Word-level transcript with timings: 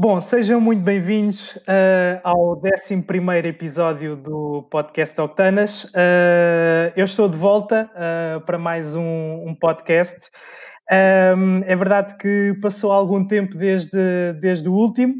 Bom, 0.00 0.20
sejam 0.20 0.60
muito 0.60 0.80
bem-vindos 0.80 1.56
uh, 1.56 2.20
ao 2.22 2.56
11 2.56 3.04
episódio 3.48 4.14
do 4.14 4.62
podcast 4.70 5.20
Octanas. 5.20 5.86
Uh, 5.86 6.94
eu 6.94 7.04
estou 7.04 7.28
de 7.28 7.36
volta 7.36 7.90
uh, 7.96 8.40
para 8.42 8.56
mais 8.56 8.94
um, 8.94 9.42
um 9.44 9.56
podcast. 9.56 10.30
Um, 11.36 11.64
é 11.64 11.74
verdade 11.74 12.16
que 12.16 12.56
passou 12.62 12.92
algum 12.92 13.26
tempo 13.26 13.56
desde, 13.56 14.34
desde 14.34 14.68
o 14.68 14.72
último, 14.72 15.16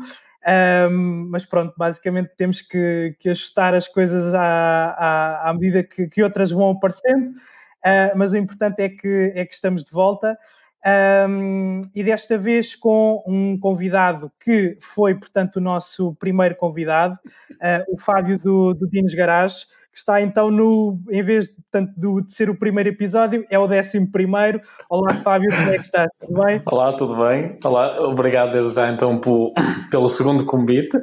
um, 0.89 1.27
mas 1.29 1.45
pronto, 1.45 1.75
basicamente 1.77 2.31
temos 2.37 2.63
que, 2.63 3.17
que 3.19 3.31
ajustar 3.31 3.75
as 3.75 3.89
coisas 3.89 4.33
à, 4.33 4.95
à, 4.97 5.51
à 5.51 5.55
medida 5.55 5.83
que, 5.83 6.07
que, 6.07 6.23
outras 6.23 6.53
vão 6.53 6.71
aparecendo. 6.71 7.31
mas 8.15 8.31
o 8.31 8.37
importante 8.37 8.81
é 8.81 8.89
que, 8.89 9.33
é 9.35 9.45
que 9.45 9.55
estamos 9.55 9.83
de 9.83 9.91
volta. 9.91 10.39
Um, 10.87 11.81
e 11.95 12.05
desta 12.05 12.39
vez 12.39 12.77
com 12.77 13.23
um 13.27 13.59
convidado 13.59 14.31
que 14.41 14.79
foi, 14.81 15.15
portanto, 15.15 15.57
o 15.57 15.61
nosso 15.61 16.15
primeiro 16.15 16.55
convidado, 16.57 17.19
uh, 17.53 17.95
o 17.95 17.99
Fábio 17.99 18.39
do, 18.39 18.75
do 18.75 18.89
Dinos 18.89 19.15
Garage, 19.15 19.67
que 19.93 19.99
está 19.99 20.21
então 20.23 20.51
no, 20.51 21.01
em 21.11 21.23
vez 21.23 21.49
portanto, 21.49 21.93
do, 21.97 22.21
de 22.21 22.33
ser 22.33 22.49
o 22.49 22.57
primeiro 22.57 22.89
episódio, 22.89 23.45
é 23.51 23.59
o 23.59 23.67
décimo 23.67 24.11
primeiro. 24.11 24.61
Olá, 24.89 25.15
Fábio, 25.15 25.51
como 25.51 25.71
é 25.71 25.75
que 25.75 25.85
estás? 25.85 26.09
Tudo 26.21 26.43
bem? 26.45 26.63
Olá, 26.65 26.93
tudo 26.93 27.17
bem? 27.27 27.59
Olá, 27.65 28.01
obrigado 28.03 28.53
desde 28.53 28.75
já 28.75 28.91
então 28.91 29.19
por, 29.21 29.53
pelo 29.91 30.09
segundo 30.09 30.45
convite. 30.45 30.97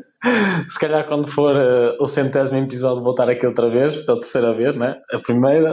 Se 0.69 0.79
calhar 0.79 1.05
quando 1.05 1.27
for 1.29 1.55
uh, 1.55 1.95
o 1.99 2.07
centésimo 2.07 2.57
episódio 2.57 3.03
vou 3.03 3.11
estar 3.11 3.29
aqui 3.29 3.45
outra 3.45 3.69
vez, 3.69 3.95
pela 3.97 4.19
terceira 4.19 4.53
vez, 4.53 4.75
né? 4.75 4.95
A 5.11 5.19
primeira, 5.19 5.69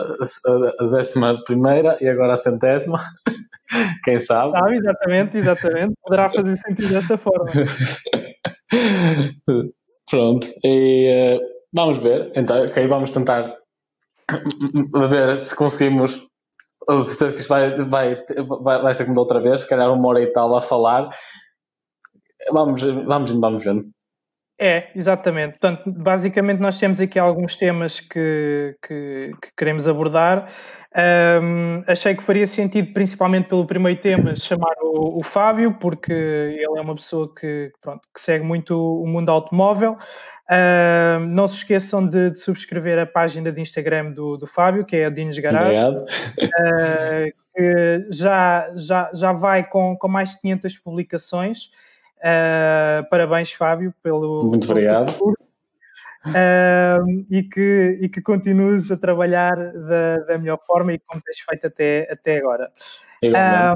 a, 0.79 0.85
décima 0.87 1.43
primeira 1.45 1.97
e 2.01 2.09
agora 2.09 2.35
a 2.35 2.37
centésima. 2.37 2.99
Quem 4.05 4.19
sabe? 4.19 4.53
Sabe, 4.53 4.77
exatamente, 4.77 5.37
exatamente. 5.37 5.95
Poderá 6.03 6.31
fazer 6.31 6.57
sentido 6.59 6.93
dessa 6.93 7.17
forma. 7.17 7.47
Pronto. 10.11 10.47
E 10.65 11.39
uh, 11.39 11.41
vamos 11.73 11.99
ver. 11.99 12.33
Então, 12.37 12.67
ok, 12.67 12.87
vamos 12.87 13.11
tentar 13.11 13.55
ver 15.09 15.37
se 15.37 15.55
conseguimos. 15.55 16.21
Se 17.05 17.29
isto 17.29 17.49
vai, 17.49 17.77
vai, 17.85 18.17
vai, 18.63 18.83
vai 18.83 18.95
ser 18.95 19.05
como 19.05 19.15
da 19.15 19.23
outra 19.23 19.41
vez, 19.41 19.61
se 19.61 19.69
calhar 19.69 19.93
uma 19.93 20.09
hora 20.09 20.21
e 20.21 20.33
tal 20.33 20.55
a 20.57 20.61
falar. 20.61 21.09
Vamos, 22.53 22.83
vamos 22.83 23.33
vamos 23.33 23.65
vendo. 23.65 23.85
É, 24.61 24.91
exatamente. 24.95 25.59
Portanto, 25.59 25.91
basicamente 25.91 26.61
nós 26.61 26.79
temos 26.79 27.01
aqui 27.01 27.19
alguns 27.19 27.57
temas 27.57 28.01
que, 28.01 28.77
que, 28.87 29.33
que 29.41 29.49
queremos 29.57 29.89
abordar. 29.89 30.53
Um, 30.95 31.83
achei 31.87 32.15
que 32.15 32.23
faria 32.23 32.47
sentido, 32.47 32.93
principalmente 32.93 33.49
pelo 33.49 33.67
primeiro 33.67 33.99
tema, 34.01 34.37
chamar 34.37 34.75
o, 34.83 35.21
o, 35.21 35.23
Fábio, 35.23 35.75
porque 35.81 36.13
ele 36.13 36.79
é 36.79 36.81
uma 36.81 36.95
pessoa 36.95 37.33
que, 37.35 37.73
pronto, 37.81 38.07
que 38.15 38.21
segue 38.21 38.45
muito 38.45 38.77
o 38.77 39.07
mundo 39.07 39.31
automóvel. 39.31 39.97
Um, 40.51 41.27
não 41.29 41.49
se 41.49 41.57
esqueçam 41.57 42.07
de, 42.07 42.31
de, 42.31 42.39
subscrever 42.39 42.99
a 42.99 43.07
página 43.07 43.51
de 43.51 43.61
Instagram 43.61 44.13
do, 44.13 44.37
do 44.37 44.47
Fábio, 44.47 44.85
que 44.85 44.97
é 44.97 45.07
a 45.07 45.11
Dinos 45.11 45.39
Garage. 45.39 45.65
Obrigado. 45.65 46.05
Uh, 46.43 47.43
que 47.55 48.07
já, 48.11 48.71
já, 48.75 49.11
já 49.15 49.33
vai 49.33 49.67
com, 49.67 49.97
com 49.97 50.09
mais 50.09 50.31
de 50.31 50.41
500 50.41 50.79
publicações. 50.79 51.71
Uh, 52.19 53.09
parabéns, 53.09 53.53
Fábio, 53.53 53.95
pelo. 54.03 54.45
Muito 54.45 54.71
obrigado. 54.71 55.13
Pelo 55.13 55.35
uh, 56.27 57.25
e, 57.31 57.43
que, 57.43 57.99
e 58.01 58.09
que 58.09 58.21
continues 58.21 58.91
a 58.91 58.97
trabalhar 58.97 59.55
da, 59.57 60.17
da 60.19 60.39
melhor 60.39 60.59
forma 60.67 60.93
e 60.93 60.99
como 60.99 61.23
tens 61.23 61.41
feito 61.41 61.67
até, 61.67 62.09
até 62.11 62.39
agora. 62.39 62.71
Uh, 63.25 63.75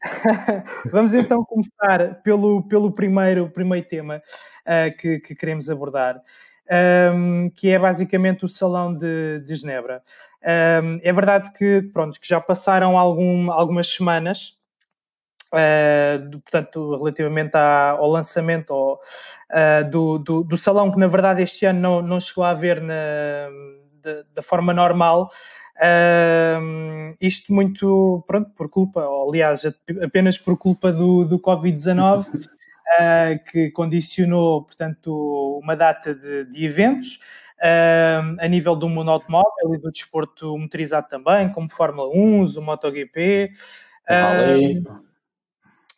vamos 0.90 1.14
então 1.14 1.44
começar 1.44 2.22
pelo, 2.22 2.62
pelo 2.68 2.92
primeiro, 2.92 3.48
primeiro 3.50 3.86
tema 3.86 4.22
uh, 4.66 4.96
que, 4.96 5.20
que, 5.20 5.34
queremos 5.34 5.68
abordar. 5.70 6.20
Um, 6.70 7.48
que 7.48 7.70
é 7.70 7.78
basicamente 7.78 8.44
o 8.44 8.48
Salão 8.48 8.94
de, 8.94 9.40
de 9.40 9.54
Genebra. 9.54 10.02
Um, 10.44 11.00
é 11.02 11.12
verdade 11.14 11.50
que, 11.54 11.80
pronto, 11.94 12.20
que 12.20 12.28
já 12.28 12.38
passaram 12.42 12.98
algum, 12.98 13.50
algumas 13.50 13.88
semanas 13.88 14.57
Uh, 15.48 16.40
portanto, 16.40 16.96
relativamente 16.96 17.56
à, 17.56 17.90
ao 17.92 18.10
lançamento 18.10 18.70
ao, 18.72 18.94
uh, 18.94 19.90
do, 19.90 20.18
do, 20.18 20.44
do, 20.44 20.56
salão, 20.58 20.90
que 20.90 20.98
na 20.98 21.06
verdade 21.06 21.42
este 21.42 21.64
ano 21.64 21.80
não, 21.80 22.02
não 22.02 22.20
chegou 22.20 22.44
a 22.44 22.50
haver 22.50 22.82
na, 22.82 23.48
de, 24.02 24.24
da 24.34 24.42
forma 24.42 24.74
normal. 24.74 25.30
Uh, 25.76 27.16
isto 27.18 27.52
muito, 27.52 28.22
pronto, 28.26 28.50
por 28.50 28.68
culpa, 28.68 29.00
ou, 29.06 29.30
aliás, 29.30 29.62
apenas 30.02 30.36
por 30.36 30.58
culpa 30.58 30.92
do, 30.92 31.24
do 31.24 31.38
Covid-19, 31.38 32.26
que 33.50 33.70
condicionou, 33.70 34.64
portanto, 34.64 35.60
uma 35.62 35.76
data 35.76 36.14
de, 36.14 36.44
de 36.44 36.64
eventos. 36.64 37.20
a 38.40 38.48
nível 38.48 38.76
do 38.76 38.88
mundo 38.88 39.10
automóvel 39.10 39.74
e 39.74 39.78
do 39.78 39.90
desporto 39.90 40.58
motorizado 40.58 41.08
também, 41.08 41.48
como 41.50 41.70
Fórmula 41.70 42.08
1, 42.08 42.44
o 42.56 42.62
MotoGP, 42.62 43.50
uh, 44.10 45.07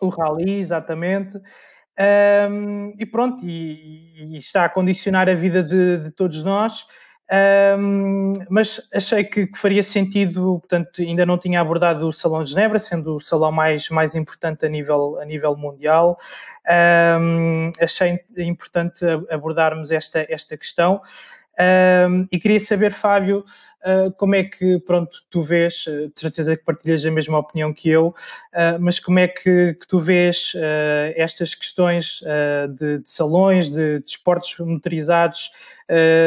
o 0.00 0.08
rally, 0.08 0.58
exatamente. 0.58 1.38
Um, 2.50 2.94
e 2.98 3.04
pronto, 3.04 3.44
e, 3.44 4.34
e, 4.34 4.36
está 4.38 4.64
a 4.64 4.68
condicionar 4.68 5.28
a 5.28 5.34
vida 5.34 5.62
de, 5.62 5.98
de 5.98 6.10
todos 6.10 6.42
nós. 6.42 6.86
Um, 7.78 8.32
mas 8.48 8.88
achei 8.92 9.22
que, 9.22 9.46
que, 9.46 9.58
faria 9.58 9.84
sentido, 9.84 10.58
portanto, 10.58 10.90
ainda 11.00 11.24
não 11.24 11.38
tinha 11.38 11.60
abordado 11.60 12.08
o 12.08 12.12
Salão 12.12 12.42
de 12.42 12.50
Genebra, 12.50 12.78
sendo 12.78 13.16
o 13.16 13.20
salão 13.20 13.52
mais, 13.52 13.88
mais 13.88 14.16
importante 14.16 14.66
a 14.66 14.68
nível, 14.68 15.20
a 15.20 15.24
nível 15.24 15.56
mundial. 15.56 16.18
Um, 17.20 17.70
achei 17.80 18.18
importante 18.38 19.04
abordarmos 19.30 19.92
esta, 19.92 20.26
esta 20.28 20.56
questão. 20.56 21.00
Um, 21.60 22.26
e 22.32 22.40
queria 22.40 22.58
saber, 22.58 22.92
Fábio, 22.92 23.44
uh, 23.84 24.10
como 24.12 24.34
é 24.34 24.44
que, 24.44 24.78
pronto, 24.80 25.22
tu 25.28 25.42
vês, 25.42 25.86
uh, 25.86 26.08
de 26.08 26.18
certeza 26.18 26.56
que 26.56 26.64
partilhas 26.64 27.04
a 27.04 27.10
mesma 27.10 27.38
opinião 27.38 27.72
que 27.72 27.90
eu, 27.90 28.08
uh, 28.08 28.80
mas 28.80 28.98
como 28.98 29.18
é 29.18 29.28
que, 29.28 29.74
que 29.74 29.86
tu 29.86 30.00
vês 30.00 30.52
estas 31.16 31.54
questões 31.54 32.20
de, 32.78 32.98
de, 32.98 33.08
salões, 33.08 33.68
de, 33.68 34.00
de 34.00 34.10
esportes 34.10 34.58
motorizados 34.58 35.50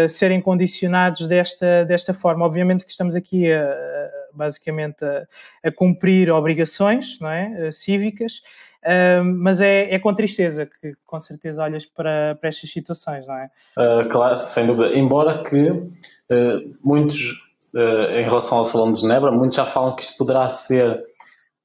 serem 0.10 0.42
condicionados 0.42 1.26
desta, 1.26 1.86
desta 1.86 2.14
forma? 2.14 2.46
Obviamente 2.46 2.84
que 2.84 2.92
estamos 2.92 3.16
aqui 3.16 3.52
a, 3.52 3.64
a 3.64 4.10
basicamente 4.34 5.06
a, 5.06 5.26
a, 5.64 5.72
cumprir 5.72 6.30
obrigações 6.32 7.20
não 7.20 7.30
é? 7.30 7.72
cívicas, 7.72 8.42
Uh, 8.84 9.24
mas 9.24 9.62
é, 9.62 9.94
é, 9.94 10.00
com 10.00 10.14
tristeza 10.14 10.66
que 10.66 10.94
com 11.06 11.20
certeza 11.20 11.64
olhas 11.64 11.86
para, 11.86 12.36
para 12.36 12.50
estas 12.50 12.70
situações, 12.70 13.26
não 13.26 13.36
é? 13.36 13.50
Uh, 13.78 14.10
claro, 14.10 14.40
sem 14.40 14.68
dúvida. 14.68 14.98
Embora 14.98 15.42
que 15.44 15.70
uh, 15.70 16.76
muitos, 16.84 17.34
ah, 17.76 18.20
em 18.20 18.24
relação 18.24 18.58
ao 18.60 18.66
Salão 18.66 18.92
de 18.92 19.00
Genebra, 19.00 19.32
muitos 19.32 19.56
já 19.56 19.66
falam 19.66 19.96
que 19.96 20.04
isto 20.04 20.18
poderá 20.18 20.48
ser 20.48 21.04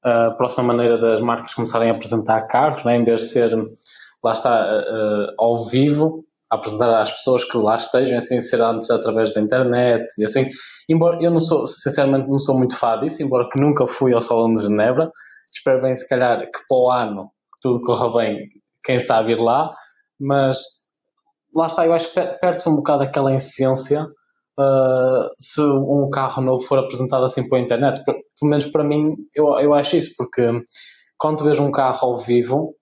a 0.01 0.31
próxima 0.31 0.63
maneira 0.63 0.97
das 0.97 1.19
marcas 1.19 1.53
começarem 1.53 1.89
a 1.89 1.93
apresentar 1.93 2.41
carros, 2.43 2.85
é? 2.85 2.95
em 2.95 3.03
vez 3.03 3.19
de 3.19 3.25
ser, 3.27 3.53
lá 4.23 4.31
está, 4.31 4.81
ao 5.37 5.65
vivo, 5.65 6.25
apresentar 6.49 7.01
às 7.01 7.11
pessoas 7.11 7.43
que 7.43 7.57
lá 7.57 7.75
estejam, 7.75 8.17
assim, 8.17 8.41
ser 8.41 8.61
antes 8.61 8.89
através 8.89 9.33
da 9.33 9.41
internet 9.41 10.05
e 10.17 10.23
assim. 10.23 10.49
Embora 10.87 11.21
eu 11.21 11.29
não 11.29 11.39
sou, 11.41 11.67
sinceramente, 11.67 12.27
não 12.27 12.39
sou 12.39 12.57
muito 12.57 12.75
fã 12.75 12.97
disso, 12.97 13.21
embora 13.21 13.47
que 13.47 13.59
nunca 13.59 13.85
fui 13.85 14.13
ao 14.13 14.21
Salão 14.21 14.51
de 14.53 14.63
Genebra, 14.63 15.11
espero 15.53 15.81
bem, 15.81 15.95
se 15.95 16.07
calhar, 16.07 16.39
que 16.39 16.59
para 16.67 16.77
o 16.77 16.91
ano 16.91 17.31
tudo 17.61 17.81
corra 17.81 18.11
bem, 18.17 18.47
quem 18.83 18.99
sabe 18.99 19.33
ir 19.33 19.39
lá, 19.39 19.75
mas 20.19 20.59
lá 21.55 21.67
está, 21.67 21.85
eu 21.85 21.93
acho 21.93 22.13
que 22.13 22.21
perde-se 22.39 22.69
um 22.69 22.75
bocado 22.75 23.03
aquela 23.03 23.33
essência 23.33 24.03
uh, 24.59 25.29
se 25.39 25.61
um 25.61 26.09
carro 26.09 26.41
novo 26.41 26.63
for 26.63 26.79
apresentado 26.79 27.23
assim 27.23 27.47
pela 27.47 27.61
internet. 27.61 28.03
Pelo 28.03 28.21
menos 28.43 28.65
para 28.67 28.83
mim, 28.83 29.15
eu, 29.33 29.47
eu 29.59 29.73
acho 29.73 29.97
isso, 29.97 30.13
porque 30.17 30.63
quando 31.17 31.43
vês 31.43 31.59
um 31.59 31.71
carro 31.71 32.09
ao 32.09 32.17
vivo, 32.17 32.75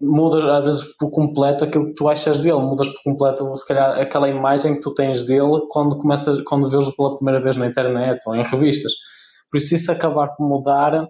muda 0.00 0.58
às 0.58 0.64
vezes 0.64 0.96
por 0.96 1.10
completo 1.10 1.64
aquilo 1.64 1.86
que 1.86 1.94
tu 1.94 2.08
achas 2.08 2.38
dele, 2.38 2.58
mudas 2.58 2.88
por 2.88 3.02
completo, 3.02 3.56
se 3.56 3.66
calhar, 3.66 3.98
aquela 3.98 4.28
imagem 4.28 4.74
que 4.74 4.80
tu 4.80 4.94
tens 4.94 5.24
dele 5.24 5.66
quando 5.68 5.98
começas, 5.98 6.40
quando 6.44 6.70
vês 6.70 6.94
pela 6.94 7.16
primeira 7.16 7.42
vez 7.42 7.56
na 7.56 7.66
internet 7.66 8.20
ou 8.26 8.34
em 8.34 8.42
revistas. 8.42 8.92
Por 9.50 9.56
isso, 9.56 9.74
isso 9.74 9.90
acabar 9.90 10.28
por 10.36 10.46
mudar, 10.46 11.08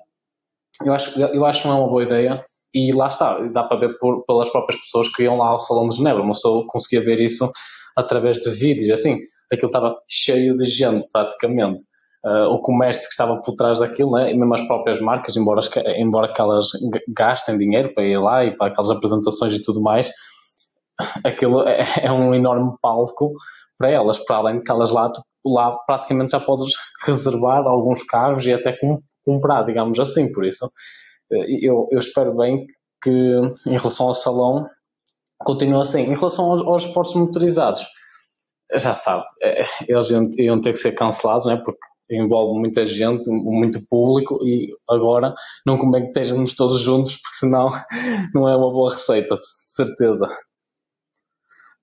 eu 0.85 0.93
acho, 0.93 1.21
eu 1.21 1.45
acho 1.45 1.63
que 1.63 1.69
não 1.69 1.77
é 1.77 1.81
uma 1.81 1.89
boa 1.89 2.03
ideia. 2.03 2.45
E 2.75 2.93
lá 2.93 3.09
está, 3.09 3.39
dá 3.49 3.65
para 3.65 3.79
ver 3.79 3.99
por, 3.99 4.25
pelas 4.27 4.51
próprias 4.51 4.81
pessoas 4.81 5.09
que 5.09 5.23
iam 5.23 5.39
lá 5.39 5.49
ao 5.49 5.59
Salão 5.59 5.87
de 5.87 5.97
Genebra. 5.97 6.23
Uma 6.23 6.33
pessoa 6.33 6.67
conseguia 6.67 7.05
ver 7.05 7.21
isso 7.21 7.51
através 7.97 8.39
de 8.39 8.51
vídeos. 8.51 9.01
Assim, 9.01 9.19
aquilo 9.53 9.69
estava 9.69 9.97
cheio 10.07 10.57
de 10.57 10.67
gente, 10.67 11.07
praticamente. 11.11 11.83
Uh, 12.25 12.53
o 12.53 12.61
comércio 12.61 13.05
que 13.05 13.13
estava 13.13 13.41
por 13.41 13.55
trás 13.55 13.79
daquilo, 13.79 14.13
né? 14.13 14.33
e 14.33 14.37
mesmo 14.37 14.53
as 14.53 14.67
próprias 14.67 15.01
marcas, 15.01 15.37
embora, 15.37 15.61
embora 15.97 16.33
que 16.33 16.41
elas 16.41 16.71
gastem 17.17 17.57
dinheiro 17.57 17.95
para 17.95 18.05
ir 18.05 18.19
lá 18.19 18.45
e 18.45 18.57
para 18.57 18.67
aquelas 18.67 18.91
apresentações 18.91 19.55
e 19.55 19.63
tudo 19.63 19.81
mais, 19.81 20.11
aquilo 21.25 21.63
é, 21.67 21.85
é 22.03 22.13
um 22.13 22.35
enorme 22.35 22.73
palco 22.83 23.33
para 23.79 23.91
elas, 23.91 24.19
para 24.19 24.37
além 24.37 24.57
de 24.57 24.63
que 24.63 24.71
elas 24.71 24.91
lá, 24.91 25.11
lá 25.47 25.77
praticamente 25.87 26.33
já 26.33 26.41
podes 26.41 26.73
reservar 27.07 27.65
alguns 27.67 28.03
carros 28.03 28.45
e 28.47 28.53
até 28.53 28.73
com 28.73 29.01
comprar, 29.29 29.63
digamos 29.65 30.01
assim. 30.01 30.33
Por 30.33 30.45
isso, 30.45 30.71
eh, 31.31 31.67
eu, 31.67 31.87
eu 31.91 31.99
espero 31.99 32.35
bem 32.35 32.67
que 33.03 33.11
em 33.11 33.77
relação 33.77 34.07
ao 34.07 34.15
salão 34.15 34.67
continua 35.39 35.83
assim. 35.83 36.03
Em 36.03 36.15
relação 36.15 36.51
aos, 36.51 36.63
aos 36.63 36.87
esportes 36.87 37.15
motorizados, 37.15 37.87
já 38.75 38.95
sabe, 38.95 39.25
é, 39.43 39.65
eles 39.87 40.11
iam, 40.11 40.29
iam, 40.39 40.61
ter 40.61 40.73
que 40.73 40.79
ser 40.79 40.93
cancelados, 40.93 41.47
não 41.47 41.53
é? 41.53 41.57
Porque 41.57 41.79
envolve 42.11 42.59
muita 42.59 42.87
gente, 42.87 43.29
muito 43.31 43.81
público 43.89 44.39
e 44.43 44.69
agora 44.89 45.35
não 45.67 45.77
convém 45.79 46.03
que 46.03 46.09
estejamos 46.09 46.55
todos 46.55 46.81
juntos 46.81 47.17
porque 47.17 47.37
senão 47.37 47.69
não 48.35 48.49
é 48.49 48.57
uma 48.57 48.73
boa 48.73 48.91
receita, 48.91 49.37
certeza. 49.39 50.27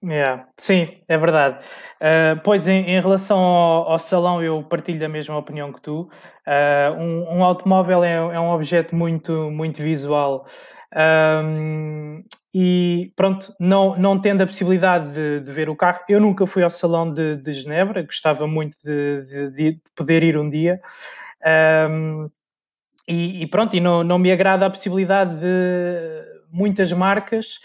Yeah, 0.07 0.48
sim, 0.57 1.02
é 1.07 1.18
verdade. 1.18 1.66
Uh, 2.00 2.40
pois, 2.44 2.68
em, 2.68 2.86
em 2.86 3.02
relação 3.02 3.40
ao, 3.40 3.94
ao, 3.94 4.00
salão, 4.00 4.44
eu 4.44 4.62
partilho 4.62 5.04
a 5.04 5.10
mesma 5.10 5.36
opinião 5.36 5.74
que 5.74 5.81
tu. 5.81 6.02
Uh, 6.46 6.94
um, 7.00 7.38
um, 7.38 7.44
automóvel 7.44 8.04
é, 8.04 8.13
é, 8.13 8.40
um 8.40 8.52
objeto 8.52 8.96
muito, 8.96 9.50
muito 9.50 9.81
visual. 9.81 10.46
Um, 10.96 12.24
e 12.54 13.12
pronto, 13.16 13.52
não, 13.60 13.98
não 13.98 14.22
tendo 14.22 14.42
a 14.42 14.46
possibilidade 14.46 15.12
de, 15.12 15.40
de, 15.40 15.52
ver 15.52 15.69
o 15.69 15.75
carro, 15.75 16.02
eu 16.08 16.22
nunca 16.22 16.46
fui 16.46 16.62
ao 16.62 16.69
salão 16.69 17.12
de, 17.12 17.38
de 17.38 17.51
Genebra, 17.51 18.04
gostava 18.04 18.46
muito 18.46 18.78
de, 18.84 19.51
de, 19.51 19.81
poder 19.96 20.22
ir 20.22 20.38
um 20.38 20.50
dia. 20.50 20.80
Um, 21.90 22.30
e, 23.08 23.44
e, 23.44 23.48
pronto, 23.48 23.75
e 23.75 23.80
não, 23.80 24.04
não 24.04 24.19
me 24.19 24.31
agrada 24.31 24.68
a 24.68 24.69
possibilidade 24.69 25.40
de 25.40 26.36
muitas 26.51 26.92
marcas 26.94 27.60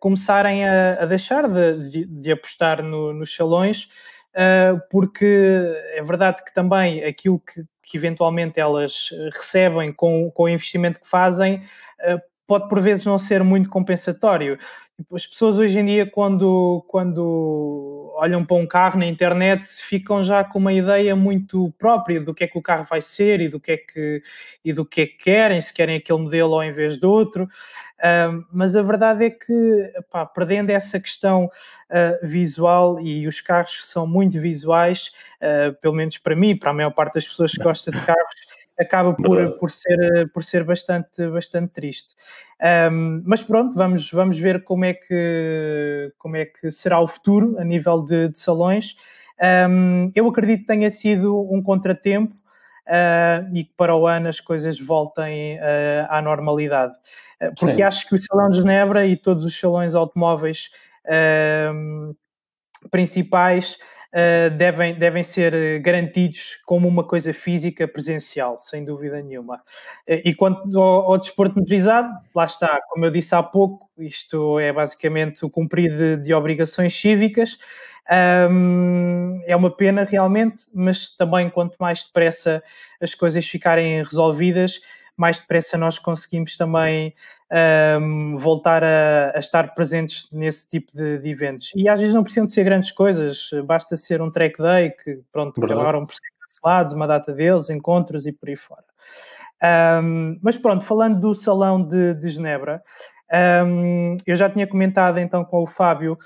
começarem 0.00 0.64
a, 0.68 1.02
a 1.02 1.06
deixar 1.06 1.48
de, 1.48 2.04
de 2.04 2.32
apostar 2.32 2.82
no, 2.82 3.12
nos 3.12 3.34
salões, 3.34 3.88
uh, 4.34 4.80
porque 4.90 5.26
é 5.94 6.02
verdade 6.02 6.44
que 6.44 6.52
também 6.52 7.04
aquilo 7.04 7.40
que, 7.40 7.62
que 7.82 7.96
eventualmente 7.96 8.60
elas 8.60 9.10
recebem 9.32 9.92
com, 9.92 10.30
com 10.30 10.44
o 10.44 10.48
investimento 10.48 11.00
que 11.00 11.08
fazem 11.08 11.62
uh, 12.00 12.20
pode 12.46 12.68
por 12.68 12.80
vezes 12.80 13.04
não 13.04 13.18
ser 13.18 13.42
muito 13.42 13.68
compensatório. 13.68 14.58
Tipo, 14.96 15.14
as 15.14 15.26
pessoas 15.26 15.58
hoje 15.58 15.78
em 15.78 15.84
dia, 15.84 16.06
quando, 16.06 16.82
quando 16.88 18.14
olham 18.16 18.42
para 18.42 18.56
um 18.56 18.66
carro 18.66 18.98
na 18.98 19.06
internet, 19.06 19.68
ficam 19.68 20.22
já 20.22 20.42
com 20.42 20.58
uma 20.58 20.72
ideia 20.72 21.14
muito 21.14 21.70
própria 21.78 22.18
do 22.18 22.32
que 22.32 22.44
é 22.44 22.46
que 22.46 22.56
o 22.56 22.62
carro 22.62 22.86
vai 22.88 23.02
ser 23.02 23.42
e 23.42 23.48
do 23.48 23.60
que 23.60 23.72
é 23.72 23.76
que, 23.76 24.22
e 24.64 24.72
do 24.72 24.86
que, 24.86 25.02
é 25.02 25.06
que 25.06 25.18
querem, 25.18 25.60
se 25.60 25.74
querem 25.74 25.96
aquele 25.96 26.18
modelo 26.18 26.54
ao 26.54 26.64
invés 26.64 26.96
do 26.96 27.10
outro. 27.10 27.46
Mas 28.52 28.76
a 28.76 28.82
verdade 28.82 29.24
é 29.24 29.30
que, 29.30 29.92
pá, 30.10 30.26
perdendo 30.26 30.70
essa 30.70 31.00
questão 31.00 31.46
uh, 31.46 32.26
visual, 32.26 33.00
e 33.00 33.26
os 33.26 33.40
carros 33.40 33.80
são 33.84 34.06
muito 34.06 34.40
visuais, 34.40 35.12
uh, 35.40 35.74
pelo 35.80 35.94
menos 35.94 36.18
para 36.18 36.36
mim, 36.36 36.56
para 36.56 36.70
a 36.70 36.74
maior 36.74 36.90
parte 36.90 37.14
das 37.14 37.26
pessoas 37.26 37.52
que 37.52 37.62
gostam 37.64 37.92
de 37.92 38.04
carros, 38.04 38.34
acaba 38.78 39.14
por, 39.14 39.58
por, 39.58 39.70
ser, 39.70 40.30
por 40.32 40.44
ser 40.44 40.64
bastante, 40.64 41.28
bastante 41.28 41.72
triste. 41.72 42.14
Um, 42.90 43.22
mas 43.24 43.42
pronto, 43.42 43.74
vamos, 43.74 44.10
vamos 44.10 44.38
ver 44.38 44.64
como 44.64 44.84
é, 44.84 44.94
que, 44.94 46.12
como 46.18 46.36
é 46.36 46.46
que 46.46 46.70
será 46.70 47.00
o 47.00 47.06
futuro 47.06 47.58
a 47.58 47.64
nível 47.64 48.02
de, 48.02 48.28
de 48.28 48.38
salões. 48.38 48.96
Um, 49.68 50.10
eu 50.14 50.26
acredito 50.28 50.60
que 50.60 50.66
tenha 50.66 50.90
sido 50.90 51.50
um 51.52 51.62
contratempo 51.62 52.34
e 53.52 53.64
que 53.64 53.72
para 53.76 53.94
o 53.94 54.06
ano 54.06 54.28
as 54.28 54.40
coisas 54.40 54.78
voltem 54.78 55.56
uh, 55.56 56.06
à 56.08 56.22
normalidade. 56.22 56.94
Uh, 57.40 57.52
porque 57.58 57.76
Sim. 57.76 57.82
acho 57.82 58.08
que 58.08 58.14
o 58.14 58.18
Salão 58.18 58.48
de 58.48 58.58
Genebra 58.58 59.06
e 59.06 59.16
todos 59.16 59.44
os 59.44 59.58
salões 59.58 59.94
automóveis 59.94 60.70
principais 62.90 63.78
uh, 64.12 64.50
devem, 64.56 64.98
devem 64.98 65.22
ser 65.22 65.80
garantidos 65.80 66.56
como 66.66 66.88
uma 66.88 67.04
coisa 67.04 67.32
física 67.32 67.86
presencial, 67.86 68.58
sem 68.60 68.84
dúvida 68.84 69.22
nenhuma. 69.22 69.62
E 70.08 70.34
quanto 70.34 70.80
ao, 70.80 71.12
ao, 71.12 71.18
desporto 71.18 71.58
motorizado, 71.58 72.12
lá 72.34 72.44
está, 72.44 72.80
como 72.88 73.04
eu 73.04 73.10
disse 73.10 73.34
há 73.34 73.42
pouco, 73.42 73.88
isto 73.98 74.58
é 74.58 74.72
basicamente 74.72 75.44
o 75.44 75.50
cumprir 75.50 75.96
de, 75.96 76.22
de 76.22 76.34
obrigações 76.34 76.92
cívicas. 76.92 77.56
Um, 78.08 79.42
é 79.46 79.56
uma 79.56 79.70
pena 79.70 80.04
realmente, 80.04 80.64
mas 80.72 81.14
também 81.16 81.50
quanto 81.50 81.76
mais 81.80 82.04
depressa 82.04 82.62
as 83.00 83.14
coisas 83.14 83.44
ficarem 83.46 84.02
resolvidas, 84.02 84.80
mais 85.16 85.38
depressa 85.38 85.76
nós 85.76 85.98
conseguimos 85.98 86.56
também 86.56 87.14
um, 88.00 88.36
voltar 88.38 88.84
a, 88.84 89.32
a, 89.34 89.38
estar 89.38 89.74
presentes 89.74 90.28
nesse 90.30 90.68
tipo 90.68 90.92
de, 90.92 91.18
de, 91.18 91.28
eventos. 91.28 91.72
E 91.74 91.88
às 91.88 92.00
vezes 92.00 92.14
não 92.14 92.22
precisam 92.22 92.46
de 92.46 92.52
ser 92.52 92.64
grandes 92.64 92.90
coisas, 92.90 93.50
basta 93.64 93.96
ser 93.96 94.20
um 94.20 94.30
track 94.30 94.60
day 94.60 94.90
que, 94.90 95.20
pronto, 95.32 95.60
Verdade. 95.60 95.80
acabaram 95.80 96.06
por 96.06 96.14
ser 96.14 96.22
cancelados, 96.40 96.92
uma 96.92 97.06
data 97.06 97.32
deles, 97.32 97.70
encontros 97.70 98.26
e 98.26 98.32
por 98.32 98.48
aí 98.48 98.56
fora. 98.56 98.84
Um, 100.02 100.38
mas 100.42 100.56
pronto, 100.56 100.84
falando 100.84 101.18
do 101.18 101.34
Salão 101.34 101.82
de, 101.82 102.14
de 102.14 102.28
Genebra, 102.28 102.82
um, 103.66 104.16
eu 104.26 104.36
já 104.36 104.48
tinha 104.48 104.66
comentado 104.66 105.18
então 105.18 105.44
com 105.44 105.62
o 105.62 105.66
Fábio 105.66 106.18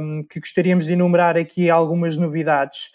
um, 0.00 0.22
que 0.22 0.40
gostaríamos 0.40 0.86
de 0.86 0.92
enumerar 0.92 1.36
aqui 1.36 1.70
algumas 1.70 2.16
novidades. 2.16 2.90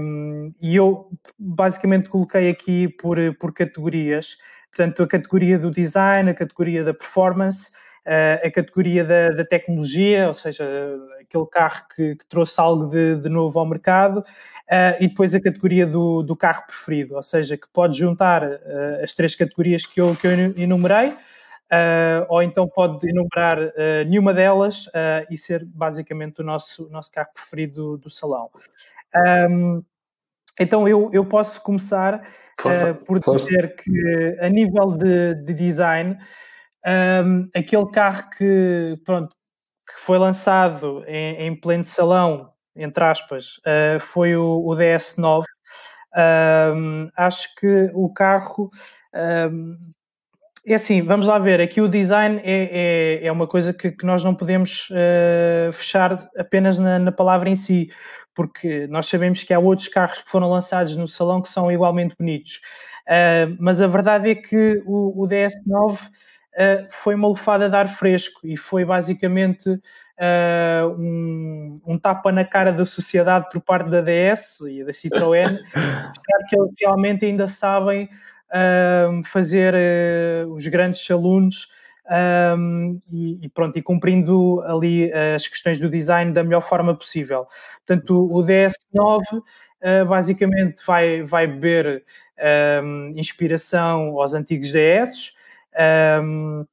Um, 0.00 0.52
e 0.60 0.76
eu 0.76 1.10
basicamente 1.38 2.08
coloquei 2.08 2.48
aqui 2.48 2.88
por, 2.88 3.18
por 3.38 3.52
categorias. 3.52 4.36
Portanto, 4.74 5.02
a 5.02 5.06
categoria 5.06 5.58
do 5.58 5.70
design, 5.70 6.30
a 6.30 6.34
categoria 6.34 6.84
da 6.84 6.94
performance, 6.94 7.72
uh, 8.06 8.46
a 8.46 8.50
categoria 8.50 9.04
da, 9.04 9.30
da, 9.30 9.44
tecnologia, 9.44 10.28
ou 10.28 10.34
seja, 10.34 10.64
aquele 11.20 11.46
carro 11.46 11.82
que, 11.94 12.16
que 12.16 12.26
trouxe 12.26 12.60
algo 12.60 12.86
de, 12.86 13.16
de, 13.16 13.28
novo 13.28 13.58
ao 13.58 13.66
mercado, 13.66 14.18
uh, 14.20 14.96
e 15.00 15.08
depois 15.08 15.34
a 15.34 15.40
categoria 15.40 15.86
do, 15.86 16.22
do, 16.22 16.34
carro 16.34 16.64
preferido, 16.66 17.16
ou 17.16 17.22
seja, 17.22 17.56
que 17.56 17.66
pode 17.72 17.98
juntar 17.98 18.44
uh, 18.44 19.02
as 19.02 19.12
três 19.12 19.34
categorias 19.34 19.84
que 19.84 20.00
eu, 20.00 20.16
que 20.16 20.26
eu 20.26 20.32
enumerei. 20.56 21.12
Ou 22.28 22.42
então 22.42 22.68
pode 22.68 23.08
enumerar 23.08 23.58
nenhuma 24.06 24.34
delas 24.34 24.86
e 25.30 25.36
ser 25.36 25.64
basicamente 25.64 26.40
o 26.40 26.44
nosso, 26.44 26.88
nosso 26.90 27.10
carro 27.10 27.30
preferido 27.34 27.96
do, 27.96 27.98
do 27.98 28.10
salão. 28.10 28.50
Um, 29.50 29.82
então 30.58 30.86
eu, 30.86 31.10
eu 31.12 31.24
posso 31.24 31.60
começar 31.62 32.22
uh, 32.60 33.04
por 33.04 33.18
dizer 33.18 33.74
que 33.76 34.38
a 34.40 34.48
nível 34.48 34.92
de, 34.92 35.34
de 35.44 35.54
design, 35.54 36.18
um, 36.86 37.48
aquele 37.54 37.86
carro 37.90 38.28
que, 38.36 38.98
pronto, 39.04 39.34
que 39.88 40.00
foi 40.00 40.18
lançado 40.18 41.04
em, 41.06 41.46
em 41.46 41.60
pleno 41.60 41.84
salão, 41.84 42.42
entre 42.76 43.04
aspas, 43.04 43.58
uh, 43.58 44.00
foi 44.00 44.36
o, 44.36 44.64
o 44.66 44.74
DS9. 44.76 45.44
Um, 46.14 47.10
acho 47.16 47.54
que 47.56 47.90
o 47.94 48.12
carro 48.12 48.70
um, 49.50 49.78
é 50.64 50.74
assim, 50.74 51.02
vamos 51.02 51.26
lá 51.26 51.38
ver. 51.38 51.60
Aqui 51.60 51.80
o 51.80 51.88
design 51.88 52.40
é, 52.44 53.20
é, 53.22 53.26
é 53.26 53.32
uma 53.32 53.46
coisa 53.46 53.72
que, 53.72 53.90
que, 53.90 54.06
nós 54.06 54.22
não 54.22 54.34
podemos 54.34 54.88
uh, 54.90 55.72
fechar 55.72 56.16
apenas 56.36 56.78
na, 56.78 56.98
na, 56.98 57.10
palavra 57.10 57.48
em 57.48 57.56
si, 57.56 57.90
porque 58.34 58.86
nós 58.86 59.06
sabemos 59.06 59.42
que 59.42 59.52
há 59.52 59.58
outros 59.58 59.88
carros 59.88 60.20
que 60.20 60.30
foram 60.30 60.48
lançados 60.48 60.96
no 60.96 61.08
salão 61.08 61.42
que 61.42 61.48
são 61.48 61.70
igualmente 61.70 62.14
bonitos. 62.16 62.60
Uh, 63.08 63.56
mas 63.58 63.80
a 63.80 63.88
verdade 63.88 64.30
é 64.30 64.34
que 64.36 64.80
o, 64.86 65.24
o 65.24 65.28
DS9 65.28 65.94
uh, 65.94 65.98
ah, 66.56 66.86
foi 66.90 67.14
uma 67.16 67.28
lufada 67.28 67.68
de 67.68 67.74
ar 67.74 67.88
fresco 67.88 68.40
e 68.44 68.56
foi 68.56 68.84
basicamente 68.84 69.80
um, 70.98 71.74
um, 71.84 71.98
tapa 71.98 72.30
na 72.30 72.44
cara 72.44 72.70
da 72.70 72.86
sociedade 72.86 73.48
por 73.50 73.60
parte 73.60 73.90
da 73.90 74.00
DS 74.00 74.60
e 74.60 74.84
da 74.84 74.92
Citroën, 74.92 75.58
que 76.48 76.56
eles 76.56 76.72
realmente 76.78 77.24
ainda 77.24 77.48
sabem 77.48 78.08
fazer 79.24 79.74
os 80.48 80.66
grandes 80.66 81.04
saloons 81.04 81.68
um, 82.58 83.00
e, 83.10 83.46
e, 83.46 83.48
pronto, 83.48 83.78
e 83.78 83.82
cumprindo 83.82 84.60
ali 84.66 85.10
as 85.12 85.46
questões 85.46 85.78
do 85.78 85.88
design 85.88 86.32
da 86.32 86.42
melhor 86.42 86.60
forma 86.60 86.94
possível. 86.94 87.46
Portanto, 87.86 88.28
o 88.30 88.42
DS9 88.42 89.38
uh, 89.38 89.42
ah, 89.82 90.04
basicamente 90.04 90.84
vai, 90.86 91.22
vai 91.22 91.46
beber 91.46 92.04
um, 92.84 93.12
inspiração 93.16 94.20
aos 94.20 94.34
antigos 94.34 94.72
DS, 94.72 95.32
um, 96.22 96.64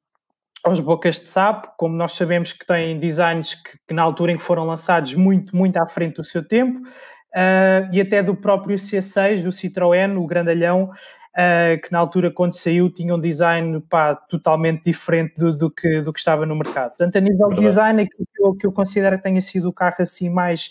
aos 0.62 0.80
bocas 0.80 1.18
de 1.18 1.26
sapo, 1.26 1.72
como 1.76 1.96
nós 1.96 2.12
sabemos 2.12 2.52
que 2.52 2.66
têm 2.66 2.98
designs 2.98 3.54
que, 3.54 3.78
que, 3.88 3.94
na 3.94 4.02
altura 4.02 4.32
em 4.32 4.36
que 4.36 4.42
foram 4.42 4.66
lançados 4.66 5.14
muito, 5.14 5.56
muito 5.56 5.76
à 5.78 5.86
frente 5.86 6.16
do 6.16 6.24
seu 6.24 6.46
tempo, 6.46 6.80
uh, 6.80 7.88
e 7.92 8.00
até 8.00 8.22
do 8.22 8.34
próprio 8.34 8.76
C6, 8.76 9.42
do 9.42 9.50
Citroën, 9.50 10.16
o 10.18 10.26
grandalhão, 10.26 10.90
uh, 11.36 11.80
que 11.80 11.92
na 11.92 11.98
altura, 11.98 12.30
quando 12.30 12.56
saiu, 12.56 12.90
tinha 12.90 13.14
um 13.14 13.20
design 13.20 13.80
pá, 13.88 14.14
totalmente 14.14 14.84
diferente 14.84 15.34
do, 15.38 15.56
do, 15.56 15.70
que, 15.70 16.00
do 16.00 16.12
que 16.12 16.18
estava 16.18 16.46
no 16.46 16.56
mercado. 16.56 16.90
Portanto, 16.90 17.16
a 17.16 17.20
nível 17.20 17.48
de 17.50 17.60
design, 17.60 18.02
aquilo 18.02 18.26
que 18.34 18.42
eu, 18.42 18.54
que 18.54 18.66
eu 18.66 18.72
considero 18.72 19.16
que 19.16 19.22
tenha 19.22 19.40
sido 19.40 19.68
o 19.68 19.72
carro 19.72 19.96
assim 20.00 20.28
mais 20.28 20.70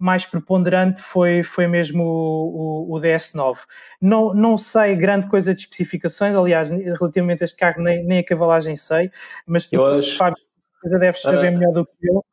mais 0.00 0.24
preponderante 0.24 1.02
foi, 1.02 1.42
foi 1.42 1.66
mesmo 1.66 2.02
o, 2.02 2.88
o, 2.88 2.96
o, 2.96 3.00
DS9. 3.02 3.58
Não, 4.00 4.32
não 4.32 4.56
sei 4.56 4.96
grande 4.96 5.28
coisa 5.28 5.54
de 5.54 5.60
especificações, 5.60 6.34
aliás, 6.34 6.70
relativamente 6.70 7.42
a 7.42 7.44
este 7.44 7.58
carro 7.58 7.82
nem, 7.82 8.02
nem 8.02 8.20
a 8.20 8.24
cavalagem 8.24 8.78
sei, 8.78 9.10
mas 9.46 9.66
tu, 9.66 9.84
acho, 9.84 10.16
Fábio, 10.16 10.42
deves 10.98 11.20
saber 11.20 11.52
uh, 11.52 11.58
melhor 11.58 11.74
do 11.74 11.84
que 11.84 11.92
eu. 12.08 12.24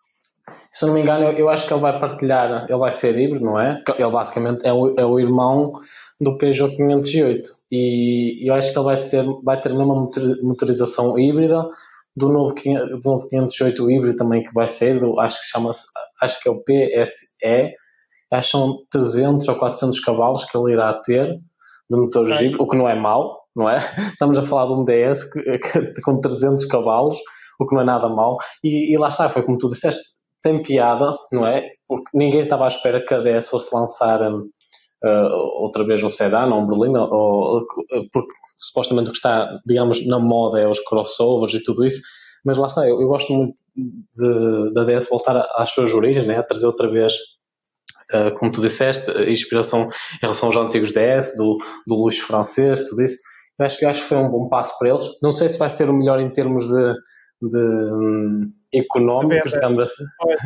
Se 0.71 0.85
não 0.85 0.93
me 0.93 1.01
engano, 1.01 1.25
eu, 1.25 1.31
eu, 1.33 1.49
acho 1.49 1.67
que 1.67 1.73
ele 1.73 1.81
vai 1.81 1.99
partilhar, 1.99 2.65
ele 2.69 2.77
vai 2.77 2.91
ser 2.91 3.19
híbrido, 3.19 3.43
não 3.43 3.59
é? 3.59 3.83
Ele 3.97 4.11
basicamente 4.11 4.65
é 4.65 4.71
o, 4.71 4.95
é 4.97 5.05
o 5.05 5.19
irmão 5.19 5.73
do 6.19 6.37
Peugeot 6.37 6.75
508 6.75 7.49
e 7.71 8.49
eu 8.49 8.53
acho 8.53 8.71
que 8.71 8.77
ele 8.77 8.85
vai, 8.85 8.97
ser, 8.97 9.25
vai 9.43 9.59
ter 9.59 9.71
a 9.71 9.75
mesma 9.75 10.09
motorização 10.41 11.17
híbrida 11.17 11.67
do 12.15 12.29
novo, 12.29 12.55
do 12.55 13.09
novo 13.09 13.29
508 13.29 13.91
híbrido 13.91 14.15
também 14.15 14.43
que 14.43 14.53
vai 14.53 14.67
ser, 14.67 14.97
do, 14.97 15.19
acho 15.19 15.39
que 15.39 15.45
chama-se, 15.47 15.85
acho 16.21 16.41
que 16.41 16.49
é 16.49 16.51
o 16.51 16.63
PSE, 16.63 17.75
acho 18.31 18.51
que 18.51 18.57
são 18.57 18.77
300 18.89 19.47
ou 19.47 19.55
400 19.55 19.99
cavalos 19.99 20.43
que 20.45 20.57
ele 20.57 20.73
irá 20.73 20.93
ter 20.93 21.27
de 21.89 21.97
motor 21.97 22.27
híbrido, 22.27 22.61
o 22.61 22.67
que 22.67 22.75
não 22.75 22.89
é 22.89 22.95
mau, 22.95 23.39
não 23.55 23.69
é? 23.69 23.77
Estamos 24.11 24.37
a 24.39 24.41
falar 24.41 24.65
de 24.65 24.73
um 24.73 24.83
DS 24.83 25.23
que, 25.25 25.59
que, 25.59 26.01
com 26.01 26.19
300 26.19 26.65
cavalos, 26.65 27.17
o 27.59 27.67
que 27.67 27.75
não 27.75 27.83
é 27.83 27.85
nada 27.85 28.09
mau, 28.09 28.37
e, 28.63 28.93
e 28.93 28.97
lá 28.97 29.09
está, 29.09 29.29
foi 29.29 29.43
como 29.43 29.57
tu 29.57 29.69
disseste, 29.69 30.01
tem 30.41 30.61
piada, 30.61 31.15
não 31.31 31.45
é? 31.45 31.67
Porque 31.87 32.09
ninguém 32.15 32.41
estava 32.41 32.65
à 32.65 32.67
espera 32.67 33.03
que 33.05 33.13
a 33.13 33.19
DS 33.19 33.49
fosse 33.49 33.73
lançar 33.75 34.21
um, 34.23 34.49
uh, 35.03 35.61
outra 35.61 35.85
vez 35.85 36.03
um 36.03 36.09
sedã 36.09 36.45
ou 36.45 36.61
um 36.61 36.65
berlina, 36.65 37.03
ou, 37.03 37.65
porque 38.11 38.33
supostamente 38.57 39.09
o 39.09 39.11
que 39.11 39.17
está, 39.17 39.59
digamos, 39.65 40.05
na 40.07 40.19
moda 40.19 40.59
é 40.59 40.67
os 40.67 40.79
crossovers 40.79 41.53
e 41.53 41.63
tudo 41.63 41.85
isso, 41.85 42.01
mas 42.45 42.57
lá 42.57 42.67
está, 42.67 42.87
eu, 42.87 43.01
eu 43.01 43.07
gosto 43.07 43.33
muito 43.33 43.53
da 44.73 44.83
DS 44.85 45.09
voltar 45.09 45.37
às 45.55 45.69
suas 45.69 45.93
origens, 45.93 46.25
né? 46.25 46.37
a 46.37 46.43
trazer 46.43 46.67
outra 46.67 46.89
vez 46.89 47.13
Uh, 48.09 48.33
como 48.39 48.49
tu 48.49 48.61
disseste, 48.61 49.11
inspiração 49.29 49.81
em 49.81 50.19
relação 50.21 50.47
aos 50.47 50.55
antigos 50.55 50.93
DS, 50.93 51.35
do, 51.35 51.57
do 51.85 51.95
luxo 51.95 52.25
francês, 52.25 52.87
tudo 52.87 53.03
isso. 53.03 53.17
Eu 53.59 53.65
acho, 53.65 53.83
eu 53.83 53.89
acho 53.89 54.01
que 54.03 54.07
foi 54.07 54.17
um 54.17 54.29
bom 54.29 54.47
passo 54.47 54.79
para 54.79 54.87
eles. 54.87 55.01
Não 55.21 55.33
sei 55.33 55.49
se 55.49 55.59
vai 55.59 55.69
ser 55.69 55.89
o 55.89 55.93
melhor 55.93 56.21
em 56.21 56.31
termos 56.31 56.67
de, 56.67 56.93
de 57.41 57.59
um, 57.59 58.49
económicos, 58.73 59.51
de 59.51 59.57
digamos 59.57 59.79
assim, 59.79 60.03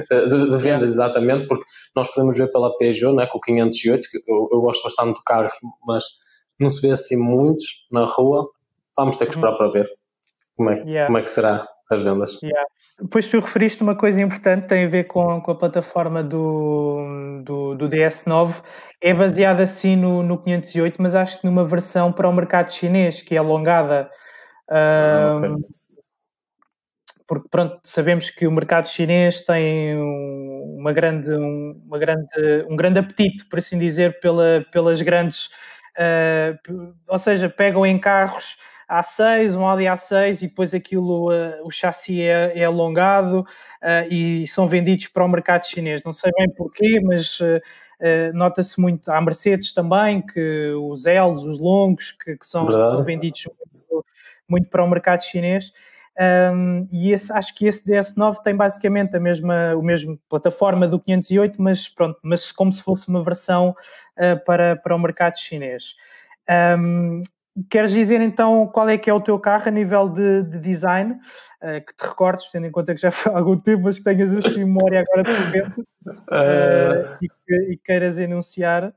de, 0.09 0.49
de, 0.49 0.57
vendas, 0.57 0.89
exatamente, 0.89 1.47
porque 1.47 1.63
nós 1.95 2.13
podemos 2.13 2.37
ver 2.37 2.51
pela 2.51 2.75
Peugeot, 2.77 3.15
né, 3.15 3.27
com 3.27 3.37
o 3.37 3.41
508, 3.41 4.07
que 4.09 4.17
eu, 4.27 4.49
eu 4.51 4.61
gosto 4.61 4.83
bastante 4.83 5.15
do 5.15 5.23
carro, 5.23 5.49
mas 5.85 6.03
não 6.59 6.69
se 6.69 6.81
vê 6.81 6.93
assim 6.93 7.17
muitos 7.17 7.87
na 7.91 8.05
rua. 8.05 8.49
Vamos 8.97 9.15
ter 9.15 9.25
que 9.25 9.31
esperar 9.31 9.53
uhum. 9.53 9.57
para 9.57 9.71
ver 9.71 9.89
como 10.55 10.69
é, 10.69 10.81
yeah. 10.81 11.05
como 11.05 11.17
é 11.17 11.21
que 11.21 11.29
será 11.29 11.65
as 11.89 12.03
vendas. 12.03 12.39
Yeah. 12.41 12.67
Depois 13.01 13.27
tu 13.27 13.39
referiste 13.39 13.81
uma 13.81 13.95
coisa 13.95 14.21
importante, 14.21 14.67
tem 14.67 14.85
a 14.85 14.89
ver 14.89 15.05
com, 15.05 15.41
com 15.41 15.51
a 15.51 15.55
plataforma 15.55 16.21
do, 16.21 17.41
do, 17.43 17.75
do 17.75 17.89
DS9, 17.89 18.53
é 19.01 19.13
baseada 19.13 19.63
assim 19.63 19.95
no, 19.95 20.21
no 20.21 20.37
508, 20.37 21.01
mas 21.01 21.15
acho 21.15 21.39
que 21.39 21.45
numa 21.45 21.65
versão 21.65 22.11
para 22.11 22.29
o 22.29 22.33
mercado 22.33 22.71
chinês, 22.71 23.21
que 23.21 23.35
é 23.35 23.39
alongada. 23.39 24.09
Ah, 24.69 25.37
okay 25.37 25.55
porque 27.31 27.47
pronto, 27.47 27.79
sabemos 27.81 28.29
que 28.29 28.45
o 28.45 28.51
mercado 28.51 28.89
chinês 28.89 29.39
tem 29.39 29.95
uma 29.95 30.91
grande, 30.91 31.31
uma 31.33 31.97
grande, 31.97 32.27
um 32.67 32.75
grande 32.75 32.99
apetite, 32.99 33.45
por 33.45 33.57
assim 33.57 33.79
dizer, 33.79 34.19
pela, 34.19 34.65
pelas 34.69 35.01
grandes, 35.01 35.45
uh, 35.97 36.93
ou 37.07 37.17
seja, 37.17 37.47
pegam 37.47 37.85
em 37.85 37.97
carros 37.97 38.57
A6, 38.89 39.57
um 39.57 39.65
Audi 39.65 39.85
A6 39.85 40.41
e 40.41 40.47
depois 40.49 40.73
aquilo, 40.73 41.31
uh, 41.31 41.65
o 41.65 41.71
chassi 41.71 42.21
é, 42.21 42.51
é 42.53 42.65
alongado 42.65 43.43
uh, 43.81 44.13
e 44.13 44.45
são 44.45 44.67
vendidos 44.67 45.07
para 45.07 45.23
o 45.23 45.29
mercado 45.29 45.65
chinês. 45.65 46.03
Não 46.03 46.11
sei 46.11 46.33
bem 46.37 46.49
porquê, 46.53 46.99
mas 47.01 47.39
nota-se 48.33 48.81
muito, 48.81 49.09
há 49.09 49.21
Mercedes 49.21 49.73
também, 49.73 50.21
que 50.21 50.73
os 50.73 51.05
Ls, 51.05 51.47
os 51.47 51.59
longos, 51.59 52.11
que, 52.11 52.35
que 52.35 52.45
são, 52.45 52.69
são, 52.69 53.01
vendidos 53.05 53.47
muito, 53.71 54.05
muito 54.49 54.69
para 54.69 54.83
o 54.83 54.89
mercado 54.89 55.23
chinês. 55.23 55.71
Um, 56.19 56.87
e 56.91 57.11
esse, 57.11 57.31
acho 57.31 57.55
que 57.55 57.65
esse 57.65 57.85
DS9 57.85 58.41
tem 58.43 58.55
basicamente 58.55 59.15
a 59.15 59.19
mesma, 59.19 59.75
o 59.75 59.81
mesmo 59.81 60.19
plataforma 60.29 60.87
do 60.87 60.99
508, 60.99 61.61
mas 61.61 61.87
pronto, 61.87 62.19
mas 62.23 62.51
como 62.51 62.71
se 62.71 62.83
fosse 62.83 63.07
uma 63.07 63.23
versão 63.23 63.69
uh, 64.17 64.43
para, 64.45 64.75
para 64.75 64.95
o 64.95 64.99
mercado 64.99 65.37
chinês. 65.39 65.95
Um, 66.79 67.23
queres 67.69 67.91
dizer 67.91 68.19
então 68.21 68.67
qual 68.67 68.89
é 68.89 68.97
que 68.97 69.09
é 69.09 69.13
o 69.13 69.21
teu 69.21 69.39
carro 69.39 69.67
a 69.67 69.71
nível 69.71 70.09
de, 70.09 70.43
de 70.43 70.59
design? 70.59 71.13
Uh, 71.61 71.83
que 71.85 71.95
te 71.95 72.07
recordes, 72.07 72.49
tendo 72.51 72.67
em 72.67 72.71
conta 72.71 72.93
que 72.93 73.01
já 73.01 73.11
foi 73.11 73.31
há 73.31 73.37
algum 73.37 73.57
tempo, 73.57 73.83
mas 73.83 73.97
que 73.97 74.03
tenhas 74.03 74.35
essa 74.35 74.49
memória 74.57 75.01
agora 75.01 75.23
de 75.23 75.31
repente 75.31 75.81
uh, 76.07 77.17
e, 77.21 77.29
que, 77.29 77.71
e 77.71 77.77
queiras 77.77 78.19
enunciar. 78.19 78.93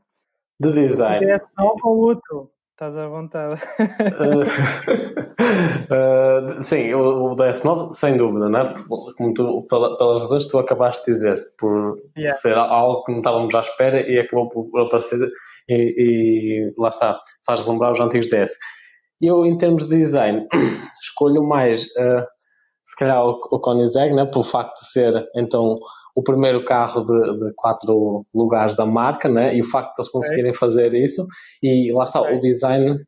De 0.58 0.72
design. 0.72 1.26
DS9 1.26 1.78
ou 1.84 1.98
outro? 1.98 2.53
Estás 2.74 2.96
à 2.96 3.06
vontade. 3.06 3.62
uh, 3.78 4.42
uh, 6.58 6.60
sim, 6.60 6.92
o, 6.92 7.30
o 7.30 7.36
DS9, 7.36 7.92
sem 7.92 8.16
dúvida, 8.16 8.48
né? 8.48 8.74
Como 9.16 9.32
tu, 9.32 9.64
pelas 9.68 10.18
razões 10.18 10.46
que 10.46 10.50
tu 10.50 10.58
acabaste 10.58 11.04
de 11.04 11.12
dizer, 11.12 11.46
por 11.56 11.96
yeah. 12.18 12.34
ser 12.34 12.56
algo 12.56 13.04
que 13.04 13.12
não 13.12 13.20
estávamos 13.20 13.54
à 13.54 13.60
espera 13.60 14.00
e 14.00 14.18
acabou 14.18 14.48
por 14.48 14.80
aparecer, 14.80 15.20
e, 15.68 15.94
e 15.96 16.74
lá 16.76 16.88
está, 16.88 17.20
faz 17.46 17.64
lembrar 17.64 17.92
os 17.92 18.00
antigos 18.00 18.28
DS. 18.28 18.58
Eu, 19.20 19.46
em 19.46 19.56
termos 19.56 19.88
de 19.88 19.96
design, 19.96 20.44
escolho 21.00 21.44
mais, 21.44 21.84
uh, 21.84 22.26
se 22.84 22.96
calhar, 22.98 23.24
o, 23.24 23.38
o 23.52 23.60
Koenigsegg, 23.60 24.16
né? 24.16 24.26
Pelo 24.26 24.42
facto 24.42 24.80
de 24.80 24.88
ser, 24.88 25.28
então, 25.36 25.76
o 26.16 26.22
primeiro 26.22 26.64
carro 26.64 27.04
de, 27.04 27.38
de, 27.38 27.52
quatro 27.56 28.24
lugares 28.34 28.76
da 28.76 28.86
marca, 28.86 29.28
né? 29.28 29.54
E 29.56 29.60
o 29.60 29.64
facto 29.64 29.94
de 29.94 30.00
eles 30.00 30.10
conseguirem 30.10 30.50
okay. 30.50 30.58
fazer 30.58 30.94
isso, 30.94 31.26
e 31.62 31.92
lá 31.92 32.04
está, 32.04 32.20
okay. 32.20 32.36
o 32.36 32.40
design, 32.40 32.98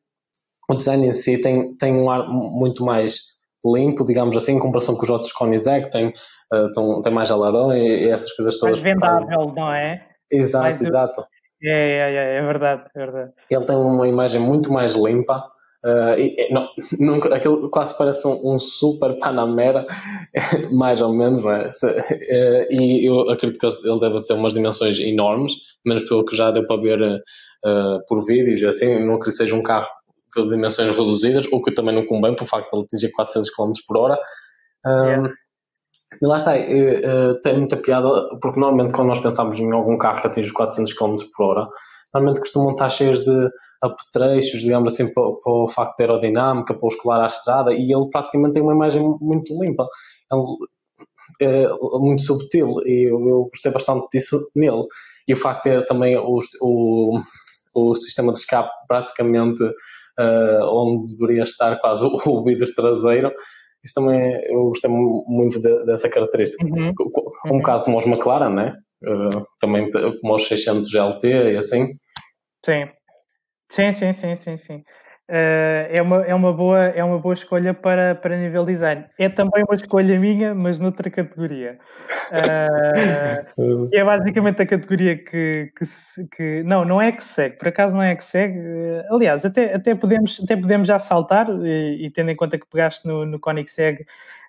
o 0.69 0.75
design 0.75 1.07
em 1.07 1.13
si 1.13 1.41
tem, 1.41 1.77
tem 1.77 1.95
um 1.95 2.11
ar 2.11 2.29
muito 2.29 2.85
mais 2.85 3.21
limpo, 3.65 4.05
digamos 4.05 4.37
assim, 4.37 4.57
em 4.57 4.59
comparação 4.59 4.97
com 4.97 5.05
os 5.05 5.11
outros 5.11 5.33
Koenigsegg, 5.33 5.91
tem, 5.91 6.09
uh, 6.09 6.71
tem, 6.73 7.01
tem 7.01 7.13
mais 7.13 7.31
alarão 7.31 7.73
e, 7.73 8.07
e, 8.07 8.09
essas 8.09 8.33
coisas 8.33 8.59
todas. 8.59 8.81
Mais 8.81 8.95
vendável, 8.95 9.53
não 9.55 9.73
é? 9.73 10.05
Exato, 10.31 10.65
mais, 10.65 10.81
exato. 10.81 11.25
É, 11.63 11.71
é, 11.71 12.15
é, 12.15 12.39
é 12.39 12.43
verdade, 12.43 12.83
é 12.95 12.99
verdade. 12.99 13.33
Ele 13.51 13.65
tem 13.65 13.77
uma 13.77 14.07
imagem 14.09 14.41
muito 14.41 14.73
mais 14.73 14.95
limpa, 14.95 15.45
Uh, 15.87 16.19
e, 16.19 16.52
não, 16.52 16.69
nunca, 16.99 17.33
aquilo 17.33 17.71
quase 17.71 17.97
parece 17.97 18.26
um, 18.26 18.55
um, 18.55 18.59
super 18.59 19.16
Panamera, 19.21 19.87
mais 20.73 21.00
ou 21.00 21.14
menos, 21.14 21.45
não 21.45 21.52
é? 21.52 21.71
Se, 21.71 21.87
uh, 21.87 22.66
e 22.71 23.09
eu 23.09 23.31
acredito 23.31 23.61
que 23.61 23.88
ele 23.88 24.00
deve 24.00 24.21
ter 24.25 24.35
umas 24.35 24.52
dimensões 24.52 24.99
enormes, 24.99 25.52
menos 25.85 26.02
pelo 26.09 26.25
que 26.25 26.35
já 26.35 26.50
deu 26.50 26.66
para 26.66 26.81
ver 26.83 27.00
uh, 27.00 28.05
por 28.09 28.25
vídeos, 28.25 28.64
assim, 28.64 28.99
não 28.99 29.14
acredito 29.14 29.25
que 29.25 29.31
seja 29.31 29.55
um 29.55 29.62
carro 29.62 29.87
de 30.35 30.50
dimensões 30.50 30.97
reduzidas, 30.97 31.47
o 31.52 31.62
que 31.62 31.73
também 31.73 31.95
não 31.95 32.05
convém, 32.05 32.35
por 32.35 32.49
facto 32.49 32.69
de 32.69 32.76
ele 32.76 32.85
atingir 32.87 33.12
400 33.12 33.50
km 33.50 33.71
por 33.87 33.97
hora. 33.97 34.19
Yeah. 34.85 35.33
E 36.21 36.26
lá 36.26 36.37
está, 36.37 36.52
tem 37.43 37.59
muita 37.59 37.76
piada, 37.76 38.09
porque 38.43 38.61
normalmente 38.61 38.93
quando 38.93 39.09
nós 39.09 39.21
pensamos 39.21 39.57
em 39.59 39.73
algum 39.73 39.97
carro 39.97 40.21
que 40.21 40.26
atinge 40.26 40.52
400 40.52 40.93
km 40.93 41.14
por 41.35 41.47
hora, 41.47 41.69
normalmente 42.15 42.41
costumam 42.41 42.73
estar 42.73 42.89
cheios 42.89 43.21
de 43.23 43.51
apetrechos, 43.83 44.61
digamos 44.61 44.93
assim, 44.93 45.13
para, 45.13 45.23
para, 45.23 45.53
o 45.53 45.69
facto 45.69 45.97
de 45.97 46.03
aerodinâmica, 46.05 46.75
para 46.75 46.85
o 46.85 46.89
escolar 46.89 47.23
à 47.23 47.27
estrada, 47.27 47.73
e 47.73 47.93
ele 47.93 48.09
praticamente 48.11 48.55
tem 48.55 48.63
uma 48.63 48.75
imagem 48.75 49.03
muito 49.21 49.53
limpa, 49.61 49.87
é, 51.41 51.65
é 51.65 51.99
muito 51.99 52.23
subtil, 52.23 52.77
e 52.85 53.11
eu, 53.11 53.21
eu, 53.29 53.49
gostei 53.51 53.73
bastante 53.73 54.07
disso 54.13 54.49
nele. 54.55 54.85
E 55.29 55.33
o 55.33 55.37
facto 55.37 55.65
de 55.65 55.71
ter 55.71 55.85
também 55.85 56.17
o, 56.17 56.39
o, 56.63 57.21
o 57.75 57.95
sistema 57.95 58.33
de 58.33 58.39
escape 58.39 58.71
praticamente 58.89 59.63
uh, 59.65 60.65
onde 60.65 61.17
deveria 61.17 61.43
estar 61.43 61.79
quase 61.81 62.07
o, 62.07 62.17
o 62.27 62.45
vidro 62.45 62.67
traseiro, 62.75 63.33
isso 63.85 63.95
também 63.95 64.21
eu 64.47 64.69
gostei 64.69 64.91
muito 64.91 65.61
de, 65.61 65.85
dessa 65.85 66.09
característica. 66.09 66.65
Uhum. 66.65 66.93
Um 67.47 67.51
uhum. 67.51 67.59
bocado 67.59 67.85
como 67.85 67.99
os 67.99 68.07
McLaren, 68.07 68.53
né? 68.53 68.77
Uh, 69.07 69.47
também 69.61 69.89
como 69.91 70.35
os 70.35 70.49
600 70.49 70.91
GLT 70.91 71.53
e 71.53 71.57
assim. 71.57 71.93
Sim. 72.65 72.89
Sim, 73.71 73.93
sim, 73.93 74.13
sim, 74.13 74.37
sim, 74.37 74.57
sim. 74.57 74.85
Uh, 75.29 75.91
é, 75.91 76.01
uma, 76.01 76.25
é, 76.25 76.33
uma 76.33 76.53
boa, 76.53 76.85
é 76.85 77.03
uma 77.03 77.19
boa 77.19 77.35
escolha 77.35 77.75
para, 77.75 78.15
para 78.15 78.37
nível 78.37 78.65
design. 78.65 79.05
É 79.19 79.29
também 79.29 79.65
uma 79.65 79.75
escolha 79.75 80.21
minha, 80.21 80.55
mas 80.55 80.79
noutra 80.79 81.11
categoria. 81.11 81.79
Uh, 82.31 83.89
é 83.93 84.05
basicamente 84.05 84.63
a 84.63 84.67
categoria 84.67 85.17
que, 85.17 85.73
que, 85.77 85.85
que, 86.31 86.63
Não, 86.63 86.85
não 86.85 87.03
é 87.03 87.11
que 87.11 87.25
segue, 87.25 87.57
por 87.59 87.67
acaso 87.69 87.97
não 87.97 88.03
é 88.05 88.15
que 88.15 88.25
segue. 88.25 88.61
Aliás, 89.11 89.45
até, 89.45 89.75
até, 89.75 89.97
podemos, 89.97 90.41
até 90.45 90.57
podemos 90.57 90.87
já 90.87 90.99
saltar, 90.99 91.49
e, 91.65 92.07
e 92.07 92.11
tendo 92.11 92.31
em 92.31 92.37
conta 92.37 92.57
que 92.57 92.67
pegaste 92.71 93.05
no, 93.05 93.27
no 93.27 93.41
Koenigsegg 93.41 94.07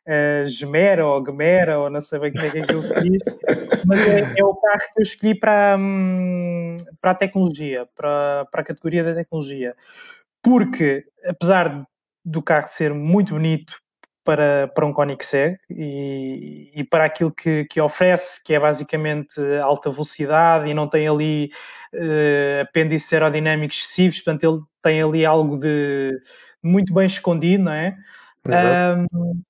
uh, 0.08 0.46
Gemera 0.48 1.06
ou 1.06 1.24
Gemera, 1.24 1.80
ou 1.80 1.90
não 1.90 2.02
sei 2.02 2.20
bem 2.20 2.32
como 2.32 2.46
é 2.46 2.50
que 2.50 2.60
aquilo 2.60 2.82
se 2.82 2.94
diz, 3.04 3.24
mas 3.86 4.08
é, 4.08 4.34
é, 4.38 4.44
o 4.44 4.56
carro 4.56 4.80
que 4.94 5.00
eu 5.00 5.04
escolhi 5.04 5.36
para, 5.36 5.76
hum, 5.78 6.76
para 7.00 7.12
a 7.12 7.16
tecnologia, 7.16 7.88
para, 7.96 8.48
para 8.52 8.62
a 8.62 8.66
categoria 8.66 9.04
da 9.04 9.14
tecnologia 9.14 9.76
porque 10.48 11.06
apesar 11.26 11.86
do 12.24 12.42
carro 12.42 12.70
ser 12.70 12.94
muito 12.94 13.34
bonito 13.34 13.74
para, 14.24 14.70
para 14.70 14.86
um 14.86 14.94
Koenigsegg 14.94 15.58
e, 15.70 16.72
e 16.74 16.84
para 16.86 17.04
aquilo 17.04 17.32
que, 17.32 17.66
que 17.66 17.82
oferece, 17.82 18.42
que 18.42 18.54
é 18.54 18.60
basicamente 18.60 19.42
alta 19.62 19.90
velocidade 19.90 20.70
e 20.70 20.74
não 20.74 20.88
tem 20.88 21.06
ali 21.06 21.50
uh, 21.94 22.62
apêndices 22.62 23.12
aerodinâmicos 23.12 23.78
excessivos, 23.78 24.22
portanto 24.22 24.44
ele 24.44 24.62
tem 24.82 25.02
ali 25.02 25.26
algo 25.26 25.58
de 25.58 26.18
muito 26.64 26.94
bem 26.94 27.06
escondido, 27.06 27.66
não 27.66 27.74
é? 27.74 27.98
Um, 28.48 29.42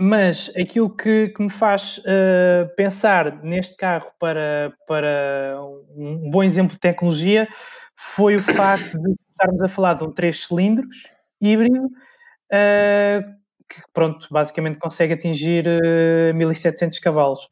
mas 0.00 0.50
aquilo 0.56 0.94
que, 0.94 1.28
que 1.28 1.42
me 1.42 1.50
faz 1.50 1.98
uh, 1.98 2.74
pensar 2.76 3.42
neste 3.42 3.76
carro 3.76 4.10
para, 4.18 4.72
para 4.86 5.58
um 5.96 6.30
bom 6.30 6.42
exemplo 6.42 6.72
de 6.74 6.80
tecnologia 6.80 7.48
foi 7.96 8.36
o 8.36 8.42
facto 8.42 8.98
de 8.98 9.14
estarmos 9.30 9.62
a 9.62 9.68
falar 9.68 9.94
de 9.94 10.04
um 10.04 10.12
3 10.12 10.44
cilindros 10.46 10.96
híbrido 11.40 11.84
uh, 11.86 13.22
que, 13.68 13.82
pronto, 13.92 14.26
basicamente 14.30 14.78
consegue 14.78 15.14
atingir 15.14 15.66
uh, 15.66 16.34
1700 16.34 16.98
cavalos. 16.98 17.48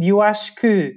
E 0.00 0.08
eu 0.08 0.22
acho 0.22 0.54
que 0.54 0.96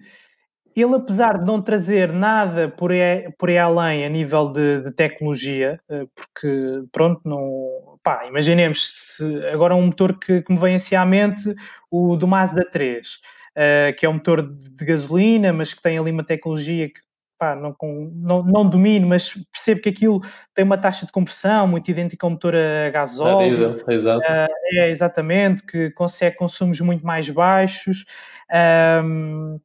ele, 0.75 0.95
apesar 0.95 1.39
de 1.39 1.45
não 1.45 1.61
trazer 1.61 2.13
nada 2.13 2.69
por 2.69 2.91
aí, 2.91 3.31
por 3.37 3.49
aí 3.49 3.57
além 3.57 4.05
a 4.05 4.09
nível 4.09 4.51
de, 4.51 4.81
de 4.83 4.91
tecnologia, 4.91 5.79
porque, 6.15 6.83
pronto, 6.91 7.21
não. 7.25 7.90
Pá, 8.03 8.25
imaginemos 8.25 9.17
agora 9.53 9.75
um 9.75 9.85
motor 9.85 10.17
que, 10.17 10.41
que 10.41 10.51
me 10.51 10.59
vem 10.59 10.75
assim 10.75 10.95
à 10.95 11.05
mente, 11.05 11.55
o 11.89 12.15
do 12.15 12.27
Mazda 12.27 12.67
3. 12.71 13.07
Uh, 13.51 13.93
que 13.97 14.05
é 14.05 14.09
um 14.09 14.13
motor 14.13 14.41
de, 14.41 14.69
de, 14.69 14.85
gasolina, 14.85 15.51
mas 15.51 15.73
que 15.73 15.81
tem 15.81 15.97
ali 15.97 16.09
uma 16.09 16.23
tecnologia 16.23 16.87
que 16.87 17.01
pá, 17.37 17.53
não, 17.53 17.75
não, 18.13 18.43
não, 18.43 18.69
domino, 18.69 19.07
mas 19.07 19.33
percebo 19.51 19.81
que 19.81 19.89
aquilo 19.89 20.21
tem 20.53 20.63
uma 20.63 20.77
taxa 20.77 21.05
de 21.05 21.11
compressão 21.11 21.67
muito 21.67 21.91
idêntica 21.91 22.25
ao 22.25 22.29
motor 22.29 22.55
a 22.55 22.89
gasóleo. 22.91 23.83
É, 23.87 23.93
exato. 23.93 24.21
Uh, 24.21 24.47
é, 24.75 24.89
exatamente, 24.89 25.63
que 25.63 25.89
consegue 25.91 26.37
consumos 26.37 26.79
muito 26.79 27.05
mais 27.05 27.29
baixos. 27.29 28.05
Um, 29.03 29.59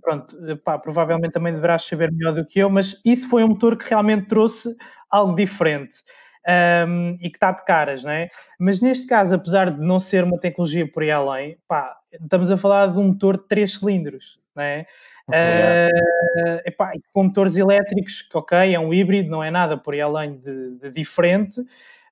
pronto, 0.00 0.36
pá, 0.64 0.78
provavelmente 0.78 1.32
também 1.32 1.52
deverás 1.52 1.82
saber 1.82 2.10
melhor 2.10 2.34
do 2.34 2.44
que 2.44 2.58
eu, 2.58 2.68
mas 2.68 3.00
isso 3.04 3.28
foi 3.28 3.44
um 3.44 3.48
motor 3.48 3.76
que 3.76 3.88
realmente 3.88 4.26
trouxe 4.26 4.74
algo 5.10 5.36
diferente. 5.36 5.98
Um, 6.46 7.16
e 7.22 7.30
que 7.30 7.36
está 7.36 7.52
de 7.52 7.64
caras, 7.64 8.04
não 8.04 8.10
é? 8.10 8.28
Mas 8.58 8.78
neste 8.80 9.06
caso, 9.06 9.34
apesar 9.34 9.70
de 9.70 9.80
não 9.80 9.98
ser 9.98 10.24
uma 10.24 10.38
tecnologia 10.38 10.86
por 10.86 11.02
aí 11.02 11.10
além, 11.10 11.56
pá, 11.66 11.96
estamos 12.12 12.50
a 12.50 12.58
falar 12.58 12.88
de 12.88 12.98
um 12.98 13.08
motor 13.08 13.38
de 13.38 13.48
3 13.48 13.72
cilindros, 13.72 14.38
não 14.54 14.62
é? 14.62 14.86
Uh, 15.26 16.60
epá, 16.66 16.92
com 17.14 17.24
motores 17.24 17.56
elétricos, 17.56 18.28
ok, 18.34 18.74
é 18.74 18.78
um 18.78 18.92
híbrido, 18.92 19.30
não 19.30 19.42
é 19.42 19.50
nada 19.50 19.76
por 19.78 19.94
aí 19.94 20.00
além 20.02 20.36
de, 20.36 20.76
de 20.78 20.90
diferente, 20.90 21.62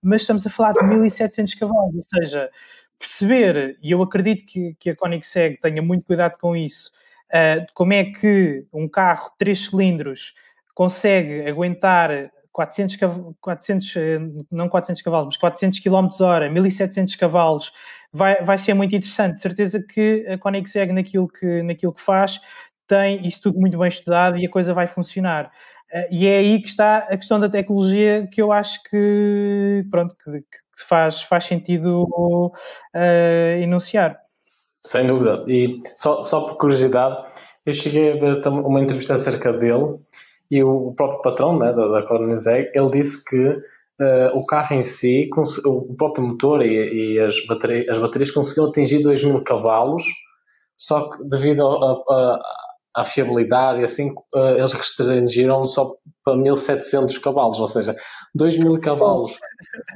mas 0.03 0.23
estamos 0.23 0.47
a 0.47 0.51
falar 0.51 0.73
de 0.73 0.83
1700 0.83 1.55
cavalos, 1.55 1.95
ou 1.95 2.03
seja, 2.03 2.51
perceber, 2.99 3.77
e 3.83 3.91
eu 3.91 4.01
acredito 4.01 4.47
que, 4.47 4.75
que 4.81 4.91
a 4.91 4.97
Koenigsegg 4.97 5.61
tenha 5.61 5.83
muito 5.83 6.07
cuidado 6.07 6.39
com 6.39 6.57
isso, 6.57 6.91
uh, 7.29 7.67
como 7.75 7.93
é 7.93 8.05
que 8.05 8.65
um 8.73 8.89
carro 8.89 9.31
de 9.33 9.37
3 9.39 9.67
cilindros 9.69 10.35
consegue 10.75 11.47
aguentar 11.47 12.31
400, 12.53 12.97
400 13.41 13.95
não 14.51 14.69
400 14.69 15.03
cavalos, 15.03 15.27
mas 15.29 15.37
400 15.37 15.81
km 15.81 16.09
hora, 16.21 16.51
1700 16.51 17.15
cavalos, 17.17 17.73
vai, 18.13 18.45
vai 18.45 18.59
ser 18.59 18.75
muito 18.75 18.95
interessante. 18.95 19.37
De 19.37 19.43
certeza 19.43 19.83
que 19.83 20.27
a 20.29 20.39
Koenigsegg, 20.39 20.93
naquilo 20.93 21.29
que, 21.29 21.63
naquilo 21.63 21.93
que 21.95 22.03
faz, 22.03 22.41
tem 22.87 23.27
isso 23.27 23.43
tudo 23.43 23.59
muito 23.59 23.79
bem 23.79 23.89
estudado 23.89 24.37
e 24.37 24.47
a 24.47 24.51
coisa 24.51 24.75
vai 24.75 24.87
funcionar. 24.87 25.51
Uh, 25.93 26.07
e 26.11 26.27
é 26.27 26.39
aí 26.39 26.61
que 26.61 26.69
está 26.69 26.99
a 26.99 27.17
questão 27.17 27.41
da 27.41 27.49
tecnologia 27.49 28.29
que 28.31 28.41
eu 28.41 28.53
acho 28.53 28.83
que, 28.85 29.85
pronto, 29.91 30.15
que, 30.23 30.41
que 30.41 30.85
faz, 30.87 31.23
faz 31.23 31.45
sentido 31.45 32.05
uh, 32.07 33.63
enunciar. 33.63 34.21
Sem 34.85 35.07
dúvida. 35.07 35.45
E 35.49 35.81
só, 35.97 36.25
só 36.25 36.49
por 36.49 36.59
curiosidade, 36.59 37.25
eu 37.65 37.73
cheguei 37.73 38.13
a 38.13 38.17
ver 38.17 38.47
uma 38.49 38.81
entrevista 38.81 39.15
acerca 39.15 39.53
dele 39.53 39.99
e 40.53 40.63
o 40.63 40.93
próprio 40.93 41.23
patrão 41.23 41.59
né, 41.59 41.73
da, 41.73 41.89
da 41.89 42.03
Koenigsegg, 42.03 42.71
ele 42.75 42.91
disse 42.91 43.25
que 43.25 43.43
uh, 43.43 44.37
o 44.37 44.45
carro 44.45 44.77
em 44.77 44.83
si, 44.83 45.31
o 45.65 45.95
próprio 45.95 46.23
motor 46.23 46.63
e, 46.63 47.15
e 47.15 47.19
as, 47.19 47.43
baterias, 47.47 47.89
as 47.89 47.99
baterias 47.99 48.31
conseguiam 48.31 48.69
atingir 48.69 49.01
2 49.01 49.25
mil 49.25 49.43
cavalos, 49.43 50.05
só 50.77 51.09
que 51.09 51.27
devido 51.27 51.63
à 52.95 53.03
fiabilidade 53.03 53.81
e 53.81 53.85
assim, 53.85 54.11
uh, 54.35 54.59
eles 54.59 54.75
restringiram 54.75 55.65
só 55.65 55.97
para 56.23 56.37
1700 56.37 57.17
cavalos, 57.17 57.59
ou 57.59 57.69
seja, 57.69 57.97
2000 58.35 58.79
cavalos. 58.83 59.38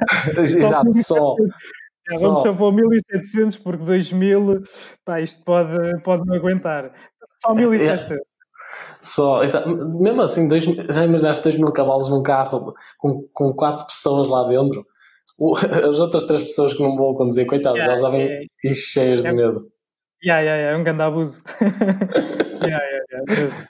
Exato, 0.39 0.91
só. 1.03 1.35
É, 2.11 2.19
vamos 2.19 2.43
só 2.45 2.55
para 2.55 2.73
1700 2.73 3.59
porque 3.59 3.85
2000, 3.85 4.63
pá, 5.05 5.21
isto 5.21 5.45
pode, 5.45 6.01
pode 6.03 6.25
não 6.25 6.35
aguentar. 6.35 6.95
Só 7.43 7.55
1700. 7.55 8.11
É, 8.11 8.36
só, 9.01 9.43
mesmo 10.01 10.23
assim, 10.23 10.49
dois, 10.49 10.65
já 10.65 11.05
imaginaste 11.05 11.45
2000 11.45 11.73
cavalos 11.73 12.09
num 12.09 12.23
carro 12.23 12.75
com, 12.99 13.29
com 13.33 13.53
4 13.53 13.87
pessoas 13.87 14.31
lá 14.31 14.49
dentro? 14.49 14.87
O, 15.39 15.55
as 15.89 16.01
outras 16.01 16.25
3 16.25 16.43
pessoas 16.43 16.73
que 16.73 16.83
não 16.83 16.97
vão 16.97 17.15
conduzir, 17.15 17.47
coitadas, 17.47 17.79
yeah, 17.79 17.93
elas 17.93 18.03
já 18.03 18.11
vêm 18.11 18.27
yeah. 18.27 18.47
cheias 18.75 19.23
de 19.23 19.33
medo. 19.33 19.71
Yeah, 20.25 20.41
yeah, 20.41 20.57
yeah, 20.57 20.77
é 20.77 20.77
um 20.77 20.85
grande 20.85 21.03
abuso. 21.03 21.43
yeah, 22.63 22.85
yeah, 22.85 23.69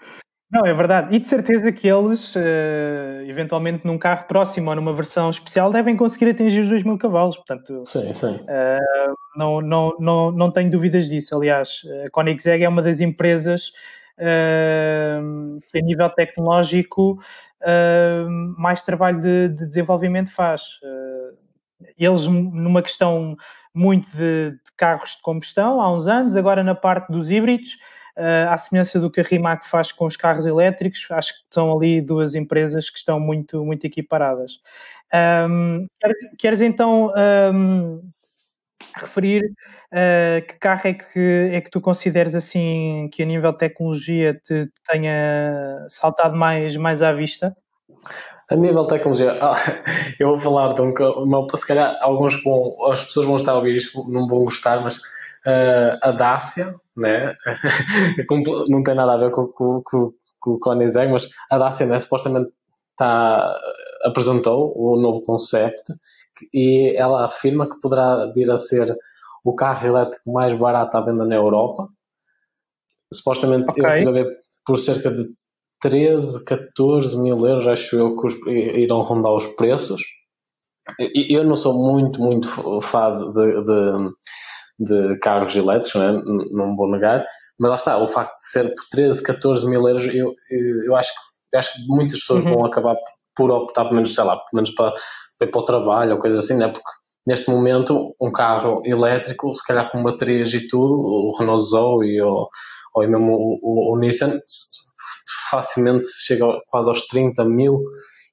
Não, 0.51 0.65
é 0.65 0.73
verdade. 0.73 1.15
E 1.15 1.19
de 1.19 1.29
certeza 1.29 1.73
que 1.73 1.89
eles, 1.89 2.35
uh, 2.37 3.21
eventualmente 3.27 3.85
num 3.85 3.99
carro 3.99 4.27
próximo 4.29 4.71
ou 4.71 4.77
numa 4.77 4.95
versão 4.95 5.29
especial, 5.29 5.73
devem 5.73 5.97
conseguir 5.97 6.31
atingir 6.31 6.61
os 6.61 6.69
2 6.69 6.85
mil 6.85 6.97
cavalos. 6.97 7.37
Portanto, 7.37 7.83
sim, 7.85 8.13
sim. 8.13 8.37
Uh, 8.37 9.15
não, 9.37 9.61
não, 9.61 9.97
não, 9.99 10.31
não 10.31 10.53
tenho 10.53 10.71
dúvidas 10.71 11.09
disso. 11.09 11.37
Aliás, 11.37 11.83
a 12.07 12.11
Koenigsegg 12.11 12.63
é 12.65 12.69
uma 12.69 12.81
das 12.81 13.01
empresas 13.01 13.73
que, 14.19 15.79
a 15.79 15.83
nível 15.83 16.11
tecnológico, 16.11 17.19
mais 18.57 18.83
trabalho 18.83 19.21
de, 19.21 19.49
de 19.49 19.67
desenvolvimento 19.67 20.33
faz. 20.33 20.63
eles, 21.99 22.27
numa 22.27 22.83
questão 22.83 23.37
muito 23.77 24.09
de, 24.17 24.53
de, 24.53 24.73
carros 24.77 25.17
de 25.17 25.23
combustão 25.23 25.81
há 25.83 25.93
uns 25.93 26.07
anos, 26.07 26.35
agora 26.35 26.65
na 26.65 26.75
parte 26.75 27.13
dos 27.13 27.31
híbridos, 27.31 27.75
uh, 28.17 28.49
à 28.49 28.57
semelhança 28.57 28.99
do 28.99 29.11
que 29.11 29.21
a 29.21 29.23
Rimac 29.23 29.69
faz 29.69 29.93
com 29.93 30.07
os 30.07 30.17
carros 30.17 30.47
elétricos, 30.47 31.07
acho 31.11 31.35
que 31.35 31.41
são 31.51 31.77
ali 31.77 32.01
duas 32.01 32.35
empresas 32.35 32.89
que 32.89 32.97
estão 32.97 33.21
muito, 33.21 33.63
muito 33.65 33.85
equiparadas. 33.87 34.61
Um, 35.49 35.87
queres, 36.01 36.17
queres, 36.39 36.63
então 36.63 37.13
um, 37.55 38.03
referir 38.95 39.45
uh, 39.93 40.47
que 40.47 40.55
carro 40.55 40.83
é 40.85 40.95
que, 40.95 41.51
é 41.53 41.61
que 41.61 41.71
tu 41.71 41.81
consideres 41.81 42.35
assim 42.35 43.09
que 43.13 43.23
a 43.23 43.27
nível 43.27 43.53
de 43.53 43.59
tecnologia 43.59 44.35
te 44.35 44.69
tenha 44.91 45.87
saltado 45.89 46.37
mais, 46.37 46.77
mais 46.77 47.03
à 47.03 47.13
vista? 47.13 47.55
A 48.51 48.57
nível 48.57 48.83
de 48.83 48.89
tecnologia, 48.89 49.35
ah, 49.43 49.57
eu 50.19 50.29
vou 50.29 50.39
falar 50.39 50.75
de 50.75 50.83
um 50.83 50.95
que, 50.95 51.57
se 51.57 51.67
calhar 51.67 51.99
alguns 52.01 52.43
vão, 52.43 52.77
as 52.91 53.05
pessoas 53.05 53.27
vão 53.27 53.37
estar 53.37 53.53
a 53.53 53.57
ouvir 53.57 53.77
isto, 53.77 54.05
não 54.09 54.29
vão 54.29 54.45
gostar, 54.45 54.81
mas 54.81 54.99
uh, 54.99 55.99
a 56.03 56.13
Dacia, 56.13 56.75
né? 56.97 57.35
não 58.69 58.83
tem 58.83 58.95
nada 58.95 59.15
a 59.15 59.19
ver 59.19 59.31
com, 59.31 59.49
com, 59.49 59.83
com, 59.85 60.13
com 60.41 60.51
o 60.53 60.59
Koenigsegg, 60.59 61.11
mas 61.11 61.29
a 61.51 61.59
Dacia 61.59 61.87
né, 61.87 61.99
supostamente 61.99 62.51
tá, 62.97 63.59
apresentou 64.05 64.73
o 64.77 64.97
novo 64.97 65.23
concept 65.23 65.93
e 66.53 66.95
ela 66.97 67.25
afirma 67.25 67.69
que 67.69 67.79
poderá 67.81 68.27
vir 68.33 68.51
a 68.51 68.57
ser 68.57 68.97
o 69.45 69.55
carro 69.55 69.87
elétrico 69.87 70.33
mais 70.33 70.55
barato 70.55 70.97
à 70.97 71.01
venda 71.01 71.25
na 71.25 71.37
Europa. 71.37 71.89
Supostamente 73.13 73.71
okay. 73.71 73.85
eu 73.85 73.91
estive 73.91 74.09
a 74.09 74.13
ver 74.13 74.39
por 74.67 74.79
cerca 74.79 75.11
de 75.13 75.29
13, 75.81 76.45
14 76.45 77.17
mil 77.19 77.39
euros, 77.47 77.69
acho 77.69 77.97
eu, 77.97 78.17
que 78.17 78.27
os, 78.27 78.35
irão 78.47 79.01
rondar 79.03 79.33
os 79.33 79.47
preços. 79.47 80.03
Eu 80.99 81.45
não 81.45 81.57
sou 81.57 81.75
muito, 81.75 82.21
muito 82.21 82.49
fã 82.81 83.31
de, 83.31 83.65
de, 83.65 84.11
de 84.79 85.19
carros 85.21 85.55
elétricos, 85.55 86.01
né? 86.01 86.23
não 86.51 86.75
vou 86.77 86.91
negar, 86.91 87.25
mas 87.59 87.71
lá 87.71 87.77
está, 87.77 87.99
o 87.99 88.09
facto 88.09 88.37
de 88.39 88.51
ser 88.51 88.75
por 88.75 88.85
13, 88.91 89.23
14 89.23 89.69
mil 89.69 89.87
euros, 89.87 90.07
eu, 90.07 90.35
eu, 90.51 90.85
eu 90.87 90.97
acho, 90.97 91.13
eu 91.53 91.59
acho 91.59 91.73
que 91.75 91.87
muitas 91.87 92.21
pessoas 92.21 92.45
uhum. 92.45 92.55
vão 92.55 92.67
acabar 92.67 92.97
por 93.35 93.51
optar, 93.51 93.85
pelo 93.85 93.97
menos, 93.97 94.15
sei 94.15 94.25
lá, 94.25 94.37
pelo 94.37 94.49
menos 94.55 94.71
para, 94.71 94.95
para 95.39 95.49
ir 95.49 95.51
para 95.51 95.61
o 95.61 95.65
trabalho 95.65 96.13
ou 96.13 96.19
coisas 96.19 96.39
assim, 96.39 96.57
né? 96.57 96.69
porque 96.69 96.89
neste 97.27 97.51
momento 97.51 98.15
um 98.21 98.31
carro 98.31 98.83
elétrico, 98.85 99.53
se 99.53 99.65
calhar 99.67 99.91
com 99.91 100.03
baterias 100.03 100.53
e 100.55 100.67
tudo, 100.69 100.95
o 100.95 101.37
Renault 101.39 101.63
Zoe 101.63 102.21
ou, 102.21 102.49
ou 102.95 103.09
mesmo 103.09 103.33
o, 103.33 103.59
o, 103.63 103.95
o 103.95 103.99
Nissan, 103.99 104.39
facilmente 105.51 106.03
se 106.03 106.27
chega 106.27 106.47
quase 106.69 106.89
aos 106.89 107.07
30 107.07 107.45
mil, 107.45 107.83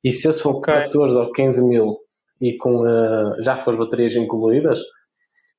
e 0.04 0.12
se 0.12 0.28
esse 0.28 0.42
for 0.42 0.58
okay. 0.58 0.74
14 0.74 1.18
ou 1.18 1.32
15 1.32 1.68
mil 1.68 1.98
e 2.42 2.58
com, 2.58 2.82
uh, 2.82 3.42
já 3.42 3.58
com 3.58 3.70
as 3.70 3.76
baterias 3.76 4.16
incluídas, 4.16 4.80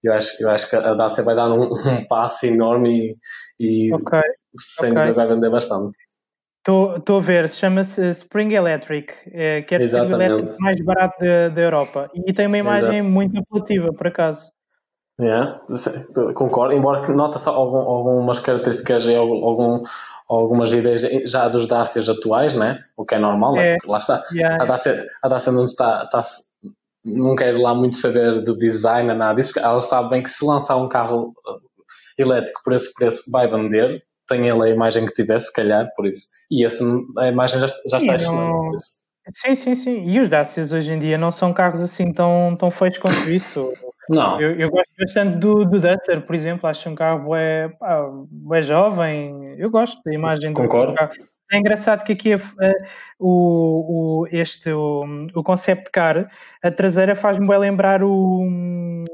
eu 0.03 0.13
acho, 0.13 0.43
eu 0.43 0.51
acho 0.51 0.69
que 0.69 0.77
a 0.77 0.95
Dacia 0.95 1.25
vai 1.25 1.35
dar 1.35 1.51
um, 1.51 1.73
um 1.73 2.07
passo 2.07 2.47
enorme 2.47 3.17
e, 3.59 3.89
e 3.89 3.95
okay. 3.95 4.21
sem 4.57 4.91
okay. 4.91 5.03
dúvida 5.03 5.15
vai 5.15 5.35
vender 5.35 5.51
bastante. 5.51 5.97
Estou 6.67 7.19
a 7.19 7.21
ver, 7.21 7.51
chama-se 7.51 8.09
Spring 8.09 8.55
Electric, 8.55 9.13
é, 9.33 9.61
que 9.63 9.75
é 9.75 9.79
o 9.79 10.11
elétrico 10.11 10.57
mais 10.61 10.83
barato 10.83 11.19
da 11.55 11.61
Europa. 11.61 12.11
E 12.15 12.33
tem 12.33 12.47
uma 12.47 12.57
imagem 12.57 13.01
Exato. 13.01 13.11
muito 13.11 13.39
apelativa, 13.39 13.93
por 13.93 14.07
acaso. 14.07 14.51
Yeah, 15.21 15.61
concordo, 16.35 16.75
embora 16.75 17.03
que 17.03 17.13
nota-se 17.13 17.49
algum, 17.49 17.77
algumas 17.77 18.41
características 18.41 19.05
e 19.05 19.15
algum, 19.15 19.83
algumas 20.29 20.73
ideias 20.73 21.03
já 21.31 21.49
dos 21.49 21.67
Dacias 21.67 22.09
atuais, 22.09 22.55
né? 22.55 22.83
o 22.97 23.05
que 23.05 23.15
é 23.15 23.19
normal, 23.19 23.55
né? 23.55 23.75
é. 23.75 23.77
lá 23.87 23.99
está. 23.99 24.25
Yeah. 24.33 24.61
A, 24.61 24.67
Dacia, 24.67 25.07
a 25.23 25.29
Dacia 25.29 25.53
não 25.53 25.63
está, 25.63 26.03
está 26.05 26.21
não 27.05 27.37
quero 27.37 27.61
lá 27.61 27.75
muito 27.75 27.97
saber 27.97 28.43
de 28.43 28.57
design, 28.57 29.13
nada 29.13 29.35
disso, 29.35 29.53
porque 29.53 29.67
ela 29.67 29.81
sabe 29.81 30.11
bem 30.11 30.23
que 30.23 30.31
se 30.31 30.45
lançar 30.45 30.77
um 30.77 30.89
carro 30.89 31.29
uh, 31.47 31.61
elétrico 32.17 32.61
por 32.65 32.73
esse 32.73 32.93
preço 32.95 33.31
vai 33.31 33.47
vender, 33.47 34.03
tem 34.27 34.49
ele 34.49 34.63
a 34.63 34.71
imagem 34.71 35.05
que 35.05 35.13
tivesse, 35.13 35.47
se 35.47 35.53
calhar, 35.53 35.91
por 35.95 36.07
isso. 36.07 36.29
E 36.51 36.65
essa, 36.65 36.85
a 37.19 37.29
imagem 37.29 37.61
já, 37.61 37.67
já 37.67 37.99
está 37.99 38.15
excelente. 38.15 38.77
Sim, 39.33 39.57
sim, 39.57 39.75
sim. 39.75 40.11
E 40.11 40.21
os 40.21 40.29
Dacias 40.29 40.71
hoje 40.71 40.93
em 40.93 40.99
dia 40.99 41.17
não 41.17 41.31
são 41.31 41.53
carros 41.53 41.81
assim 41.81 42.13
tão, 42.13 42.55
tão 42.59 42.71
feios 42.71 42.99
quanto 42.99 43.19
isso. 43.31 43.73
Não. 44.11 44.39
Eu, 44.41 44.53
eu 44.59 44.71
gosto 44.71 44.91
bastante 44.99 45.39
do, 45.39 45.65
do 45.65 45.81
Duster, 45.81 46.27
por 46.27 46.35
exemplo. 46.35 46.69
Acho 46.69 46.91
um 46.91 46.95
carro 46.95 47.35
é, 47.35 47.71
é 48.53 48.63
jovem. 48.63 49.57
Eu 49.59 49.71
gosto 49.71 50.01
da 50.05 50.13
imagem 50.13 50.53
Concordo. 50.53 50.93
do 50.93 50.99
carro. 50.99 51.13
É 51.53 51.59
engraçado 51.59 52.05
que 52.05 52.13
aqui 52.13 52.35
uh, 52.35 52.41
o, 53.19 54.23
o, 54.23 54.27
este, 54.33 54.71
o, 54.71 55.05
o 55.35 55.43
concept 55.43 55.91
car, 55.91 56.25
a 56.63 56.71
traseira 56.71 57.15
faz-me 57.15 57.47
bem 57.47 57.59
lembrar 57.59 58.03
o. 58.03 59.05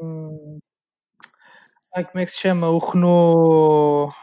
Ai, 1.94 2.04
como 2.04 2.20
é 2.20 2.24
que 2.24 2.32
se 2.32 2.40
chama? 2.40 2.68
O 2.68 2.78
Renault. 2.78 4.14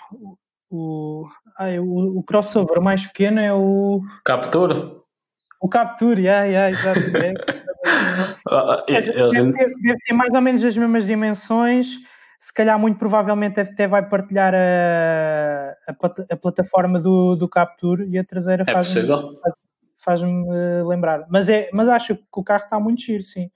O, 0.70 1.26
ai, 1.58 1.80
o, 1.80 2.20
o 2.20 2.24
crossover 2.24 2.82
mais 2.82 3.06
pequeno 3.06 3.40
é 3.40 3.54
o. 3.54 4.02
Captura? 4.26 4.96
O 5.60 5.68
Capture, 5.68 6.22
yeah, 6.22 6.46
yeah, 6.46 6.70
exatamente. 6.70 7.42
Ah, 8.50 8.84
ah, 8.84 8.86
deve, 8.88 9.54
deve 9.54 9.98
ser 10.06 10.14
mais 10.14 10.34
ou 10.34 10.42
menos 10.42 10.64
as 10.66 10.76
mesmas 10.76 11.06
dimensões 11.06 12.00
se 12.40 12.54
calhar 12.54 12.78
muito 12.78 13.00
provavelmente 13.00 13.60
até 13.60 13.88
vai 13.88 14.08
partilhar 14.08 14.54
a, 14.54 15.76
a, 15.88 16.34
a 16.34 16.38
plataforma 16.38 17.00
do, 17.00 17.36
do 17.36 17.50
Capture 17.50 18.08
e 18.08 18.18
a 18.18 18.24
traseira 18.24 18.64
é 18.68 18.72
faz-me 18.72 19.08
faz 19.98 20.22
uh, 20.22 20.88
lembrar. 20.88 21.26
Mas, 21.30 21.50
é, 21.50 21.70
mas 21.74 21.90
acho 21.90 22.16
que 22.16 22.24
o 22.34 22.44
carro 22.44 22.64
está 22.64 22.80
muito 22.80 23.02
giro, 23.02 23.24
sim. 23.24 23.50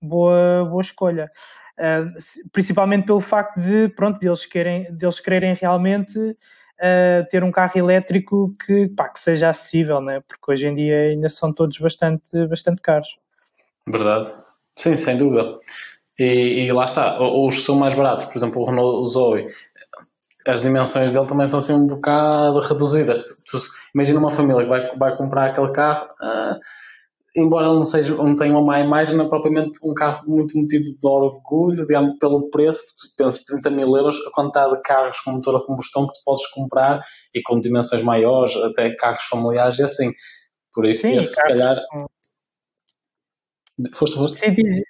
Boa, 0.00 0.64
boa 0.68 0.80
escolha. 0.80 1.30
Uh, 1.78 2.50
principalmente 2.52 3.06
pelo 3.06 3.20
facto 3.20 3.60
de, 3.60 3.88
pronto, 3.90 4.18
deles, 4.18 4.44
querem, 4.44 4.92
deles 4.92 5.20
quererem 5.20 5.54
realmente 5.54 6.36
uh, 6.82 7.26
ter 7.30 7.44
um 7.44 7.52
carro 7.52 7.78
elétrico 7.78 8.54
que, 8.66 8.88
pá, 8.88 9.08
que 9.08 9.20
seja 9.20 9.50
acessível, 9.50 10.00
né? 10.00 10.20
porque 10.26 10.52
hoje 10.52 10.66
em 10.66 10.74
dia 10.74 11.10
ainda 11.10 11.28
são 11.28 11.52
todos 11.52 11.78
bastante, 11.78 12.46
bastante 12.48 12.82
caros. 12.82 13.16
Verdade. 13.88 14.32
Sim, 14.76 14.96
sem 14.96 15.16
dúvida. 15.16 15.58
E, 16.18 16.66
e 16.66 16.72
lá 16.72 16.84
está, 16.84 17.20
os 17.20 17.58
que 17.58 17.64
são 17.64 17.76
mais 17.76 17.94
baratos, 17.94 18.24
por 18.26 18.36
exemplo, 18.36 18.62
o 18.62 18.64
Renault 18.66 19.10
Zoe, 19.10 19.46
as 20.46 20.62
dimensões 20.62 21.12
dele 21.12 21.26
também 21.26 21.46
são 21.46 21.58
assim 21.58 21.72
um 21.72 21.86
bocado 21.86 22.58
reduzidas. 22.58 23.42
Tu, 23.50 23.58
imagina 23.94 24.18
uma 24.18 24.32
família 24.32 24.62
que 24.62 24.68
vai, 24.68 24.96
vai 24.96 25.16
comprar 25.16 25.50
aquele 25.50 25.72
carro, 25.72 26.08
uh, 26.20 26.60
embora 27.34 27.68
não, 27.68 27.84
seja, 27.84 28.14
não 28.14 28.36
tenha 28.36 28.52
uma 28.52 28.62
má 28.62 28.80
imagem, 28.80 29.16
não 29.16 29.26
é 29.26 29.28
propriamente 29.28 29.78
um 29.82 29.94
carro 29.94 30.28
muito 30.28 30.56
motivo 30.56 30.84
de 30.84 31.06
orgulho, 31.06 31.86
digamos, 31.86 32.18
pelo 32.18 32.50
preço, 32.50 32.82
tu 32.82 33.16
pensas 33.16 33.44
30 33.44 33.70
mil 33.70 33.96
euros, 33.96 34.16
a 34.26 34.30
quantidade 34.30 34.76
de 34.76 34.82
carros 34.82 35.18
com 35.20 35.32
motor 35.32 35.56
a 35.56 35.66
combustão 35.66 36.06
que 36.06 36.12
tu 36.12 36.20
podes 36.24 36.46
comprar 36.50 37.02
e 37.34 37.42
com 37.42 37.58
dimensões 37.60 38.02
maiores, 38.02 38.54
até 38.56 38.94
carros 38.96 39.24
familiares 39.24 39.78
e 39.78 39.82
assim. 39.82 40.12
Por 40.74 40.86
isso, 40.86 41.02
Sim, 41.02 41.18
esse, 41.18 41.34
se 41.34 41.42
calhar. 41.42 41.76
Força, 43.94 44.18
força. 44.18 44.38
Sim, 44.38 44.82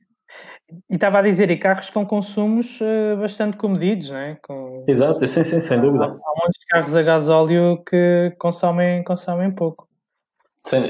e 0.91 0.95
estava 0.95 1.19
a 1.19 1.23
dizer, 1.23 1.51
e 1.51 1.59
carros 1.59 1.91
com 1.91 2.07
consumos 2.07 2.81
uh, 2.81 3.17
bastante 3.19 3.57
comedidos, 3.57 4.11
não 4.11 4.17
é? 4.17 4.39
Com... 4.43 4.85
Exato, 4.89 5.27
sim, 5.27 5.45
sim, 5.45 5.61
sem 5.61 5.81
dúvida. 5.81 6.05
Há, 6.05 6.09
há 6.09 6.11
muitos 6.11 6.65
carros 6.71 6.97
a 6.97 7.03
gasóleo 7.03 7.83
que 7.85 8.35
consomem, 8.39 9.05
consomem 9.05 9.55
pouco. 9.55 9.92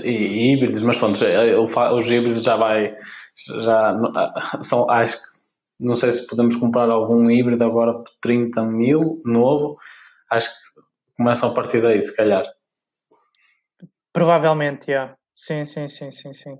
E, 0.04 0.52
híbridos, 0.52 0.82
mas 0.82 0.98
pronto, 0.98 1.18
os 1.96 2.10
híbridos 2.10 2.42
já 2.42 2.56
vai, 2.56 2.96
já 3.64 3.90
ah, 3.90 4.62
são, 4.62 4.88
acho 4.90 5.16
que, 5.16 5.84
não 5.84 5.94
sei 5.94 6.12
se 6.12 6.26
podemos 6.26 6.56
comprar 6.56 6.90
algum 6.90 7.30
híbrido 7.30 7.64
agora 7.64 7.94
por 7.94 8.12
30 8.20 8.62
mil, 8.64 9.22
novo, 9.24 9.78
acho 10.30 10.50
que 10.50 10.82
começam 11.16 11.50
a 11.50 11.54
partir 11.54 11.80
daí, 11.80 12.00
se 12.00 12.14
calhar. 12.14 12.44
Provavelmente, 14.12 14.86
já. 14.86 14.92
Yeah. 14.92 15.16
Sim, 15.34 15.64
sim, 15.64 15.88
sim, 15.88 16.10
sim, 16.10 16.34
sim. 16.34 16.58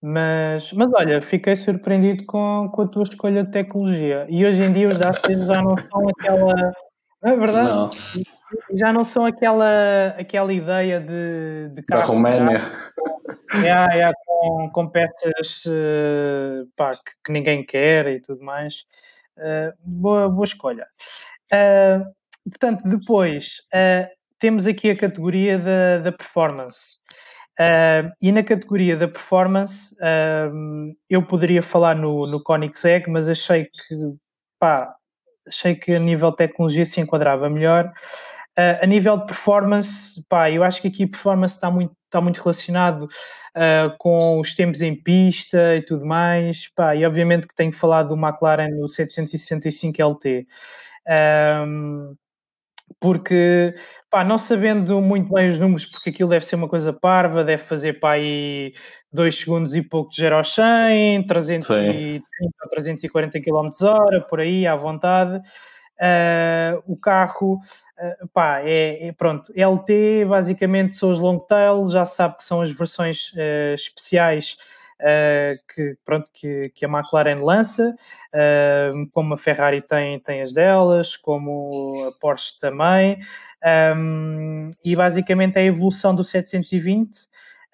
Mas, 0.00 0.72
mas 0.72 0.92
olha, 0.94 1.20
fiquei 1.20 1.56
surpreendido 1.56 2.24
com, 2.26 2.70
com 2.70 2.82
a 2.82 2.88
tua 2.88 3.02
escolha 3.02 3.44
de 3.44 3.50
tecnologia. 3.50 4.26
E 4.28 4.46
hoje 4.46 4.62
em 4.62 4.72
dia 4.72 4.88
os 4.88 4.98
Dasters 4.98 5.46
já 5.46 5.62
não 5.62 5.76
são 5.76 6.08
aquela. 6.08 6.72
Não 7.22 7.32
é 7.32 7.36
verdade? 7.36 7.70
Não. 7.70 7.90
Já 8.74 8.92
não 8.92 9.04
são 9.04 9.26
aquela, 9.26 10.14
aquela 10.18 10.52
ideia 10.52 11.00
de, 11.00 11.70
de 11.74 11.82
carro. 11.82 12.02
Da 12.02 12.06
Roménia. 12.06 12.62
É, 13.64 14.00
é, 14.00 14.12
com, 14.26 14.70
com 14.70 14.88
peças 14.88 15.64
uh, 15.66 16.68
pá, 16.76 16.94
que, 16.94 17.12
que, 17.24 17.32
ninguém 17.32 17.64
quer 17.64 18.06
e 18.06 18.20
tudo 18.20 18.44
mais. 18.44 18.84
Uh, 19.36 19.72
boa, 19.80 20.28
boa 20.28 20.44
escolha. 20.44 20.86
Uh, 21.52 22.04
portanto, 22.50 22.88
depois 22.88 23.58
temos 24.38 24.66
aqui 24.66 24.90
a 24.90 24.96
categoria 24.96 25.58
da, 25.58 25.98
da 25.98 26.12
performance. 26.12 27.00
E 28.20 28.30
na 28.32 28.42
categoria 28.42 28.96
da 28.96 29.08
performance, 29.08 29.96
eu 31.08 31.22
poderia 31.22 31.62
falar 31.62 31.96
no, 31.96 32.26
no 32.26 32.42
Koenigsegg, 32.42 33.08
mas 33.10 33.28
achei 33.28 33.64
que, 33.64 34.14
pá, 34.60 34.94
achei 35.48 35.74
que 35.74 35.94
a 35.94 35.98
nível 35.98 36.30
de 36.30 36.36
tecnologia 36.36 36.84
se 36.84 37.00
enquadrava 37.00 37.48
melhor. 37.48 37.92
Uh, 38.58 38.82
a 38.82 38.86
nível 38.86 39.18
de 39.18 39.26
performance, 39.26 40.24
pá, 40.28 40.50
eu 40.50 40.64
acho 40.64 40.80
que 40.80 40.88
aqui 40.88 41.06
performance 41.06 41.54
está 41.54 41.70
muito, 41.70 41.94
está 42.06 42.20
muito 42.20 42.40
relacionado 42.40 43.08
com 43.98 44.38
os 44.38 44.54
tempos 44.54 44.82
em 44.82 44.94
pista 44.94 45.76
e 45.76 45.82
tudo 45.82 46.04
mais, 46.04 46.68
pá, 46.74 46.94
e 46.94 47.06
obviamente 47.06 47.46
que 47.46 47.54
tenho 47.54 47.72
falado 47.72 48.08
do 48.08 48.14
McLaren 48.14 48.68
no 48.68 48.86
765 48.86 50.02
LT. 50.02 50.46
Um, 51.66 52.14
porque 53.00 53.74
pá, 54.10 54.24
não 54.24 54.38
sabendo 54.38 55.00
muito 55.00 55.32
bem 55.32 55.48
os 55.50 55.58
números, 55.58 55.84
porque 55.86 56.10
aquilo 56.10 56.30
deve 56.30 56.46
ser 56.46 56.56
uma 56.56 56.68
coisa 56.68 56.92
parva, 56.92 57.44
deve 57.44 57.62
fazer 57.62 57.98
para 58.00 58.14
aí 58.16 58.74
2 59.12 59.34
segundos 59.38 59.74
e 59.74 59.82
pouco 59.82 60.10
de 60.10 60.16
0 60.16 60.36
ao 60.36 60.44
100, 60.44 61.26
330 61.26 62.24
ou 62.62 62.70
340 62.70 63.40
km 63.40 63.68
hora, 63.82 64.20
por 64.22 64.40
aí, 64.40 64.66
à 64.66 64.76
vontade. 64.76 65.40
Uh, 65.98 66.82
o 66.86 66.96
carro, 66.96 67.54
uh, 67.54 68.28
pá, 68.28 68.60
é, 68.60 69.08
é, 69.08 69.12
pronto, 69.12 69.50
LT 69.56 70.26
basicamente 70.26 70.94
são 70.94 71.10
os 71.10 71.18
long 71.18 71.38
tail, 71.38 71.86
já 71.86 72.04
se 72.04 72.16
sabe 72.16 72.36
que 72.36 72.44
são 72.44 72.60
as 72.60 72.70
versões 72.70 73.32
uh, 73.32 73.74
especiais 73.74 74.58
uh, 75.00 75.74
que, 75.74 75.96
pronto, 76.04 76.30
que, 76.32 76.70
que, 76.74 76.84
a 76.84 76.88
McLaren 76.88 77.42
lança, 77.42 77.96
uh, 78.34 79.10
como 79.12 79.34
a 79.34 79.38
Ferrari 79.38 79.80
tem, 79.86 80.20
tem 80.20 80.42
as 80.42 80.52
delas, 80.52 81.16
como 81.16 82.04
a 82.06 82.12
Porsche 82.20 82.58
também, 82.60 83.18
um, 83.96 84.70
e 84.84 84.94
basicamente 84.94 85.56
é 85.56 85.60
a 85.60 85.64
evolução 85.64 86.14
do 86.14 86.22
720. 86.22 87.26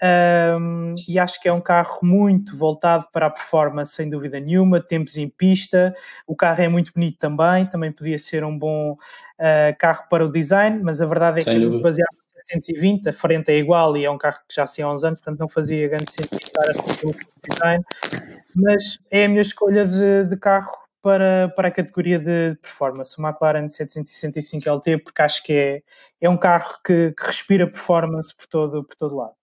Um, 0.02 0.96
e 1.06 1.16
acho 1.16 1.40
que 1.40 1.48
é 1.48 1.52
um 1.52 1.60
carro 1.60 2.00
muito 2.02 2.56
voltado 2.56 3.06
para 3.12 3.26
a 3.26 3.30
performance, 3.30 3.94
sem 3.94 4.10
dúvida 4.10 4.40
nenhuma, 4.40 4.80
tempos 4.80 5.16
em 5.16 5.28
pista. 5.28 5.94
O 6.26 6.34
carro 6.34 6.60
é 6.60 6.68
muito 6.68 6.92
bonito 6.92 7.18
também, 7.18 7.66
também 7.66 7.92
podia 7.92 8.18
ser 8.18 8.44
um 8.44 8.58
bom 8.58 8.92
uh, 8.94 9.78
carro 9.78 10.04
para 10.10 10.24
o 10.24 10.32
design, 10.32 10.80
mas 10.82 11.00
a 11.00 11.06
verdade 11.06 11.38
é 11.38 11.42
sem 11.42 11.54
que, 11.54 11.64
dúvida. 11.64 11.84
baseado 11.84 12.16
720, 12.46 13.08
a 13.08 13.12
frente 13.12 13.52
é 13.52 13.56
igual 13.56 13.96
e 13.96 14.04
é 14.04 14.10
um 14.10 14.18
carro 14.18 14.40
que 14.48 14.54
já 14.56 14.66
se 14.66 14.82
há 14.82 14.90
uns 14.90 15.04
anos, 15.04 15.20
portanto 15.20 15.38
não 15.38 15.48
fazia 15.48 15.86
grande 15.86 16.10
sentido 16.10 16.40
estar 16.42 16.70
a 16.70 16.82
fazer 16.82 17.06
um 17.06 17.48
design, 17.48 17.84
mas 18.56 18.98
é 19.08 19.26
a 19.26 19.28
minha 19.28 19.42
escolha 19.42 19.86
de, 19.86 20.24
de 20.24 20.36
carro 20.36 20.76
para, 21.00 21.52
para 21.54 21.68
a 21.68 21.70
categoria 21.70 22.18
de 22.18 22.56
performance, 22.60 23.14
o 23.20 23.24
McLaren 23.24 23.68
765 23.68 24.68
LT, 24.68 24.98
porque 24.98 25.22
acho 25.22 25.42
que 25.44 25.52
é, 25.52 25.82
é 26.20 26.28
um 26.28 26.36
carro 26.36 26.78
que, 26.84 27.12
que 27.12 27.24
respira 27.24 27.68
performance 27.68 28.34
por 28.34 28.46
todo, 28.48 28.82
por 28.82 28.96
todo 28.96 29.16
lado. 29.16 29.41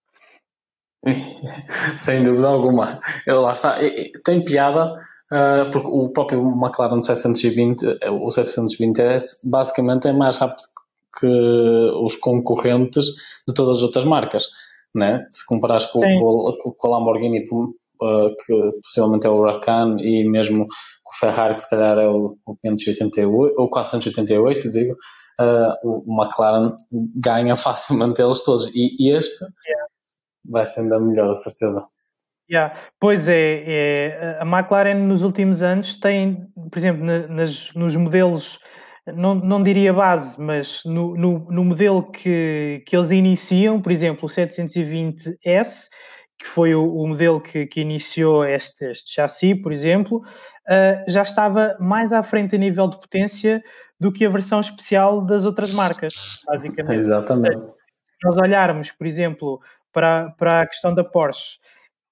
Sem 1.98 2.24
dúvida 2.24 2.48
alguma. 2.48 3.00
Ele 3.26 3.38
lá 3.38 3.54
está. 3.54 3.78
Tem 4.24 4.44
piada, 4.44 4.94
uh, 5.32 5.70
porque 5.72 5.88
o 5.88 6.10
próprio 6.10 6.42
McLaren 6.42 7.00
720, 7.00 7.86
o 8.10 8.28
720S, 8.28 9.38
basicamente 9.44 10.08
é 10.08 10.14
mais 10.14 10.38
rápido 10.38 10.64
que 11.20 11.28
os 11.28 12.16
concorrentes 12.16 13.06
de 13.48 13.54
todas 13.54 13.78
as 13.78 13.84
outras 13.84 14.06
marcas, 14.06 14.48
né? 14.94 15.26
Se 15.30 15.46
comparares 15.46 15.86
com, 15.86 16.00
com, 16.00 16.74
com 16.78 16.88
a 16.88 16.98
Lamborghini, 16.98 17.44
uh, 18.02 18.36
que 18.46 18.72
possivelmente 18.82 19.28
é 19.28 19.30
o 19.30 19.38
Huracan, 19.38 19.98
e 20.00 20.24
mesmo 20.26 20.68
com 21.04 21.16
o 21.16 21.20
Ferrari, 21.20 21.56
que 21.56 21.62
se 21.62 21.70
calhar 21.70 21.98
é 21.98 22.08
o, 22.08 22.38
o 22.46 22.56
588, 22.64 23.56
ou 23.58 23.70
488, 23.70 24.72
digo, 24.72 24.94
uh, 25.40 25.76
o 25.84 26.22
McLaren 26.22 26.76
ganha 27.16 27.56
facilmente 27.58 28.22
eles 28.22 28.42
todos. 28.42 28.68
E, 28.76 28.96
e 29.00 29.12
este 29.12 29.44
yeah. 29.44 29.89
Vai 30.50 30.66
sendo 30.66 30.94
a 30.96 31.00
melhor, 31.00 31.30
a 31.30 31.34
certeza. 31.34 31.86
Yeah. 32.52 32.76
Pois 33.00 33.28
é, 33.28 33.64
é, 33.68 34.38
a 34.40 34.46
McLaren 34.46 34.96
nos 34.96 35.22
últimos 35.22 35.62
anos 35.62 36.00
tem, 36.00 36.48
por 36.72 36.80
exemplo, 36.80 37.06
nas, 37.06 37.72
nos 37.76 37.96
modelos 37.96 38.60
não, 39.16 39.36
não 39.36 39.62
diria 39.62 39.94
base, 39.94 40.42
mas 40.42 40.82
no, 40.86 41.16
no, 41.16 41.40
no, 41.52 41.64
modelo 41.64 42.12
que, 42.12 42.84
que 42.86 42.96
eles 42.96 43.12
iniciam, 43.12 43.82
por 43.82 43.92
exemplo, 43.92 44.26
o 44.26 44.32
720S, 44.32 45.88
que 46.38 46.48
foi 46.48 46.74
o, 46.74 46.86
o 46.86 47.08
modelo 47.08 47.40
que, 47.40 47.66
que 47.68 47.82
iniciou 47.82 48.46
este, 48.46 48.86
este 48.86 49.14
chassi, 49.14 49.56
por 49.56 49.72
exemplo, 49.72 50.18
uh, 50.20 51.12
já 51.12 51.22
estava 51.22 51.76
mais 51.80 52.14
à 52.14 52.24
frente 52.24 52.56
a 52.56 52.60
nível 52.60 52.88
de 52.88 53.00
potência 53.00 53.62
do 54.00 54.12
que 54.12 54.26
a 54.26 54.30
versão 54.30 54.62
especial 54.62 55.22
das 55.26 55.46
outras 55.46 55.74
marcas, 55.74 56.44
basicamente. 56.48 57.00
Exatamente. 57.00 57.66
nós 58.24 58.38
olharmos, 58.38 58.92
por 58.92 59.06
exemplo, 59.06 59.60
para, 59.92 60.32
para 60.38 60.62
a 60.62 60.68
questão 60.68 60.94
da 60.94 61.04
Porsche, 61.04 61.58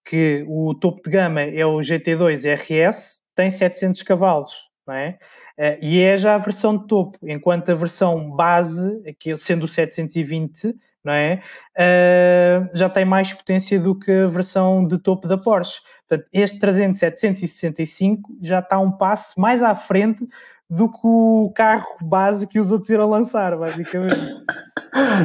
que 0.06 0.46
o 0.48 0.74
topo 0.74 1.02
de 1.04 1.10
gama 1.10 1.42
é 1.42 1.66
o 1.66 1.78
GT2 1.78 2.46
RS, 2.56 3.26
tem 3.36 3.50
700 3.50 4.02
cavalos, 4.04 4.54
não 4.86 4.94
é? 4.94 5.20
Uh, 5.58 5.78
e 5.82 6.02
é 6.02 6.18
já 6.18 6.36
a 6.36 6.40
versão 6.40 6.78
de 6.78 6.88
topo, 6.88 7.18
enquanto 7.24 7.70
a 7.70 7.76
versão 7.76 8.32
base, 8.32 9.02
aqui 9.08 9.36
sendo 9.36 9.64
o 9.64 9.68
720, 9.68 10.76
não 11.04 11.14
é? 11.14 11.42
Uh, 11.78 12.70
já 12.74 12.90
tem 12.90 13.06
mais 13.06 13.34
potência 13.34 13.80
do 13.80 13.98
que 13.98 14.12
a 14.12 14.28
versão 14.28 14.86
de 14.86 14.98
topo 14.98 15.28
da 15.28 15.38
Porsche. 15.38 15.80
Portanto, 16.08 16.28
este 16.32 16.60
300 16.60 17.00
765 17.00 18.38
já 18.42 18.60
está 18.60 18.80
um 18.80 18.92
passo 18.92 19.40
mais 19.40 19.62
à 19.62 19.76
frente 19.76 20.26
do 20.70 20.90
que 20.90 21.00
o 21.04 21.52
carro 21.56 21.88
base 22.02 22.46
que 22.46 22.60
os 22.60 22.72
outros 22.72 22.90
irão 22.90 23.10
lançar, 23.10 23.58
basicamente. 23.58 24.44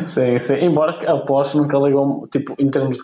sim, 0.06 0.38
sim. 0.38 0.54
Embora 0.64 0.92
a 1.10 1.18
Porsche 1.18 1.56
nunca 1.56 1.78
ligou, 1.78 2.28
tipo, 2.28 2.54
em 2.58 2.70
termos 2.70 2.98
de, 2.98 3.02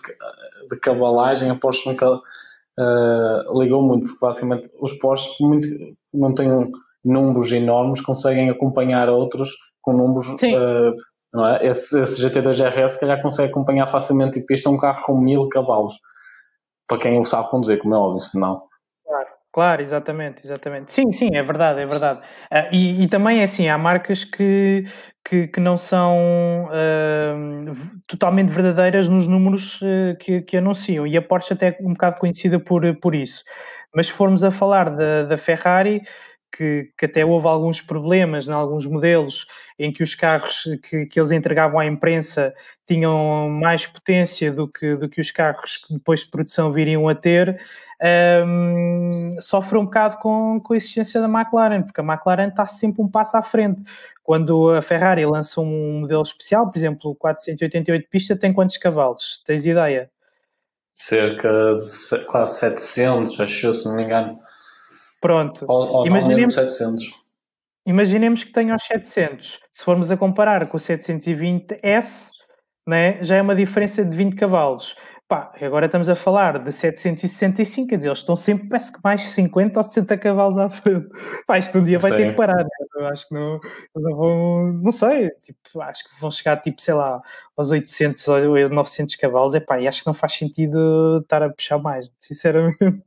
de 0.69 0.79
cavalagem, 0.79 1.49
a 1.49 1.55
Porsche 1.55 1.89
nunca 1.89 2.15
uh, 2.15 3.61
ligou 3.61 3.81
muito, 3.81 4.05
porque 4.05 4.25
basicamente 4.25 4.69
os 4.79 4.93
Porsche 4.93 5.29
muito, 5.41 5.67
não 6.13 6.33
têm 6.33 6.71
números 7.03 7.51
enormes, 7.51 8.01
conseguem 8.01 8.49
acompanhar 8.49 9.09
outros 9.09 9.51
com 9.81 9.93
números. 9.93 10.29
Uh, 10.29 10.95
não 11.33 11.45
é? 11.45 11.65
esse, 11.67 11.99
esse 11.99 12.21
GT2 12.21 12.69
RS, 12.69 12.93
se 12.93 12.99
calhar, 13.01 13.21
consegue 13.21 13.51
acompanhar 13.51 13.87
facilmente. 13.87 14.39
Tipo, 14.39 14.53
este 14.53 14.67
é 14.67 14.71
um 14.71 14.77
carro 14.77 15.03
com 15.03 15.19
mil 15.19 15.47
cavalos. 15.49 15.93
Para 16.87 16.99
quem 16.99 17.19
o 17.19 17.23
sabe 17.23 17.49
conduzir, 17.49 17.79
como 17.79 17.93
é 17.93 17.97
óbvio, 17.97 18.19
senão 18.19 18.68
Claro, 19.59 19.81
exatamente, 19.81 20.41
exatamente. 20.41 20.93
Sim, 20.93 21.11
sim, 21.11 21.35
é 21.35 21.43
verdade, 21.43 21.81
é 21.81 21.85
verdade. 21.85 22.21
Uh, 22.49 22.73
e, 22.73 23.03
e, 23.03 23.07
também 23.09 23.41
é 23.41 23.43
assim, 23.43 23.67
há 23.67 23.77
marcas 23.77 24.23
que, 24.23 24.85
que, 25.21 25.47
que 25.49 25.59
não 25.59 25.75
são 25.75 26.69
uh, 26.69 27.75
totalmente 28.07 28.53
verdadeiras 28.53 29.09
nos 29.09 29.27
números 29.27 29.81
uh, 29.81 30.17
que, 30.17 30.43
que 30.43 30.55
anunciam, 30.55 31.05
e 31.05 31.17
a 31.17 31.21
Porsche 31.21 31.51
até 31.51 31.77
é 31.77 31.77
um 31.81 31.91
bocado 31.91 32.19
conhecida 32.19 32.57
por, 32.57 32.83
por 33.01 33.13
isso. 33.13 33.43
Mas 33.93 34.07
se 34.07 34.13
formos 34.13 34.45
a 34.45 34.51
falar 34.51 34.91
da, 34.91 35.23
da 35.23 35.37
Ferrari, 35.37 36.03
que, 36.51 36.91
que, 36.97 37.05
até 37.05 37.25
houve 37.25 37.47
alguns 37.47 37.81
problemas 37.81 38.47
em 38.47 38.51
alguns 38.51 38.85
modelos 38.85 39.45
em 39.77 39.91
que 39.91 40.03
os 40.03 40.15
carros 40.15 40.63
que, 40.89 41.05
que, 41.05 41.19
eles 41.19 41.31
entregavam 41.31 41.79
à 41.79 41.85
imprensa 41.85 42.53
tinham 42.87 43.49
mais 43.49 43.85
potência 43.85 44.51
do 44.51 44.67
que, 44.67 44.95
do 44.95 45.07
que 45.07 45.21
os 45.21 45.31
carros 45.31 45.77
que 45.77 45.93
depois 45.93 46.21
de 46.21 46.29
produção 46.29 46.71
viriam 46.71 47.07
a 47.07 47.15
ter, 47.15 47.59
um, 48.45 49.37
sofre 49.41 49.77
um 49.77 49.85
bocado 49.85 50.17
com, 50.17 50.59
com 50.63 50.73
a 50.73 50.77
existência 50.77 51.21
da 51.21 51.27
McLaren, 51.27 51.83
porque 51.83 52.01
a 52.01 52.03
McLaren 52.03 52.47
está 52.47 52.65
sempre 52.65 53.01
um 53.01 53.07
passo 53.07 53.37
à 53.37 53.41
frente. 53.41 53.83
Quando 54.23 54.69
a 54.69 54.81
Ferrari 54.81 55.25
lança 55.25 55.59
um 55.59 56.01
modelo 56.01 56.21
especial, 56.21 56.69
por 56.69 56.77
exemplo, 56.77 57.11
o 57.11 57.15
488 57.15 58.09
pista, 58.09 58.35
tem 58.35 58.53
quantos 58.53 58.77
cavalos? 58.77 59.41
Tens 59.45 59.65
ideia? 59.65 60.09
Cerca 60.93 61.75
de 61.75 62.25
quase 62.25 62.59
700, 62.59 63.39
acho, 63.39 63.73
se 63.73 63.85
não 63.85 63.95
me 63.95 64.03
engano. 64.03 64.39
Pronto. 65.21 65.65
Ou, 65.67 65.87
ou 65.89 66.07
imaginemos, 66.07 66.53
700. 66.53 67.11
Imaginemos 67.85 68.43
que 68.43 68.51
tenha 68.51 68.75
os 68.75 68.83
700. 68.83 69.59
Se 69.71 69.83
formos 69.83 70.11
a 70.11 70.17
comparar 70.17 70.67
com 70.67 70.77
o 70.77 70.79
720S, 70.79 72.31
né, 72.87 73.17
já 73.23 73.35
é 73.35 73.41
uma 73.41 73.55
diferença 73.55 74.03
de 74.03 74.15
20 74.15 74.35
cavalos. 74.35 74.95
Pá, 75.29 75.53
agora 75.61 75.85
estamos 75.85 76.09
a 76.09 76.15
falar 76.15 76.57
de 76.57 76.71
765, 76.71 77.89
quer 77.89 77.97
dizer, 77.97 78.07
eles 78.07 78.17
estão 78.17 78.35
sempre, 78.35 78.67
parece 78.67 78.91
que 78.91 78.99
mais 79.03 79.21
50 79.21 79.79
ou 79.79 79.83
60 79.83 80.17
cavalos 80.17 80.57
à 80.57 80.71
frente. 80.71 81.07
Pá, 81.45 81.59
isto 81.59 81.77
um 81.77 81.83
dia 81.83 81.99
vai 81.99 82.09
Sim. 82.09 82.17
ter 82.17 82.29
que 82.31 82.35
parar, 82.35 82.63
né? 82.63 82.69
Eu 82.95 83.05
acho 83.05 83.27
que 83.27 83.35
não, 83.35 83.59
não 83.95 84.15
vão, 84.15 84.73
não 84.73 84.91
sei, 84.91 85.29
tipo, 85.43 85.81
acho 85.81 86.03
que 86.03 86.19
vão 86.19 86.31
chegar, 86.31 86.57
tipo, 86.61 86.81
sei 86.81 86.95
lá, 86.95 87.21
aos 87.55 87.69
800 87.69 88.27
ou 88.27 88.69
900 88.69 89.15
cavalos, 89.17 89.53
é 89.53 89.59
pá, 89.59 89.79
e 89.79 89.87
acho 89.87 90.01
que 90.01 90.07
não 90.07 90.15
faz 90.15 90.33
sentido 90.33 91.19
estar 91.21 91.43
a 91.43 91.49
puxar 91.51 91.77
mais, 91.77 92.09
sinceramente. 92.17 93.03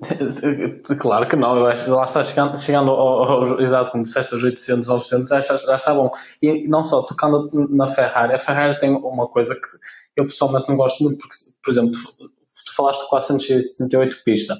Claro 0.98 1.28
que 1.28 1.36
não, 1.36 1.56
eu 1.56 1.66
acho 1.66 1.84
que 1.84 1.90
lá 1.90 2.04
está 2.04 2.22
chegando, 2.22 2.58
chegando 2.58 2.90
ao, 2.90 3.22
ao, 3.22 3.60
exato 3.60 3.90
como 3.90 4.02
disseste, 4.02 4.34
aos 4.34 4.42
800, 4.42 4.86
900, 4.86 5.28
já, 5.28 5.40
já 5.40 5.74
está 5.74 5.94
bom. 5.94 6.10
E 6.42 6.66
não 6.68 6.82
só, 6.82 7.02
tocando 7.02 7.50
na 7.68 7.86
Ferrari, 7.86 8.34
a 8.34 8.38
Ferrari 8.38 8.78
tem 8.78 8.90
uma 8.90 9.28
coisa 9.28 9.54
que 9.54 9.60
eu 10.16 10.24
pessoalmente 10.24 10.70
não 10.70 10.76
gosto 10.76 11.02
muito, 11.02 11.18
porque, 11.18 11.36
por 11.62 11.70
exemplo, 11.70 11.92
tu, 11.92 12.28
tu 12.28 12.74
falaste 12.74 13.02
de 13.02 13.08
488 13.08 14.24
pista. 14.24 14.56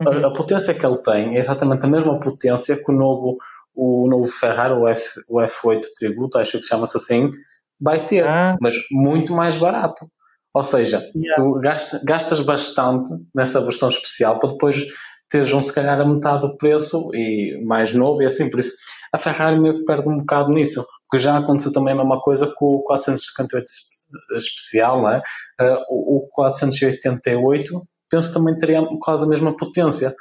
Uhum. 0.00 0.24
A, 0.24 0.28
a, 0.28 0.32
potência 0.32 0.74
que 0.74 0.86
ele 0.86 0.98
tem 0.98 1.36
é 1.36 1.38
exatamente 1.38 1.84
a 1.84 1.88
mesma 1.88 2.18
potência 2.20 2.76
que 2.76 2.90
o 2.90 2.94
novo, 2.94 3.36
o 3.74 4.08
novo 4.08 4.28
Ferrari, 4.28 4.74
o, 4.74 4.86
F, 4.86 5.20
o 5.28 5.38
F8 5.38 5.82
Tributo, 5.96 6.38
acho 6.38 6.58
que 6.58 6.66
chama-se 6.66 6.96
assim, 6.96 7.30
vai 7.80 8.06
ter, 8.06 8.26
ah. 8.26 8.56
mas 8.60 8.74
muito 8.90 9.32
mais 9.32 9.56
barato. 9.56 10.06
Ou 10.54 10.62
seja, 10.62 11.10
yeah. 11.16 11.42
tu 11.42 11.60
gastas, 11.60 12.02
gastas 12.04 12.40
bastante 12.40 13.10
nessa 13.34 13.60
versão 13.62 13.88
especial 13.88 14.38
para 14.38 14.50
depois 14.50 14.84
teres 15.30 15.52
um, 15.52 15.62
se 15.62 15.74
calhar, 15.74 15.98
a 15.98 16.06
metade 16.06 16.42
do 16.42 16.56
preço 16.58 17.08
e 17.14 17.58
mais 17.64 17.92
novo 17.92 18.22
e 18.22 18.26
assim. 18.26 18.50
Por 18.50 18.60
isso, 18.60 18.74
a 19.12 19.18
Ferrari 19.18 19.58
meio 19.58 19.78
que 19.78 19.84
perde 19.84 20.08
um 20.08 20.18
bocado 20.18 20.52
nisso. 20.52 20.84
Porque 21.08 21.22
já 21.22 21.38
aconteceu 21.38 21.72
também 21.72 21.94
a 21.94 21.96
mesma 21.96 22.20
coisa 22.20 22.52
com 22.54 22.76
o 22.76 22.82
458 22.82 23.64
especial, 24.36 25.10
é? 25.10 25.22
Uh, 25.60 25.78
o 25.88 26.28
488 26.32 27.82
penso 28.10 28.34
também 28.34 28.56
teria 28.58 28.82
quase 29.00 29.24
a 29.24 29.26
mesma 29.26 29.56
potência, 29.56 30.14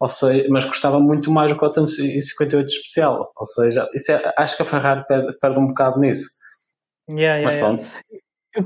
ou 0.00 0.08
seja, 0.08 0.48
mas 0.50 0.64
custava 0.64 0.98
muito 0.98 1.30
mais 1.30 1.52
o 1.52 1.56
458 1.56 2.66
especial, 2.66 3.32
ou 3.36 3.46
seja, 3.46 3.88
é, 4.10 4.34
acho 4.36 4.56
que 4.56 4.62
a 4.62 4.66
Ferrari 4.66 5.04
perde, 5.06 5.38
perde 5.38 5.58
um 5.58 5.68
bocado 5.68 6.00
nisso. 6.00 6.26
Yeah, 7.08 7.36
yeah, 7.36 7.56
yeah. 7.56 7.88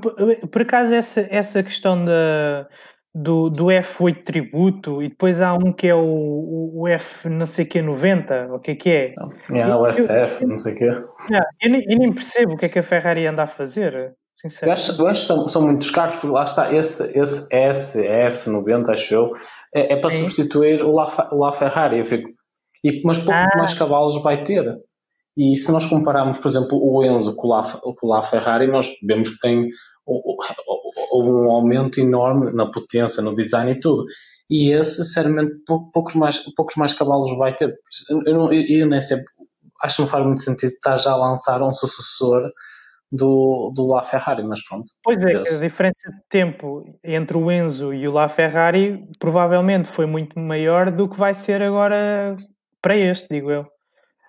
Por, 0.01 0.15
por 0.51 0.63
acaso 0.63 0.95
essa, 0.95 1.27
essa 1.31 1.63
questão 1.63 2.05
da, 2.05 2.67
do, 3.15 3.51
do 3.51 3.67
F8 3.67 4.25
tributo 4.25 5.03
e 5.03 5.09
depois 5.09 5.41
há 5.41 5.55
um 5.55 5.73
que 5.73 5.89
é 5.89 5.95
o, 5.95 6.71
o 6.75 6.89
F 6.89 7.29
não 7.29 7.47
sei 7.47 7.65
que 7.65 7.83
90, 7.83 8.55
o 8.55 8.59
que 8.59 8.71
é 8.71 8.75
que 8.75 8.91
é? 8.91 9.15
Yeah, 9.51 9.77
o 9.77 9.93
SF, 9.93 10.43
eu, 10.43 10.49
não 10.49 10.59
sei 10.59 10.75
o 10.75 10.77
que 10.77 10.85
é. 10.85 11.05
Eu, 11.61 11.71
nem, 11.71 11.85
eu 11.93 11.99
nem 11.99 12.13
percebo 12.13 12.55
o 12.55 12.57
que 12.57 12.67
é 12.67 12.69
que 12.69 12.79
a 12.79 12.83
Ferrari 12.83 13.27
anda 13.27 13.43
a 13.43 13.47
fazer. 13.47 14.15
Eu 14.63 14.73
acho, 14.73 15.01
eu 15.01 15.07
acho 15.07 15.21
que 15.21 15.27
são, 15.27 15.47
são 15.47 15.63
muitos 15.63 15.91
carros, 15.91 16.17
porque 16.17 16.29
lá 16.29 16.43
está, 16.43 16.73
esse, 16.73 17.17
esse 17.17 17.49
SF90, 17.53 18.89
acho 18.89 19.15
eu, 19.15 19.33
é, 19.75 19.93
é 19.93 19.97
para 20.01 20.11
Sim. 20.11 20.23
substituir 20.23 20.83
o 20.83 20.93
La, 20.93 21.29
o 21.31 21.39
La 21.39 21.53
Ferrari. 21.53 21.99
Eu 21.99 22.05
fico, 22.05 22.31
e, 22.83 23.03
mas 23.05 23.19
poucos 23.19 23.51
ah. 23.55 23.59
mais 23.59 23.75
cavalos 23.75 24.21
vai 24.23 24.43
ter. 24.43 24.65
E 25.37 25.57
se 25.57 25.73
nós 25.73 25.87
compararmos, 25.87 26.39
por 26.39 26.49
exemplo, 26.49 26.79
o 26.79 27.03
Enzo 27.03 27.35
com 27.37 27.49
o 27.49 27.51
La, 27.51 27.63
com 27.63 28.07
o 28.07 28.11
La 28.11 28.23
Ferrari, 28.23 28.67
nós 28.67 28.89
vemos 29.03 29.31
que 29.31 29.39
tem 29.39 29.71
houve 30.05 31.31
um 31.31 31.51
aumento 31.51 32.01
enorme 32.01 32.53
na 32.53 32.67
potência, 32.67 33.23
no 33.23 33.35
design 33.35 33.73
e 33.73 33.81
tudo. 33.81 34.05
E 34.51 34.73
esse, 34.73 34.97
sinceramente, 34.97 35.55
poucos 35.93 36.15
mais, 36.15 36.39
poucos 36.57 36.77
mais 36.77 36.93
cavalos 36.93 37.37
vai 37.39 37.55
ter. 37.55 37.75
Eu, 38.11 38.35
não, 38.35 38.53
eu, 38.53 38.81
eu 38.81 38.87
nem 38.87 39.01
sei, 39.01 39.19
acho 39.83 39.97
que 39.97 40.03
não 40.03 40.09
faz 40.09 40.25
muito 40.25 40.41
sentido 40.41 40.73
estar 40.73 40.97
já 40.97 41.13
a 41.13 41.17
lançar 41.17 41.63
um 41.63 41.73
sucessor 41.73 42.51
do, 43.11 43.73
do 43.75 43.87
La 43.87 44.03
Ferrari, 44.03 44.43
mas 44.43 44.63
pronto. 44.67 44.87
Pois 45.03 45.25
é, 45.25 45.37
a 45.37 45.43
diferença 45.43 46.11
de 46.11 46.23
tempo 46.29 46.85
entre 47.05 47.37
o 47.37 47.51
Enzo 47.51 47.95
e 47.95 48.09
o 48.09 48.13
La 48.13 48.29
Ferrari 48.29 49.07
provavelmente 49.19 49.89
foi 49.95 50.07
muito 50.07 50.39
maior 50.39 50.91
do 50.91 51.09
que 51.09 51.19
vai 51.19 51.35
ser 51.35 51.63
agora 51.63 52.37
para 52.81 52.97
este, 52.97 53.29
digo 53.31 53.51
eu. 53.51 53.67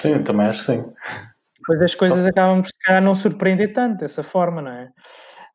Sim, 0.01 0.21
também 0.23 0.47
acho 0.47 0.59
que 0.59 0.65
sim. 0.65 0.93
Pois 1.65 1.81
as 1.81 1.95
coisas 1.95 2.23
Só... 2.23 2.29
acabam 2.29 2.61
por 2.61 2.69
ficar 2.71 3.01
não 3.01 3.13
surpreender 3.13 3.73
tanto 3.73 3.99
dessa 3.99 4.23
forma, 4.23 4.61
não 4.61 4.71
é? 4.71 4.89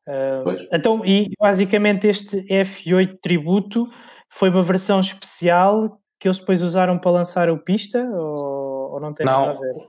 Uh, 0.07 0.67
então, 0.73 1.05
e 1.05 1.29
basicamente 1.39 2.07
este 2.07 2.41
F8 2.47 3.19
Tributo 3.21 3.87
foi 4.29 4.49
uma 4.49 4.63
versão 4.63 4.99
especial 4.99 5.99
que 6.19 6.27
eles 6.27 6.39
depois 6.39 6.61
usaram 6.61 6.97
para 6.97 7.11
lançar 7.11 7.49
o 7.49 7.59
Pista 7.59 7.99
ou, 7.99 8.93
ou 8.93 8.99
não 8.99 9.13
tem 9.13 9.25
não, 9.25 9.45
nada 9.45 9.57
a 9.57 9.61
ver? 9.61 9.87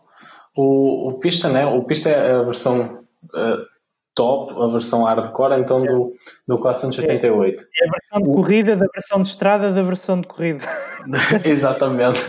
O, 0.57 1.09
o 1.09 1.19
Pista, 1.19 1.49
né? 1.49 1.65
O 1.67 1.83
Pista 1.85 2.11
é 2.11 2.35
a 2.35 2.43
versão 2.43 3.03
uh, 3.25 3.67
top, 4.15 4.53
a 4.63 4.67
versão 4.67 5.05
hardcore, 5.05 5.55
então, 5.55 5.85
do, 5.85 6.13
do 6.47 6.59
488. 6.59 7.63
É 7.63 7.89
a 7.89 7.91
versão 7.91 8.21
de 8.21 8.37
corrida 8.37 8.77
da 8.77 8.87
versão 8.93 9.23
de 9.23 9.29
estrada 9.29 9.73
da 9.73 9.83
versão 9.83 10.21
de 10.21 10.27
corrida. 10.27 10.65
Exatamente. 11.45 12.21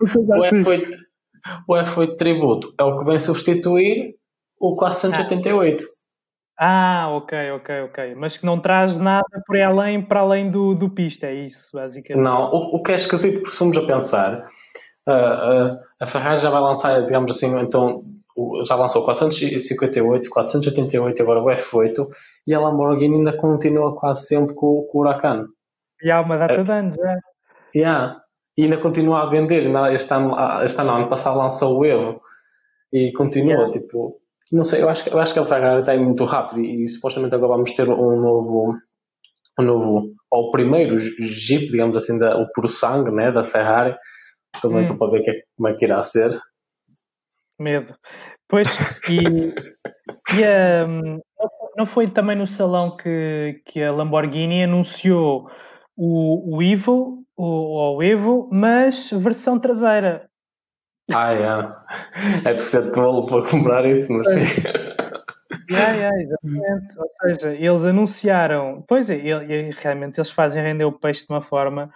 O, 0.00 0.42
F8, 0.42 0.88
o 1.68 1.74
F8 1.74 2.16
Tributo 2.16 2.74
é 2.78 2.82
o 2.82 2.98
que 2.98 3.04
vem 3.04 3.18
substituir 3.18 4.14
o 4.58 4.76
488. 4.76 5.84
Ah, 6.58 7.08
ok, 7.10 7.50
ok, 7.52 7.80
ok. 7.82 8.14
Mas 8.14 8.36
que 8.36 8.46
não 8.46 8.60
traz 8.60 8.96
nada 8.96 9.26
por 9.46 9.58
além, 9.58 10.00
para 10.00 10.20
além 10.20 10.50
do, 10.50 10.74
do 10.74 10.90
pista, 10.90 11.26
é 11.26 11.34
isso, 11.34 11.68
basicamente. 11.72 12.22
Não, 12.22 12.50
o, 12.52 12.76
o 12.76 12.82
que 12.82 12.92
é 12.92 12.94
esquisito, 12.94 13.40
porque 13.40 13.56
somos 13.56 13.76
a 13.76 13.84
pensar, 13.84 14.46
uh, 15.08 15.12
uh, 15.12 15.78
a 16.00 16.06
Ferrari 16.06 16.38
já 16.38 16.50
vai 16.50 16.60
lançar, 16.60 17.04
digamos 17.04 17.34
assim, 17.36 17.58
então 17.58 18.04
já 18.66 18.76
lançou 18.76 19.04
458, 19.04 20.30
488, 20.30 21.22
agora 21.22 21.42
o 21.42 21.46
F8 21.46 22.06
e 22.46 22.54
a 22.54 22.60
Lamborghini 22.60 23.16
ainda 23.16 23.36
continua 23.36 23.94
quase 23.94 24.26
sempre 24.26 24.54
com, 24.54 24.86
com 24.90 24.98
o 24.98 25.00
Huracan. 25.00 25.46
E 26.02 26.10
há 26.10 26.20
uma 26.20 26.36
data 26.36 26.62
de 26.62 26.70
anos, 26.70 26.96
já. 26.96 27.16
Yeah. 27.74 28.20
E 28.56 28.64
ainda 28.64 28.78
continua 28.78 29.22
a 29.22 29.30
vender. 29.30 29.64
Este 29.94 30.12
ano, 30.14 30.34
este 30.62 30.80
ano, 30.80 30.90
ano 30.92 31.08
passado 31.08 31.38
lançou 31.38 31.78
o 31.78 31.84
Evo 31.84 32.20
e 32.92 33.12
continua, 33.12 33.52
yeah. 33.52 33.70
tipo. 33.70 34.20
Não 34.50 34.64
sei, 34.64 34.82
eu 34.82 34.88
acho, 34.90 35.08
eu 35.08 35.18
acho 35.18 35.32
que 35.32 35.38
a 35.38 35.46
Ferrari 35.46 35.80
está 35.80 35.96
muito 35.96 36.24
rápido 36.24 36.60
e, 36.60 36.82
e, 36.82 36.86
supostamente 36.86 37.34
agora 37.34 37.52
vamos 37.52 37.72
ter 37.72 37.88
um 37.88 38.20
novo, 38.20 38.76
um 39.58 39.62
novo, 39.64 40.14
ou 40.30 40.48
o 40.48 40.50
primeiro 40.50 40.98
Jeep, 40.98 41.68
digamos 41.68 41.96
assim, 41.96 42.18
da, 42.18 42.36
o 42.36 42.46
puro 42.52 42.68
sangue 42.68 43.10
né, 43.10 43.32
da 43.32 43.42
Ferrari. 43.42 43.96
Também 44.60 44.80
hum. 44.80 44.82
estou 44.82 44.98
para 44.98 45.10
ver 45.10 45.22
que 45.22 45.42
como 45.56 45.68
é 45.68 45.74
que 45.74 45.86
irá 45.86 46.02
ser. 46.02 46.38
Medo. 47.58 47.94
Pois, 48.46 48.68
e, 49.08 49.54
e 50.36 50.44
não 51.76 51.86
foi 51.86 52.10
também 52.10 52.36
no 52.36 52.46
salão 52.46 52.96
que, 52.96 53.62
que 53.64 53.82
a 53.82 53.90
Lamborghini 53.92 54.64
anunciou 54.64 55.50
o, 55.96 56.56
o 56.56 56.62
Evo, 56.62 57.24
o, 57.36 57.96
o 57.96 58.02
Evo, 58.02 58.48
mas 58.52 59.10
versão 59.10 59.58
traseira. 59.58 60.28
Ah, 61.12 61.32
é. 61.34 62.48
É 62.48 62.54
de 62.54 62.60
ser 62.60 62.90
tolo 62.92 63.26
para 63.26 63.48
comprar 63.50 63.84
isso, 63.86 64.12
mas. 64.12 64.26
Yeah, 65.70 65.92
yeah, 65.92 66.22
exatamente. 66.22 66.98
Ou 66.98 67.08
seja, 67.20 67.54
eles 67.54 67.84
anunciaram. 67.84 68.84
Pois 68.86 69.08
é, 69.10 69.16
ele, 69.16 69.70
realmente 69.72 70.18
eles 70.18 70.30
fazem 70.30 70.62
render 70.62 70.84
o 70.84 70.92
peixe 70.92 71.26
de 71.26 71.32
uma 71.32 71.40
forma 71.40 71.90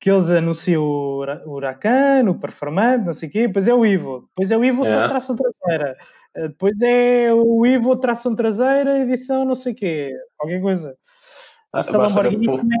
que 0.00 0.10
eles 0.10 0.30
anunciam 0.30 0.82
o, 0.82 1.24
Huracan, 1.46 2.28
o 2.28 2.38
Performante, 2.38 3.04
não 3.04 3.12
sei 3.12 3.28
o 3.28 3.32
quê, 3.32 3.46
depois 3.46 3.68
é 3.68 3.74
o 3.74 3.84
Evo, 3.84 4.26
depois 4.28 4.50
é 4.50 4.56
o 4.56 4.64
Evo 4.64 4.82
yeah. 4.82 5.08
tração 5.08 5.36
traseira, 5.36 5.96
eh, 6.34 6.48
depois 6.48 6.80
é 6.80 7.30
o 7.34 7.66
Evo 7.66 7.96
tração 7.96 8.34
traseira, 8.34 9.00
edição 9.00 9.44
não 9.44 9.54
sei 9.54 9.74
o 9.74 9.76
quê, 9.76 10.12
qualquer 10.38 10.62
coisa. 10.62 10.96
Ah, 11.70 11.82
Lamborghini 11.92 12.46
também 12.46 12.78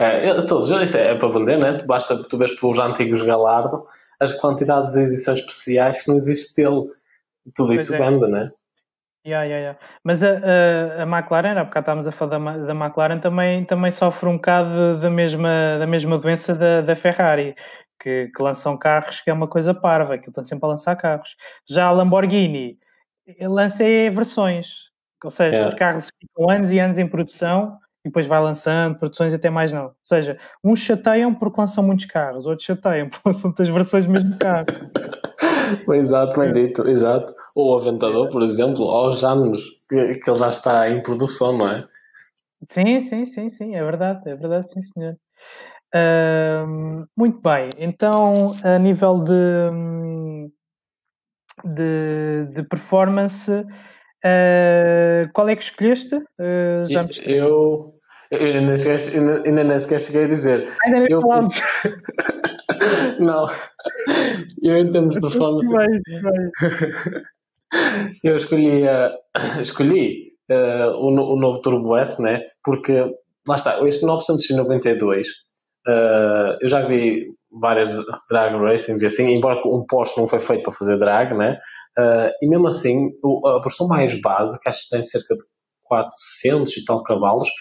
é... 0.00 0.28
é 0.28 0.42
todos, 0.42 0.68
já 0.68 0.80
disse, 0.80 0.98
é 0.98 1.14
para 1.16 1.28
vender, 1.28 1.58
né? 1.58 1.82
Basta 1.84 2.22
tu 2.24 2.38
vês 2.38 2.58
pelos 2.58 2.78
antigos 2.78 3.22
Galardo 3.22 3.86
as 4.20 4.32
quantidades 4.34 4.92
de 4.92 5.00
edições 5.00 5.38
especiais 5.38 6.02
que 6.02 6.08
não 6.08 6.16
existe 6.16 6.56
dele. 6.56 6.90
Tudo 7.54 7.74
isso 7.74 7.94
é. 7.94 7.98
vende, 7.98 8.26
né? 8.26 8.50
Yeah, 9.26 9.44
yeah, 9.46 9.60
yeah. 9.60 9.78
Mas 10.02 10.22
a, 10.22 10.32
a, 10.32 11.02
a 11.02 11.06
McLaren, 11.06 11.58
há 11.58 11.64
bocado 11.64 11.84
estávamos 11.84 12.06
a 12.06 12.12
falar 12.12 12.38
da, 12.38 12.58
da 12.58 12.74
McLaren, 12.74 13.18
também, 13.20 13.64
também 13.64 13.90
sofre 13.90 14.28
um 14.28 14.36
bocado 14.36 14.98
da 14.98 15.08
mesma, 15.08 15.78
da 15.78 15.86
mesma 15.86 16.18
doença 16.18 16.54
da, 16.54 16.82
da 16.82 16.94
Ferrari, 16.94 17.56
que, 17.98 18.30
que 18.34 18.42
lançam 18.42 18.76
carros 18.76 19.22
que 19.22 19.30
é 19.30 19.32
uma 19.32 19.48
coisa 19.48 19.72
parva, 19.72 20.18
que 20.18 20.28
estão 20.28 20.44
sempre 20.44 20.66
a 20.66 20.68
lançar 20.68 20.94
carros. 20.96 21.36
Já 21.66 21.86
a 21.86 21.90
Lamborghini 21.90 22.78
lança 23.40 23.82
versões, 24.12 24.90
ou 25.24 25.30
seja, 25.30 25.56
yeah. 25.56 25.68
os 25.68 25.74
carros 25.74 26.10
ficam 26.20 26.50
anos 26.50 26.70
e 26.70 26.78
anos 26.78 26.98
em 26.98 27.08
produção 27.08 27.78
e 28.04 28.08
depois 28.08 28.26
vai 28.26 28.40
lançando 28.40 28.98
produções 28.98 29.32
até 29.32 29.48
mais 29.48 29.72
não. 29.72 29.86
Ou 29.86 29.94
seja, 30.04 30.38
uns 30.62 30.80
chateiam 30.80 31.34
porque 31.34 31.60
lançam 31.60 31.82
muitos 31.82 32.04
carros, 32.04 32.44
outros 32.44 32.66
chateiam 32.66 33.08
porque 33.08 33.22
lançam 33.28 33.50
muitas 33.50 33.68
versões 33.68 34.06
mesmo 34.06 34.30
de 34.30 34.38
carro. 34.38 34.66
exato, 35.94 36.38
bem 36.38 36.52
dito, 36.52 36.86
exato. 36.86 37.34
Ou 37.54 37.72
o 37.72 37.76
Aventador, 37.76 38.28
por 38.28 38.42
exemplo, 38.42 38.84
aos 38.84 39.24
anos 39.24 39.62
que, 39.88 40.14
que 40.14 40.30
ele 40.30 40.38
já 40.38 40.50
está 40.50 40.90
em 40.90 41.02
produção, 41.02 41.56
não 41.56 41.68
é? 41.68 41.88
Sim, 42.68 43.00
sim, 43.00 43.24
sim, 43.24 43.48
sim, 43.48 43.74
é 43.74 43.82
verdade, 43.82 44.28
é 44.28 44.36
verdade, 44.36 44.70
sim, 44.70 44.82
senhor. 44.82 45.16
Uh, 45.94 47.06
muito 47.16 47.40
bem, 47.40 47.68
então 47.78 48.52
a 48.64 48.78
nível 48.78 49.22
de, 49.22 50.50
de, 51.64 52.52
de 52.52 52.62
performance, 52.64 53.50
uh, 53.52 55.32
qual 55.32 55.48
é 55.48 55.54
que 55.54 55.62
escolheste? 55.62 56.16
Uh, 56.16 56.86
já 56.88 57.06
eu, 57.24 57.93
eu 58.34 58.46
ainda 58.46 58.60
nem 58.60 58.76
sequer, 58.76 58.98
ainda, 59.46 59.80
sequer 59.80 60.00
cheguei 60.00 60.24
a 60.24 60.28
dizer. 60.28 60.68
Ainda 60.84 61.06
eu, 61.08 61.20
falamos. 61.20 61.54
não, 63.20 63.46
eu 64.62 64.78
em 64.78 64.90
termos 64.90 65.14
de 65.14 65.20
performance. 65.20 65.68
eu 68.22 68.36
escolhi, 68.36 68.82
uh, 68.82 69.10
escolhi 69.60 70.32
uh, 70.50 70.90
o, 70.96 71.08
o, 71.08 71.38
novo 71.38 71.60
Turbo 71.60 71.96
S, 71.96 72.20
né? 72.20 72.42
Porque 72.62 72.92
lá 73.48 73.56
está, 73.56 73.80
este 73.86 74.06
992 74.06 75.28
uh, 75.88 76.56
eu 76.60 76.68
já 76.68 76.86
vi 76.86 77.26
várias 77.60 77.90
drag 78.28 78.56
racing 78.56 78.96
e 79.00 79.06
assim, 79.06 79.32
embora 79.32 79.60
um 79.66 79.84
Porsche 79.86 80.18
não 80.18 80.26
foi 80.26 80.40
feito 80.40 80.64
para 80.64 80.72
fazer 80.72 80.98
drag, 80.98 81.34
né? 81.34 81.58
E 82.42 82.48
mesmo 82.48 82.66
assim, 82.66 83.10
a 83.46 83.60
versão 83.60 83.86
mais 83.86 84.20
básica, 84.20 84.68
acho 84.68 84.82
que 84.82 84.90
tem 84.90 85.02
cerca 85.02 85.36
de 85.36 85.44
400 85.84 86.76
e 86.76 86.84
tal 86.84 87.02
cavalos, 87.02 87.48
eh, 87.48 87.52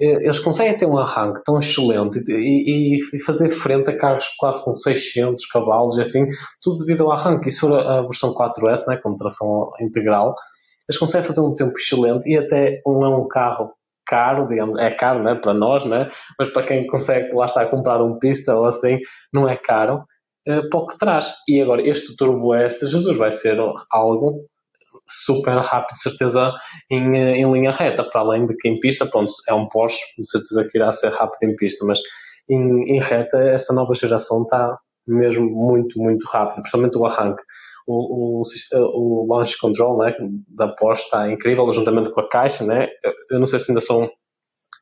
eles 0.00 0.38
conseguem 0.38 0.76
ter 0.76 0.86
um 0.86 0.96
arranque 0.96 1.42
tão 1.44 1.58
excelente 1.58 2.22
e, 2.28 2.96
e, 2.96 3.20
fazer 3.20 3.50
frente 3.50 3.90
a 3.90 3.96
carros 3.96 4.26
quase 4.38 4.64
com 4.64 4.74
600 4.74 5.44
cavalos 5.46 5.98
e 5.98 6.00
assim, 6.00 6.26
tudo 6.62 6.84
devido 6.84 7.04
ao 7.04 7.12
arranque. 7.12 7.48
Isso 7.48 7.72
a 7.74 8.00
versão 8.02 8.32
4S, 8.32 8.86
né, 8.88 8.96
com 8.96 9.14
tração 9.14 9.70
integral, 9.80 10.34
eles 10.88 10.98
conseguem 10.98 11.26
fazer 11.26 11.42
um 11.42 11.54
tempo 11.54 11.76
excelente 11.76 12.28
e 12.28 12.36
até 12.38 12.80
não 12.86 13.04
é 13.04 13.08
um 13.08 13.28
carro 13.28 13.72
caro, 14.06 14.46
digamos, 14.48 14.80
é 14.80 14.90
caro 14.90 15.22
né, 15.22 15.36
para 15.36 15.54
nós, 15.54 15.84
né, 15.84 16.08
mas 16.38 16.48
para 16.48 16.64
quem 16.64 16.86
consegue, 16.86 17.32
lá 17.32 17.44
está, 17.44 17.64
comprar 17.66 18.02
um 18.02 18.18
pista 18.18 18.56
ou 18.56 18.64
assim, 18.64 18.98
não 19.32 19.48
é 19.48 19.56
caro, 19.56 20.04
uh, 20.48 20.68
para 20.68 20.80
o 20.80 20.86
que 20.86 20.98
traz. 20.98 21.34
E 21.46 21.60
agora, 21.60 21.86
este 21.86 22.16
Turbo 22.16 22.54
S, 22.54 22.88
Jesus, 22.88 23.16
vai 23.16 23.30
ser 23.30 23.56
algo 23.92 24.46
super 25.24 25.58
rápido, 25.58 25.94
de 25.94 26.02
certeza, 26.02 26.52
em, 26.90 27.16
eh, 27.16 27.36
em 27.36 27.52
linha 27.52 27.70
reta, 27.70 28.04
para 28.04 28.20
além 28.20 28.46
de 28.46 28.56
que 28.56 28.68
em 28.68 28.78
pista, 28.80 29.06
pronto, 29.06 29.32
é 29.48 29.54
um 29.54 29.68
Porsche, 29.68 30.00
de 30.18 30.28
certeza 30.28 30.66
que 30.68 30.78
irá 30.78 30.92
ser 30.92 31.12
rápido 31.12 31.50
em 31.50 31.56
pista, 31.56 31.84
mas 31.84 32.00
em, 32.48 32.96
em 32.96 33.00
reta 33.00 33.38
esta 33.38 33.72
nova 33.72 33.94
geração 33.94 34.42
está 34.42 34.78
mesmo 35.06 35.48
muito, 35.48 35.98
muito 35.98 36.26
rápido, 36.26 36.62
principalmente 36.62 36.98
o 36.98 37.06
arranque. 37.06 37.42
O, 37.86 38.40
o, 38.40 38.42
o 38.94 39.26
launch 39.26 39.58
control 39.58 39.98
né, 39.98 40.14
da 40.48 40.68
Porsche 40.68 41.04
está 41.04 41.30
incrível, 41.30 41.68
juntamente 41.70 42.10
com 42.10 42.20
a 42.20 42.28
caixa, 42.28 42.64
né? 42.64 42.88
Eu 43.30 43.38
não 43.38 43.46
sei 43.46 43.58
se 43.58 43.70
ainda 43.70 43.80
são 43.80 44.08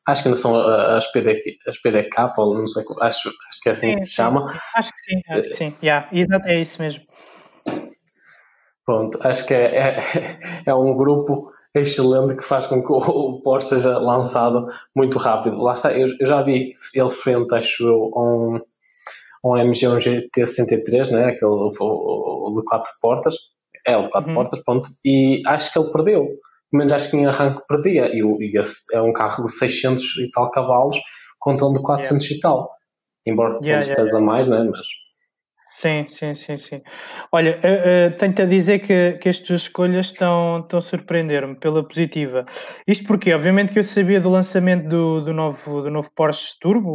acho 0.07 0.23
que 0.23 0.27
ainda 0.27 0.39
são 0.39 0.59
as, 0.59 1.11
PD, 1.11 1.41
as 1.67 1.77
PDK, 1.79 2.31
ou 2.37 2.57
não 2.57 2.67
sei, 2.67 2.83
acho, 3.01 3.29
acho 3.29 3.61
que 3.61 3.69
é 3.69 3.71
assim 3.71 3.89
sim, 3.91 3.95
que 3.95 4.03
se 4.03 4.13
chama. 4.13 4.45
Acho 4.75 4.89
que 4.89 5.13
sim, 5.13 5.21
acho 5.29 5.41
que 5.43 5.55
sim, 5.55 5.75
yeah, 5.83 6.09
é 6.45 6.61
isso 6.61 6.81
mesmo. 6.81 7.01
Pronto, 8.89 9.19
acho 9.21 9.45
que 9.45 9.53
é, 9.53 9.77
é, 9.77 9.99
é, 10.65 10.73
um 10.73 10.97
grupo 10.97 11.51
excelente 11.75 12.35
que 12.35 12.43
faz 12.43 12.65
com 12.65 12.81
que 12.81 12.91
o 12.91 13.39
Porsche 13.43 13.67
seja 13.67 13.99
lançado 13.99 14.65
muito 14.95 15.19
rápido. 15.19 15.61
Lá 15.61 15.73
está, 15.73 15.93
eu, 15.93 16.07
eu 16.19 16.25
já 16.25 16.41
vi 16.41 16.73
ele 16.95 17.09
frente, 17.09 17.53
acho 17.53 17.87
eu, 17.87 18.11
a 18.15 18.19
um, 18.19 18.59
um 19.45 19.51
MG1 19.51 20.29
GT63, 20.33 21.11
né? 21.11 21.25
aquele 21.25 21.51
o, 21.51 21.69
o, 21.79 22.51
de 22.51 22.65
quatro 22.65 22.89
portas, 22.99 23.35
é 23.85 23.95
o 23.95 24.01
de 24.01 24.09
quatro 24.09 24.31
uhum. 24.31 24.37
portas, 24.37 24.59
pronto, 24.63 24.89
e 25.05 25.43
acho 25.45 25.71
que 25.71 25.77
ele 25.77 25.91
perdeu. 25.91 26.25
Pelo 26.25 26.79
menos 26.79 26.91
acho 26.91 27.11
que 27.11 27.17
em 27.17 27.27
arranque 27.27 27.61
perdia. 27.67 28.09
E, 28.11 28.23
e 28.23 28.59
esse 28.59 28.81
é 28.91 28.99
um 29.03 29.13
carro 29.13 29.43
de 29.43 29.51
600 29.51 30.17
e 30.17 30.31
tal 30.31 30.49
cavalos 30.49 30.97
contra 31.37 31.67
um 31.67 31.73
de 31.73 31.81
400 31.83 32.25
yeah. 32.25 32.35
e 32.35 32.39
tal. 32.39 32.71
Embora 33.27 33.59
yeah, 33.61 33.85
yeah, 33.85 34.03
pesa 34.03 34.19
mais, 34.19 34.47
né? 34.47 34.63
mas 34.63 34.87
Sim, 35.71 36.07
sim, 36.07 36.33
sim, 36.33 36.57
sim. 36.57 36.81
Olha, 37.31 37.51
uh, 37.57 38.13
uh, 38.13 38.17
tenho-te 38.17 38.41
a 38.41 38.45
dizer 38.45 38.79
que, 38.79 39.13
que 39.21 39.29
as 39.29 39.39
tuas 39.39 39.61
escolhas 39.61 40.07
estão, 40.07 40.61
estão 40.61 40.79
a 40.79 40.81
surpreender-me 40.81 41.55
pela 41.55 41.87
positiva. 41.87 42.43
Isto 42.87 43.05
porque, 43.05 43.31
obviamente, 43.31 43.71
que 43.71 43.77
eu 43.77 43.83
sabia 43.83 44.19
do 44.19 44.31
lançamento 44.31 44.87
do, 44.89 45.21
do, 45.21 45.31
novo, 45.31 45.83
do 45.83 45.91
novo 45.91 46.09
Porsche 46.15 46.57
Turbo, 46.59 46.89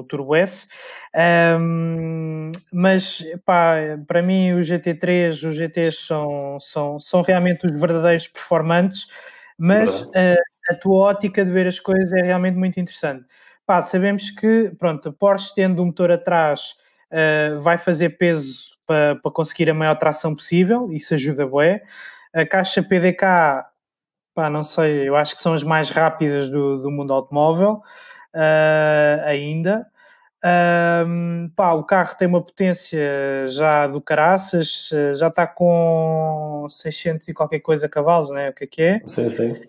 o 0.00 0.04
Turbo 0.08 0.34
S, 0.34 0.66
um, 1.60 2.50
mas 2.72 3.24
pá, 3.44 3.76
para 4.08 4.22
mim 4.22 4.54
o 4.54 4.62
GT3, 4.62 5.40
os 5.44 5.54
GTs 5.56 6.06
são, 6.06 6.58
são, 6.60 6.98
são 6.98 7.22
realmente 7.22 7.64
os 7.64 7.80
verdadeiros 7.80 8.26
performantes, 8.26 9.06
mas 9.56 10.00
uh, 10.02 10.34
a 10.68 10.74
tua 10.74 10.96
ótica 11.10 11.44
de 11.44 11.52
ver 11.52 11.68
as 11.68 11.78
coisas 11.78 12.12
é 12.12 12.22
realmente 12.22 12.56
muito 12.56 12.80
interessante. 12.80 13.24
Pá, 13.64 13.82
sabemos 13.82 14.30
que, 14.30 14.72
pronto, 14.78 15.08
a 15.10 15.12
Porsche 15.12 15.52
tendo 15.54 15.80
um 15.82 15.86
motor 15.86 16.10
atrás 16.10 16.74
uh, 17.12 17.60
vai 17.60 17.78
fazer 17.78 18.10
peso 18.10 18.54
para, 18.86 19.16
para 19.16 19.30
conseguir 19.30 19.70
a 19.70 19.74
maior 19.74 19.96
tração 19.96 20.34
possível, 20.34 20.92
isso 20.92 21.14
ajuda 21.14 21.46
bué. 21.46 21.82
A 22.34 22.44
caixa 22.44 22.82
PDK, 22.82 23.64
pá, 24.34 24.50
não 24.50 24.62
sei, 24.62 25.08
eu 25.08 25.16
acho 25.16 25.34
que 25.34 25.40
são 25.40 25.54
as 25.54 25.62
mais 25.62 25.90
rápidas 25.90 26.48
do, 26.48 26.82
do 26.82 26.90
mundo 26.90 27.12
automóvel 27.12 27.82
uh, 28.34 29.24
ainda. 29.24 29.86
Um, 30.44 31.50
pá, 31.56 31.72
o 31.72 31.82
carro 31.82 32.14
tem 32.16 32.28
uma 32.28 32.42
potência 32.42 33.48
já 33.48 33.86
do 33.86 34.00
caraças, 34.00 34.90
já 35.18 35.28
está 35.28 35.46
com 35.46 36.66
600 36.68 37.26
e 37.26 37.34
qualquer 37.34 37.60
coisa 37.60 37.88
cavalos, 37.88 38.30
né? 38.30 38.50
O 38.50 38.52
que 38.52 38.64
é 38.64 38.66
que 38.66 38.82
é? 38.82 39.00
Sim, 39.06 39.28
sim. 39.28 39.60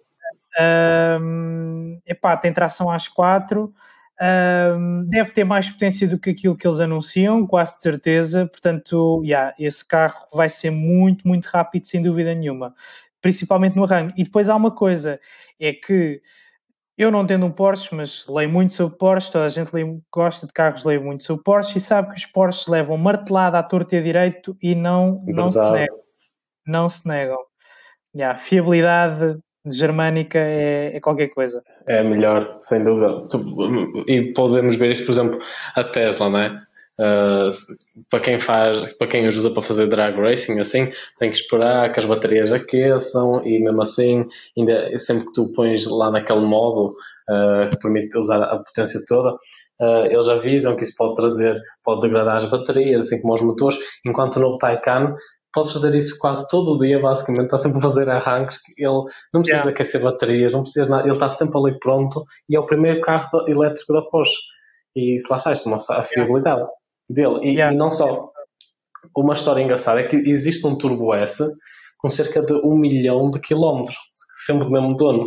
Um, 0.59 1.99
epá, 2.05 2.35
tem 2.37 2.53
tração 2.53 2.91
às 2.91 3.07
4. 3.07 3.73
Um, 4.19 5.05
deve 5.07 5.31
ter 5.31 5.43
mais 5.43 5.69
potência 5.69 6.07
do 6.07 6.17
que 6.17 6.31
aquilo 6.31 6.57
que 6.57 6.67
eles 6.67 6.79
anunciam, 6.79 7.45
quase 7.45 7.75
de 7.75 7.81
certeza. 7.81 8.47
Portanto, 8.47 9.21
yeah, 9.23 9.53
esse 9.59 9.87
carro 9.87 10.27
vai 10.33 10.49
ser 10.49 10.71
muito, 10.71 11.27
muito 11.27 11.45
rápido, 11.45 11.85
sem 11.85 12.01
dúvida 12.01 12.33
nenhuma, 12.33 12.73
principalmente 13.21 13.75
no 13.75 13.83
arranque. 13.83 14.19
E 14.19 14.23
depois 14.23 14.49
há 14.49 14.55
uma 14.55 14.71
coisa: 14.71 15.19
é 15.59 15.71
que 15.71 16.21
eu 16.97 17.11
não 17.11 17.27
tendo 17.27 17.45
um 17.45 17.51
Porsche, 17.51 17.93
mas 17.93 18.25
leio 18.27 18.49
muito 18.49 18.73
sobre 18.73 18.97
Porsche, 18.97 19.31
toda 19.31 19.45
a 19.45 19.49
gente 19.49 19.71
leio, 19.71 20.03
gosta 20.11 20.47
de 20.47 20.53
carros, 20.53 20.83
leio 20.83 21.03
muito 21.03 21.23
sobre 21.23 21.43
Porsche 21.43 21.77
e 21.77 21.81
sabe 21.81 22.09
que 22.09 22.17
os 22.17 22.25
Porsches 22.25 22.67
levam 22.67 22.97
martelada 22.97 23.59
à 23.59 23.63
torta 23.63 23.95
e 23.95 23.99
a 23.99 24.01
direito 24.01 24.57
e 24.59 24.73
não, 24.73 25.23
não 25.27 25.51
se 25.51 25.71
negam. 25.71 25.99
Não 26.65 26.89
se 26.89 27.07
negam. 27.07 27.37
yeah, 28.15 28.39
fiabilidade 28.39 29.39
germânica 29.71 30.39
é, 30.39 30.97
é, 30.97 30.99
qualquer 30.99 31.29
coisa. 31.29 31.63
É 31.87 32.03
melhor, 32.03 32.57
sem 32.59 32.83
dúvida. 32.83 33.23
E 34.07 34.33
podemos 34.33 34.75
ver 34.75 34.91
isto, 34.91 35.05
por 35.05 35.11
exemplo, 35.11 35.39
a 35.75 35.83
Tesla, 35.83 36.29
não 36.29 36.39
é? 36.39 36.61
Uh, 36.99 37.51
para 38.09 38.19
quem 38.19 38.39
faz, 38.39 38.93
para 38.93 39.07
quem 39.07 39.27
os 39.27 39.37
usa 39.37 39.51
para 39.51 39.61
fazer 39.61 39.87
drag 39.87 40.19
racing, 40.19 40.59
assim, 40.59 40.91
tem 41.19 41.29
que 41.29 41.37
esperar 41.37 41.91
que 41.91 41.99
as 41.99 42.05
baterias 42.05 42.51
aqueçam 42.51 43.45
e 43.45 43.59
mesmo 43.59 43.83
assim, 43.83 44.25
ainda, 44.57 44.97
sempre 44.97 45.27
que 45.27 45.33
tu 45.33 45.51
pões 45.53 45.85
lá 45.85 46.09
naquele 46.09 46.41
modo 46.41 46.87
uh, 46.87 47.69
que 47.69 47.77
permite 47.79 48.17
usar 48.17 48.41
a 48.41 48.57
potência 48.57 48.99
toda, 49.07 49.33
uh, 49.79 50.05
eles 50.09 50.27
avisam 50.27 50.75
que 50.75 50.83
isso 50.83 50.95
pode 50.97 51.13
trazer, 51.13 51.61
pode 51.83 52.01
degradar 52.01 52.37
as 52.37 52.45
baterias, 52.45 53.05
assim 53.05 53.21
como 53.21 53.35
os 53.35 53.41
motores, 53.43 53.77
enquanto 54.03 54.37
o 54.37 54.39
novo 54.39 54.57
Taycan 54.57 55.15
podes 55.57 55.71
fazer 55.71 55.95
isso 55.95 56.19
quase 56.19 56.47
todo 56.49 56.73
o 56.73 56.77
dia, 56.77 56.99
basicamente, 56.99 57.45
está 57.45 57.57
sempre 57.57 57.79
a 57.79 57.81
fazer 57.81 58.07
arranques, 58.07 58.59
ele 58.77 58.91
não 59.33 59.41
precisa 59.41 59.57
yeah. 59.57 59.69
aquecer 59.71 60.03
baterias, 60.03 60.51
não 60.51 60.61
precisa 60.61 60.87
nada, 60.87 61.03
ele 61.03 61.13
está 61.13 61.31
sempre 61.31 61.57
ali 61.57 61.79
pronto 61.79 62.23
e 62.47 62.55
é 62.55 62.59
o 62.59 62.65
primeiro 62.65 63.01
carro 63.01 63.27
elétrico 63.47 63.91
da 63.91 64.03
Porsche. 64.03 64.37
E 64.95 65.15
isso 65.15 65.25
lá 65.31 65.37
está, 65.37 65.51
isto 65.51 65.67
mostra 65.67 65.97
a 65.97 66.03
fiabilidade 66.03 66.61
yeah. 66.61 66.69
dele. 67.09 67.39
E, 67.43 67.53
yeah. 67.53 67.73
e, 67.73 67.77
não 67.77 67.89
só. 67.89 68.29
Uma 69.15 69.33
história 69.33 69.61
engraçada 69.61 69.99
é 69.99 70.03
que 70.03 70.15
existe 70.15 70.67
um 70.67 70.77
Turbo 70.77 71.11
S 71.15 71.43
com 71.97 72.09
cerca 72.09 72.43
de 72.43 72.53
um 72.53 72.77
milhão 72.77 73.31
de 73.31 73.39
quilómetros, 73.39 73.97
sempre 74.45 74.65
do 74.65 74.71
mesmo 74.71 74.95
dono, 74.95 75.23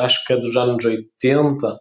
acho 0.00 0.24
que 0.24 0.32
é 0.32 0.36
dos 0.36 0.56
anos 0.56 0.84
80, 0.84 1.78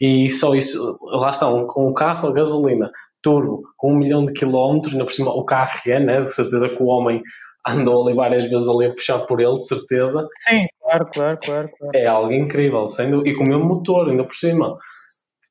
e 0.00 0.30
só 0.30 0.54
isso, 0.54 0.98
lá 1.02 1.30
está, 1.30 1.48
um, 1.48 1.66
um 1.76 1.92
carro 1.92 2.28
a 2.28 2.32
gasolina 2.32 2.90
turbo 3.24 3.62
com 3.76 3.92
um 3.92 3.96
milhão 3.96 4.24
de 4.24 4.32
quilómetros, 4.32 4.92
ainda 4.92 5.04
por 5.04 5.12
cima 5.12 5.32
o 5.32 5.44
carro 5.44 5.80
é, 5.86 5.98
né? 5.98 6.20
De 6.20 6.32
certeza 6.32 6.68
que 6.68 6.80
o 6.80 6.86
homem 6.86 7.20
andou 7.66 8.06
ali 8.06 8.14
várias 8.14 8.44
vezes 8.44 8.68
ali 8.68 8.86
a 8.86 8.90
puxar 8.90 9.20
por 9.20 9.40
ele, 9.40 9.54
de 9.54 9.66
certeza. 9.66 10.28
Sim, 10.46 10.66
claro, 10.80 11.06
claro, 11.12 11.38
claro. 11.42 11.70
claro. 11.76 11.92
É 11.96 12.06
algo 12.06 12.32
incrível, 12.32 12.86
sendo, 12.86 13.26
e 13.26 13.34
com 13.34 13.44
o 13.44 13.48
mesmo 13.48 13.64
motor 13.64 14.08
ainda 14.08 14.24
por 14.24 14.36
cima. 14.36 14.76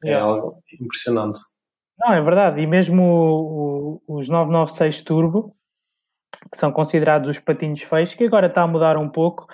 É, 0.06 0.12
é 0.12 0.20
algo 0.20 0.60
impressionante. 0.80 1.40
Não, 2.00 2.14
é 2.14 2.22
verdade. 2.22 2.62
E 2.62 2.68
mesmo 2.68 3.04
o, 3.04 4.02
o, 4.08 4.18
os 4.18 4.30
996 4.30 5.02
Turbo, 5.04 5.56
que 6.52 6.58
são 6.58 6.72
considerados 6.72 7.30
os 7.30 7.40
patinhos 7.40 7.82
feios, 7.82 8.14
que 8.14 8.26
agora 8.26 8.48
está 8.48 8.62
a 8.64 8.68
mudar 8.68 8.98
um 8.98 9.10
pouco, 9.10 9.48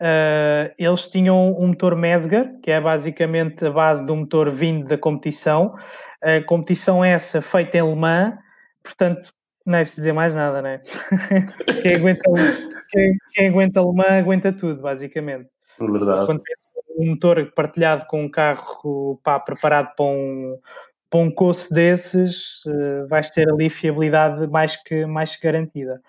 uh, 0.00 0.72
eles 0.76 1.06
tinham 1.08 1.56
um 1.58 1.68
motor 1.68 1.94
Mesger, 1.96 2.58
que 2.60 2.70
é 2.70 2.80
basicamente 2.80 3.64
a 3.66 3.70
base 3.70 4.04
do 4.04 4.16
motor 4.16 4.50
vindo 4.50 4.86
da 4.86 4.98
competição, 4.98 5.74
a 6.22 6.42
competição 6.44 7.04
é 7.04 7.10
essa 7.10 7.42
feita 7.42 7.78
em 7.78 7.88
Le 7.88 7.96
Mans, 7.96 8.38
portanto, 8.82 9.32
não 9.66 9.78
é 9.78 9.80
preciso 9.82 10.02
dizer 10.02 10.12
mais 10.12 10.34
nada, 10.34 10.62
né? 10.62 10.80
quem, 11.82 11.96
aguenta, 11.96 12.22
quem, 12.90 13.16
quem 13.32 13.48
aguenta 13.48 13.80
Le 13.80 13.92
Mans 13.92 14.12
aguenta 14.12 14.52
tudo, 14.52 14.80
basicamente. 14.80 15.48
Verdade. 15.78 16.26
Quando 16.26 16.42
um 16.96 17.10
motor 17.10 17.52
partilhado 17.54 18.06
com 18.06 18.24
um 18.24 18.30
carro 18.30 19.18
pá, 19.22 19.40
preparado 19.40 19.94
para 19.96 20.04
um, 20.04 20.58
para 21.08 21.20
um 21.20 21.30
coço 21.30 21.72
desses, 21.72 22.64
uh, 22.66 23.06
vais 23.08 23.30
ter 23.30 23.48
ali 23.50 23.68
fiabilidade 23.68 24.46
mais 24.46 24.76
que, 24.76 25.06
mais 25.06 25.36
que 25.36 25.42
garantida. 25.42 26.00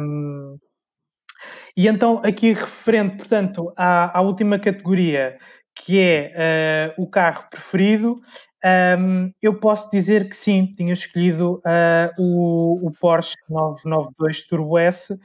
Um, 0.00 0.58
e 1.76 1.88
então, 1.88 2.22
aqui 2.24 2.52
referente, 2.52 3.16
portanto, 3.16 3.72
à, 3.76 4.18
à 4.18 4.22
última 4.22 4.58
categoria, 4.58 5.38
que 5.74 6.00
é 6.00 6.94
uh, 6.96 7.02
o 7.02 7.06
carro 7.06 7.44
preferido, 7.50 8.20
um, 8.98 9.32
eu 9.40 9.54
posso 9.54 9.88
dizer 9.92 10.28
que 10.28 10.36
sim, 10.36 10.74
tinha 10.76 10.92
escolhido 10.92 11.62
uh, 11.64 12.10
o, 12.18 12.88
o, 12.88 12.92
Porsche 12.98 13.36
992 13.48 14.48
Turbo 14.48 14.76
S. 14.76 15.16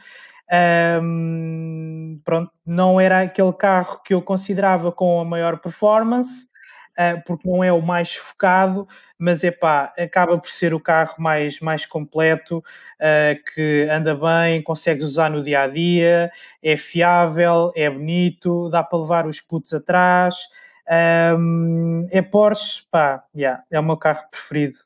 Um, 1.01 2.21
pronto, 2.23 2.51
não 2.63 2.99
era 2.99 3.21
aquele 3.21 3.53
carro 3.53 3.99
que 4.03 4.13
eu 4.13 4.21
considerava 4.21 4.91
com 4.91 5.19
a 5.19 5.25
maior 5.25 5.57
performance, 5.57 6.45
uh, 6.91 7.19
porque 7.25 7.49
não 7.49 7.63
é 7.63 7.73
o 7.73 7.81
mais 7.81 8.15
focado, 8.15 8.87
mas 9.17 9.43
é 9.43 9.49
pá, 9.49 9.91
acaba 9.97 10.37
por 10.37 10.51
ser 10.51 10.73
o 10.75 10.79
carro 10.79 11.15
mais, 11.17 11.59
mais 11.61 11.83
completo, 11.85 12.59
uh, 12.59 13.53
que 13.55 13.87
anda 13.89 14.13
bem, 14.13 14.61
consegues 14.61 15.05
usar 15.05 15.31
no 15.31 15.41
dia 15.41 15.61
a 15.61 15.67
dia, 15.67 16.29
é 16.61 16.77
fiável, 16.77 17.71
é 17.75 17.89
bonito, 17.89 18.69
dá 18.69 18.83
para 18.83 18.99
levar 18.99 19.25
os 19.25 19.41
putos 19.41 19.73
atrás. 19.73 20.35
Um, 20.91 22.05
é 22.11 22.21
Porsche, 22.21 22.83
pá, 22.91 23.23
yeah, 23.33 23.63
é 23.71 23.79
o 23.79 23.83
meu 23.83 23.95
carro 23.95 24.25
preferido, 24.29 24.79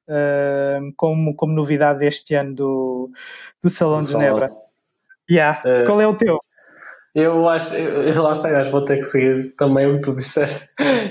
como, 0.95 1.35
como 1.35 1.53
novidade 1.53 1.99
deste 1.99 2.35
ano 2.35 2.53
do, 2.53 3.11
do 3.63 3.69
Salão 3.71 4.01
de 4.01 4.09
Genebra. 4.09 4.51
Yeah. 5.29 5.63
Uh, 5.65 5.87
Qual 5.87 5.99
é 5.99 6.07
o 6.07 6.15
teu? 6.15 6.37
Eu 7.15 7.49
acho, 7.49 7.73
eu, 7.75 8.21
lá 8.21 8.33
está, 8.33 8.49
eu 8.49 8.57
acho 8.57 8.69
que 8.69 8.75
vou 8.75 8.85
ter 8.85 8.97
que 8.97 9.03
seguir 9.03 9.55
também 9.55 9.87
o 9.87 9.95
que 9.95 10.01
tu 10.01 10.15
disseste. 10.15 10.69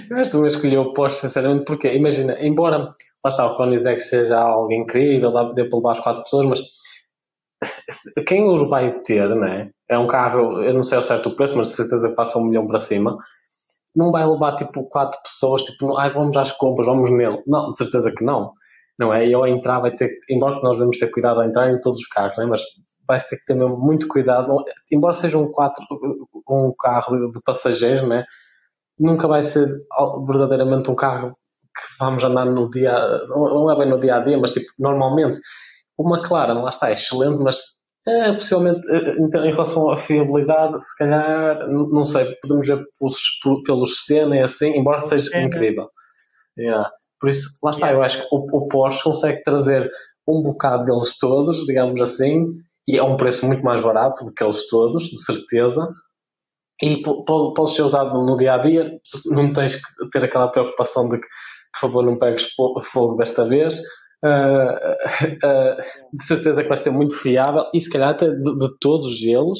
Eu 0.08 0.18
acho 0.18 0.30
que 0.30 0.36
tu 0.36 0.46
escolheu 0.46 0.82
o 0.82 0.92
Porsche, 0.92 1.20
sinceramente, 1.20 1.64
porque 1.64 1.92
imagina, 1.92 2.36
embora 2.40 2.78
lá 2.78 2.94
está, 3.26 3.46
o 3.46 3.56
Koenigsegg 3.56 4.00
seja 4.00 4.38
algo 4.38 4.70
incrível, 4.70 5.54
dê 5.54 5.64
para 5.64 5.76
levar 5.78 5.92
as 5.92 6.00
quatro 6.00 6.22
pessoas, 6.22 6.46
mas 6.46 6.60
quem 8.26 8.44
os 8.44 8.68
vai 8.68 8.92
ter, 9.00 9.34
né? 9.34 9.70
É 9.88 9.98
um 9.98 10.06
carro, 10.06 10.62
eu 10.62 10.74
não 10.74 10.82
sei 10.82 10.96
ao 10.96 11.02
certo 11.02 11.30
o 11.30 11.34
preço, 11.34 11.56
mas 11.56 11.68
de 11.68 11.74
certeza 11.74 12.14
passa 12.14 12.38
um 12.38 12.44
milhão 12.44 12.66
para 12.66 12.78
cima 12.78 13.16
não 13.94 14.10
vai 14.10 14.26
levar 14.26 14.56
tipo 14.56 14.84
quatro 14.88 15.20
pessoas, 15.22 15.62
tipo, 15.62 15.96
ai, 15.96 16.10
vamos 16.10 16.36
às 16.36 16.52
compras, 16.52 16.86
vamos 16.86 17.10
nele. 17.10 17.42
Não, 17.46 17.68
de 17.68 17.76
certeza 17.76 18.12
que 18.16 18.24
não. 18.24 18.52
Não 18.98 19.12
é? 19.12 19.26
E 19.26 19.34
ao 19.34 19.46
entrar 19.46 19.80
vai 19.80 19.94
ter, 19.94 20.10
embora 20.30 20.60
nós 20.62 20.74
devemos 20.74 20.98
ter 20.98 21.10
cuidado 21.10 21.40
ao 21.40 21.46
entrar 21.46 21.70
em 21.70 21.80
todos 21.80 21.98
os 21.98 22.06
carros, 22.06 22.36
né? 22.38 22.46
mas 22.46 22.62
vai 23.06 23.20
ter 23.20 23.36
que 23.36 23.44
ter 23.44 23.54
muito 23.54 24.08
cuidado, 24.08 24.56
embora 24.90 25.14
seja 25.14 25.36
um, 25.38 25.50
quatro, 25.50 25.84
um 26.48 26.72
carro 26.78 27.30
de 27.30 27.40
passageiros, 27.44 28.02
né? 28.02 28.24
nunca 28.98 29.26
vai 29.26 29.42
ser 29.42 29.68
verdadeiramente 30.26 30.90
um 30.90 30.94
carro 30.94 31.30
que 31.30 31.82
vamos 31.98 32.22
andar 32.22 32.44
no 32.46 32.70
dia, 32.70 32.92
não 33.28 33.70
é 33.70 33.76
bem 33.76 33.88
no 33.88 33.98
dia 33.98 34.16
a 34.16 34.20
dia, 34.20 34.38
mas 34.38 34.52
tipo, 34.52 34.66
normalmente. 34.78 35.40
O 35.96 36.12
McLaren, 36.12 36.54
lá 36.54 36.70
está, 36.70 36.90
é 36.90 36.94
excelente, 36.94 37.40
mas 37.40 37.60
é, 38.06 38.32
possivelmente, 38.32 38.86
eh, 38.90 39.16
em 39.16 39.50
relação 39.50 39.90
à 39.90 39.96
fiabilidade, 39.96 40.82
se 40.82 40.96
calhar, 40.96 41.68
não 41.68 42.04
sei, 42.04 42.34
podemos 42.42 42.66
ver 42.66 42.84
pelos, 42.98 43.62
pelos 43.64 44.04
cena 44.04 44.36
e 44.36 44.42
assim, 44.42 44.76
embora 44.76 45.00
seja 45.00 45.30
é, 45.34 45.42
incrível. 45.42 45.88
Yeah. 46.58 46.90
Por 47.18 47.30
isso, 47.30 47.58
lá 47.62 47.70
está, 47.70 47.86
yeah. 47.86 47.98
eu 47.98 48.04
acho 48.04 48.20
que 48.20 48.28
o, 48.30 48.58
o 48.58 48.68
Porsche 48.68 49.02
consegue 49.02 49.42
trazer 49.42 49.90
um 50.28 50.42
bocado 50.42 50.84
deles 50.84 51.16
todos, 51.18 51.64
digamos 51.64 52.00
assim, 52.00 52.46
e 52.86 52.98
é 52.98 53.02
um 53.02 53.16
preço 53.16 53.46
muito 53.46 53.64
mais 53.64 53.80
barato 53.80 54.22
do 54.24 54.34
que 54.34 54.44
eles 54.44 54.68
todos, 54.68 55.04
de 55.04 55.18
certeza. 55.18 55.88
E 56.82 57.00
pode, 57.00 57.54
pode 57.54 57.70
ser 57.70 57.82
usado 57.82 58.20
no 58.22 58.36
dia 58.36 58.54
a 58.54 58.58
dia, 58.58 58.98
não 59.26 59.52
tens 59.52 59.76
que 59.76 60.10
ter 60.10 60.24
aquela 60.24 60.48
preocupação 60.48 61.08
de 61.08 61.18
que, 61.18 61.26
por 61.72 61.80
favor, 61.80 62.04
não 62.04 62.18
pegues 62.18 62.48
fogo 62.82 63.16
desta 63.16 63.44
vez 63.46 63.80
uh, 64.24 65.46
uh, 65.46 65.76
de 66.12 66.24
certeza 66.24 66.62
que 66.62 66.68
vai 66.68 66.78
ser 66.78 66.90
muito 66.90 67.14
fiável 67.16 67.64
e 67.74 67.80
se 67.80 67.90
calhar 67.90 68.10
até 68.10 68.28
de, 68.28 68.42
de 68.58 68.78
todos 68.80 69.22
eles 69.22 69.58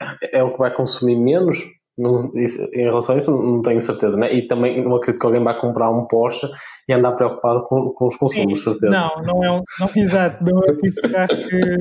é, 0.00 0.38
é, 0.38 0.42
o 0.42 0.52
que 0.52 0.58
vai 0.58 0.72
consumir 0.72 1.16
menos. 1.16 1.58
Não, 1.96 2.30
isso, 2.36 2.62
em 2.74 2.84
relação 2.84 3.16
a 3.16 3.18
isso, 3.18 3.32
não 3.32 3.60
tenho 3.60 3.80
certeza, 3.80 4.16
né? 4.16 4.32
E 4.32 4.46
também 4.46 4.80
não 4.84 4.94
acredito 4.94 5.20
que 5.20 5.26
alguém 5.26 5.42
vai 5.42 5.58
comprar 5.58 5.90
um 5.90 6.06
Porsche 6.06 6.48
e 6.88 6.92
andar 6.92 7.10
preocupado 7.12 7.64
com, 7.64 7.90
com 7.90 8.06
os 8.06 8.16
consumos, 8.16 8.62
Sim, 8.62 8.70
certeza. 8.70 8.92
Não, 8.92 9.16
não 9.24 9.44
é 9.44 9.50
um, 9.50 9.62
não, 9.80 9.90
exato, 9.96 10.44
não 10.44 10.62
é 10.62 10.70
isso 10.84 11.00
que, 11.02 11.78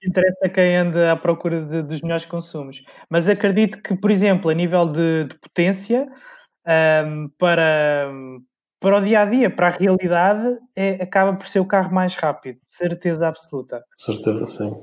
que 0.00 0.08
interessa 0.08 0.48
quem 0.52 0.76
anda 0.76 1.12
à 1.12 1.16
procura 1.16 1.62
de, 1.62 1.80
dos 1.80 2.00
melhores 2.00 2.26
consumos. 2.26 2.82
Mas 3.08 3.28
acredito 3.28 3.80
que, 3.80 3.94
por 3.94 4.10
exemplo, 4.10 4.50
a 4.50 4.54
nível 4.54 4.84
de, 4.84 5.26
de 5.26 5.38
potência, 5.38 6.08
um, 7.06 7.28
para, 7.38 8.10
para 8.82 8.98
o 8.98 9.00
dia 9.00 9.20
a 9.20 9.24
dia, 9.24 9.48
para 9.48 9.68
a 9.68 9.70
realidade, 9.70 10.58
é, 10.74 11.00
acaba 11.00 11.32
por 11.34 11.46
ser 11.46 11.60
o 11.60 11.64
carro 11.64 11.94
mais 11.94 12.14
rápido, 12.16 12.58
certeza 12.64 13.28
absoluta. 13.28 13.82
Certeza, 13.96 14.44
sim. 14.46 14.76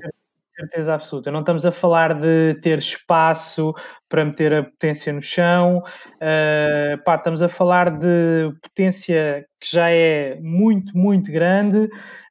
Certeza 0.56 0.94
absoluta. 0.94 1.30
Não 1.30 1.40
estamos 1.40 1.64
a 1.64 1.72
falar 1.72 2.14
de 2.14 2.58
ter 2.60 2.78
espaço 2.78 3.74
para 4.08 4.24
meter 4.24 4.52
a 4.52 4.62
potência 4.64 5.12
no 5.12 5.22
chão, 5.22 5.78
uh, 5.78 7.04
pá, 7.04 7.16
estamos 7.16 7.42
a 7.42 7.48
falar 7.48 7.90
de 7.98 8.52
potência 8.62 9.46
que 9.60 9.70
já 9.70 9.90
é 9.90 10.38
muito, 10.40 10.96
muito 10.96 11.30
grande, 11.30 11.88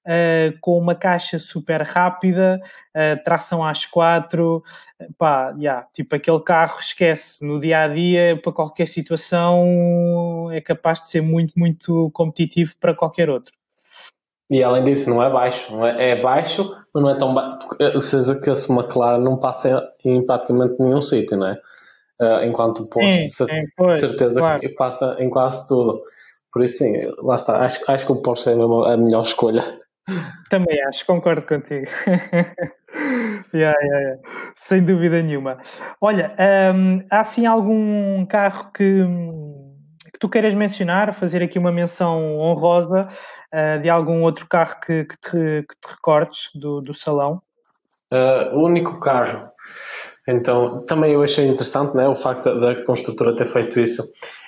uh, 0.09 0.57
com 0.59 0.77
uma 0.77 0.95
caixa 0.95 1.37
super 1.37 1.83
rápida, 1.83 2.59
uh, 2.95 3.23
tração 3.23 3.63
às 3.63 3.85
quatro, 3.85 4.63
pá, 5.17 5.53
yeah, 5.57 5.87
tipo 5.93 6.15
aquele 6.15 6.39
carro 6.39 6.79
esquece 6.79 7.45
no 7.45 7.59
dia 7.59 7.83
a 7.83 7.87
dia 7.87 8.39
para 8.41 8.51
qualquer 8.51 8.87
situação 8.87 10.49
é 10.51 10.59
capaz 10.59 11.01
de 11.01 11.09
ser 11.09 11.21
muito, 11.21 11.53
muito 11.55 12.09
competitivo 12.11 12.73
para 12.79 12.95
qualquer 12.95 13.29
outro. 13.29 13.53
E 14.49 14.63
além 14.63 14.83
disso, 14.83 15.11
não 15.11 15.21
é 15.21 15.29
baixo, 15.29 15.71
não 15.71 15.85
é, 15.85 16.11
é 16.11 16.21
baixo, 16.21 16.75
mas 16.91 17.03
não 17.03 17.09
é 17.11 17.15
tão 17.15 17.33
baixo. 17.35 18.01
Seja 18.01 18.41
que 18.41 18.49
a 18.49 18.53
McLaren 18.53 19.19
não 19.19 19.37
passa 19.37 19.87
em 20.03 20.25
praticamente 20.25 20.75
nenhum 20.79 21.01
sítio, 21.01 21.37
não 21.37 21.47
é? 21.47 21.61
Uh, 22.19 22.43
enquanto 22.45 22.79
o 22.79 22.89
Porsche, 22.89 23.27
de 23.27 23.99
certeza 23.99 24.41
claro. 24.41 24.59
que 24.59 24.69
passa 24.69 25.15
em 25.19 25.29
quase 25.29 25.67
tudo. 25.67 26.01
Por 26.51 26.63
isso, 26.63 26.79
sim, 26.79 26.93
lá 27.19 27.35
está. 27.35 27.59
Acho, 27.59 27.79
acho 27.87 28.05
que 28.05 28.11
o 28.11 28.21
Porsche 28.21 28.49
é 28.49 28.53
a 28.53 28.97
melhor 28.97 29.21
escolha. 29.21 29.63
Também 30.49 30.81
acho, 30.83 31.05
concordo 31.05 31.41
contigo. 31.41 31.87
yeah, 33.53 33.77
yeah, 33.79 33.99
yeah. 33.99 34.21
Sem 34.55 34.83
dúvida 34.83 35.21
nenhuma. 35.21 35.59
Olha, 36.01 36.35
um, 36.73 37.03
há 37.09 37.19
assim 37.21 37.45
algum 37.45 38.25
carro 38.25 38.71
que, 38.73 39.03
que 40.11 40.19
tu 40.19 40.29
queiras 40.29 40.53
mencionar, 40.53 41.13
fazer 41.13 41.43
aqui 41.43 41.59
uma 41.59 41.71
menção 41.71 42.25
honrosa 42.37 43.07
uh, 43.53 43.79
de 43.81 43.89
algum 43.89 44.21
outro 44.23 44.47
carro 44.47 44.79
que, 44.79 45.05
que, 45.05 45.17
te, 45.17 45.65
que 45.67 45.75
te 45.81 45.91
recordes 45.91 46.49
do, 46.55 46.81
do 46.81 46.93
salão? 46.93 47.41
Uh, 48.11 48.55
o 48.55 48.65
único 48.65 48.99
carro 48.99 49.49
então, 50.29 50.85
também 50.85 51.13
eu 51.13 51.23
achei 51.23 51.47
interessante 51.47 51.95
né, 51.95 52.07
o 52.07 52.15
facto 52.15 52.59
da, 52.59 52.83
construtora 52.83 53.35
ter 53.35 53.45
feito 53.45 53.79
isso. 53.79 54.03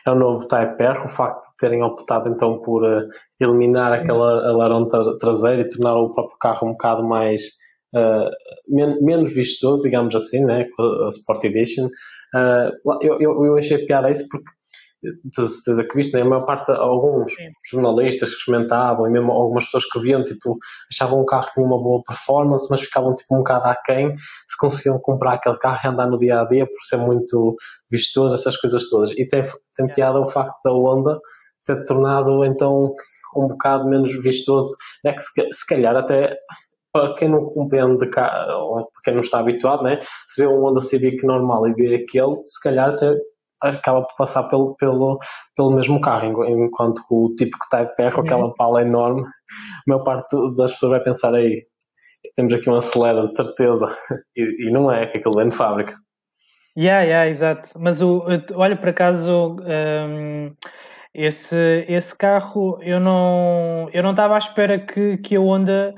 É 0.06 0.12
o 0.12 0.16
novo 0.16 0.47
Type 0.47 0.84
R, 0.84 0.99
o 1.06 1.08
facto 1.08 1.49
de 1.49 1.58
terem 1.58 1.84
optado 1.84 2.30
então 2.30 2.60
por 2.62 2.84
uh, 2.84 3.08
eliminar 3.39 3.93
aquela 3.93 4.49
alarão 4.49 4.88
traseiro 5.20 5.62
e 5.62 5.70
tornar 5.70 5.95
o 5.95 6.14
próprio 6.14 6.38
carro 6.39 6.68
um 6.68 6.72
bocado 6.72 7.04
mais 7.04 7.43
uh, 7.95 8.30
men 8.68 9.02
menos 9.02 9.34
vistoso, 9.34 9.84
digamos 9.84 10.16
assim, 10.16 10.43
né, 10.43 10.66
a 11.06 11.08
Sport 11.10 11.43
Edition. 11.45 11.86
Uh, 12.34 12.99
eu, 13.02 13.45
eu 13.45 13.58
achei 13.58 13.86
piada 13.86 14.10
isso 14.10 14.28
porque 14.30 14.49
de 15.02 15.49
certeza 15.49 15.84
que 15.84 15.95
viste, 15.95 16.14
né? 16.14 16.22
a 16.22 16.26
maior 16.26 16.45
parte, 16.45 16.72
alguns 16.72 17.34
Sim. 17.34 17.49
jornalistas 17.72 18.36
que 18.36 18.45
comentavam 18.45 19.08
e 19.08 19.10
mesmo 19.10 19.32
algumas 19.32 19.66
pessoas 19.66 19.86
que 19.86 19.99
viam, 19.99 20.24
tipo, 20.24 20.58
achavam 20.91 21.22
o 21.22 21.26
carro 21.26 21.47
tinha 21.54 21.66
uma 21.66 21.82
boa 21.82 22.04
performance, 22.04 22.68
mas 22.70 22.82
ficavam 22.82 23.16
tipo 23.16 23.34
um 23.34 23.39
bocado 23.39 23.68
aquém 23.68 24.16
se 24.47 24.58
conseguiam 24.58 24.99
comprar 24.99 25.34
aquele 25.34 25.58
carro 25.58 25.80
e 25.84 25.88
andar 25.88 26.08
no 26.08 26.18
dia 26.18 26.41
a 26.41 26.45
dia 26.45 26.66
por 26.66 26.80
ser 26.84 26.97
muito 26.97 27.56
vistoso, 27.89 28.36
essas 28.36 28.58
coisas 28.58 28.88
todas. 28.89 29.12
E 29.12 29.26
tem, 29.26 29.41
tem 29.76 29.88
piada 29.93 30.20
o 30.20 30.28
facto 30.28 30.58
da 30.64 30.72
Honda 30.72 31.20
ter 31.66 31.84
tornado 31.84 32.45
então 32.45 32.93
um 33.36 33.47
bocado 33.47 33.88
menos 33.88 34.14
vistoso, 34.22 34.76
né? 35.04 35.14
que 35.14 35.22
se, 35.22 35.32
se 35.52 35.68
calhar 35.68 35.95
até 35.95 36.38
para 36.93 37.14
quem 37.16 37.30
não 37.30 37.45
compreende, 37.45 38.06
ou 38.54 38.76
para 38.76 39.02
quem 39.04 39.14
não 39.14 39.22
está 39.22 39.39
habituado, 39.39 39.84
né? 39.84 39.97
se 40.28 40.41
vê 40.41 40.47
um 40.47 40.62
Honda 40.62 40.82
Civic 40.82 41.26
normal 41.26 41.68
e 41.68 41.74
vê 41.74 41.95
aquele, 41.95 42.36
se 42.43 42.60
calhar 42.62 42.89
até 42.89 43.16
acaba 43.62 44.01
por 44.03 44.16
passar 44.16 44.43
pelo, 44.43 44.76
pelo, 44.76 45.20
pelo 45.55 45.72
mesmo 45.72 46.01
carro, 46.01 46.45
enquanto 46.45 47.01
o 47.09 47.34
tipo 47.36 47.57
que 47.57 47.66
está 47.66 47.84
de 47.84 47.95
pé 47.95 48.12
com 48.12 48.22
aquela 48.22 48.53
pala 48.55 48.82
enorme, 48.82 49.24
a 49.24 49.28
maior 49.88 50.03
parte 50.03 50.36
das 50.55 50.74
pessoas 50.74 50.91
vai 50.91 51.03
pensar 51.03 51.34
aí, 51.34 51.66
temos 52.36 52.53
aqui 52.53 52.70
um 52.70 52.76
acelera 52.76 53.24
de 53.24 53.36
certeza, 53.36 53.86
e, 54.36 54.68
e 54.68 54.72
não 54.72 54.91
é, 54.91 55.05
que 55.07 55.18
aquilo 55.18 55.36
vem 55.36 55.47
de 55.47 55.55
fábrica. 55.55 55.95
Yeah, 56.78 57.03
yeah, 57.03 57.30
exato. 57.30 57.70
Mas 57.78 58.01
o, 58.01 58.24
olha, 58.55 58.78
por 58.78 58.89
acaso, 58.89 59.57
um, 59.59 60.47
esse, 61.14 61.86
esse 61.89 62.18
carro 62.18 62.80
eu 62.82 62.99
não 62.99 63.89
eu 63.93 64.01
não 64.01 64.12
estava 64.12 64.36
à 64.36 64.38
espera 64.38 64.80
que, 64.80 65.18
que 65.18 65.36
a 65.36 65.41
Honda 65.41 65.93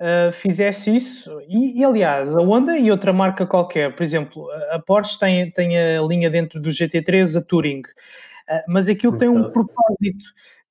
uh, 0.00 0.32
fizesse 0.32 0.94
isso. 0.94 1.40
E, 1.48 1.80
e, 1.80 1.84
aliás, 1.84 2.34
a 2.34 2.40
Honda 2.40 2.78
e 2.78 2.90
outra 2.90 3.12
marca 3.12 3.46
qualquer, 3.46 3.94
por 3.94 4.02
exemplo, 4.02 4.48
a 4.70 4.78
Porsche 4.78 5.18
tem, 5.18 5.50
tem 5.50 5.78
a 5.78 6.02
linha 6.02 6.30
dentro 6.30 6.60
do 6.60 6.70
GT3, 6.70 7.38
a 7.38 7.42
Touring, 7.44 7.80
uh, 7.80 8.62
mas 8.68 8.88
aquilo 8.88 9.18
tem 9.18 9.28
um 9.28 9.50
propósito 9.50 10.24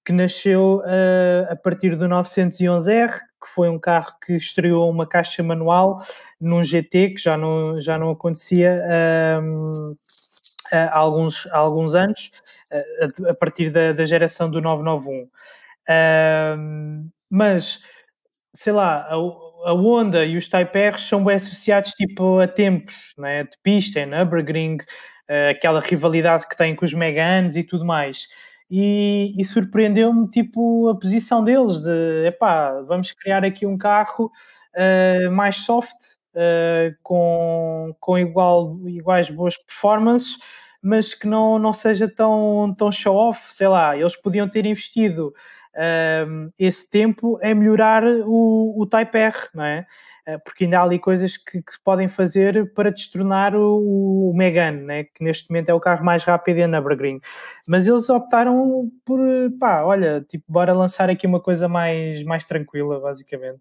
que 0.06 0.14
nasceu 0.14 0.82
uh, 0.86 1.52
a 1.52 1.56
partir 1.56 1.96
do 1.96 2.06
911R, 2.06 3.12
que 3.12 3.50
foi 3.54 3.70
um 3.70 3.78
carro 3.78 4.14
que 4.26 4.34
estreou 4.34 4.90
uma 4.90 5.06
caixa 5.06 5.44
manual 5.44 6.00
num 6.40 6.64
GT, 6.64 7.12
que 7.12 7.22
já 7.22 7.38
não, 7.38 7.80
já 7.80 7.98
não 7.98 8.12
acontecia 8.12 8.82
há, 10.72 10.98
alguns, 10.98 11.46
há 11.48 11.58
alguns 11.58 11.94
anos, 11.94 12.32
a, 12.72 13.32
a 13.32 13.36
partir 13.36 13.70
da, 13.70 13.92
da, 13.94 14.06
geração 14.06 14.50
do 14.50 14.62
991. 14.62 15.28
mas 17.30 17.82
sei 18.58 18.74
lá, 18.74 19.08
a, 19.08 19.14
a 19.70 19.74
Honda 19.74 20.26
e 20.26 20.36
os 20.36 20.50
Type 20.50 20.76
R 20.76 21.00
são 21.00 21.24
bem 21.24 21.36
associados 21.36 21.92
tipo 21.92 22.40
a 22.40 22.48
tempos, 22.48 23.14
né? 23.16 23.44
de 23.44 23.56
pista, 23.62 24.04
Nürburgring, 24.04 24.78
uh, 24.78 25.52
aquela 25.52 25.80
rivalidade 25.80 26.48
que 26.48 26.58
têm 26.58 26.76
com 26.76 26.84
os 26.84 26.92
Megans 26.92 27.56
e 27.56 27.64
tudo 27.64 27.86
mais. 27.86 28.28
E, 28.70 29.32
e 29.38 29.46
surpreendeu-me 29.46 30.28
tipo 30.32 30.90
a 30.90 30.96
posição 30.98 31.44
deles 31.44 31.80
de, 31.82 32.26
epá, 32.28 32.82
vamos 32.88 33.12
criar 33.12 33.46
aqui 33.46 33.64
um 33.68 33.78
carro 33.78 34.32
uh, 34.76 35.32
mais 35.32 35.58
soft, 35.58 35.94
uh, 36.34 36.92
com, 37.04 37.92
com 38.00 38.18
igual, 38.18 38.76
iguais 38.88 39.30
boas 39.30 39.56
performances, 39.56 40.36
mas 40.84 41.14
que 41.14 41.28
não, 41.28 41.60
não 41.60 41.74
seja 41.74 42.08
tão, 42.08 42.74
tão 42.76 42.92
show-off, 42.92 43.54
sei 43.54 43.68
lá, 43.68 43.96
eles 43.96 44.16
podiam 44.16 44.50
ter 44.50 44.66
investido 44.66 45.32
um, 45.78 46.52
esse 46.58 46.90
tempo 46.90 47.38
é 47.42 47.54
melhorar 47.54 48.04
o, 48.04 48.82
o 48.82 48.86
Type 48.86 49.18
R, 49.18 49.36
não 49.54 49.64
é? 49.64 49.86
Ah, 50.28 50.38
porque 50.44 50.66
ainda 50.66 50.80
há 50.80 50.84
ali 50.84 51.00
coisas 51.00 51.38
que, 51.38 51.62
que 51.62 51.72
se 51.72 51.80
podem 51.80 52.10
fazer 52.10 52.74
para 52.74 52.92
destronar 52.92 53.56
o, 53.56 54.30
o 54.30 54.34
Megane, 54.36 54.82
né? 54.82 55.04
que 55.06 55.24
neste 55.24 55.50
momento 55.50 55.70
é 55.70 55.74
o 55.74 55.80
carro 55.80 56.04
mais 56.04 56.24
rápido 56.26 56.58
em 56.58 56.68
Nürburgring. 56.68 57.22
Mas 57.66 57.88
eles 57.88 58.10
optaram 58.10 58.92
por, 59.06 59.20
pá, 59.58 59.84
olha, 59.84 60.26
tipo, 60.28 60.44
bora 60.50 60.74
lançar 60.74 61.10
aqui 61.10 61.26
uma 61.26 61.40
coisa 61.40 61.70
mais, 61.70 62.24
mais 62.24 62.44
tranquila, 62.44 63.00
basicamente. 63.00 63.60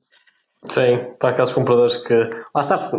Sim, 0.65 0.99
para 1.21 1.31
aqueles 1.31 1.53
compradores 1.53 1.97
que. 1.99 2.15
Lá 2.53 2.61
está, 2.61 2.91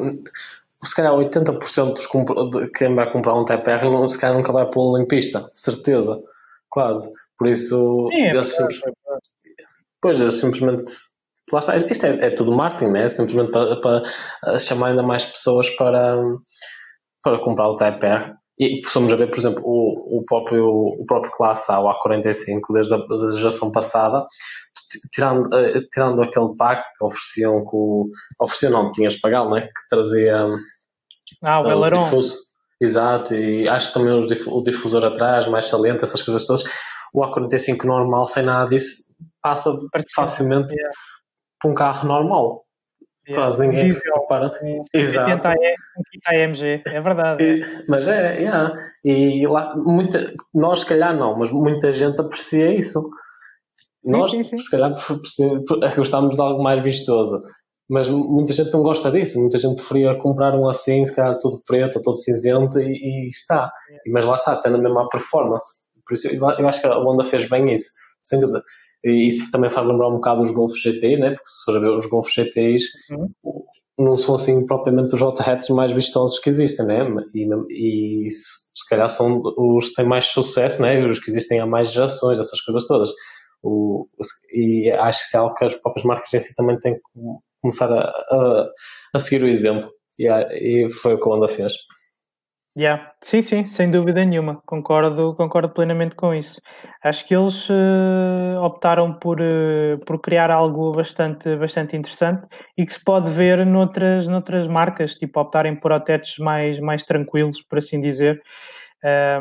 se 0.81 0.95
calhar 0.95 1.11
80% 1.11 1.93
dos 1.93 2.07
de 2.51 2.71
quem 2.71 2.95
vai 2.95 3.11
comprar 3.11 3.33
um 3.33 3.43
Type 3.43 3.69
R, 3.69 4.07
se 4.07 4.17
calhar 4.17 4.37
nunca 4.37 4.53
vai 4.53 4.65
pô-lo 4.69 4.97
em 4.97 5.05
pista, 5.05 5.49
certeza, 5.51 6.21
quase. 6.69 7.11
Por 7.37 7.47
isso, 7.47 8.07
Sim, 8.09 8.15
é 8.15 8.29
eles, 8.31 8.47
simples... 8.47 8.81
pois, 10.01 10.19
eles 10.19 10.39
simplesmente. 10.39 10.91
Lá 11.51 11.59
está, 11.59 11.75
isto 11.77 12.05
é, 12.05 12.25
é 12.25 12.29
tudo 12.29 12.55
marketing, 12.55 12.91
né? 12.91 13.07
Simplesmente 13.07 13.51
para, 13.51 13.79
para, 13.79 14.59
chamar 14.59 14.89
ainda 14.89 15.03
mais 15.03 15.25
pessoas 15.25 15.69
para, 15.71 16.21
para 17.23 17.39
comprar 17.39 17.69
o 17.69 17.75
Type 17.75 18.05
R. 18.05 18.33
E 18.59 18.81
possamos 18.81 19.11
ver, 19.11 19.29
por 19.29 19.37
exemplo, 19.37 19.61
o, 19.63 20.19
o, 20.19 20.25
próprio, 20.25 20.65
o 20.67 21.05
próprio 21.05 21.31
Classe 21.31 21.71
A, 21.71 21.79
o 21.79 21.87
A45, 21.87 22.59
desde 22.73 22.93
a, 22.93 22.97
da 22.97 23.35
geração 23.37 23.71
passada, 23.71 24.25
tirando, 25.13 25.45
uh, 25.45 25.87
tirando 25.91 26.21
aquele 26.23 26.55
pack 26.57 26.83
que 26.97 27.05
ofereciam 27.05 27.63
com. 27.63 28.09
Ofereciam, 28.41 28.71
não, 28.71 28.91
tinhas 28.91 29.13
de 29.13 29.21
pagar, 29.21 29.47
né? 29.49 29.61
Que 29.61 29.89
trazia. 29.89 30.47
Ah, 31.43 31.61
o 31.61 31.67
Aileron. 31.67 32.09
Exato, 32.79 33.33
e 33.33 33.67
acho 33.67 33.87
que 33.87 33.93
também 33.93 34.13
o 34.13 34.61
difusor 34.61 35.03
atrás, 35.03 35.47
mais 35.47 35.65
saliente, 35.65 36.03
essas 36.03 36.21
coisas 36.21 36.45
todas 36.45 36.63
o 37.13 37.21
A45 37.21 37.83
normal, 37.85 38.25
sem 38.27 38.43
nada 38.43 38.69
disso, 38.69 39.03
passa 39.41 39.71
facilmente 40.13 40.73
yeah. 40.73 40.93
para 41.59 41.71
um 41.71 41.73
carro 41.73 42.07
normal. 42.07 42.63
Yeah. 43.27 43.47
Quase 43.47 43.59
ninguém 43.59 43.87
Diesel, 43.87 44.13
repara. 44.15 44.51
Exato. 44.93 45.47
Um 45.47 46.33
AMG, 46.33 46.81
é 46.85 47.01
verdade. 47.01 47.43
E, 47.43 47.85
mas 47.89 48.07
é, 48.07 48.39
yeah. 48.39 48.73
e 49.03 49.45
lá, 49.47 49.75
muita, 49.75 50.33
nós 50.53 50.79
se 50.79 50.85
calhar 50.85 51.15
não, 51.17 51.37
mas 51.37 51.51
muita 51.51 51.91
gente 51.91 52.21
aprecia 52.21 52.73
isso. 52.73 53.01
Sim, 54.05 54.11
nós, 54.11 54.31
sim, 54.31 54.43
sim. 54.43 54.57
se 54.57 54.69
calhar, 54.71 54.93
gostamos 55.97 56.35
de 56.35 56.41
algo 56.41 56.63
mais 56.63 56.81
vistoso. 56.81 57.41
Mas 57.89 58.09
muita 58.09 58.51
gente 58.51 58.73
não 58.73 58.81
gosta 58.81 59.09
disso, 59.09 59.39
muita 59.39 59.57
gente 59.57 59.77
preferia 59.77 60.15
comprar 60.15 60.53
um 60.55 60.67
assim, 60.67 61.03
se 61.05 61.15
calhar 61.15 61.37
todo 61.39 61.61
preto 61.65 61.97
ou 61.97 62.01
todo 62.01 62.17
cinzento 62.17 62.79
e, 62.79 62.91
e 62.91 63.27
está. 63.27 63.71
Mas 64.07 64.25
lá 64.25 64.35
está, 64.35 64.57
tendo 64.57 64.75
a 64.75 64.81
mesma 64.81 65.07
performance. 65.07 65.87
Por 66.05 66.15
isso 66.15 66.27
eu 66.27 66.67
acho 66.67 66.81
que 66.81 66.87
a 66.87 66.97
Honda 66.97 67.23
fez 67.23 67.49
bem 67.49 67.73
isso, 67.73 67.91
sem 68.21 68.39
dúvida. 68.39 68.61
E 69.03 69.27
isso 69.27 69.49
também 69.51 69.69
faz 69.69 69.87
lembrar 69.87 70.09
um 70.09 70.15
bocado 70.15 70.41
os 70.41 70.51
Golf 70.51 70.73
GTs, 70.73 71.21
né? 71.21 71.31
porque 71.31 71.47
se 71.47 71.63
for 71.63 71.79
ver 71.79 71.91
os 71.91 72.05
Golf 72.07 72.27
GTs 72.29 72.83
uhum. 73.11 73.63
não 73.97 74.17
são 74.17 74.35
assim 74.35 74.65
propriamente 74.65 75.13
os 75.13 75.19
J-Hats 75.19 75.69
mais 75.69 75.91
vistosos 75.91 76.39
que 76.39 76.49
existem, 76.49 76.85
né? 76.85 77.05
E, 77.33 78.25
e 78.25 78.29
se 78.29 78.89
calhar 78.89 79.07
são 79.07 79.41
os 79.57 79.89
que 79.89 79.95
têm 79.95 80.05
mais 80.05 80.25
sucesso, 80.25 80.81
né? 80.81 81.05
os 81.05 81.19
que 81.19 81.29
existem 81.29 81.59
há 81.59 81.65
mais 81.65 81.91
gerações, 81.91 82.39
essas 82.39 82.59
coisas 82.61 82.85
todas. 82.85 83.11
O, 83.63 84.07
e 84.53 84.91
acho 84.91 85.19
que 85.19 85.25
isso 85.25 85.37
é 85.37 85.39
algo 85.39 85.55
que 85.55 85.65
as 85.65 85.75
próprias 85.75 86.05
marcas 86.05 86.33
em 86.33 86.39
si 86.39 86.55
também 86.55 86.77
têm 86.77 86.95
que 86.95 87.01
começar 87.61 87.91
a, 87.91 88.09
a, 88.09 88.69
a 89.15 89.19
seguir 89.19 89.43
o 89.43 89.47
exemplo. 89.47 89.89
E, 90.19 90.27
e 90.27 90.89
foi 90.89 91.13
o 91.13 91.19
que 91.19 91.29
a 91.29 91.31
Honda 91.31 91.47
fez. 91.47 91.73
Yeah. 92.77 93.11
Sim, 93.23 93.41
sim, 93.41 93.65
sem 93.65 93.89
dúvida 93.89 94.23
nenhuma. 94.23 94.61
Concordo, 94.67 95.33
concordo 95.35 95.69
plenamente 95.73 96.15
com 96.15 96.31
isso. 96.31 96.61
Acho 97.03 97.25
que 97.25 97.35
eles 97.35 97.67
uh, 97.69 98.61
optaram 98.61 99.15
por, 99.15 99.41
uh, 99.41 99.97
por 100.05 100.21
criar 100.21 100.51
algo 100.51 100.91
bastante, 100.91 101.55
bastante 101.55 101.97
interessante 101.97 102.45
e 102.77 102.85
que 102.85 102.93
se 102.93 103.03
pode 103.03 103.31
ver 103.31 103.65
noutras, 103.65 104.27
noutras 104.27 104.67
marcas, 104.67 105.15
tipo 105.15 105.39
optarem 105.39 105.75
por 105.75 105.91
hotetes 105.91 106.37
mais, 106.37 106.79
mais 106.79 107.03
tranquilos, 107.03 107.63
por 107.63 107.79
assim 107.79 107.99
dizer, 107.99 108.39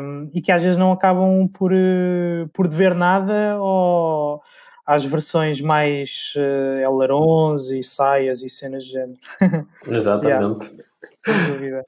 um, 0.01 0.31
e 0.33 0.41
que 0.41 0.51
às 0.51 0.63
vezes 0.63 0.77
não 0.77 0.91
acabam 0.91 1.47
por, 1.47 1.71
uh, 1.71 2.49
por 2.55 2.67
dever 2.67 2.95
nada 2.95 3.55
ou 3.59 4.41
às 4.87 5.03
versões 5.03 5.59
mais 5.59 6.33
uh, 6.37 6.87
ailerons 6.87 7.69
e 7.69 7.83
saias 7.83 8.41
e 8.41 8.49
cenas 8.49 8.85
de 8.85 8.91
género. 8.91 9.19
Exatamente. 9.85 10.65
yeah. 10.65 10.83
Sem 11.25 11.51
dúvida. 11.51 11.85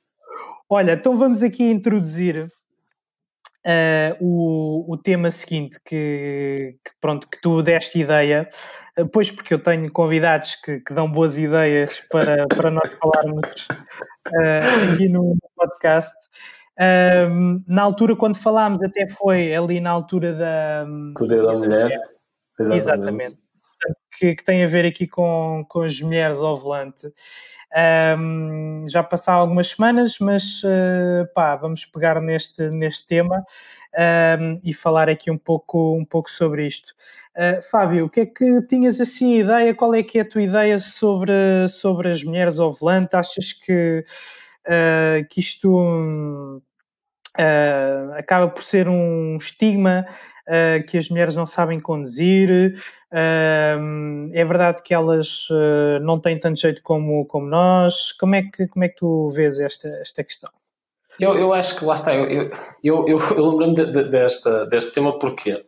Olha, 0.70 0.92
então 0.92 1.18
vamos 1.18 1.42
aqui 1.42 1.64
introduzir 1.64 2.44
uh, 3.66 4.18
o, 4.20 4.92
o 4.92 4.98
tema 4.98 5.32
seguinte 5.32 5.80
que, 5.86 6.76
que, 6.84 6.92
pronto, 7.00 7.26
que 7.26 7.42
tu 7.42 7.64
deste 7.64 8.00
ideia 8.00 8.50
pois 9.14 9.32
porque 9.32 9.54
eu 9.54 9.64
tenho 9.64 9.90
convidados 9.94 10.56
que, 10.56 10.82
que 10.82 10.94
dão 10.94 11.10
boas 11.10 11.38
ideias 11.38 12.02
para, 12.12 12.46
para 12.48 12.70
nós 12.70 12.92
falarmos 13.00 13.68
uh, 14.28 14.94
aqui 14.94 15.08
no, 15.08 15.38
podcast. 15.56 16.14
Na 17.66 17.82
altura, 17.82 18.16
quando 18.16 18.38
falámos, 18.38 18.82
até 18.82 19.08
foi 19.10 19.54
ali 19.54 19.82
na 19.82 19.90
altura 19.90 20.34
da. 20.34 20.84
Do 20.86 21.28
Dia 21.28 21.44
da 21.44 21.54
Mulher. 21.54 22.19
Exatamente. 22.60 22.78
Exatamente. 22.78 23.38
Que, 24.18 24.36
que, 24.36 24.44
tem 24.44 24.64
a 24.64 24.68
ver 24.68 24.86
aqui 24.86 25.08
com, 25.08 25.66
com 25.70 25.82
as 25.82 26.00
mulheres 26.02 26.40
ao 26.40 26.58
volante. 26.58 27.08
Um, 28.18 28.86
já 28.90 29.04
passaram 29.04 29.42
algumas 29.42 29.68
semanas, 29.68 30.18
mas 30.20 30.64
uh, 30.64 31.32
pá, 31.36 31.56
vamos 31.56 31.86
pegar 31.86 32.20
neste, 32.20 32.70
neste 32.70 33.06
tema 33.06 33.46
um, 34.40 34.60
e 34.64 34.74
falar 34.74 35.08
aqui 35.08 35.30
um 35.30 35.38
pouco, 35.38 35.96
um 35.96 36.04
pouco 36.04 36.32
sobre 36.32 36.66
isto. 36.66 36.94
Uh, 37.36 37.62
Fábio, 37.70 38.06
o 38.06 38.10
que 38.10 38.22
é 38.22 38.26
que 38.26 38.62
tinhas 38.64 39.00
assim 39.00 39.40
ideia? 39.40 39.74
Qual 39.74 39.94
é 39.94 40.02
que 40.02 40.18
é 40.18 40.22
a 40.22 40.28
tua 40.28 40.42
ideia 40.42 40.80
sobre, 40.80 41.68
sobre 41.70 42.10
as 42.10 42.24
mulheres 42.24 42.60
ao 42.60 42.72
volante? 42.72 43.16
Achas 43.16 43.54
que, 43.54 44.04
uh, 44.66 45.28
que 45.30 45.40
isto 45.40 46.62
uh, 47.38 48.14
acaba 48.14 48.48
por 48.48 48.64
ser 48.64 48.88
um 48.88 49.38
estigma 49.38 50.06
que 50.88 50.98
as 50.98 51.08
mulheres 51.10 51.36
não 51.36 51.46
sabem 51.46 51.80
conduzir? 51.80 52.74
é 53.14 54.46
verdade 54.46 54.82
que 54.82 54.96
elas 54.96 55.48
não 56.02 56.20
têm 56.20 56.40
tanto 56.40 56.60
jeito 56.60 56.82
como, 56.82 57.24
como 57.28 57.46
nós? 57.46 58.14
Como 58.14 58.34
é, 58.34 58.42
que, 58.42 58.68
como 58.68 58.84
é 58.84 58.90
que 58.90 58.96
tu 58.96 59.30
vês 59.30 59.60
esta, 59.60 59.88
esta 60.02 60.24
questão? 60.24 60.50
Eu, 61.20 61.36
eu 61.36 61.54
acho 61.54 61.78
que 61.78 61.86
lá 61.86 61.94
está, 61.94 62.16
eu, 62.16 62.50
eu, 62.84 63.08
eu, 63.08 63.20
eu, 63.36 63.58
lembro-me 63.58 63.76
de, 63.76 63.92
de, 63.92 64.10
desta, 64.10 64.66
deste 64.66 64.94
tema 64.94 65.20
porque 65.20 65.66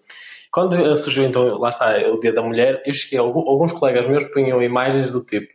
quando 0.52 0.96
surgiu 0.96 1.26
então, 1.26 1.58
lá 1.58 1.70
está, 1.70 1.98
o 2.10 2.20
Dia 2.20 2.34
da 2.34 2.42
Mulher, 2.42 2.82
eu 2.86 2.94
cheguei, 2.94 3.20
alguns 3.20 3.72
colegas 3.74 4.08
meus 4.08 4.24
punham 4.26 4.62
imagens 4.62 5.12
do 5.12 5.26
tipo 5.26 5.52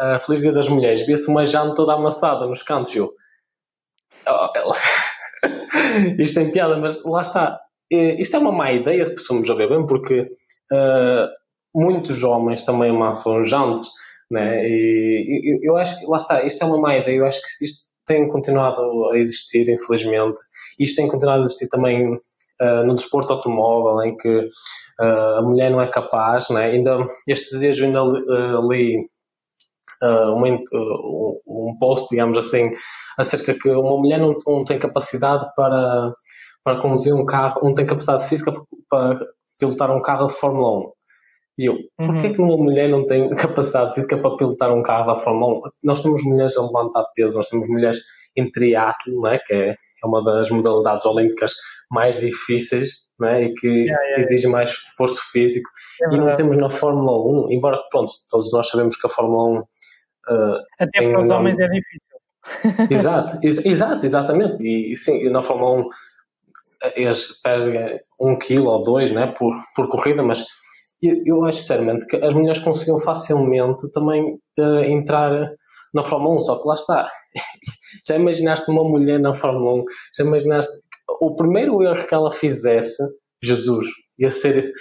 uh, 0.00 0.18
Feliz 0.24 0.40
Dia 0.40 0.52
das 0.52 0.68
Mulheres, 0.68 1.06
via-se 1.06 1.28
uma 1.28 1.44
janta 1.44 1.74
toda 1.74 1.94
amassada 1.94 2.46
nos 2.46 2.62
cantos, 2.62 2.94
eu 2.94 3.12
oh, 4.26 4.72
isto 6.18 6.40
tem 6.40 6.50
piada, 6.50 6.76
mas 6.78 7.02
lá 7.04 7.22
está, 7.22 7.58
isto 7.90 8.36
é 8.36 8.38
uma 8.38 8.52
má 8.52 8.72
ideia, 8.72 9.04
se 9.04 9.14
possamos 9.14 9.46
ver 9.46 9.68
bem, 9.68 9.86
porque 9.86 10.20
uh, 10.72 11.28
muitos 11.74 12.22
homens 12.22 12.64
também 12.64 12.90
amassam 12.90 13.44
jantes, 13.44 13.88
né? 14.30 14.64
e 14.64 15.58
eu, 15.62 15.72
eu 15.72 15.76
acho 15.76 15.98
que, 15.98 16.06
lá 16.06 16.16
está, 16.16 16.42
isto 16.44 16.62
é 16.62 16.66
uma 16.66 16.78
má 16.78 16.96
ideia, 16.96 17.16
eu 17.16 17.26
acho 17.26 17.40
que 17.40 17.64
isto 17.64 17.90
tem 18.06 18.28
continuado 18.28 19.08
a 19.10 19.16
existir, 19.16 19.68
infelizmente. 19.68 20.40
Isto 20.78 20.96
tem 20.96 21.08
continuado 21.08 21.42
a 21.42 21.44
existir 21.44 21.68
também 21.68 22.14
uh, 22.14 22.84
no 22.84 22.96
desporto 22.96 23.32
automóvel, 23.32 24.02
em 24.02 24.16
que 24.16 24.48
uh, 25.00 25.36
a 25.38 25.42
mulher 25.42 25.70
não 25.70 25.80
é 25.80 25.86
capaz, 25.86 26.48
né? 26.50 26.66
ainda 26.66 27.06
estes 27.28 27.60
dias 27.60 27.78
eu 27.78 27.86
ainda 27.86 28.02
uh, 28.02 28.68
li 28.68 29.08
um, 30.02 31.40
um 31.46 31.76
post, 31.78 32.08
digamos 32.10 32.38
assim, 32.38 32.70
acerca 33.18 33.54
que 33.54 33.68
uma 33.70 33.96
mulher 33.96 34.18
não, 34.18 34.34
não, 34.46 34.64
tem 34.64 34.78
capacidade 34.78 35.46
para, 35.54 36.12
para 36.64 36.80
conduzir 36.80 37.14
um 37.14 37.24
carro, 37.24 37.60
não 37.62 37.74
tem 37.74 37.86
capacidade 37.86 38.28
física 38.28 38.52
para 38.88 39.20
pilotar 39.58 39.90
um 39.90 40.02
carro 40.02 40.26
de 40.26 40.32
Fórmula 40.32 40.78
1. 40.78 40.92
E 41.58 41.66
eu, 41.66 41.74
uhum. 41.74 42.06
porquê 42.06 42.30
que 42.30 42.40
uma 42.40 42.56
mulher 42.56 42.88
não 42.88 43.04
tem 43.04 43.28
capacidade 43.36 43.92
física 43.94 44.16
para 44.16 44.36
pilotar 44.36 44.72
um 44.72 44.82
carro 44.82 45.12
da 45.12 45.16
Fórmula 45.16 45.58
1? 45.58 45.70
Nós 45.84 46.00
temos 46.00 46.22
mulheres 46.24 46.56
a 46.56 46.62
levantar 46.62 47.04
peso, 47.14 47.36
nós 47.36 47.48
temos 47.48 47.68
mulheres 47.68 48.00
em 48.36 48.50
triatlo, 48.50 49.20
né, 49.22 49.38
que 49.44 49.52
é, 49.52 49.70
é 49.70 50.06
uma 50.06 50.22
das 50.22 50.50
modalidades 50.50 51.04
olímpicas 51.04 51.52
mais 51.90 52.16
difíceis 52.16 53.00
né, 53.18 53.44
e 53.44 53.54
que 53.54 53.66
yeah, 53.66 54.02
yeah, 54.02 54.20
exige 54.20 54.46
yeah. 54.46 54.58
mais 54.58 54.70
esforço 54.70 55.20
físico. 55.30 55.68
É 56.02 56.14
e 56.14 56.18
não 56.18 56.32
temos 56.32 56.56
na 56.56 56.70
Fórmula 56.70 57.46
1, 57.46 57.52
embora, 57.52 57.78
pronto, 57.90 58.12
todos 58.28 58.50
nós 58.52 58.68
sabemos 58.68 58.96
que 58.96 59.06
a 59.06 59.10
Fórmula 59.10 59.60
1. 59.60 59.62
Uh, 60.30 60.62
Até 60.78 61.10
para 61.10 61.22
os 61.22 61.30
homens 61.30 61.58
é 61.58 61.68
difícil. 61.68 62.10
Exato, 62.90 63.38
ex 63.42 63.64
exato, 63.66 64.06
exatamente. 64.06 64.62
E, 64.62 64.92
e 64.92 64.96
sim, 64.96 65.28
na 65.28 65.42
Fórmula 65.42 65.82
1 65.82 65.88
eles 66.96 67.40
perdem 67.42 68.00
um 68.18 68.38
quilo 68.38 68.70
ou 68.70 68.82
dois 68.82 69.10
né, 69.10 69.26
por, 69.38 69.54
por 69.76 69.88
corrida, 69.88 70.22
mas 70.22 70.44
eu, 71.02 71.22
eu 71.24 71.44
acho 71.44 71.58
sinceramente 71.58 72.06
que 72.06 72.16
as 72.16 72.34
mulheres 72.34 72.62
conseguiam 72.62 72.98
facilmente 72.98 73.90
também 73.92 74.38
uh, 74.58 74.84
entrar 74.84 75.50
na 75.92 76.02
Fórmula 76.02 76.36
1, 76.36 76.40
só 76.40 76.60
que 76.60 76.68
lá 76.68 76.74
está. 76.74 77.08
já 78.06 78.16
imaginaste 78.16 78.70
uma 78.70 78.84
mulher 78.84 79.18
na 79.18 79.34
Fórmula 79.34 79.82
1? 79.82 79.84
Já 80.16 80.24
imaginaste 80.24 80.72
o 81.20 81.34
primeiro 81.34 81.82
erro 81.82 82.06
que 82.06 82.14
ela 82.14 82.32
fizesse, 82.32 83.02
Jesus, 83.42 83.86
ia 84.18 84.30
ser 84.30 84.72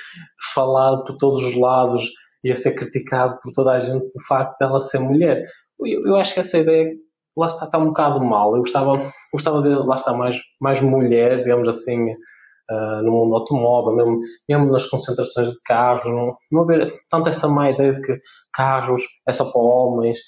falado 0.54 1.04
por 1.06 1.18
todos 1.18 1.44
os 1.44 1.56
lados, 1.56 2.10
ia 2.44 2.56
ser 2.56 2.76
criticado 2.76 3.38
por 3.42 3.52
toda 3.52 3.74
a 3.74 3.80
gente 3.80 4.02
pelo 4.12 4.26
facto 4.28 4.58
de 4.58 4.66
ela 4.66 4.80
ser 4.80 5.00
mulher. 5.00 5.46
Eu, 5.80 6.08
eu 6.08 6.16
acho 6.16 6.34
que 6.34 6.40
essa 6.40 6.58
ideia 6.58 6.94
lá 7.38 7.48
está, 7.48 7.66
está 7.66 7.78
um 7.78 7.88
bocado 7.88 8.24
mal. 8.24 8.56
Eu 8.56 8.62
gostava, 8.62 9.02
gostava 9.32 9.62
de 9.62 9.70
lá 9.70 9.96
está 9.96 10.14
mais, 10.14 10.38
mais 10.60 10.82
mulheres, 10.82 11.44
digamos 11.44 11.68
assim, 11.68 12.12
uh, 12.12 13.02
no 13.04 13.12
mundo 13.12 13.36
automóvel, 13.36 13.96
mesmo, 13.96 14.20
mesmo 14.48 14.72
nas 14.72 14.86
concentrações 14.86 15.52
de 15.52 15.58
carros, 15.64 16.06
não, 16.06 16.36
não 16.52 16.62
haver 16.64 16.94
tanto 17.10 17.30
essa 17.30 17.48
má 17.48 17.70
ideia 17.70 17.94
de 17.94 18.02
que 18.02 18.20
carros 18.54 19.02
é 19.28 19.32
só 19.32 19.52
para 19.52 19.62
homens. 19.62 20.20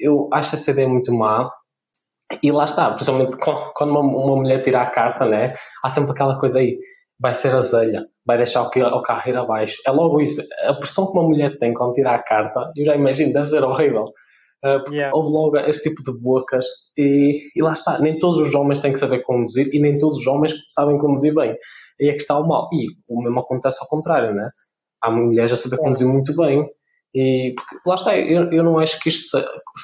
Eu 0.00 0.28
acho 0.32 0.54
essa 0.54 0.70
ideia 0.70 0.88
muito 0.88 1.14
má. 1.14 1.50
E 2.42 2.52
lá 2.52 2.66
está, 2.66 2.92
principalmente 2.92 3.38
quando 3.74 3.90
uma, 3.90 4.00
uma 4.00 4.36
mulher 4.36 4.60
tira 4.60 4.82
a 4.82 4.90
carta, 4.90 5.24
né, 5.24 5.54
há 5.82 5.88
sempre 5.88 6.10
aquela 6.10 6.38
coisa 6.38 6.58
aí, 6.58 6.78
vai 7.20 7.34
ser 7.34 7.54
azelha, 7.54 8.06
vai 8.24 8.36
deixar 8.36 8.62
o, 8.62 8.66
o 8.66 9.02
carro 9.02 9.28
ir 9.28 9.36
abaixo. 9.36 9.76
É 9.86 9.90
logo 9.90 10.20
isso. 10.20 10.42
A 10.64 10.74
pressão 10.74 11.06
que 11.06 11.18
uma 11.18 11.28
mulher 11.28 11.56
tem 11.58 11.74
quando 11.74 11.94
tira 11.94 12.12
a 12.12 12.22
carta, 12.22 12.70
eu 12.76 12.86
já 12.86 12.94
imagino, 12.94 13.32
deve 13.32 13.46
ser 13.46 13.62
horrível. 13.64 14.04
Uh, 14.64 14.82
porque 14.82 14.96
yeah. 14.96 15.16
houve 15.16 15.30
logo 15.30 15.56
este 15.56 15.88
tipo 15.88 16.02
de 16.02 16.20
bocas 16.20 16.66
e, 16.96 17.38
e, 17.54 17.62
lá 17.62 17.72
está, 17.72 17.96
nem 18.00 18.18
todos 18.18 18.40
os 18.40 18.52
homens 18.56 18.80
têm 18.80 18.92
que 18.92 18.98
saber 18.98 19.22
conduzir 19.22 19.68
e 19.72 19.80
nem 19.80 19.96
todos 19.98 20.18
os 20.18 20.26
homens 20.26 20.52
sabem 20.68 20.98
conduzir 20.98 21.32
bem. 21.34 21.50
Aí 22.00 22.08
é 22.08 22.12
que 22.12 22.18
está 22.18 22.38
o 22.38 22.46
mal. 22.46 22.68
E 22.72 22.86
o 23.08 23.22
mesmo 23.22 23.38
acontece 23.38 23.78
ao 23.80 23.88
contrário, 23.88 24.34
né? 24.34 24.50
Há 25.00 25.10
mulheres 25.10 25.52
a 25.52 25.56
saber 25.56 25.78
conduzir 25.78 26.08
muito 26.08 26.34
bem 26.34 26.68
e 27.14 27.54
lá 27.86 27.94
está, 27.94 28.16
eu, 28.16 28.52
eu 28.52 28.62
não 28.62 28.78
acho 28.78 29.00
que 29.00 29.08
isto 29.08 29.38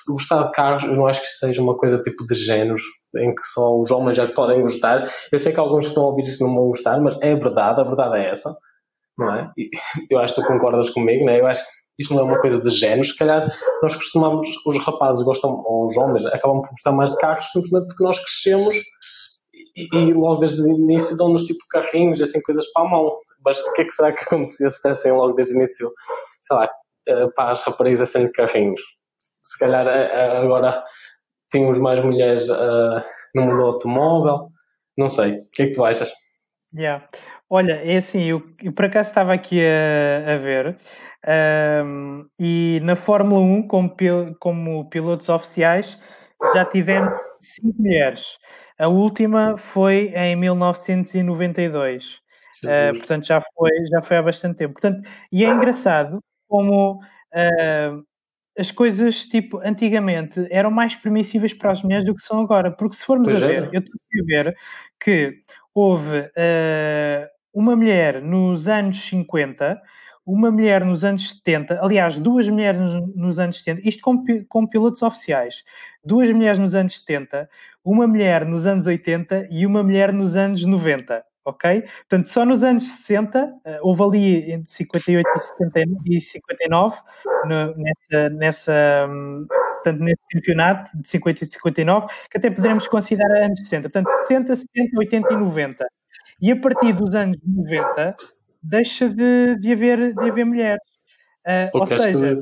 gostar 0.08 0.42
de 0.44 0.52
carros, 0.52 0.84
eu 0.84 0.94
não 0.94 1.06
acho 1.06 1.20
que 1.20 1.26
isto 1.26 1.38
seja 1.38 1.62
uma 1.62 1.76
coisa 1.76 2.02
tipo 2.02 2.26
de 2.26 2.34
géneros 2.34 2.82
em 3.18 3.34
que 3.34 3.42
só 3.42 3.78
os 3.78 3.90
homens 3.90 4.16
já 4.16 4.26
podem 4.32 4.62
gostar. 4.62 5.04
Eu 5.30 5.38
sei 5.38 5.52
que 5.52 5.60
alguns 5.60 5.84
que 5.84 5.88
estão 5.88 6.04
a 6.04 6.06
ouvir 6.08 6.22
isto 6.22 6.44
não 6.44 6.54
vão 6.54 6.68
gostar, 6.68 7.00
mas 7.00 7.16
é 7.20 7.34
verdade, 7.34 7.80
a 7.80 7.84
verdade 7.84 8.18
é 8.18 8.30
essa, 8.30 8.56
não 9.18 9.34
é? 9.34 9.50
E 9.56 9.70
eu 10.10 10.18
acho 10.18 10.34
que 10.34 10.42
tu 10.42 10.46
concordas 10.46 10.90
comigo, 10.90 11.24
não 11.24 11.32
é? 11.32 11.40
Eu 11.40 11.46
acho 11.46 11.62
que 11.64 11.70
isto 11.98 12.14
não 12.14 12.22
é 12.22 12.24
uma 12.24 12.40
coisa 12.40 12.60
de 12.60 12.70
géneros, 12.70 13.10
se 13.10 13.16
calhar 13.16 13.48
nós 13.82 13.94
costumamos, 13.94 14.48
os 14.66 14.76
rapazes 14.78 15.22
gostam, 15.22 15.50
ou 15.64 15.84
os 15.84 15.96
homens, 15.96 16.26
acabam 16.26 16.60
por 16.60 16.70
gostar 16.70 16.92
mais 16.92 17.12
de 17.12 17.18
carros 17.18 17.44
simplesmente 17.52 17.86
porque 17.86 18.04
nós 18.04 18.18
crescemos 18.18 18.74
e, 19.76 19.88
e 19.96 20.12
logo 20.12 20.36
desde 20.36 20.62
o 20.62 20.68
início 20.68 21.16
dão-nos 21.16 21.44
tipo 21.44 21.60
carrinhos, 21.68 22.20
assim, 22.20 22.40
coisas 22.42 22.66
para 22.72 22.86
a 22.86 22.88
mão. 22.88 23.16
Mas 23.44 23.60
o 23.60 23.72
que 23.72 23.82
é 23.82 23.84
que 23.84 23.92
será 23.92 24.12
que 24.12 24.22
acontecia 24.24 24.70
se 24.70 24.82
dessem 24.82 25.12
logo 25.12 25.34
desde 25.34 25.54
o 25.54 25.56
início, 25.56 25.92
sei 26.40 26.56
lá, 26.56 26.68
uh, 27.08 27.34
para 27.34 27.52
as 27.52 27.62
raparigas 27.62 28.00
assim 28.00 28.26
de 28.26 28.32
carrinhos. 28.32 28.80
Se 29.42 29.58
calhar 29.58 29.86
uh, 29.86 30.44
agora 30.44 30.84
tínhamos 31.58 31.78
mais 31.78 32.00
mulheres 32.00 32.48
no 33.34 33.42
mundo 33.42 33.56
do 33.56 33.64
automóvel, 33.64 34.48
não 34.96 35.08
sei. 35.08 35.32
O 35.32 35.50
que 35.52 35.62
é 35.62 35.66
que 35.66 35.72
tu 35.72 35.84
achas? 35.84 36.12
Yeah. 36.74 37.06
Olha, 37.48 37.74
é 37.84 37.96
assim, 37.96 38.24
eu, 38.24 38.42
eu 38.62 38.72
por 38.72 38.86
acaso 38.86 39.10
estava 39.10 39.32
aqui 39.32 39.60
a, 39.60 40.34
a 40.34 40.38
ver 40.38 40.76
um, 41.26 42.26
e 42.38 42.80
na 42.82 42.96
Fórmula 42.96 43.40
1, 43.40 43.66
como, 43.66 43.94
como 44.38 44.88
pilotos 44.90 45.28
oficiais, 45.28 46.00
já 46.54 46.64
tivemos 46.64 47.14
cinco 47.40 47.80
mulheres. 47.80 48.38
A 48.78 48.88
última 48.88 49.56
foi 49.56 50.12
em 50.14 50.36
1992. 50.36 52.20
Uh, 52.64 52.96
portanto, 52.98 53.26
já 53.26 53.40
foi, 53.40 53.70
já 53.90 54.02
foi 54.02 54.16
há 54.16 54.22
bastante 54.22 54.56
tempo. 54.56 54.74
Portanto, 54.74 55.08
e 55.30 55.44
é 55.44 55.48
engraçado 55.48 56.18
como 56.48 56.94
uh, 56.94 58.04
as 58.58 58.70
coisas, 58.70 59.24
tipo, 59.26 59.58
antigamente 59.64 60.46
eram 60.50 60.70
mais 60.70 60.94
permissíveis 60.94 61.52
para 61.52 61.72
as 61.72 61.82
mulheres 61.82 62.06
do 62.06 62.14
que 62.14 62.22
são 62.22 62.40
agora. 62.40 62.70
Porque 62.70 62.96
se 62.96 63.04
formos 63.04 63.28
pois 63.28 63.42
a 63.42 63.46
ver, 63.46 63.64
é. 63.64 63.70
eu 63.72 63.80
estou 63.80 64.00
a 64.22 64.24
ver 64.26 64.56
que 65.02 65.42
houve 65.74 66.20
uh, 66.20 67.28
uma 67.52 67.74
mulher 67.74 68.22
nos 68.22 68.68
anos 68.68 69.04
50, 69.08 69.80
uma 70.24 70.50
mulher 70.50 70.84
nos 70.84 71.04
anos 71.04 71.30
70, 71.30 71.80
aliás, 71.82 72.18
duas 72.18 72.48
mulheres 72.48 72.80
nos 73.14 73.38
anos 73.38 73.58
70, 73.58 73.88
isto 73.88 74.02
com, 74.02 74.24
com 74.48 74.66
pilotos 74.66 75.02
oficiais, 75.02 75.64
duas 76.04 76.30
mulheres 76.30 76.58
nos 76.58 76.74
anos 76.74 76.96
70, 77.00 77.48
uma 77.84 78.06
mulher 78.06 78.46
nos 78.46 78.66
anos 78.66 78.86
80 78.86 79.48
e 79.50 79.66
uma 79.66 79.82
mulher 79.82 80.12
nos 80.12 80.36
anos 80.36 80.64
90 80.64 81.24
ok? 81.44 81.82
Portanto, 82.08 82.26
só 82.26 82.44
nos 82.44 82.62
anos 82.62 82.84
60, 82.84 83.52
eh, 83.64 83.78
houve 83.82 84.02
ali 84.02 84.52
entre 84.52 84.70
58 84.70 85.28
e 86.06 86.20
59, 86.20 86.96
no, 87.44 87.74
nessa, 87.76 88.28
nessa, 88.30 89.08
portanto, 89.74 90.00
nesse 90.00 90.22
campeonato 90.30 90.98
de 90.98 91.08
50 91.08 91.44
e 91.44 91.46
59, 91.46 92.06
que 92.30 92.38
até 92.38 92.50
poderemos 92.50 92.88
considerar 92.88 93.44
anos 93.44 93.58
60. 93.58 93.90
Portanto, 93.90 94.10
60, 94.26 94.56
70, 94.56 94.98
80 94.98 95.32
e 95.32 95.36
90. 95.36 95.86
E 96.40 96.52
a 96.52 96.60
partir 96.60 96.92
dos 96.94 97.14
anos 97.14 97.38
90, 97.46 98.16
deixa 98.62 99.08
de, 99.08 99.56
de, 99.56 99.72
haver, 99.72 100.14
de 100.14 100.30
haver 100.30 100.44
mulheres. 100.44 100.82
Uh, 101.46 101.78
ou 101.78 101.86
seja, 101.86 102.38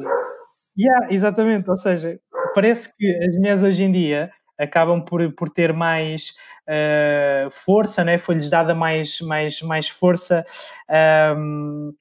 yeah, 0.79 1.13
exatamente, 1.13 1.69
ou 1.69 1.77
seja, 1.77 2.21
parece 2.55 2.95
que 2.97 3.07
as 3.25 3.35
mulheres 3.37 3.63
hoje 3.63 3.83
em 3.83 3.91
dia 3.91 4.31
acabam 4.63 5.05
por, 5.05 5.33
por 5.33 5.51
ter 5.51 5.73
mais 5.73 6.35
uh, 6.69 7.51
força, 7.51 8.05
né? 8.05 8.19
foi-lhes 8.19 8.49
dada 8.49 8.75
mais, 8.75 9.21
mais, 9.21 9.61
mais 9.63 9.89
força 9.89 10.45
um, 11.37 11.93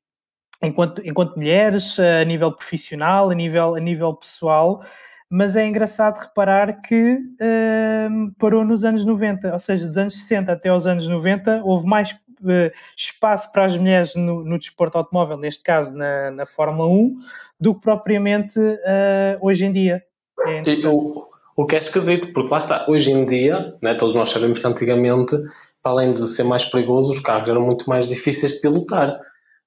enquanto, 0.61 1.01
enquanto 1.05 1.35
mulheres, 1.35 1.99
a 1.99 2.23
nível 2.23 2.51
profissional, 2.51 3.29
a 3.29 3.35
nível, 3.35 3.75
a 3.75 3.79
nível 3.79 4.13
pessoal, 4.13 4.81
mas 5.29 5.55
é 5.55 5.65
engraçado 5.65 6.19
reparar 6.19 6.81
que 6.81 7.13
uh, 7.13 8.31
parou 8.37 8.65
nos 8.65 8.83
anos 8.83 9.05
90, 9.05 9.53
ou 9.53 9.59
seja, 9.59 9.87
dos 9.87 9.97
anos 9.97 10.13
60 10.19 10.51
até 10.51 10.69
aos 10.69 10.85
anos 10.85 11.07
90, 11.07 11.61
houve 11.63 11.87
mais 11.87 12.11
uh, 12.11 12.71
espaço 12.97 13.49
para 13.51 13.65
as 13.65 13.77
mulheres 13.77 14.13
no, 14.13 14.43
no, 14.43 14.59
desporto 14.59 14.97
automóvel, 14.97 15.37
neste 15.37 15.63
caso 15.63 15.97
na, 15.97 16.31
na 16.31 16.45
Fórmula 16.45 16.89
1, 16.89 17.17
do 17.59 17.73
que 17.73 17.81
propriamente 17.81 18.59
uh, 18.59 19.37
hoje 19.39 19.65
em 19.65 19.71
dia. 19.71 20.03
É 20.47 20.87
o, 20.87 21.30
o 21.55 21.65
que 21.65 21.75
é 21.75 21.79
esquisito, 21.79 22.31
porque 22.33 22.51
lá 22.51 22.57
está, 22.57 22.85
hoje 22.87 23.11
em 23.11 23.25
dia, 23.25 23.75
né, 23.81 23.93
todos 23.93 24.15
nós 24.15 24.29
sabemos 24.29 24.59
que 24.59 24.67
antigamente, 24.67 25.35
para 25.83 25.91
além 25.91 26.13
de 26.13 26.25
ser 26.27 26.43
mais 26.43 26.63
perigoso, 26.65 27.11
os 27.11 27.19
carros 27.19 27.49
eram 27.49 27.61
muito 27.61 27.89
mais 27.89 28.07
difíceis 28.07 28.53
de 28.53 28.61
pilotar 28.61 29.19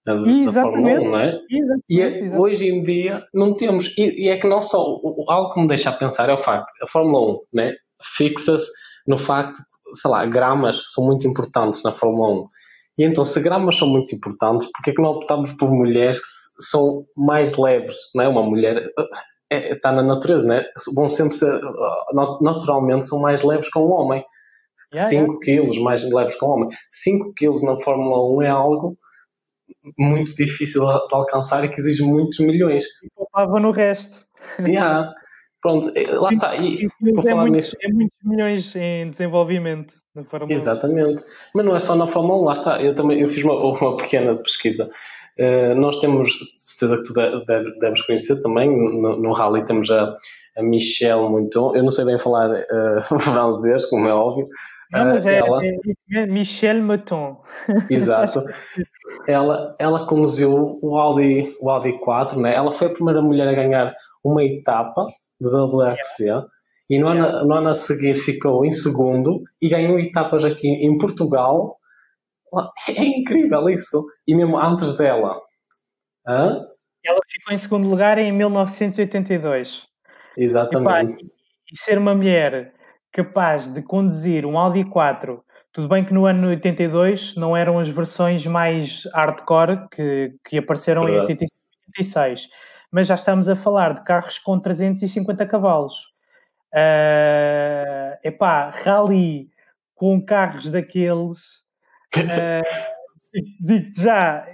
da, 0.04 0.14
da 0.16 0.52
Fórmula 0.52 1.00
1, 1.00 1.10
não 1.10 1.18
é? 1.18 1.40
e 1.88 2.00
é, 2.00 2.38
hoje 2.38 2.68
em 2.68 2.82
dia 2.82 3.24
não 3.32 3.54
temos. 3.56 3.88
E, 3.96 4.26
e, 4.26 4.28
é 4.28 4.36
que 4.36 4.46
não 4.46 4.60
só. 4.60 4.78
Algo 5.28 5.54
que 5.54 5.60
me 5.60 5.66
deixa 5.66 5.88
a 5.88 5.94
pensar 5.94 6.28
é 6.28 6.34
o 6.34 6.38
facto: 6.38 6.70
a 6.82 6.86
Fórmula 6.86 7.32
1 7.32 7.40
né, 7.54 7.72
fixa-se 8.02 8.70
no 9.06 9.16
facto, 9.16 9.58
sei 9.94 10.10
lá, 10.10 10.26
gramas 10.26 10.82
são 10.92 11.06
muito 11.06 11.26
importantes 11.26 11.82
na 11.82 11.92
Fórmula 11.92 12.42
1. 12.42 12.48
E 12.98 13.04
então, 13.04 13.24
se 13.24 13.40
gramas 13.40 13.76
são 13.76 13.88
muito 13.88 14.14
importantes, 14.14 14.68
porque 14.72 14.90
é 14.90 14.94
que 14.94 15.02
não 15.02 15.10
optamos 15.10 15.52
por 15.52 15.70
mulheres 15.70 16.18
que 16.18 16.64
são 16.64 17.06
mais 17.16 17.56
leves? 17.56 17.96
Não 18.14 18.24
é? 18.24 18.28
Uma 18.28 18.42
mulher 18.42 18.86
é, 19.54 19.72
está 19.72 19.92
na 19.92 20.02
natureza, 20.02 20.44
né? 20.44 20.64
vão 20.94 21.08
sempre 21.08 21.34
ser, 21.34 21.60
naturalmente, 22.40 23.06
são 23.06 23.20
mais 23.20 23.42
leves 23.42 23.70
que 23.70 23.78
um 23.78 23.92
homem. 23.92 24.24
5 24.90 24.96
yeah, 24.96 25.10
yeah. 25.12 25.38
quilos 25.40 25.78
mais 25.78 26.04
leves 26.04 26.36
que 26.36 26.44
um 26.44 26.48
homem. 26.48 26.68
5 26.90 27.32
quilos 27.34 27.62
na 27.62 27.80
Fórmula 27.80 28.36
1 28.38 28.42
é 28.42 28.48
algo 28.48 28.98
muito 29.98 30.34
difícil 30.34 30.82
de 30.82 31.14
alcançar 31.14 31.64
e 31.64 31.68
que 31.68 31.80
exige 31.80 32.02
muitos 32.02 32.38
milhões. 32.38 32.84
E 33.02 33.10
poupava 33.14 33.60
no 33.60 33.70
resto. 33.70 34.24
Yeah. 34.60 35.12
Pronto, 35.64 35.90
eh, 35.94 36.10
lá 36.10 36.30
está. 36.30 36.54
E, 36.56 36.84
é, 36.84 37.34
muito, 37.34 37.50
nisso, 37.50 37.74
é 37.80 37.88
muitos 37.88 38.18
milhões 38.22 38.76
em 38.76 39.10
desenvolvimento 39.10 39.94
na 40.14 40.22
Fórmula 40.22 40.52
1. 40.52 40.54
Exatamente. 40.54 41.24
Mas 41.54 41.64
não 41.64 41.74
é 41.74 41.80
só 41.80 41.96
na 41.96 42.06
Fórmula 42.06 42.42
1, 42.42 42.44
lá 42.44 42.52
está. 42.52 42.82
Eu 42.82 42.94
também 42.94 43.20
eu 43.20 43.30
fiz 43.30 43.42
uma, 43.42 43.54
uma 43.54 43.96
pequena 43.96 44.36
pesquisa. 44.36 44.90
Uh, 45.38 45.74
nós 45.74 46.00
temos, 46.00 46.30
certeza 46.78 46.96
que 46.98 47.02
tu 47.04 47.78
deves 47.80 48.02
conhecer 48.02 48.40
também, 48.42 48.70
no, 48.70 49.16
no 49.16 49.32
Rally 49.32 49.64
temos 49.64 49.90
a, 49.90 50.16
a 50.56 50.62
Michelle 50.62 51.28
Mouton. 51.28 51.74
Eu 51.74 51.82
não 51.82 51.90
sei 51.90 52.04
bem 52.04 52.18
falar 52.18 52.50
uh, 52.50 53.02
francês, 53.18 53.86
como 53.86 54.08
é 54.08 54.14
óbvio, 54.14 54.46
não, 54.94 55.06
mas 55.06 55.26
é, 55.26 55.38
ela... 55.38 55.60
é 56.12 56.26
Michel 56.26 56.80
Maton. 56.82 57.42
Exato. 57.90 58.44
ela, 59.26 59.74
ela 59.78 60.06
conduziu 60.06 60.78
o 60.80 60.96
Audi, 60.96 61.52
o 61.60 61.68
Audi 61.68 61.98
4, 61.98 62.40
né? 62.40 62.54
ela 62.54 62.70
foi 62.70 62.86
a 62.86 62.92
primeira 62.92 63.20
mulher 63.20 63.48
a 63.48 63.54
ganhar 63.54 63.94
uma 64.22 64.44
etapa 64.44 65.06
de 65.40 65.48
WRC 65.48 66.24
yeah. 66.24 66.46
e 66.88 66.98
no 66.98 67.08
ano, 67.08 67.44
no 67.44 67.54
ano 67.54 67.68
a 67.70 67.74
seguir 67.74 68.14
ficou 68.14 68.64
em 68.64 68.70
segundo 68.70 69.42
e 69.60 69.68
ganhou 69.68 69.98
etapas 69.98 70.44
aqui 70.44 70.68
em 70.68 70.96
Portugal. 70.96 71.76
É 72.88 73.04
incrível 73.04 73.68
isso. 73.68 74.04
E 74.26 74.34
mesmo 74.34 74.58
antes 74.58 74.96
dela. 74.96 75.40
Hã? 76.26 76.64
Ela 77.04 77.20
ficou 77.28 77.52
em 77.52 77.56
segundo 77.56 77.88
lugar 77.88 78.18
em 78.18 78.32
1982. 78.32 79.82
Exatamente. 80.36 81.12
E, 81.12 81.28
pá, 81.28 81.34
e 81.72 81.78
ser 81.78 81.98
uma 81.98 82.14
mulher 82.14 82.72
capaz 83.12 83.72
de 83.72 83.82
conduzir 83.82 84.44
um 84.44 84.58
Audi 84.58 84.84
4. 84.84 85.44
Tudo 85.72 85.88
bem 85.88 86.04
que 86.04 86.14
no 86.14 86.26
ano 86.26 86.48
82 86.48 87.36
não 87.36 87.56
eram 87.56 87.78
as 87.78 87.88
versões 87.88 88.46
mais 88.46 89.04
hardcore 89.12 89.88
que, 89.90 90.34
que 90.44 90.58
apareceram 90.58 91.04
Verdade. 91.04 91.32
em 91.32 91.36
86, 91.36 92.48
mas 92.92 93.08
já 93.08 93.14
estamos 93.14 93.48
a 93.48 93.56
falar 93.56 93.94
de 93.94 94.04
carros 94.04 94.38
com 94.38 94.58
350 94.58 95.46
cavalos. 95.46 95.94
Uh, 96.72 98.18
epá, 98.24 98.70
rally 98.70 99.48
com 99.94 100.24
carros 100.24 100.70
daqueles, 100.70 101.63
uh, 102.20 103.44
digo-te 103.60 104.02
já, 104.02 104.46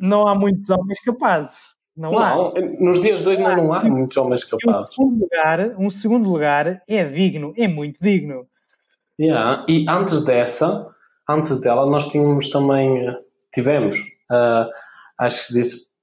não 0.00 0.26
há 0.26 0.34
muitos 0.34 0.70
homens 0.70 1.00
capazes. 1.00 1.74
Não, 1.96 2.10
não 2.10 2.18
há. 2.18 2.52
Nos 2.80 3.00
dias 3.00 3.22
de 3.22 3.28
hoje 3.28 3.40
não, 3.40 3.56
não 3.56 3.72
há 3.72 3.84
muitos 3.84 4.16
homens 4.16 4.44
capazes. 4.44 4.92
Um 4.98 5.04
segundo, 5.04 5.20
lugar, 5.20 5.60
um 5.78 5.90
segundo 5.90 6.28
lugar 6.28 6.82
é 6.88 7.04
digno, 7.04 7.54
é 7.56 7.68
muito 7.68 7.98
digno. 8.00 8.46
Yeah. 9.20 9.64
E 9.68 9.86
antes 9.88 10.24
dessa, 10.24 10.88
antes 11.28 11.60
dela, 11.60 11.86
nós 11.86 12.08
tínhamos 12.08 12.50
também, 12.50 13.06
eh, 13.06 13.16
tivemos, 13.52 13.96
uh, 14.30 14.68
acho 15.18 15.38
que 15.38 15.44
se 15.44 15.54
disse, 15.54 15.94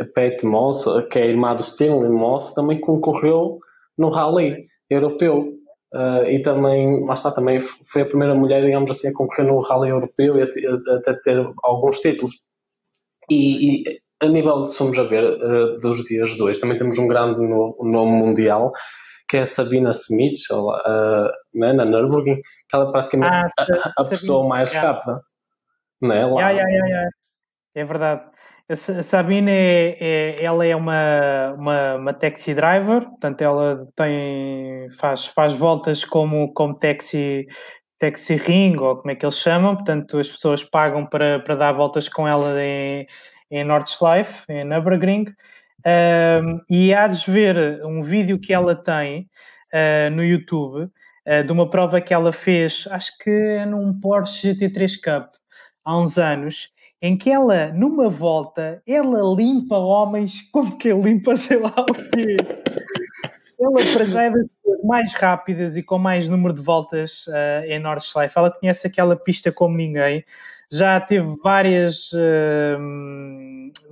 a 0.00 0.04
Pat 0.04 0.42
Moss, 0.42 0.84
que 1.10 1.18
é 1.18 1.22
a 1.22 1.26
irmã 1.26 1.54
do 1.54 1.62
Stanley 1.62 2.10
Moss, 2.10 2.50
também 2.50 2.80
concorreu 2.80 3.58
no 3.96 4.08
Rally 4.10 4.66
europeu. 4.90 5.54
Uh, 5.94 6.24
e 6.26 6.40
também, 6.40 7.04
lá 7.04 7.12
está, 7.12 7.30
também 7.30 7.60
foi 7.60 8.02
a 8.02 8.06
primeira 8.06 8.34
mulher, 8.34 8.64
digamos 8.64 8.90
assim, 8.90 9.08
a 9.08 9.12
concorrer 9.12 9.46
no 9.46 9.60
Rally 9.60 9.90
europeu 9.90 10.38
e 10.38 10.42
até 10.42 11.12
ter 11.22 11.46
alguns 11.62 12.00
títulos. 12.00 12.32
E, 13.30 13.82
e 13.82 14.00
a 14.22 14.26
nível 14.26 14.62
de, 14.62 14.70
se 14.70 14.78
formos 14.78 14.98
a 14.98 15.02
ver, 15.02 15.22
uh, 15.22 15.76
dos 15.76 16.02
dias 16.04 16.40
hoje, 16.40 16.58
também 16.58 16.78
temos 16.78 16.96
um 16.98 17.06
grande 17.06 17.42
no, 17.42 17.76
nome 17.82 18.12
mundial, 18.12 18.72
que 19.28 19.36
é 19.36 19.40
a 19.42 19.46
Sabina 19.46 19.90
Smith, 19.90 20.38
uh, 20.50 21.30
né, 21.54 21.74
na 21.74 21.84
Nürburgring, 21.84 22.40
que 22.68 22.76
ela 22.76 22.88
é 22.88 22.90
praticamente 22.90 23.52
ah, 23.58 23.92
a, 23.96 24.02
a 24.02 24.04
pessoa 24.04 24.48
mais 24.48 24.72
yeah. 24.72 24.92
rápida. 24.92 25.20
Não 26.00 26.12
é? 26.12 26.24
Lá. 26.24 26.40
Yeah, 26.40 26.52
yeah, 26.52 26.86
yeah, 26.86 27.10
é 27.74 27.84
verdade. 27.84 28.31
A 28.68 28.76
Sabina 28.76 29.50
é, 29.50 29.96
é, 30.00 30.44
ela 30.44 30.64
é 30.64 30.74
uma, 30.74 31.52
uma, 31.58 31.94
uma, 31.96 32.14
taxi 32.14 32.54
driver, 32.54 33.02
portanto 33.02 33.42
ela 33.42 33.86
tem, 33.96 34.88
faz, 34.98 35.26
faz 35.26 35.52
voltas 35.52 36.04
como, 36.04 36.52
como 36.54 36.78
taxi, 36.78 37.46
taxi 37.98 38.36
ring, 38.36 38.76
ou 38.76 38.96
como 38.96 39.10
é 39.10 39.14
que 39.16 39.26
eles 39.26 39.38
chamam, 39.38 39.74
portanto 39.76 40.18
as 40.18 40.30
pessoas 40.30 40.62
pagam 40.62 41.04
para, 41.06 41.40
para 41.40 41.56
dar 41.56 41.72
voltas 41.72 42.08
com 42.08 42.26
ela 42.26 42.62
em, 42.62 43.06
em 43.50 43.64
Nordschleife, 43.64 44.44
em 44.48 44.64
Nürburgring, 44.64 45.26
um, 45.84 46.60
e 46.70 46.94
há 46.94 47.08
de 47.08 47.30
ver 47.30 47.84
um 47.84 48.02
vídeo 48.02 48.38
que 48.38 48.52
ela 48.52 48.74
tem 48.76 49.28
uh, 49.74 50.10
no 50.12 50.24
YouTube 50.24 50.84
uh, 50.84 51.44
de 51.44 51.52
uma 51.52 51.68
prova 51.68 52.00
que 52.00 52.14
ela 52.14 52.32
fez, 52.32 52.86
acho 52.90 53.18
que 53.18 53.66
num 53.66 53.98
Porsche 54.00 54.54
GT3 54.54 54.94
Cup, 55.02 55.26
há 55.84 55.98
uns 55.98 56.16
anos, 56.16 56.72
em 57.02 57.16
que 57.16 57.30
ela, 57.30 57.68
numa 57.72 58.08
volta, 58.08 58.80
ela 58.86 59.20
limpa 59.36 59.76
homens 59.76 60.48
como 60.52 60.78
que 60.78 60.92
limpa 60.92 61.36
sei 61.36 61.58
lá 61.58 61.74
o 61.76 61.92
quê. 61.92 62.36
Ela, 63.60 63.92
para 63.92 64.04
já, 64.04 64.22
é 64.22 64.30
das 64.30 64.46
mais 64.84 65.12
rápidas 65.12 65.76
e 65.76 65.82
com 65.82 65.98
mais 65.98 66.26
número 66.26 66.54
de 66.54 66.62
voltas 66.62 67.26
uh, 67.26 67.64
em 67.66 67.78
Nordschleife. 67.78 68.38
Ela 68.38 68.50
conhece 68.50 68.86
aquela 68.86 69.16
pista 69.16 69.52
como 69.52 69.76
ninguém 69.76 70.24
já 70.72 70.98
teve 70.98 71.36
várias, 71.44 72.10
uh, 72.12 72.80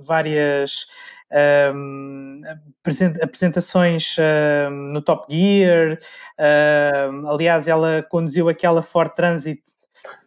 várias 0.03 0.87
uh, 1.31 2.41
apresentações 3.21 4.15
uh, 4.17 4.71
no 4.71 5.01
Top 5.01 5.31
Gear. 5.33 5.99
aliás, 7.27 7.67
ela 7.67 8.01
conduziu 8.09 8.49
aquela 8.49 8.81
Ford 8.81 9.13
Transit, 9.13 9.61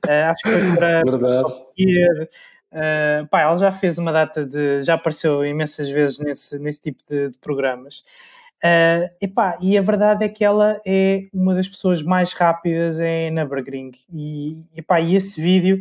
eh, 0.07 0.23
acho 0.25 0.43
que 0.45 0.51
foi 0.51 0.77
para. 0.77 1.03
Top 1.03 1.73
Gear. 1.77 2.29
Uh, 2.75 3.25
pá, 3.29 3.43
ela 3.43 3.57
já 3.57 3.71
fez 3.71 3.99
uma 3.99 4.11
data 4.11 4.45
de. 4.45 4.83
já 4.83 4.95
apareceu 4.95 5.47
imensas 5.47 5.89
vezes 5.89 6.19
nesse, 6.19 6.59
nesse 6.59 6.81
tipo 6.81 7.05
de, 7.09 7.31
de 7.31 7.39
programas. 7.39 8.03
Uh, 8.65 9.07
epá, 9.21 9.57
e 9.61 9.79
a 9.79 9.83
verdade 9.83 10.25
é 10.25 10.29
que 10.29 10.45
ela 10.45 10.81
é 10.85 11.21
uma 11.33 11.55
das 11.55 11.69
pessoas 11.69 12.03
mais 12.03 12.33
rápidas 12.33 12.99
em 12.99 13.31
Nürburgring. 13.31 13.93
E, 14.13 14.59
epá, 14.75 15.01
e 15.01 15.15
esse 15.15 15.41
vídeo 15.41 15.81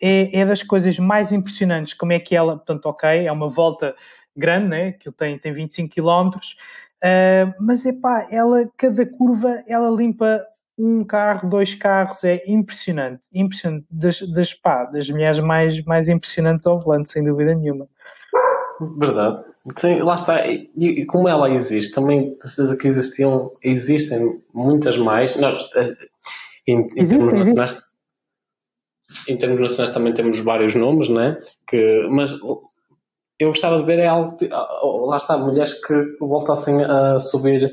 é, 0.00 0.40
é 0.40 0.46
das 0.46 0.62
coisas 0.62 0.98
mais 0.98 1.30
impressionantes. 1.30 1.92
Como 1.92 2.12
é 2.12 2.18
que 2.18 2.34
ela, 2.34 2.56
portanto, 2.56 2.86
ok, 2.86 3.26
é 3.26 3.30
uma 3.30 3.48
volta 3.48 3.94
grande, 4.34 4.68
né? 4.68 4.92
Que 4.92 5.12
tem, 5.12 5.38
tem 5.38 5.52
25 5.52 5.94
km, 5.94 6.38
uh, 6.38 7.54
mas 7.60 7.84
é 7.84 7.92
pá, 7.92 8.26
ela, 8.30 8.66
cada 8.78 9.04
curva, 9.04 9.62
ela 9.66 9.90
limpa 9.90 10.42
um 10.80 11.04
carro, 11.04 11.48
dois 11.48 11.74
carros, 11.74 12.24
é 12.24 12.42
impressionante, 12.46 13.20
impressionante, 13.32 13.86
das, 13.90 14.20
das, 14.32 14.54
pá, 14.54 14.84
das 14.84 15.08
mulheres 15.10 15.38
mais, 15.38 15.84
mais 15.84 16.08
impressionantes 16.08 16.66
ao 16.66 16.80
volante, 16.80 17.10
sem 17.10 17.22
dúvida 17.22 17.54
nenhuma. 17.54 17.86
Verdade. 18.98 19.44
Sim, 19.76 19.98
lá 19.98 20.14
está. 20.14 20.46
E, 20.46 20.70
e, 20.76 21.04
como 21.04 21.28
ela 21.28 21.50
existe, 21.50 21.94
também 21.94 22.34
de 22.34 22.42
certeza 22.48 22.76
que 22.78 22.88
existiam, 22.88 23.52
existem 23.62 24.40
muitas 24.54 24.96
mais. 24.96 25.36
Nós, 25.36 25.62
eh, 25.76 25.96
em, 26.66 26.80
em 26.80 26.86
existe, 26.96 27.18
termos 27.18 27.34
nacionais, 27.34 27.82
em 29.28 29.36
termos 29.36 29.60
nacionais 29.60 29.90
também 29.92 30.14
temos 30.14 30.38
vários 30.38 30.74
nomes, 30.74 31.10
né? 31.10 31.36
Que, 31.68 32.08
mas 32.10 32.32
eu 33.38 33.48
gostava 33.48 33.80
de 33.80 33.84
ver 33.84 33.98
é 33.98 34.06
algo, 34.06 34.34
lá 35.06 35.18
está, 35.18 35.36
mulheres 35.36 35.74
que 35.74 36.16
voltassem 36.20 36.82
a 36.82 37.18
subir 37.18 37.70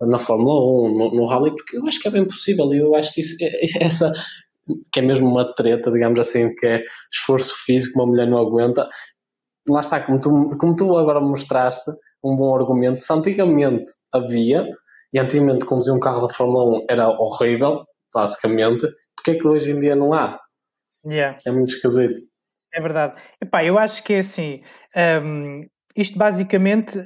na 0.00 0.18
Fórmula 0.18 0.88
1, 0.88 0.96
no, 0.96 1.14
no 1.14 1.26
Rally, 1.26 1.54
porque 1.54 1.76
eu 1.76 1.86
acho 1.86 2.00
que 2.00 2.08
é 2.08 2.10
bem 2.10 2.24
possível 2.24 2.72
e 2.72 2.78
eu 2.78 2.94
acho 2.94 3.12
que 3.12 3.20
isso, 3.20 3.36
é, 3.42 3.84
essa, 3.84 4.12
que 4.92 5.00
é 5.00 5.02
mesmo 5.02 5.28
uma 5.28 5.54
treta, 5.54 5.90
digamos 5.90 6.20
assim, 6.20 6.54
que 6.54 6.66
é 6.66 6.84
esforço 7.12 7.54
físico, 7.64 7.98
uma 7.98 8.06
mulher 8.06 8.26
não 8.26 8.38
aguenta. 8.38 8.88
Lá 9.66 9.80
está, 9.80 10.00
como 10.00 10.20
tu, 10.20 10.50
como 10.58 10.76
tu 10.76 10.96
agora 10.96 11.20
mostraste, 11.20 11.90
um 12.22 12.36
bom 12.36 12.54
argumento. 12.54 13.02
Se 13.02 13.12
antigamente 13.12 13.90
havia, 14.12 14.66
e 15.12 15.18
antigamente 15.18 15.64
conduzir 15.64 15.94
um 15.94 16.00
carro 16.00 16.26
da 16.26 16.32
Fórmula 16.32 16.78
1 16.80 16.86
era 16.90 17.08
horrível, 17.08 17.84
basicamente, 18.12 18.86
porque 19.16 19.32
é 19.32 19.34
que 19.34 19.46
hoje 19.46 19.72
em 19.72 19.80
dia 19.80 19.96
não 19.96 20.12
há? 20.12 20.38
Yeah. 21.04 21.38
É 21.46 21.50
muito 21.50 21.72
esquisito. 21.72 22.20
É 22.72 22.80
verdade. 22.80 23.20
Epá, 23.40 23.64
eu 23.64 23.78
acho 23.78 24.02
que 24.02 24.14
é 24.14 24.18
assim, 24.18 24.60
um, 25.24 25.66
isto 25.96 26.18
basicamente, 26.18 26.98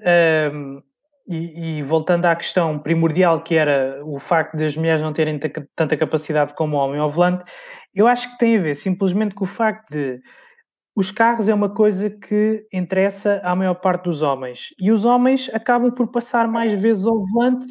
um, 0.52 0.82
e, 1.28 1.78
e, 1.78 1.82
voltando 1.82 2.26
à 2.26 2.34
questão 2.34 2.78
primordial 2.78 3.42
que 3.42 3.54
era 3.54 4.00
o 4.04 4.18
facto 4.18 4.56
das 4.56 4.76
mulheres 4.76 5.02
não 5.02 5.12
terem 5.12 5.38
tanta 5.76 5.96
capacidade 5.96 6.54
como 6.54 6.76
o 6.76 6.80
homem 6.80 7.00
ao 7.00 7.10
volante, 7.10 7.44
eu 7.94 8.06
acho 8.06 8.30
que 8.32 8.38
tem 8.38 8.56
a 8.56 8.60
ver 8.60 8.74
simplesmente 8.74 9.34
com 9.34 9.44
o 9.44 9.46
facto 9.46 9.88
de 9.90 10.20
os 10.94 11.10
carros 11.10 11.48
é 11.48 11.54
uma 11.54 11.72
coisa 11.72 12.10
que 12.10 12.66
interessa 12.72 13.40
à 13.42 13.56
maior 13.56 13.74
parte 13.74 14.04
dos 14.04 14.20
homens 14.20 14.74
e 14.78 14.92
os 14.92 15.04
homens 15.04 15.48
acabam 15.54 15.90
por 15.90 16.10
passar 16.10 16.46
mais 16.46 16.72
vezes 16.72 17.06
ao 17.06 17.24
volante, 17.26 17.66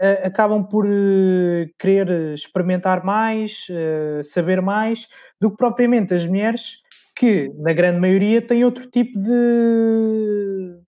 uh, 0.00 0.26
acabam 0.26 0.64
por 0.64 0.86
uh, 0.86 1.66
querer 1.78 2.32
experimentar 2.32 3.04
mais, 3.04 3.66
uh, 3.70 4.22
saber 4.22 4.62
mais 4.62 5.08
do 5.40 5.50
que 5.50 5.56
propriamente 5.56 6.14
as 6.14 6.24
mulheres 6.24 6.80
que, 7.16 7.52
na 7.56 7.72
grande 7.72 7.98
maioria, 8.00 8.40
têm 8.40 8.64
outro 8.64 8.88
tipo 8.88 9.18
de. 9.18 10.80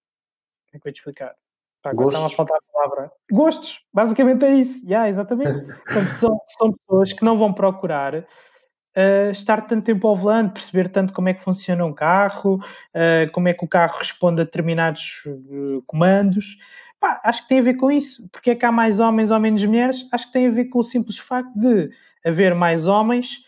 Como 0.71 0.77
é 0.77 0.79
que 0.79 0.79
eu 0.79 0.81
vou 0.85 0.93
te 0.93 0.97
explicar? 0.99 1.35
Pá, 1.83 1.91
estava 1.91 2.27
a 2.27 2.31
faltar 2.31 2.59
a 2.59 2.73
palavra. 2.73 3.13
Gostos, 3.31 3.81
basicamente 3.93 4.45
é 4.45 4.55
isso. 4.55 4.87
Yeah, 4.87 5.09
exatamente. 5.09 5.67
Portanto, 5.85 6.13
são, 6.15 6.41
são 6.47 6.73
pessoas 6.73 7.13
que 7.13 7.25
não 7.25 7.37
vão 7.37 7.53
procurar 7.53 8.15
uh, 8.15 9.31
estar 9.31 9.63
tanto 9.63 9.85
tempo 9.85 10.07
ao 10.07 10.17
volante, 10.17 10.53
perceber 10.53 10.89
tanto 10.89 11.13
como 11.13 11.29
é 11.29 11.35
que 11.35 11.43
funciona 11.43 11.85
um 11.85 11.93
carro, 11.93 12.57
uh, 12.57 13.31
como 13.33 13.49
é 13.49 13.55
que 13.55 13.65
o 13.65 13.69
carro 13.69 13.99
responde 13.99 14.41
a 14.41 14.45
determinados 14.45 15.23
uh, 15.27 15.83
comandos. 15.87 16.57
Pá, 17.01 17.21
acho 17.25 17.43
que 17.43 17.49
tem 17.49 17.59
a 17.59 17.63
ver 17.63 17.75
com 17.75 17.91
isso. 17.91 18.29
Porque 18.31 18.51
é 18.51 18.55
que 18.55 18.65
há 18.65 18.71
mais 18.71 19.01
homens 19.01 19.31
ou 19.31 19.41
menos 19.41 19.65
mulheres? 19.65 20.07
Acho 20.13 20.27
que 20.27 20.33
tem 20.33 20.47
a 20.47 20.51
ver 20.53 20.67
com 20.67 20.79
o 20.79 20.85
simples 20.85 21.19
facto 21.19 21.53
de 21.57 21.91
haver 22.25 22.55
mais 22.55 22.87
homens 22.87 23.39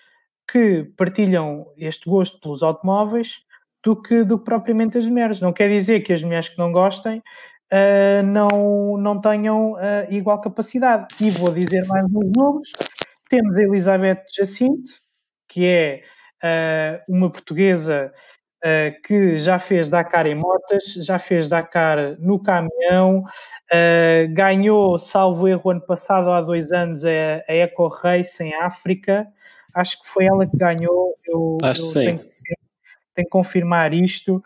que 0.51 0.85
partilham 0.97 1.67
este 1.79 2.09
gosto 2.09 2.41
pelos 2.41 2.63
automóveis 2.63 3.45
do 3.83 3.95
que, 3.95 4.25
do 4.25 4.39
que 4.39 4.45
propriamente 4.45 4.99
as 4.99 5.07
mulheres. 5.07 5.41
Não 5.41 5.53
quer 5.53 5.69
dizer 5.69 6.01
que 6.01 6.13
as 6.13 6.23
mulheres 6.23 6.49
que 6.49 6.59
não 6.59 6.73
gostem 6.73 7.23
uh, 7.75 8.23
não, 8.23 8.97
não 8.97 9.21
tenham 9.21 9.73
uh, 9.73 10.07
igual 10.09 10.41
capacidade. 10.41 11.09
E 11.21 11.31
vou 11.31 11.51
dizer 11.51 11.85
mais 11.87 12.05
uns 12.05 12.31
nomes. 12.37 12.71
Temos 13.29 13.57
a 13.57 13.63
Elizabeth 13.63 14.23
Jacinto, 14.37 14.93
que 15.49 15.67
é 15.67 16.03
uh, 16.43 17.13
uma 17.13 17.31
portuguesa 17.31 18.13
que 19.05 19.37
já 19.37 19.59
fez 19.59 19.91
Dakar 19.91 20.27
em 20.27 20.35
motas, 20.35 20.85
já 20.95 21.19
fez 21.19 21.47
Dakar 21.47 22.19
no 22.19 22.43
caminhão, 22.43 23.23
ganhou, 24.31 24.99
salvo 24.99 25.47
erro, 25.47 25.73
ano 25.73 25.83
passado, 25.83 26.31
há 26.31 26.41
dois 26.41 26.73
anos, 26.73 27.05
a, 27.05 27.11
a 27.47 27.53
Eco 27.55 27.89
Race 27.89 28.43
em 28.43 28.55
África. 28.55 29.29
Acho 29.75 30.01
que 30.01 30.09
foi 30.09 30.25
ela 30.25 30.47
que 30.47 30.57
ganhou. 30.57 31.15
Eu, 31.27 31.59
Acho 31.63 31.83
eu 31.83 31.85
sim. 31.85 32.05
Tenho, 32.07 32.21
tenho 33.15 33.27
que 33.27 33.33
confirmar 33.33 33.93
isto. 33.93 34.37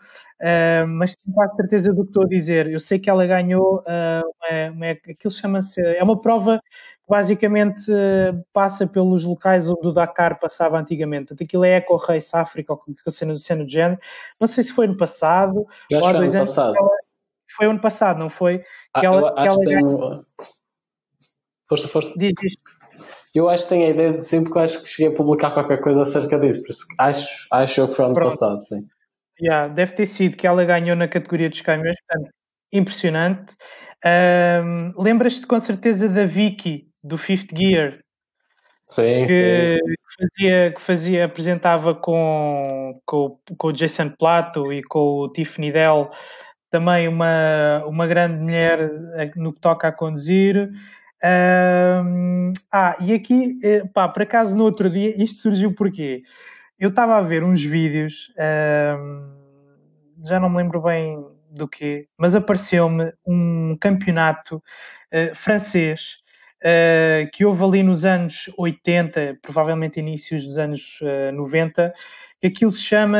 Uh, 0.41 0.87
mas 0.87 1.15
tenho 1.15 1.35
quase 1.35 1.55
certeza 1.55 1.93
do 1.93 2.03
que 2.03 2.09
estou 2.11 2.23
a 2.23 2.27
dizer. 2.27 2.67
Eu 2.67 2.79
sei 2.79 2.97
que 2.97 3.09
ela 3.09 3.25
ganhou 3.25 3.79
uh, 3.79 4.23
uma, 4.39 4.71
uma, 4.71 4.91
aquilo 4.91 5.31
chama-se. 5.31 5.81
É 5.81 6.03
uma 6.03 6.21
prova 6.21 6.59
que 6.59 7.09
basicamente 7.09 7.91
uh, 7.91 8.45
passa 8.53 8.87
pelos 8.87 9.23
locais 9.23 9.67
onde 9.67 9.87
o 9.87 9.91
Dakar 9.91 10.39
passava 10.39 10.79
antigamente. 10.79 11.27
Portanto, 11.27 11.43
aquilo 11.43 11.65
é 11.65 11.71
Eco 11.71 11.97
Race 11.97 12.29
África, 12.33 12.73
ou 12.73 12.81
cena, 13.11 13.35
cena 13.37 13.63
do 13.65 13.69
género. 13.69 13.99
Não 14.39 14.47
sei 14.47 14.63
se 14.63 14.71
foi 14.71 14.87
no 14.87 14.95
passado. 14.95 15.65
Eu 15.89 15.99
acho 15.99 16.07
ou 16.07 16.15
há 16.15 16.17
dois 16.17 16.35
anos. 16.35 16.49
Passado. 16.49 16.75
Ela, 16.77 16.89
foi 17.57 17.67
ano 17.67 17.81
passado, 17.81 18.19
não 18.19 18.29
foi? 18.29 18.63
Ah, 18.93 18.99
que 18.99 19.05
ela, 19.05 19.33
que 19.33 19.47
ela 19.47 19.65
ganhou... 19.65 20.25
Força, 21.67 21.87
força. 21.87 22.13
Diz 22.17 22.33
isto. 22.43 22.68
Eu 23.35 23.49
acho 23.49 23.63
que 23.63 23.69
tenho 23.69 23.87
a 23.87 23.89
ideia 23.89 24.13
de 24.13 24.25
sempre 24.25 24.51
que 24.51 24.59
acho 24.59 24.81
que 24.81 24.89
cheguei 24.89 25.13
a 25.13 25.15
publicar 25.15 25.51
qualquer 25.51 25.81
coisa 25.81 26.01
acerca 26.01 26.39
disso, 26.39 26.61
por 26.61 26.69
isso 26.69 26.85
acho, 26.97 27.47
acho 27.51 27.87
que 27.87 27.93
foi 27.93 28.05
ano 28.05 28.13
Pronto. 28.13 28.29
passado, 28.29 28.61
sim. 28.61 28.87
Yeah, 29.41 29.73
deve 29.73 29.93
ter 29.93 30.05
sido 30.05 30.35
que 30.35 30.45
ela 30.45 30.65
ganhou 30.65 30.95
na 30.95 31.07
categoria 31.07 31.49
dos 31.49 31.61
caminhões, 31.61 31.97
portanto, 32.07 32.31
impressionante. 32.73 33.55
Um, 34.05 34.93
Lembras-te 35.01 35.45
com 35.45 35.59
certeza 35.59 36.09
da 36.09 36.25
Vicky, 36.25 36.89
do 37.03 37.17
Fifth 37.17 37.55
Gear? 37.55 37.93
Sim, 38.85 39.25
que, 39.27 39.79
sim. 39.85 39.93
Fazia, 40.19 40.71
que 40.73 40.81
fazia, 40.81 41.25
apresentava 41.25 41.95
com, 41.95 42.99
com, 43.05 43.39
com 43.57 43.67
o 43.67 43.71
Jason 43.71 44.09
Plato 44.09 44.73
e 44.73 44.83
com 44.83 44.99
o 44.99 45.29
Tiffany 45.31 45.71
Dell, 45.71 46.11
também 46.69 47.07
uma, 47.07 47.85
uma 47.85 48.05
grande 48.05 48.41
mulher 48.41 48.91
no 49.37 49.53
que 49.53 49.61
toca 49.61 49.87
a 49.87 49.91
conduzir. 49.91 50.69
Ah, 51.21 52.95
e 52.99 53.13
aqui, 53.13 53.59
eh, 53.63 53.83
pá, 53.93 54.07
por 54.07 54.21
acaso 54.23 54.55
no 54.55 54.63
outro 54.63 54.89
dia, 54.89 55.21
isto 55.21 55.41
surgiu 55.41 55.73
porquê? 55.73 56.23
eu 56.79 56.89
estava 56.89 57.17
a 57.17 57.21
ver 57.21 57.43
uns 57.43 57.63
vídeos, 57.63 58.33
já 60.25 60.39
não 60.39 60.49
me 60.49 60.57
lembro 60.57 60.81
bem 60.81 61.21
do 61.51 61.67
que, 61.67 62.07
mas 62.17 62.35
apareceu-me 62.35 63.11
um 63.25 63.75
campeonato 63.79 64.57
uh, 64.57 65.35
francês 65.35 66.19
uh, 66.63 67.29
que 67.33 67.43
houve 67.43 67.63
ali 67.63 67.83
nos 67.83 68.05
anos 68.05 68.51
80, 68.57 69.39
provavelmente 69.41 69.99
inícios 69.99 70.45
dos 70.45 70.57
anos 70.57 70.99
uh, 71.01 71.33
90, 71.33 71.93
que 72.39 72.47
aquilo 72.47 72.71
se 72.71 72.83
chama, 72.83 73.17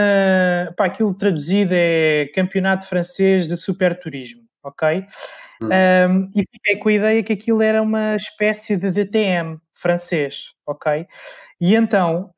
pá, 0.77 0.85
aquilo 0.85 1.13
traduzido 1.13 1.73
é 1.73 2.29
Campeonato 2.33 2.87
Francês 2.87 3.47
de 3.47 3.57
Superturismo, 3.57 4.43
ok? 4.63 4.99
Hum. 4.99 5.48
Um, 5.61 6.31
e 6.35 6.45
fiquei 6.51 6.77
com 6.77 6.89
a 6.89 6.93
ideia 6.93 7.23
que 7.23 7.33
aquilo 7.33 7.61
era 7.61 7.81
uma 7.81 8.15
espécie 8.15 8.77
de 8.77 8.91
DTM 8.91 9.59
francês, 9.73 10.53
ok? 10.65 11.07
E 11.61 11.75
então, 11.75 12.33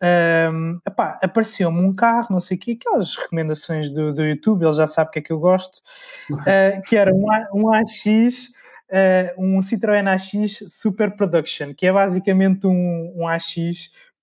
um, 0.51 0.79
apareceu-me 1.21 1.79
um 1.79 1.93
carro, 1.93 2.27
não 2.31 2.39
sei 2.39 2.57
o 2.57 2.59
quê, 2.59 2.77
aquelas 2.79 3.15
recomendações 3.15 3.89
do, 3.89 4.13
do 4.13 4.23
YouTube, 4.23 4.63
ele 4.63 4.73
já 4.73 4.87
sabe 4.87 5.09
o 5.09 5.11
que 5.11 5.19
é 5.19 5.21
que 5.21 5.31
eu 5.31 5.39
gosto, 5.39 5.77
uh, 6.31 6.81
que 6.89 6.97
era 6.97 7.13
um, 7.13 7.27
um 7.53 7.73
AX, 7.73 8.05
uh, 8.05 8.51
eh, 8.89 9.35
um 9.37 9.59
Citroën 9.59 10.07
AX 10.07 10.63
Super 10.73 11.11
Production, 11.15 11.73
que 11.75 11.85
é 11.85 11.93
basicamente 11.93 12.65
um, 12.65 13.13
um 13.15 13.27
AX 13.27 13.53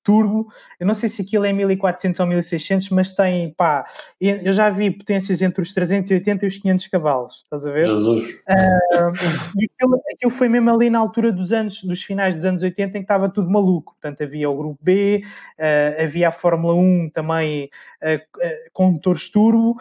turbo. 0.03 0.49
Eu 0.80 0.86
não 0.86 0.94
sei 0.94 1.09
se 1.09 1.22
aquilo 1.22 1.44
é 1.44 1.53
1400 1.53 2.20
ou 2.20 2.26
1600, 2.26 2.88
mas 2.90 3.12
tem, 3.12 3.53
pá, 3.55 3.86
eu 4.20 4.53
já 4.53 4.70
vi 4.70 4.90
potências 4.90 5.42
entre 5.42 5.62
os 5.62 5.74
380 5.74 6.44
e 6.44 6.49
os 6.49 6.59
500 6.59 6.86
cavalos, 6.88 7.42
estás 7.44 7.66
a 7.66 7.70
ver? 7.70 7.84
Jesus. 7.84 8.30
Uh, 8.32 9.12
e 9.57 9.66
aquilo, 9.66 10.03
aquilo, 10.12 10.30
foi 10.30 10.49
mesmo 10.49 10.70
ali 10.70 10.88
na 10.88 10.99
altura 10.99 11.30
dos 11.30 11.53
anos, 11.53 11.82
dos 11.82 12.03
finais 12.03 12.34
dos 12.34 12.44
anos 12.44 12.62
80 12.62 12.99
em 12.99 13.01
que 13.01 13.05
estava 13.05 13.28
tudo 13.28 13.51
maluco. 13.51 13.92
Portanto, 13.92 14.22
havia 14.22 14.49
o 14.49 14.57
Grupo 14.57 14.78
B, 14.82 15.22
uh, 15.59 16.03
havia 16.03 16.28
a 16.28 16.32
Fórmula 16.32 16.74
1 16.74 17.11
também 17.11 17.68
uh, 18.03 18.49
com 18.72 18.92
motores 18.92 19.30
turbo, 19.30 19.76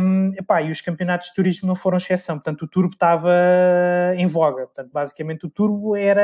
um, 0.00 0.32
epá, 0.36 0.62
e 0.62 0.70
os 0.70 0.80
campeonatos 0.80 1.28
de 1.28 1.34
turismo 1.34 1.68
não 1.68 1.76
foram 1.76 1.98
exceção. 1.98 2.36
Portanto, 2.36 2.62
o 2.62 2.68
turbo 2.68 2.94
estava 2.94 3.32
em 4.16 4.26
voga. 4.26 4.66
Portanto, 4.66 4.90
basicamente 4.92 5.46
o 5.46 5.50
turbo 5.50 5.96
era, 5.96 6.22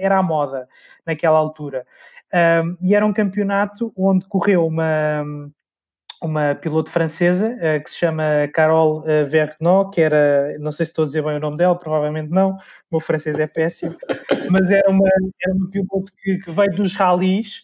era 0.00 0.18
a 0.18 0.22
moda 0.22 0.68
naquela 1.06 1.38
altura. 1.38 1.86
Um, 2.34 2.76
e 2.80 2.94
era 2.94 3.04
um 3.04 3.12
campeonato 3.12 3.92
onde 3.96 4.26
correu 4.26 4.66
uma, 4.66 5.22
uma 6.22 6.54
piloto 6.54 6.90
francesa 6.90 7.56
uh, 7.56 7.82
que 7.82 7.90
se 7.90 7.98
chama 7.98 8.48
Carole 8.54 9.00
uh, 9.00 9.26
Vergnot, 9.26 9.90
que 9.90 10.00
era, 10.00 10.56
não 10.58 10.72
sei 10.72 10.86
se 10.86 10.92
estou 10.92 11.02
a 11.02 11.06
dizer 11.06 11.22
bem 11.22 11.36
o 11.36 11.40
nome 11.40 11.58
dela, 11.58 11.78
provavelmente 11.78 12.30
não, 12.30 12.52
o 12.52 12.58
meu 12.92 13.00
francês 13.00 13.38
é 13.38 13.46
péssimo, 13.46 13.94
mas 14.50 14.70
era 14.70 14.88
uma, 14.88 15.08
era 15.42 15.54
uma 15.54 15.68
piloto 15.68 16.12
que, 16.22 16.38
que 16.38 16.50
veio 16.50 16.74
dos 16.74 16.94
rallies 16.94 17.62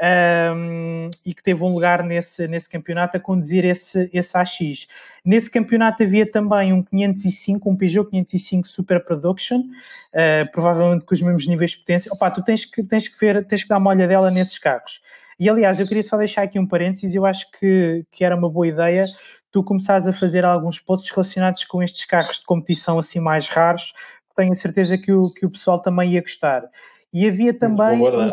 um, 0.00 1.10
e 1.24 1.34
que 1.34 1.42
teve 1.42 1.62
um 1.62 1.72
lugar 1.72 2.02
nesse, 2.02 2.48
nesse 2.48 2.68
campeonato 2.68 3.16
a 3.16 3.20
conduzir 3.20 3.64
esse, 3.64 4.08
esse 4.12 4.36
AX. 4.36 4.88
Nesse 5.24 5.50
campeonato 5.50 6.02
havia 6.02 6.30
também 6.30 6.72
um 6.72 6.82
505, 6.82 7.70
um 7.70 7.76
Peugeot 7.76 8.08
505 8.10 8.66
Super 8.66 9.04
Production, 9.04 9.60
uh, 9.60 10.50
provavelmente 10.52 11.04
com 11.04 11.14
os 11.14 11.20
mesmos 11.20 11.46
níveis 11.46 11.72
de 11.72 11.78
potência. 11.78 12.10
Opa, 12.12 12.30
tu 12.30 12.42
tens 12.42 12.64
que, 12.64 12.82
tens 12.82 13.08
que 13.08 13.18
ver, 13.20 13.44
tens 13.46 13.62
que 13.62 13.68
dar 13.68 13.78
uma 13.78 13.90
olhadela 13.90 14.30
nesses 14.30 14.58
carros. 14.58 15.00
E 15.38 15.48
aliás, 15.48 15.80
eu 15.80 15.86
queria 15.86 16.02
só 16.02 16.16
deixar 16.16 16.42
aqui 16.42 16.58
um 16.58 16.66
parênteses, 16.66 17.14
eu 17.14 17.24
acho 17.24 17.50
que, 17.52 18.04
que 18.10 18.24
era 18.24 18.36
uma 18.36 18.48
boa 18.48 18.68
ideia 18.68 19.04
tu 19.52 19.64
começares 19.64 20.06
a 20.06 20.12
fazer 20.12 20.44
alguns 20.44 20.78
posts 20.78 21.10
relacionados 21.10 21.64
com 21.64 21.82
estes 21.82 22.04
carros 22.04 22.38
de 22.38 22.44
competição 22.44 23.00
assim 23.00 23.18
mais 23.18 23.48
raros, 23.48 23.92
tenho 24.36 24.56
certeza 24.56 24.96
que 24.96 25.12
o, 25.12 25.32
que 25.34 25.44
o 25.44 25.50
pessoal 25.50 25.80
também 25.80 26.12
ia 26.12 26.20
gostar. 26.20 26.64
E 27.12 27.28
havia 27.28 27.52
também 27.52 28.00
um, 28.00 28.30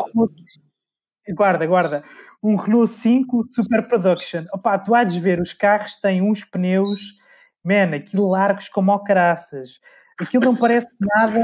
guarda, 1.34 1.66
guarda, 1.66 2.02
um 2.42 2.56
Renault 2.56 2.90
5 2.90 3.48
Super 3.50 3.86
Production. 3.86 4.44
Opa, 4.52 4.78
tu 4.78 4.94
há 4.94 5.04
de 5.04 5.20
ver, 5.20 5.40
os 5.40 5.52
carros 5.52 5.96
têm 6.00 6.22
uns 6.22 6.44
pneus 6.44 7.18
man, 7.64 7.94
aquilo 7.94 8.28
largos 8.28 8.68
como 8.68 8.90
ao 8.90 9.04
caraças. 9.04 9.80
Aquilo 10.20 10.44
não 10.44 10.56
parece 10.56 10.88
nada. 10.98 11.40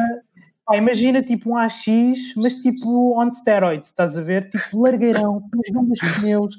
Pá, 0.64 0.76
imagina 0.76 1.22
tipo 1.22 1.50
um 1.50 1.56
AX, 1.56 1.84
mas 2.36 2.56
tipo 2.56 3.20
on 3.20 3.30
steroids, 3.30 3.88
estás 3.88 4.16
a 4.16 4.22
ver? 4.22 4.48
Tipo 4.48 4.80
largueirão, 4.80 5.40
com 5.40 5.60
os 5.60 5.70
grandes 5.70 6.16
pneus. 6.16 6.56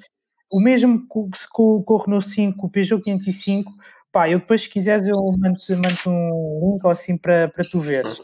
O 0.51 0.61
mesmo 0.61 1.05
com, 1.07 1.27
com, 1.51 1.83
com 1.83 1.93
o 1.93 1.97
Renault 1.97 2.27
5, 2.27 2.65
o 2.65 2.69
Peugeot 2.69 3.01
505. 3.01 3.73
Pá, 4.11 4.29
eu 4.29 4.39
depois, 4.39 4.61
se 4.61 4.69
quiseres, 4.69 5.07
eu 5.07 5.17
mando, 5.37 5.57
mando 5.69 6.09
um 6.09 6.71
link 6.73 6.85
ou 6.85 6.91
assim 6.91 7.17
para, 7.17 7.49
para 7.49 7.63
tu 7.65 7.81
veres. 7.81 8.21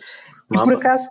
E 0.53 0.57
por 0.57 0.73
acaso, 0.75 1.09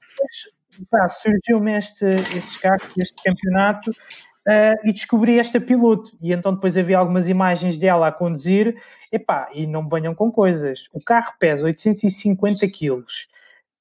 surgiu-me 1.23 1.77
este, 1.77 2.07
este 2.07 2.61
carro, 2.61 2.81
este 2.97 3.23
campeonato, 3.23 3.91
uh, 3.91 4.89
e 4.89 4.93
descobri 4.93 5.39
esta 5.39 5.61
piloto. 5.61 6.11
E 6.21 6.33
então 6.33 6.55
depois 6.55 6.77
havia 6.77 6.99
algumas 6.99 7.29
imagens 7.29 7.79
dela 7.79 8.09
a 8.09 8.13
conduzir. 8.13 8.77
Epá, 9.13 9.49
e 9.53 9.67
não 9.67 9.87
banham 9.87 10.15
com 10.15 10.31
coisas. 10.31 10.89
O 10.93 11.03
carro 11.03 11.33
pesa 11.39 11.65
850 11.65 12.67
quilos, 12.69 13.29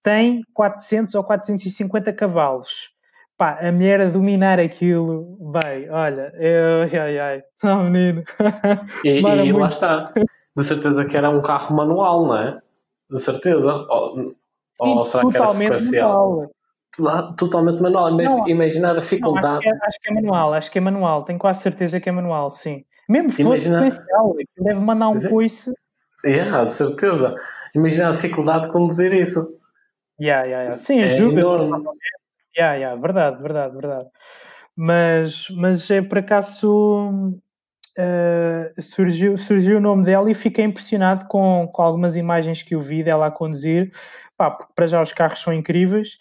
tem 0.02 0.43
400 0.54 1.14
ou 1.16 1.24
450 1.24 2.14
cavalos. 2.14 2.91
Pá, 3.38 3.58
a 3.62 3.72
mulher 3.72 4.02
a 4.02 4.10
dominar 4.10 4.60
aquilo, 4.60 5.38
bem, 5.39 5.89
olha, 5.89 6.34
eu, 6.36 6.82
ai, 7.02 7.20
ai, 7.20 7.43
oh, 7.64 7.84
menino. 7.84 8.24
E, 9.06 9.22
e 9.22 9.54
lá 9.54 9.70
está, 9.70 10.12
de 10.58 10.64
certeza 10.64 11.06
que 11.06 11.16
era 11.16 11.30
um 11.30 11.41
carro 11.41 11.74
manual, 11.74 12.26
não 12.26 12.38
é? 12.38 12.60
De 13.10 13.20
certeza. 13.20 13.74
Ou, 13.88 14.16
Sim, 14.18 14.34
ou 14.82 15.06
será 15.06 15.30
que 15.30 15.38
era 15.38 15.47
sequencial? 15.47 16.30
Manual 16.30 16.52
lá 17.02 17.34
totalmente 17.34 17.82
manual. 17.82 18.16
Não, 18.16 18.47
imaginar 18.47 18.95
a 18.95 19.00
dificuldade. 19.00 19.45
Não, 19.45 19.58
acho, 19.58 19.62
que 19.62 19.70
é, 19.70 19.88
acho, 19.88 20.00
que 20.02 20.10
é, 20.10 20.14
manual, 20.14 20.54
acho 20.54 20.72
que 20.72 20.78
é 20.78 20.82
manual, 20.82 21.24
tenho 21.24 21.39
quase 21.39 21.62
certeza 21.62 22.00
que 22.00 22.10
é 22.10 22.12
manual, 22.12 22.50
sim. 22.52 22.84
Mesmo 23.08 23.32
que 23.32 23.43
fosse 23.43 23.64
sequencial, 23.64 24.36
deve 24.58 24.80
mandar 24.80 25.10
um 25.10 25.14
Mas, 25.14 25.28
coice. 25.28 25.74
Yeah, 26.24 26.66
de 26.66 26.74
certeza. 26.74 27.36
Imagina 27.74 28.10
a 28.10 28.12
dificuldade 28.12 28.68
de 28.68 28.72
conduzir 28.72 29.14
isso. 29.14 29.58
Yeah, 30.22 30.43
yeah, 30.43 30.64
yeah. 30.64 30.78
Sim, 30.80 31.00
é 31.00 31.14
ajuda. 31.14 31.41
Enorme. 31.41 31.84
Yeah, 32.58 32.76
yeah, 32.76 33.02
verdade, 33.02 33.41
verdade, 33.41 33.74
verdade. 33.74 34.10
Mas, 34.76 35.47
mas 35.50 35.89
é 35.89 36.02
por 36.02 36.20
acaso 36.20 37.10
uh, 37.97 38.82
surgiu, 38.82 39.38
surgiu 39.38 39.78
o 39.78 39.82
nome 39.82 40.04
dela 40.04 40.30
e 40.30 40.34
fiquei 40.34 40.66
impressionado 40.66 41.26
com, 41.28 41.68
com 41.72 41.82
algumas 41.82 42.16
imagens 42.16 42.62
que 42.62 42.76
eu 42.76 42.82
vi 42.82 43.04
dela 43.04 43.28
a 43.28 43.32
conduzir. 43.32 43.91
Pá, 44.38 44.52
porque 44.52 44.72
para 44.76 44.88
já 44.88 45.02
os 45.02 45.14
carros 45.14 45.41
são 45.41 45.54
incríveis 45.54 46.18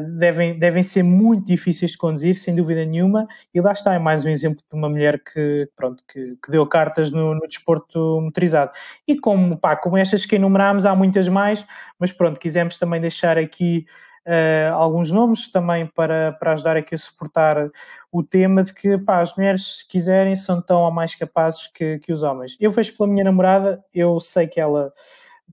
devem, 0.00 0.58
devem 0.58 0.82
ser 0.82 1.02
muito 1.02 1.44
difíceis 1.44 1.92
de 1.92 1.98
conduzir, 1.98 2.36
sem 2.36 2.54
dúvida 2.54 2.84
nenhuma, 2.84 3.26
e 3.54 3.60
lá 3.60 3.72
está, 3.72 3.94
é 3.94 3.98
mais 3.98 4.24
um 4.24 4.28
exemplo 4.28 4.62
de 4.68 4.76
uma 4.76 4.88
mulher 4.88 5.22
que, 5.22 5.68
pronto, 5.76 6.02
que, 6.08 6.36
que 6.42 6.50
deu 6.50 6.66
cartas 6.66 7.10
no, 7.10 7.34
no, 7.34 7.46
desporto 7.46 8.20
motorizado. 8.20 8.72
E 9.06 9.18
como, 9.18 9.56
pá, 9.56 9.76
como 9.76 9.96
estas 9.96 10.26
que 10.26 10.36
enumerámos, 10.36 10.86
há 10.86 10.94
muitas 10.94 11.28
mais, 11.28 11.64
mas 11.98 12.10
pronto, 12.10 12.40
quisemos 12.40 12.76
também 12.76 13.00
deixar 13.00 13.38
aqui 13.38 13.86
uh, 14.26 14.74
alguns 14.74 15.10
nomes 15.10 15.50
também 15.50 15.86
para, 15.86 16.32
para 16.32 16.52
ajudar 16.52 16.76
aqui 16.76 16.94
a 16.94 16.98
suportar 16.98 17.70
o 18.10 18.22
tema 18.22 18.62
de 18.62 18.74
que, 18.74 18.98
pá, 18.98 19.20
as 19.20 19.34
mulheres, 19.36 19.78
se 19.78 19.88
quiserem, 19.88 20.34
são 20.36 20.60
tão 20.60 20.82
ou 20.82 20.90
mais 20.90 21.14
capazes 21.14 21.68
que, 21.68 21.98
que 22.00 22.12
os 22.12 22.22
homens. 22.22 22.56
Eu 22.60 22.70
vejo 22.72 22.96
pela 22.96 23.08
minha 23.08 23.24
namorada, 23.24 23.82
eu 23.94 24.18
sei 24.20 24.46
que 24.46 24.60
ela, 24.60 24.92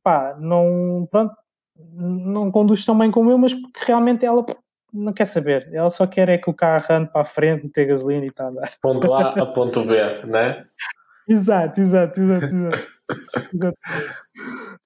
pá, 0.01 0.35
não, 0.39 1.07
pronto, 1.09 1.35
não 1.75 2.51
conduz 2.51 2.85
tão 2.85 2.97
bem 2.97 3.11
como 3.11 3.31
eu, 3.31 3.37
mas 3.37 3.53
porque 3.53 3.85
realmente 3.85 4.25
ela 4.25 4.45
não 4.93 5.11
quer 5.11 5.25
saber. 5.25 5.69
Ela 5.73 5.89
só 5.89 6.05
quer 6.05 6.29
é 6.29 6.37
que 6.37 6.49
o 6.49 6.53
carro 6.53 6.85
ande 6.89 7.11
para 7.11 7.21
a 7.21 7.25
frente, 7.25 7.67
ter 7.69 7.85
gasolina 7.85 8.25
e 8.25 8.27
está 8.27 8.45
a 8.45 8.47
andar. 8.49 8.69
Ponto 8.81 9.13
A 9.13 9.29
a 9.29 9.45
ponto 9.47 9.83
B, 9.85 10.25
né? 10.25 10.65
exato, 11.27 11.81
exato, 11.81 12.19
exato, 12.19 12.45
exato. 12.45 12.87
exato. 13.53 13.77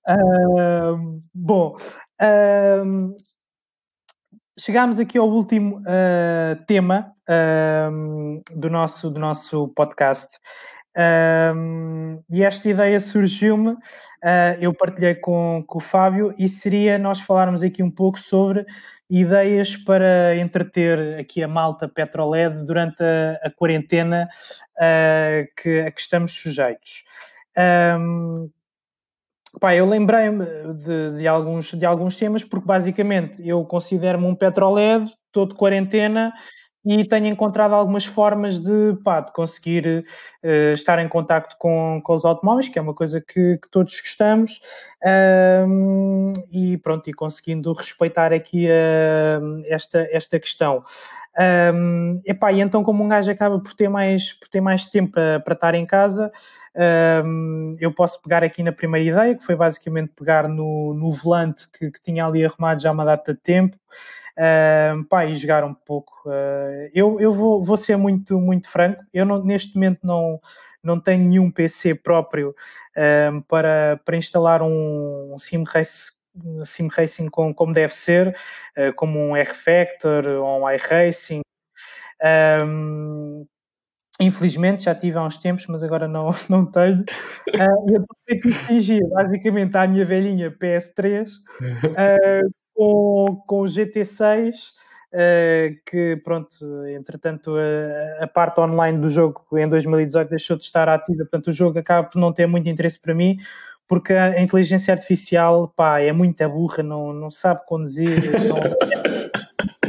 Uh, 0.07 1.21
bom, 1.33 1.75
uh, 2.21 3.15
chegámos 4.57 4.99
aqui 4.99 5.17
ao 5.17 5.29
último 5.29 5.79
uh, 5.79 6.65
tema 6.65 7.13
do, 8.55 8.69
nosso, 8.69 9.09
do 9.09 9.19
nosso 9.19 9.67
podcast. 9.75 10.38
E 12.29 12.43
esta 12.43 12.69
ideia 12.69 12.99
surgiu-me, 13.01 13.75
uh, 14.24 14.57
eu 14.59 14.74
partilhei 14.74 15.15
com, 15.15 15.63
com 15.65 15.78
o 15.78 15.82
Fábio, 15.82 16.34
e 16.38 16.47
seria 16.47 16.97
nós 16.97 17.20
falarmos 17.20 17.63
aqui 17.63 17.82
um 17.82 17.91
pouco 17.91 18.20
sobre 18.20 18.65
ideias 19.09 19.76
para 19.76 20.36
entreter 20.38 21.20
aqui 21.20 21.41
a 21.41 21.47
malta 21.47 21.88
Petroled 21.88 22.65
durante 22.65 23.01
a, 23.03 23.39
a 23.43 23.51
quarentena 23.51 24.26
uh, 24.76 25.47
que, 25.61 25.80
a 25.82 25.91
que 25.91 26.01
estamos 26.01 26.34
sujeitos. 26.34 27.03
Um, 27.99 28.49
pá, 29.59 29.76
eu 29.76 29.86
lembrei-me 29.86 30.45
de, 30.74 31.18
de, 31.20 31.28
alguns, 31.28 31.72
de 31.72 31.86
alguns 31.86 32.18
temas, 32.18 32.43
porque 32.43 32.68
basicamente 32.68 33.47
eu 33.47 33.63
considero-me 33.65 34.26
um 34.26 34.36
Petroled, 34.36 35.11
todo 35.32 35.55
quarentena, 35.55 36.34
e 36.88 37.03
tenho 37.03 37.27
encontrado 37.27 37.75
algumas 37.75 38.05
formas 38.05 38.57
de, 38.57 38.97
pá, 39.03 39.19
de 39.19 39.33
conseguir 39.33 40.05
uh, 40.41 40.71
estar 40.71 40.97
em 40.99 41.09
contacto 41.09 41.57
com, 41.59 41.99
com 42.01 42.13
os 42.13 42.23
automóveis, 42.23 42.69
que 42.69 42.79
é 42.79 42.81
uma 42.81 42.93
coisa 42.93 43.19
que, 43.19 43.57
que 43.57 43.69
todos 43.69 43.99
gostamos, 43.99 44.61
um, 45.67 46.31
e 46.49 46.77
pronto, 46.77 47.09
e 47.09 47.13
conseguindo 47.13 47.73
respeitar 47.73 48.31
aqui 48.31 48.67
uh, 48.67 49.63
esta, 49.65 50.07
esta 50.11 50.39
questão. 50.39 50.81
Um, 51.73 52.21
epá, 52.25 52.53
e 52.53 52.61
então, 52.61 52.81
como 52.83 53.03
um 53.03 53.09
gajo 53.09 53.29
acaba 53.29 53.59
por 53.59 53.73
ter 53.73 53.89
mais, 53.89 54.31
por 54.31 54.47
ter 54.47 54.61
mais 54.61 54.85
tempo 54.85 55.11
para, 55.11 55.41
para 55.41 55.53
estar 55.55 55.75
em 55.75 55.85
casa, 55.85 56.31
um, 57.25 57.75
eu 57.81 57.91
posso 57.91 58.21
pegar 58.21 58.45
aqui 58.45 58.63
na 58.63 58.71
primeira 58.71 59.09
ideia, 59.09 59.35
que 59.35 59.43
foi 59.43 59.57
basicamente 59.57 60.13
pegar 60.15 60.47
no, 60.47 60.93
no 60.93 61.11
volante 61.11 61.69
que, 61.69 61.91
que 61.91 62.01
tinha 62.01 62.25
ali 62.25 62.45
arrumado 62.45 62.81
já 62.81 62.91
uma 62.93 63.03
data 63.03 63.33
de 63.33 63.39
tempo. 63.41 63.77
Uh, 64.38 65.03
pá, 65.05 65.25
e 65.25 65.33
jogar 65.35 65.63
um 65.63 65.73
pouco. 65.73 66.13
Uh, 66.25 66.89
eu 66.93 67.19
eu 67.19 67.33
vou, 67.33 67.63
vou 67.63 67.77
ser 67.77 67.97
muito, 67.97 68.39
muito 68.39 68.69
franco, 68.69 69.03
eu 69.13 69.25
não, 69.25 69.43
neste 69.43 69.73
momento 69.75 69.99
não, 70.03 70.39
não 70.83 70.99
tenho 70.99 71.23
nenhum 71.27 71.49
PC 71.51 71.95
próprio 71.95 72.53
para, 73.47 73.99
para 74.05 74.17
instalar 74.17 74.61
um, 74.61 75.33
um 75.33 75.38
sim 75.38 75.63
race 75.63 76.17
sim 76.65 76.88
racing 76.88 77.29
com, 77.29 77.53
como 77.53 77.73
deve 77.73 77.93
ser, 77.95 78.35
uh, 78.77 78.93
como 78.95 79.19
um 79.19 79.35
R-Factor 79.35 80.25
ou 80.25 80.63
um 80.63 80.69
iRacing. 80.69 81.41
Um, 82.23 83.45
infelizmente 84.19 84.83
já 84.83 84.95
tive 84.95 85.17
há 85.17 85.23
uns 85.23 85.38
tempos, 85.38 85.65
mas 85.67 85.83
agora 85.83 86.07
não, 86.07 86.29
não 86.49 86.65
tenho. 86.65 87.01
Uh, 87.49 87.91
eu 87.95 88.05
tenho 88.25 88.41
que 88.41 88.47
me 88.47 88.53
fingir 88.55 89.09
basicamente 89.09 89.75
à 89.77 89.88
minha 89.88 90.05
velhinha 90.05 90.51
PS3 90.51 91.31
uh, 91.31 92.49
com, 92.78 93.41
com 93.47 93.61
o 93.61 93.65
GT6, 93.65 94.51
uh, 94.51 94.53
eh, 95.11 95.75
que 95.84 96.15
pronto, 96.17 96.63
entretanto 96.86 97.55
a, 97.57 98.23
a, 98.23 98.28
parte 98.28 98.59
online 98.59 98.99
do 98.99 99.09
jogo 99.09 99.41
em 99.53 99.67
2018 99.67 100.30
deixou 100.30 100.55
de 100.55 100.63
estar 100.63 100.88
ativa, 100.88 101.23
portanto 101.23 101.47
o 101.47 101.51
jogo 101.51 101.80
acaba 101.80 102.07
por 102.07 102.19
não 102.19 102.32
ter 102.32 102.45
muito 102.45 102.69
interesse 102.69 102.99
para 102.99 103.15
mim, 103.15 103.38
porque 103.88 104.13
a 104.13 104.39
inteligência 104.39 104.93
artificial 104.93 105.69
pá, 105.75 105.99
é 105.99 106.11
muito 106.11 106.47
burra, 106.47 106.84
não, 106.84 107.11
não 107.13 107.32
sabe 107.32 107.65
conduzir, 107.65 108.09
não, 108.47 108.59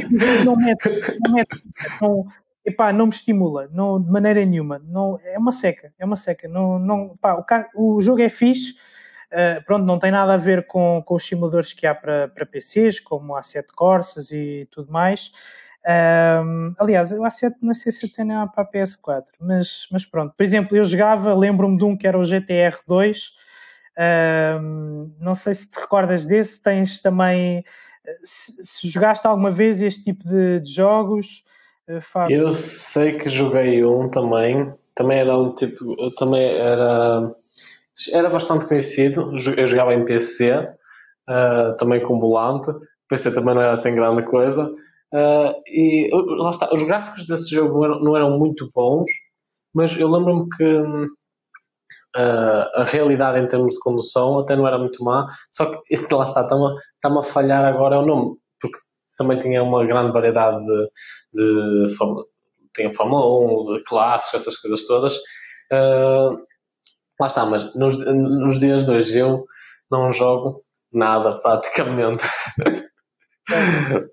não 0.45 0.55
mete, 0.55 0.89
não, 1.23 1.33
mete, 1.33 1.63
não, 2.01 2.25
epá, 2.65 2.91
não 2.91 3.05
me 3.05 3.13
estimula, 3.13 3.69
não, 3.71 4.01
de 4.01 4.09
maneira 4.09 4.43
nenhuma, 4.43 4.79
não, 4.79 5.19
é 5.23 5.37
uma 5.37 5.51
seca, 5.51 5.93
é 5.99 6.03
uma 6.03 6.15
seca, 6.15 6.47
não, 6.47 6.79
não, 6.79 7.05
pá, 7.21 7.45
o, 7.75 7.97
o 7.97 8.01
jogo 8.01 8.21
é 8.21 8.29
fixe, 8.29 8.73
Uh, 9.31 9.63
pronto, 9.63 9.85
não 9.85 9.99
tem 9.99 10.11
nada 10.11 10.33
a 10.33 10.37
ver 10.37 10.65
com, 10.65 11.03
com 11.05 11.15
os 11.15 11.23
simuladores 11.23 11.71
que 11.71 11.85
há 11.85 11.93
para, 11.93 12.27
para 12.29 12.45
PCs, 12.45 12.99
como 12.99 13.35
a 13.35 13.41
A7 13.41 13.65
Corsas 13.75 14.31
e 14.31 14.67
tudo 14.71 14.91
mais. 14.91 15.31
Um, 15.87 16.73
aliás, 16.77 17.11
o 17.11 17.21
A7 17.21 17.53
não 17.61 17.73
sei 17.73 17.91
se 17.91 18.07
tem 18.09 18.27
para 18.27 18.63
a 18.63 18.65
PS4, 18.65 19.23
mas, 19.39 19.87
mas 19.91 20.05
pronto. 20.05 20.33
Por 20.35 20.43
exemplo, 20.43 20.75
eu 20.75 20.83
jogava, 20.83 21.33
lembro-me 21.33 21.77
de 21.77 21.83
um 21.83 21.95
que 21.95 22.07
era 22.07 22.17
o 22.17 22.23
GTR 22.23 22.77
2. 22.87 23.31
Um, 24.61 25.11
não 25.19 25.35
sei 25.35 25.53
se 25.53 25.69
te 25.69 25.79
recordas 25.79 26.25
desse, 26.25 26.61
tens 26.61 27.01
também. 27.01 27.63
Se, 28.23 28.63
se 28.63 28.87
jogaste 28.87 29.25
alguma 29.27 29.51
vez 29.51 29.81
este 29.81 30.03
tipo 30.03 30.23
de, 30.23 30.59
de 30.61 30.73
jogos, 30.73 31.43
uh, 31.87 32.01
Fábio? 32.01 32.35
Eu 32.35 32.53
sei 32.53 33.13
que 33.13 33.29
joguei 33.29 33.83
um 33.83 34.09
também. 34.09 34.73
Também 34.95 35.19
era 35.19 35.37
um 35.37 35.53
tipo. 35.53 35.95
Também 36.15 36.43
era 36.43 37.33
era 38.13 38.29
bastante 38.29 38.65
conhecido, 38.65 39.31
eu 39.57 39.67
jogava 39.67 39.93
em 39.93 40.05
PC, 40.05 40.51
uh, 40.51 40.67
ah, 41.27 41.75
também 41.77 42.01
com 42.01 42.19
volante, 42.19 42.71
PC 43.09 43.33
também 43.33 43.55
não 43.55 43.61
era 43.61 43.73
assim 43.73 43.95
grande 43.95 44.23
coisa, 44.25 44.65
uh, 45.13 45.53
e 45.67 46.09
lá 46.13 46.51
está, 46.51 46.69
os 46.71 46.83
gráficos 46.83 47.25
desse 47.25 47.53
jogo 47.53 47.73
não 47.73 47.85
eram, 47.85 47.99
não 48.03 48.17
eram 48.17 48.39
muito 48.39 48.69
bons, 48.73 49.09
mas 49.73 49.97
eu 49.99 50.09
lembro-me 50.09 50.47
que 50.55 50.77
uh, 50.79 51.09
a 52.15 52.85
realidade 52.85 53.39
em 53.39 53.47
termos 53.47 53.73
de 53.73 53.79
condução 53.79 54.39
até 54.39 54.55
não 54.55 54.67
era 54.67 54.77
muito 54.77 55.03
má, 55.03 55.27
só 55.51 55.65
que 55.65 56.13
lá 56.13 56.25
está, 56.25 56.41
está-me 56.41 56.75
está 57.03 57.19
a 57.19 57.23
falhar 57.23 57.65
agora 57.65 57.99
o 57.99 58.05
nome, 58.05 58.37
porque 58.61 58.77
também 59.17 59.37
tinha 59.37 59.61
uma 59.61 59.85
grande 59.85 60.11
variedade 60.11 60.63
de, 60.65 61.87
de 61.87 61.95
Fórmula, 61.95 62.25
tinha 62.75 62.93
Fórmula 62.93 63.75
1, 63.75 63.83
clássicos, 63.85 64.41
essas 64.41 64.57
coisas 64.57 64.85
todas. 64.85 65.15
Uh, 65.71 66.48
Lá 67.19 67.27
está, 67.27 67.45
mas 67.45 67.75
nos, 67.75 68.05
nos 68.05 68.59
dias 68.59 68.85
de 68.85 68.91
hoje 68.91 69.19
eu 69.19 69.45
não 69.91 70.13
jogo 70.13 70.63
nada, 70.91 71.39
praticamente. 71.39 72.23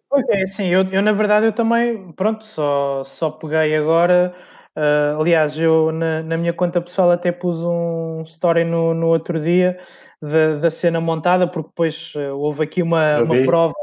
Pois 0.08 0.28
é, 0.30 0.46
sim, 0.46 0.68
eu, 0.68 0.82
eu 0.90 1.02
na 1.02 1.12
verdade 1.12 1.46
eu 1.46 1.52
também, 1.52 2.12
pronto, 2.12 2.44
só, 2.44 3.04
só 3.04 3.30
peguei 3.30 3.76
agora. 3.76 4.34
Uh, 4.76 5.20
aliás, 5.20 5.56
eu 5.56 5.90
na, 5.90 6.22
na, 6.22 6.36
minha 6.36 6.52
conta 6.52 6.82
pessoal 6.82 7.10
até 7.10 7.32
pus 7.32 7.58
um 7.62 8.22
story 8.26 8.64
no, 8.64 8.92
no 8.92 9.06
outro 9.06 9.40
dia 9.40 9.78
da, 10.20 10.56
da 10.56 10.70
cena 10.70 11.00
montada, 11.00 11.46
porque 11.46 11.68
depois 11.68 12.14
uh, 12.14 12.36
houve 12.36 12.64
aqui 12.64 12.82
uma, 12.82 13.22
uma 13.22 13.42
prova, 13.44 13.74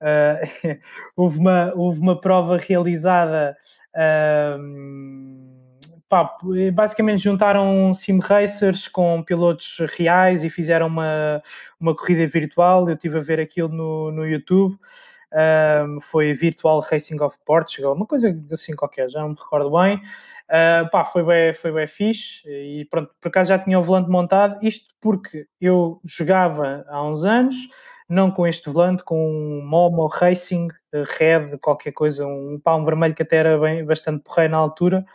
uh, 0.00 0.78
houve, 1.16 1.38
uma, 1.38 1.72
houve 1.74 2.00
uma 2.00 2.20
prova 2.20 2.56
realizada. 2.56 3.56
Pá, 6.12 6.36
basicamente 6.74 7.22
juntaram 7.22 7.94
sim 7.94 8.20
racers 8.20 8.86
com 8.86 9.22
pilotos 9.22 9.78
reais 9.96 10.44
e 10.44 10.50
fizeram 10.50 10.86
uma, 10.86 11.42
uma 11.80 11.96
corrida 11.96 12.26
virtual. 12.26 12.86
Eu 12.86 12.96
estive 12.96 13.16
a 13.16 13.22
ver 13.22 13.40
aquilo 13.40 13.70
no, 13.70 14.12
no 14.12 14.26
YouTube. 14.26 14.78
Um, 15.32 16.02
foi 16.02 16.34
Virtual 16.34 16.80
Racing 16.80 17.18
of 17.22 17.38
Portugal, 17.46 17.94
uma 17.94 18.04
coisa 18.04 18.38
assim 18.52 18.76
qualquer, 18.76 19.08
já 19.08 19.20
não 19.22 19.30
me 19.30 19.36
recordo 19.38 19.70
bem. 19.70 19.96
Uh, 20.50 20.90
pá, 20.90 21.06
foi 21.06 21.24
bem, 21.24 21.54
foi 21.54 21.72
bem 21.72 21.86
fixe 21.86 22.46
e 22.46 22.84
pronto, 22.90 23.10
por 23.18 23.28
acaso 23.28 23.48
já 23.48 23.58
tinha 23.58 23.80
o 23.80 23.82
volante 23.82 24.10
montado, 24.10 24.58
isto 24.62 24.94
porque 25.00 25.46
eu 25.58 25.98
jogava 26.04 26.84
há 26.88 27.02
uns 27.02 27.24
anos, 27.24 27.56
não 28.06 28.30
com 28.30 28.46
este 28.46 28.68
volante, 28.68 29.02
com 29.02 29.16
um 29.16 29.66
Momo 29.66 30.08
Racing 30.08 30.68
Red, 30.92 31.56
qualquer 31.62 31.92
coisa, 31.92 32.26
um 32.26 32.60
palmo 32.62 32.84
vermelho 32.84 33.14
que 33.14 33.22
até 33.22 33.36
era 33.36 33.58
bem, 33.58 33.82
bastante 33.82 34.22
porreiro 34.22 34.52
na 34.52 34.58
altura, 34.58 35.06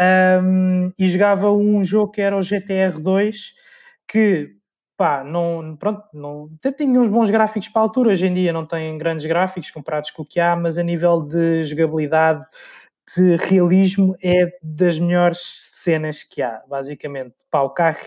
um, 0.00 0.92
e 0.98 1.06
jogava 1.08 1.50
um 1.52 1.84
jogo 1.84 2.12
que 2.12 2.20
era 2.20 2.36
o 2.36 2.42
GTR 2.42 3.00
2, 3.00 3.54
que 4.08 4.54
pá, 4.96 5.22
não, 5.24 5.76
pronto, 5.76 6.02
não, 6.14 6.50
até 6.58 6.72
tinha 6.72 7.00
uns 7.00 7.08
bons 7.08 7.30
gráficos 7.30 7.68
para 7.68 7.82
a 7.82 7.84
altura, 7.84 8.10
hoje 8.10 8.26
em 8.26 8.34
dia 8.34 8.52
não 8.52 8.66
tem 8.66 8.96
grandes 8.98 9.26
gráficos 9.26 9.70
comparados 9.70 10.10
com 10.10 10.22
o 10.22 10.26
que 10.26 10.40
há, 10.40 10.56
mas 10.56 10.78
a 10.78 10.82
nível 10.82 11.20
de 11.22 11.64
jogabilidade, 11.64 12.44
de 13.16 13.36
realismo, 13.36 14.16
é 14.22 14.46
das 14.62 14.98
melhores 14.98 15.38
cenas 15.84 16.22
que 16.22 16.42
há, 16.42 16.62
basicamente. 16.68 17.34
Pá, 17.50 17.60
o 17.62 17.70
carro 17.70 17.98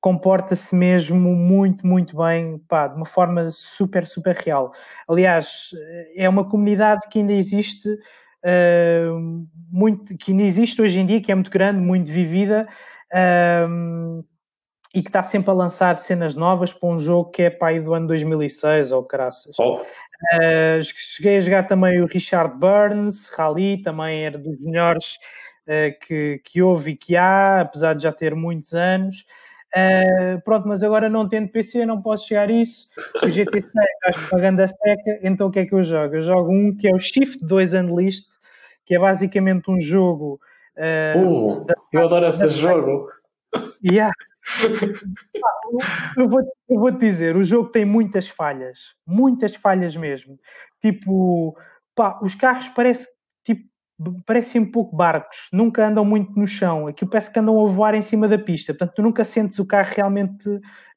comporta-se 0.00 0.74
mesmo 0.74 1.34
muito, 1.34 1.86
muito 1.86 2.16
bem, 2.16 2.58
pá, 2.68 2.88
de 2.88 2.96
uma 2.96 3.06
forma 3.06 3.50
super, 3.50 4.06
super 4.06 4.34
real. 4.36 4.72
Aliás, 5.08 5.70
é 6.16 6.28
uma 6.28 6.48
comunidade 6.48 7.08
que 7.08 7.18
ainda 7.20 7.32
existe, 7.32 7.88
uh, 8.44 9.46
muito, 9.70 10.14
que 10.16 10.32
ainda 10.32 10.44
existe 10.44 10.80
hoje 10.80 11.00
em 11.00 11.06
dia, 11.06 11.20
que 11.20 11.32
é 11.32 11.34
muito 11.34 11.50
grande, 11.50 11.80
muito 11.80 12.10
vivida, 12.10 12.68
uh, 13.12 14.24
e 14.94 15.02
que 15.02 15.08
está 15.08 15.22
sempre 15.22 15.50
a 15.50 15.54
lançar 15.54 15.96
cenas 15.96 16.34
novas 16.34 16.72
para 16.72 16.88
um 16.88 16.98
jogo 16.98 17.30
que 17.30 17.42
é 17.42 17.50
para 17.50 17.68
aí 17.68 17.80
do 17.80 17.94
ano 17.94 18.06
2006 18.08 18.92
ou 18.92 19.02
caraças. 19.02 19.56
Oh. 19.58 19.76
Uh, 19.76 20.80
cheguei 20.82 21.38
a 21.38 21.40
jogar 21.40 21.66
também 21.66 22.00
o 22.00 22.06
Richard 22.06 22.56
Burns, 22.58 23.28
Rally, 23.30 23.82
também 23.82 24.24
era 24.24 24.38
dos 24.38 24.64
melhores 24.64 25.18
uh, 25.66 25.98
que, 26.06 26.40
que 26.44 26.62
houve 26.62 26.92
e 26.92 26.96
que 26.96 27.16
há, 27.16 27.62
apesar 27.62 27.94
de 27.94 28.02
já 28.02 28.12
ter 28.12 28.34
muitos 28.34 28.74
anos. 28.74 29.24
Uh, 29.74 30.40
pronto, 30.44 30.68
mas 30.68 30.82
agora 30.82 31.08
não 31.08 31.26
tendo 31.26 31.48
PC, 31.48 31.86
não 31.86 32.02
posso 32.02 32.28
chegar 32.28 32.48
a 32.48 32.52
isso. 32.52 32.88
O 33.22 33.26
GT6 33.26 33.70
acho 34.06 34.28
pagando 34.28 34.60
a 34.60 34.66
seca, 34.66 35.18
então 35.22 35.48
o 35.48 35.50
que 35.50 35.60
é 35.60 35.66
que 35.66 35.74
eu 35.74 35.82
jogo? 35.82 36.16
Eu 36.16 36.22
jogo 36.22 36.52
um 36.52 36.76
que 36.76 36.86
é 36.86 36.94
o 36.94 36.98
Shift 36.98 37.44
2 37.44 37.72
Unleashed, 37.74 38.26
que 38.84 38.94
é 38.94 38.98
basicamente 38.98 39.70
um 39.70 39.80
jogo. 39.80 40.38
Uh, 40.76 41.64
da, 41.64 41.74
eu 41.92 42.04
adoro 42.04 42.26
esse 42.26 42.48
jogo. 42.48 43.08
Yeah, 43.84 44.12
eu, 46.16 46.28
vou, 46.28 46.40
eu 46.68 46.78
vou 46.78 46.92
te 46.92 46.98
dizer, 46.98 47.36
o 47.36 47.42
jogo 47.42 47.70
tem 47.70 47.84
muitas 47.84 48.28
falhas, 48.28 48.94
muitas 49.06 49.54
falhas 49.56 49.96
mesmo. 49.96 50.38
Tipo, 50.80 51.56
pá, 51.94 52.18
os 52.22 52.34
carros 52.34 52.68
parece, 52.68 53.08
tipo, 53.44 53.68
parecem 54.26 54.62
um 54.62 54.70
pouco 54.70 54.96
barcos, 54.96 55.48
nunca 55.52 55.86
andam 55.86 56.04
muito 56.04 56.38
no 56.38 56.46
chão. 56.46 56.86
Aquilo 56.86 57.10
parece 57.10 57.32
que 57.32 57.38
andam 57.38 57.64
a 57.64 57.68
voar 57.68 57.94
em 57.94 58.02
cima 58.02 58.28
da 58.28 58.38
pista. 58.38 58.72
Portanto, 58.72 58.94
tu 58.96 59.02
nunca 59.02 59.24
sentes 59.24 59.58
o 59.58 59.66
carro 59.66 59.92
realmente 59.94 60.48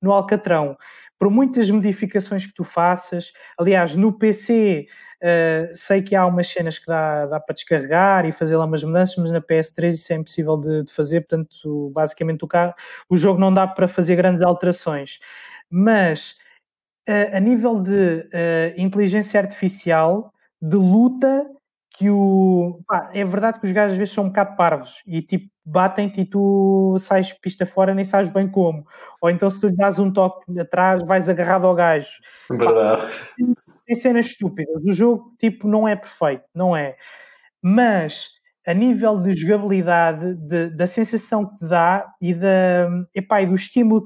no 0.01 0.11
alcatrão. 0.11 0.77
Por 1.17 1.29
muitas 1.29 1.69
modificações 1.69 2.45
que 2.45 2.53
tu 2.53 2.63
faças, 2.63 3.31
aliás, 3.57 3.95
no 3.95 4.13
PC 4.13 4.87
Uh, 5.25 5.73
sei 5.73 6.03
que 6.03 6.15
há 6.15 6.25
umas 6.25 6.45
cenas 6.45 6.77
que 6.77 6.85
dá, 6.85 7.25
dá 7.25 7.39
para 7.39 7.55
descarregar 7.55 8.25
e 8.25 8.31
fazer 8.31 8.57
lá 8.57 8.65
umas 8.65 8.83
mudanças, 8.83 9.15
mas 9.15 9.31
na 9.31 9.41
PS3 9.41 9.89
isso 9.89 10.13
é 10.13 10.17
impossível 10.17 10.57
de, 10.57 10.83
de, 10.83 10.93
fazer, 10.93 11.21
portanto, 11.21 11.89
basicamente 11.95 12.43
o, 12.43 12.47
carro, 12.47 12.73
o 13.09 13.17
jogo 13.17 13.39
não 13.39 13.51
dá 13.51 13.65
para 13.65 13.87
fazer 13.87 14.17
grandes 14.17 14.41
alterações. 14.41 15.19
Mas 15.69 16.37
uh, 17.09 17.35
a 17.35 17.39
nível 17.39 17.81
de 17.81 18.19
uh, 18.19 18.73
inteligência 18.77 19.39
artificial, 19.39 20.31
de 20.61 20.75
luta, 20.75 21.49
que 21.97 22.09
o. 22.09 22.81
Pá, 22.87 23.09
é 23.13 23.23
verdade 23.23 23.59
que 23.59 23.65
os 23.65 23.71
gajos 23.71 23.93
às 23.93 23.97
vezes 23.97 24.13
são 24.13 24.25
um 24.25 24.27
bocado 24.27 24.55
parvos 24.55 25.01
e 25.07 25.21
tipo 25.21 25.49
batem-te 25.65 26.21
e 26.21 26.25
tu 26.25 26.97
sais 26.99 27.31
pista 27.33 27.65
fora 27.65 27.93
nem 27.93 28.05
sabes 28.05 28.31
bem 28.31 28.47
como. 28.49 28.85
Ou 29.21 29.29
então 29.29 29.49
se 29.49 29.59
tu 29.59 29.67
lhe 29.67 29.75
dás 29.75 29.97
um 29.97 30.11
toque 30.11 30.59
atrás, 30.59 31.03
vais 31.05 31.29
agarrado 31.29 31.65
ao 31.65 31.75
gajo. 31.75 32.09
Verdade. 32.49 33.01
Pá, 33.01 33.63
tem 33.85 33.95
cenas 33.95 34.25
estúpidas. 34.27 34.83
O 34.83 34.93
jogo, 34.93 35.35
tipo, 35.39 35.67
não 35.67 35.87
é 35.87 35.95
perfeito, 35.95 36.43
não 36.53 36.75
é. 36.75 36.95
Mas 37.61 38.29
a 38.65 38.73
nível 38.73 39.19
de 39.21 39.33
jogabilidade, 39.33 40.35
de, 40.35 40.69
da 40.71 40.87
sensação 40.87 41.45
que 41.47 41.57
te 41.57 41.67
dá 41.67 42.11
e, 42.21 42.33
da, 42.33 42.89
epá, 43.13 43.41
e 43.41 43.45
do 43.45 43.55
estímulo 43.55 44.05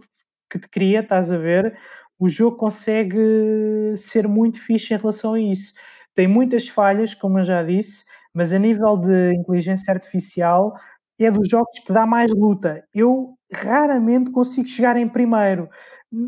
que 0.49 0.59
te 0.59 0.67
cria, 0.67 0.99
estás 0.99 1.31
a 1.31 1.37
ver, 1.37 1.77
o 2.19 2.27
jogo 2.27 2.57
consegue 2.57 3.93
ser 3.95 4.27
muito 4.27 4.61
fixe 4.61 4.93
em 4.93 4.97
relação 4.97 5.33
a 5.35 5.39
isso. 5.39 5.73
Tem 6.19 6.27
muitas 6.27 6.67
falhas, 6.67 7.15
como 7.15 7.39
eu 7.39 7.45
já 7.45 7.63
disse, 7.63 8.03
mas 8.33 8.51
a 8.51 8.59
nível 8.59 8.97
de 8.97 9.35
inteligência 9.35 9.93
artificial 9.93 10.73
é 11.17 11.31
dos 11.31 11.47
jogos 11.47 11.79
que 11.79 11.93
dá 11.93 12.05
mais 12.05 12.29
luta. 12.29 12.83
Eu 12.93 13.37
raramente 13.49 14.29
consigo 14.29 14.67
chegar 14.67 14.97
em 14.97 15.07
primeiro. 15.07 15.69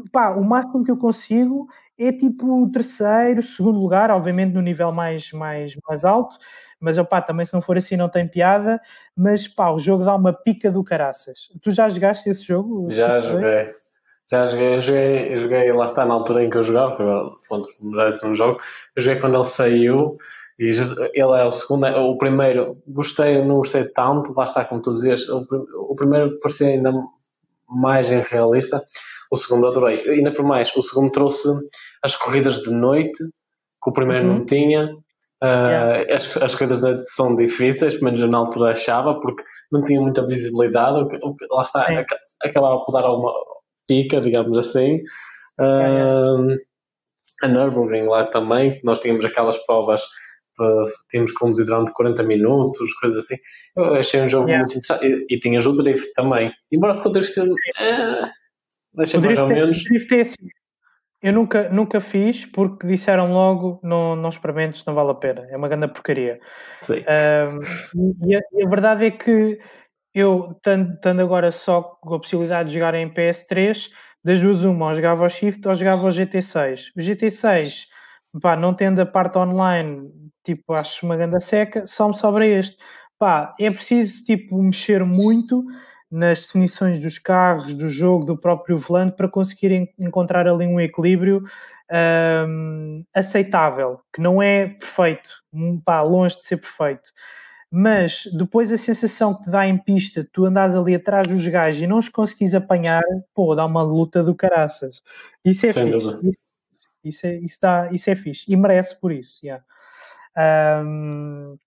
Pá, 0.10 0.30
o 0.30 0.46
máximo 0.46 0.86
que 0.86 0.92
eu 0.92 0.96
consigo 0.96 1.68
é 2.00 2.10
tipo 2.14 2.72
terceiro, 2.72 3.44
segundo 3.44 3.82
lugar, 3.82 4.10
obviamente 4.12 4.54
no 4.54 4.62
nível 4.62 4.94
mais, 4.94 5.30
mais, 5.34 5.74
mais 5.86 6.06
alto, 6.06 6.38
mas 6.80 6.98
opá, 6.98 7.22
também 7.22 7.46
se 7.46 7.54
não 7.54 7.62
for 7.62 7.78
assim 7.78 7.98
não 7.98 8.08
tem 8.08 8.26
piada, 8.26 8.80
mas 9.14 9.46
pá, 9.46 9.74
o 9.74 9.78
jogo 9.78 10.06
dá 10.06 10.16
uma 10.16 10.32
pica 10.32 10.72
do 10.72 10.86
caraças. 10.86 11.50
Tu 11.62 11.70
já 11.70 11.89
jogaste 11.89 12.30
esse 12.30 12.46
jogo? 12.46 12.89
Já 12.92 13.20
joguei. 13.20 13.74
Já 14.32 14.47
joguei, 14.47 14.75
eu 14.75 14.82
joguei, 14.82 15.33
eu 15.33 15.39
joguei, 15.39 15.74
lá 15.74 15.86
está 15.86 16.05
na 16.05 16.13
altura 16.13 16.45
em 16.45 16.49
que 16.49 16.58
eu 16.58 16.63
jogava, 16.63 17.32
pronto, 17.47 17.67
mudasse 17.82 18.25
um 18.25 18.33
jogo, 18.33 18.59
eu 18.95 19.01
joguei 19.01 19.20
quando 19.20 19.36
ele 19.36 19.43
saiu 19.43 20.17
e 20.58 20.67
ele 20.67 21.41
é 21.41 21.43
o 21.43 21.51
segundo, 21.51 21.86
o 21.87 22.17
primeiro, 22.17 22.78
gostei, 22.87 23.43
não 23.43 23.55
gostei 23.55 23.83
tanto, 23.89 24.33
lá 24.33 24.45
está, 24.45 24.63
como 24.63 24.82
tu 24.82 24.91
dizias, 24.91 25.28
o, 25.28 25.45
o 25.89 25.95
primeiro 25.95 26.39
parecia 26.39 26.67
ainda 26.67 26.93
mais 27.67 28.12
irrealista, 28.12 28.82
o 29.32 29.36
segundo 29.37 29.67
adorei. 29.67 30.08
Ainda 30.09 30.32
por 30.32 30.45
mais, 30.45 30.75
o 30.75 30.82
segundo 30.82 31.12
trouxe 31.12 31.49
as 32.03 32.16
corridas 32.16 32.62
de 32.62 32.70
noite, 32.70 33.17
que 33.83 33.89
o 33.89 33.93
primeiro 33.93 34.28
uhum. 34.28 34.37
não 34.39 34.45
tinha. 34.45 34.93
Uh, 35.43 35.67
yeah. 35.67 36.16
as, 36.16 36.37
as 36.37 36.53
corridas 36.53 36.78
de 36.78 36.83
noite 36.83 37.01
são 37.05 37.36
difíceis, 37.36 37.99
mas 37.99 38.20
eu 38.20 38.28
na 38.28 38.37
altura 38.37 38.74
achava, 38.74 39.20
porque 39.20 39.43
não 39.71 39.83
tinha 39.83 39.99
muita 39.99 40.25
visibilidade. 40.28 40.97
O 40.99 41.29
o 41.29 41.55
lá 41.55 41.62
está, 41.62 41.91
é. 41.91 42.05
acabava 42.43 42.83
por 42.83 42.91
dar 42.91 43.05
alguma 43.05 43.32
pica, 43.92 44.22
digamos 44.22 44.58
assim. 44.58 45.01
Uh. 45.59 46.58
A 47.43 47.47
Nürburgring 47.47 48.05
lá 48.08 48.28
também, 48.28 48.80
nós 48.84 49.00
tínhamos 49.00 49.26
aquelas 49.26 49.58
provas 49.66 50.04
tínhamos 51.09 51.32
que 51.32 51.38
conduzir 51.38 51.66
durante 51.66 51.93
40 51.93 52.24
minutos, 52.24 52.93
coisas 52.96 53.26
assim. 53.26 53.36
Eu 53.76 53.96
achei 53.96 54.22
um 54.22 54.30
jogo 54.30 54.47
yeah. 54.47 54.59
muito 54.59 54.78
interessante. 54.78 55.26
E, 55.30 55.36
e 55.36 55.39
tinhas 55.39 55.66
o 55.66 55.74
drift 55.74 56.13
também. 56.13 56.51
Embora 56.72 57.00
que 57.00 57.08
o 57.08 57.12
drift. 57.12 57.39
É, 57.80 58.30
Deixa 58.93 59.20
mais 59.20 59.39
ou 59.39 59.51
é- 59.51 59.54
menos. 59.54 59.84
Drift 59.84 60.16
é 60.16 60.20
assim. 60.20 60.47
Eu 61.24 61.34
nunca, 61.34 61.70
nunca 61.70 62.01
fiz 62.01 62.46
porque 62.46 62.88
disseram 62.88 63.32
logo 63.32 63.80
não, 63.84 64.16
não 64.16 64.30
experimentes, 64.30 64.84
não 64.86 64.96
vale 64.96 65.12
a 65.12 65.13
pena. 65.13 65.47
É 65.51 65.55
uma 65.55 65.68
grande 65.68 65.88
porcaria. 65.88 66.39
Sim. 66.82 67.04
Um, 68.00 68.28
e, 68.28 68.36
a, 68.36 68.42
e, 68.54 68.66
a, 68.66 68.68
verdade 68.68 69.05
é 69.05 69.12
que 69.12 69.59
eu, 70.13 70.51
estando 70.55 71.21
agora 71.21 71.51
só 71.51 71.82
com 71.82 72.16
a 72.16 72.20
possibilidade 72.20 72.70
de 72.70 72.75
jogar 72.75 72.93
em 72.96 73.09
PS3, 73.09 73.89
das 74.24 74.39
duas 74.39 74.63
uma, 74.63 74.88
ou 74.88 74.96
jogava 74.96 75.24
ao 75.24 75.29
Shift 75.29 75.67
ou 75.67 75.75
jogava 75.75 76.04
ao 76.04 76.09
GT6. 76.09 76.92
O 76.96 77.00
GT6, 77.00 77.86
pá, 78.42 78.55
não 78.55 78.74
tendo 78.74 79.01
a 79.01 79.05
parte 79.05 79.38
online, 79.38 80.09
tipo, 80.43 80.74
acho 80.74 81.05
uma 81.05 81.17
grande 81.17 81.39
seca, 81.43 81.86
só 81.88 82.08
me 82.08 82.16
sobra 82.16 82.46
este. 82.46 82.78
Pá, 83.17 83.55
é 83.59 83.70
preciso, 83.71 84.25
tipo, 84.25 84.62
mexer 84.62 85.04
muito 85.05 85.63
nas 86.12 86.46
definições 86.46 87.00
dos 87.00 87.17
carros, 87.17 87.74
do 87.74 87.88
jogo, 87.88 88.25
do 88.25 88.38
próprio 88.38 88.78
volante, 88.78 89.16
para 89.16 89.29
conseguirem 89.29 89.89
encontrar 89.97 90.47
ali 90.47 90.67
um 90.67 90.79
equilíbrio 90.79 91.43
um, 92.47 93.04
aceitável, 93.13 94.01
que 94.13 94.21
não 94.21 94.42
é 94.42 94.67
perfeito, 94.67 95.29
pá, 95.86 96.01
longe 96.01 96.38
de 96.38 96.46
ser 96.46 96.58
perfeito. 96.58 97.09
Mas 97.72 98.24
depois 98.34 98.70
a 98.70 98.78
sensação 98.78 99.34
que 99.34 99.46
te 99.46 99.50
dá 99.50 99.66
em 99.66 99.78
pista, 99.78 100.28
tu 100.34 100.46
andas 100.46 100.76
ali 100.76 100.93
atrás 100.93 101.26
dos 101.26 101.48
gajos 101.48 101.82
e 101.82 101.88
não 101.88 102.00
os 102.00 102.10
conseguis 102.10 102.54
apanhar, 102.54 103.02
pô, 103.34 103.56
dá 103.56 103.66
uma 103.66 103.82
luta 103.82 104.22
do 104.22 104.36
caraças. 104.36 105.02
Isso 105.46 105.68
é 105.68 105.72
Sem 105.72 105.92
fixe. 105.93 106.08
Isso, 106.22 106.38
isso, 107.06 107.28
é, 107.28 107.36
isso, 107.38 107.58
dá, 107.62 107.89
isso 107.93 108.10
é 108.10 108.16
fixe. 108.16 108.46
E 108.48 108.58
merece 108.58 109.00
por 109.00 109.14
isso, 109.14 109.39
yeah. 109.42 109.64
Um, 110.86 111.58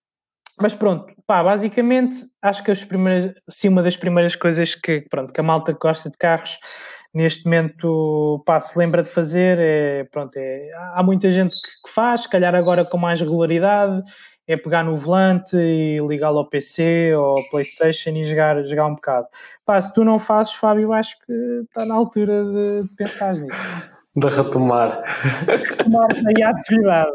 mas 0.60 0.74
pronto, 0.74 1.12
pá, 1.26 1.42
basicamente 1.42 2.26
acho 2.42 2.62
que 2.62 2.70
as 2.70 2.84
primeiras, 2.84 3.34
sim, 3.48 3.68
uma 3.68 3.82
das 3.82 3.96
primeiras 3.96 4.36
coisas 4.36 4.74
que, 4.74 5.00
pronto, 5.08 5.32
que 5.32 5.40
a 5.40 5.42
malta 5.42 5.72
que 5.72 5.80
gosta 5.80 6.10
de 6.10 6.16
carros 6.18 6.58
neste 7.14 7.44
momento 7.44 8.42
pá, 8.44 8.60
se 8.60 8.78
lembra 8.78 9.02
de 9.02 9.08
fazer 9.08 9.58
é, 9.58 10.04
pronto, 10.04 10.36
é, 10.36 10.70
há 10.94 11.02
muita 11.02 11.30
gente 11.30 11.54
que, 11.54 11.86
que 11.86 11.92
faz, 11.92 12.22
se 12.22 12.30
calhar 12.30 12.54
agora 12.54 12.84
com 12.84 12.98
mais 12.98 13.20
regularidade, 13.20 14.02
é 14.46 14.56
pegar 14.56 14.84
no 14.84 14.96
volante 14.96 15.56
e 15.56 15.98
ligá-lo 16.06 16.38
ao 16.38 16.48
PC 16.48 17.14
ou 17.14 17.38
ao 17.38 17.50
Playstation 17.50 18.10
e 18.10 18.24
jogar, 18.24 18.62
jogar 18.64 18.86
um 18.86 18.94
bocado. 18.94 19.26
Pá, 19.64 19.80
se 19.80 19.92
tu 19.94 20.04
não 20.04 20.18
fazes, 20.18 20.54
Fábio, 20.54 20.92
acho 20.92 21.18
que 21.20 21.32
está 21.62 21.86
na 21.86 21.94
altura 21.94 22.44
de, 22.44 22.82
de 22.82 22.94
pensar 22.96 23.34
nisso. 23.34 23.58
De 24.16 24.28
retomar. 24.28 25.02
Retomar 25.46 26.08
aí 26.26 26.42
a 26.42 26.50
atividade. 26.50 27.10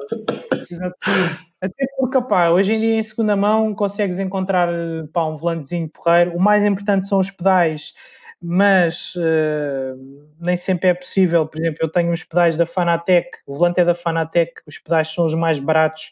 Até 1.61 1.85
porque, 1.97 2.21
pá, 2.21 2.49
hoje 2.49 2.73
em 2.73 2.79
dia 2.79 2.95
em 2.97 3.03
segunda 3.03 3.35
mão 3.35 3.75
consegues 3.75 4.17
encontrar 4.17 4.69
pá, 5.13 5.25
um 5.25 5.37
volantezinho 5.37 5.89
porreiro. 5.89 6.35
O 6.35 6.39
mais 6.39 6.63
importante 6.63 7.05
são 7.05 7.19
os 7.19 7.29
pedais, 7.29 7.93
mas 8.41 9.13
uh, 9.15 10.27
nem 10.39 10.55
sempre 10.55 10.89
é 10.89 10.93
possível. 10.93 11.45
Por 11.45 11.59
exemplo, 11.59 11.79
eu 11.81 11.91
tenho 11.91 12.11
uns 12.11 12.23
pedais 12.23 12.57
da 12.57 12.65
Fanatec, 12.65 13.29
o 13.45 13.55
volante 13.55 13.81
é 13.81 13.85
da 13.85 13.93
Fanatec, 13.93 14.61
os 14.65 14.77
pedais 14.77 15.09
são 15.09 15.25
os 15.25 15.33
mais 15.33 15.59
baratos 15.59 16.11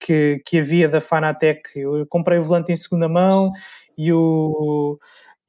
que, 0.00 0.42
que 0.44 0.58
havia 0.58 0.88
da 0.88 1.00
Fanatec. 1.00 1.60
Eu 1.76 2.06
comprei 2.08 2.38
o 2.38 2.42
volante 2.42 2.72
em 2.72 2.76
segunda 2.76 3.08
mão 3.08 3.52
e 3.96 4.12
o 4.12 4.98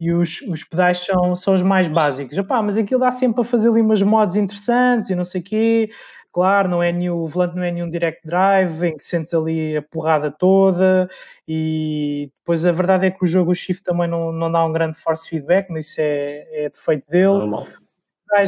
e 0.01 0.11
os, 0.11 0.41
os 0.41 0.63
pedais 0.63 0.97
são, 0.97 1.35
são 1.35 1.53
os 1.53 1.61
mais 1.61 1.87
básicos. 1.87 2.35
Epá, 2.35 2.59
mas 2.63 2.75
aquilo 2.75 2.99
dá 2.99 3.11
sempre 3.11 3.35
para 3.35 3.43
fazer 3.43 3.69
ali 3.69 3.81
umas 3.81 4.01
mods 4.01 4.35
interessantes 4.35 5.11
e 5.11 5.15
não 5.15 5.23
sei 5.23 5.41
o 5.41 5.43
quê. 5.43 5.89
Claro, 6.33 6.67
não 6.67 6.81
é 6.81 6.91
nenhum, 6.91 7.17
o 7.17 7.27
volante 7.27 7.55
não 7.55 7.63
é 7.63 7.71
nenhum 7.71 7.89
direct 7.89 8.25
drive 8.25 8.83
em 8.83 8.97
que 8.97 9.05
sentes 9.05 9.31
ali 9.33 9.77
a 9.77 9.81
porrada 9.81 10.31
toda 10.31 11.07
e 11.47 12.31
depois 12.39 12.65
a 12.65 12.71
verdade 12.71 13.05
é 13.05 13.11
que 13.11 13.23
o 13.23 13.27
jogo 13.27 13.51
o 13.51 13.55
Shift 13.55 13.83
também 13.83 14.07
não, 14.07 14.31
não 14.31 14.51
dá 14.51 14.65
um 14.65 14.71
grande 14.71 14.97
force 14.97 15.29
feedback, 15.29 15.69
mas 15.69 15.89
isso 15.89 16.01
é, 16.01 16.65
é 16.65 16.69
defeito 16.69 17.07
dele. 17.07 17.25
Normal. 17.27 17.67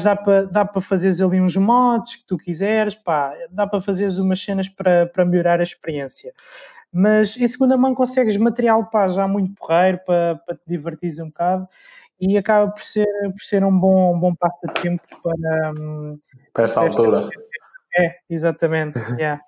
Dá 0.04 0.16
para, 0.16 0.46
dá 0.46 0.66
para 0.66 0.82
fazeres 0.82 1.20
ali 1.20 1.42
uns 1.42 1.58
mods 1.58 2.16
que 2.16 2.26
tu 2.26 2.38
quiseres, 2.38 2.96
pá, 2.96 3.34
dá 3.52 3.68
para 3.68 3.82
fazeres 3.82 4.18
umas 4.18 4.42
cenas 4.42 4.70
para, 4.70 5.08
para 5.08 5.26
melhorar 5.26 5.60
a 5.60 5.64
experiência. 5.64 6.34
Mas 6.92 7.36
em 7.36 7.48
segunda 7.48 7.76
mão 7.76 7.94
consegues 7.94 8.38
material 8.38 8.86
pá, 8.86 9.08
já 9.08 9.28
muito 9.28 9.54
porreiro 9.56 10.00
para, 10.06 10.36
para 10.46 10.56
te 10.56 10.62
divertir 10.68 11.12
um 11.22 11.28
bocado 11.28 11.68
e 12.20 12.38
acaba 12.38 12.72
por 12.72 12.82
ser, 12.82 13.08
por 13.24 13.42
ser 13.42 13.64
um 13.66 13.78
bom, 13.78 14.16
um 14.16 14.20
bom 14.20 14.36
passatempo 14.36 15.04
para, 15.22 15.74
para 16.54 16.64
esta 16.64 16.80
altura. 16.82 17.30
É, 17.96 18.16
exatamente. 18.28 18.98
Yeah. 19.20 19.40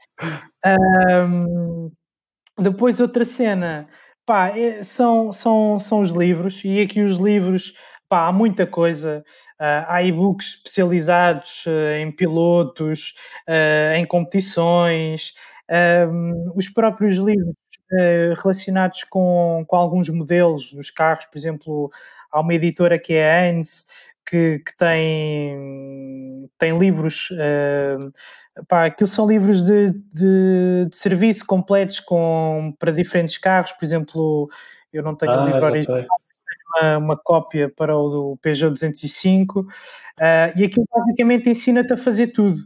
um, 1.27 1.91
depois 2.59 2.99
outra 2.99 3.25
cena, 3.25 3.87
pá, 4.23 4.49
é, 4.49 4.83
são, 4.83 5.33
são, 5.33 5.79
são 5.79 6.01
os 6.01 6.11
livros, 6.11 6.61
e 6.63 6.79
aqui 6.79 7.01
os 7.01 7.17
livros, 7.17 7.73
pá, 8.07 8.27
há 8.27 8.31
muita 8.31 8.67
coisa. 8.67 9.23
Uh, 9.59 9.87
há 9.87 10.03
e-books 10.03 10.55
especializados 10.55 11.65
uh, 11.65 11.95
em 11.97 12.11
pilotos, 12.11 13.15
uh, 13.47 13.95
em 13.95 14.05
competições, 14.05 15.33
um, 16.11 16.51
os 16.55 16.69
próprios 16.69 17.15
livros 17.15 17.55
relacionados 18.43 19.03
com, 19.05 19.63
com 19.67 19.75
alguns 19.75 20.09
modelos 20.09 20.73
dos 20.73 20.89
carros, 20.89 21.25
por 21.25 21.37
exemplo, 21.37 21.91
há 22.31 22.41
uma 22.41 22.53
editora 22.53 22.99
que 22.99 23.13
é 23.13 23.31
a 23.31 23.47
Heinz, 23.47 23.85
que, 24.25 24.59
que 24.59 24.77
tem, 24.77 26.49
tem 26.57 26.77
livros, 26.77 27.29
uh, 27.31 28.65
pá, 28.67 28.85
aquilo 28.85 29.07
são 29.07 29.27
livros 29.27 29.61
de, 29.61 29.91
de, 30.11 30.87
de, 30.89 30.97
serviço 30.97 31.45
completos 31.45 31.99
com, 31.99 32.75
para 32.79 32.91
diferentes 32.91 33.37
carros, 33.37 33.71
por 33.73 33.85
exemplo, 33.85 34.49
eu 34.91 35.03
não 35.03 35.15
tenho 35.15 35.31
ah, 35.31 35.43
o 35.43 35.45
livro 35.45 35.65
original, 35.65 36.05
uma, 36.65 36.97
uma 36.97 37.17
cópia 37.17 37.69
para 37.69 37.95
o 37.95 38.09
do 38.09 38.39
Peugeot 38.41 38.71
205, 38.71 39.59
uh, 39.61 39.65
e 40.55 40.63
aquilo 40.63 40.85
basicamente 40.91 41.49
ensina-te 41.49 41.93
a 41.93 41.97
fazer 41.97 42.27
tudo. 42.27 42.57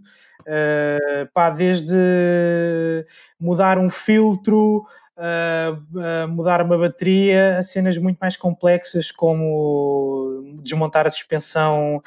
Uh, 0.42 1.28
pá, 1.34 1.50
desde 1.50 3.06
mudar 3.40 3.78
um 3.78 3.90
filtro, 3.90 4.86
uh, 5.18 6.28
mudar 6.28 6.62
uma 6.62 6.78
bateria 6.78 7.58
a 7.58 7.64
cenas 7.64 7.98
muito 7.98 8.18
mais 8.18 8.36
complexas 8.36 9.12
como 9.12 10.60
desmontar 10.64 11.06
a 11.06 11.12
suspensão 11.12 12.02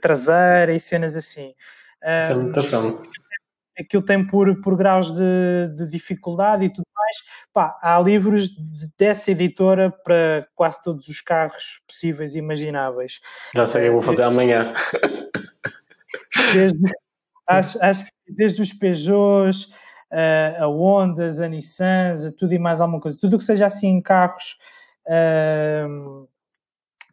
traseira 0.00 0.72
e 0.72 0.78
cenas 0.78 1.16
assim. 1.16 1.54
Isso 2.18 2.32
é 2.32 2.34
muito 2.34 2.48
interessante. 2.50 3.08
Aquilo 3.78 4.04
tem 4.04 4.24
por, 4.26 4.60
por 4.60 4.76
graus 4.76 5.10
de, 5.10 5.74
de 5.76 5.86
dificuldade 5.90 6.64
e 6.64 6.72
tudo 6.72 6.86
mais. 6.94 7.16
Pá, 7.52 7.78
há 7.82 7.98
livros 8.00 8.50
dessa 8.96 9.30
editora 9.30 9.90
para 9.90 10.46
quase 10.54 10.82
todos 10.82 11.08
os 11.08 11.20
carros 11.20 11.80
possíveis 11.86 12.34
e 12.34 12.38
imagináveis. 12.38 13.20
Já 13.54 13.66
sei 13.66 13.80
o 13.80 13.84
que 13.84 13.88
eu 13.88 13.92
vou 13.94 14.02
fazer 14.02 14.22
amanhã. 14.22 14.72
Desde, 16.52 16.78
acho, 17.48 17.82
acho 17.82 18.04
que 18.04 18.32
desde 18.32 18.62
os 18.62 18.72
Peugeots, 18.72 19.64
uh, 20.12 20.62
a 20.62 20.68
Hondas, 20.68 21.40
a 21.40 21.48
Nissans, 21.48 22.24
a 22.24 22.32
tudo 22.32 22.54
e 22.54 22.58
mais 22.58 22.80
alguma 22.80 23.00
coisa. 23.00 23.18
Tudo 23.20 23.38
que 23.38 23.44
seja 23.44 23.66
assim 23.66 24.00
carros 24.00 24.56
uh, 25.06 26.26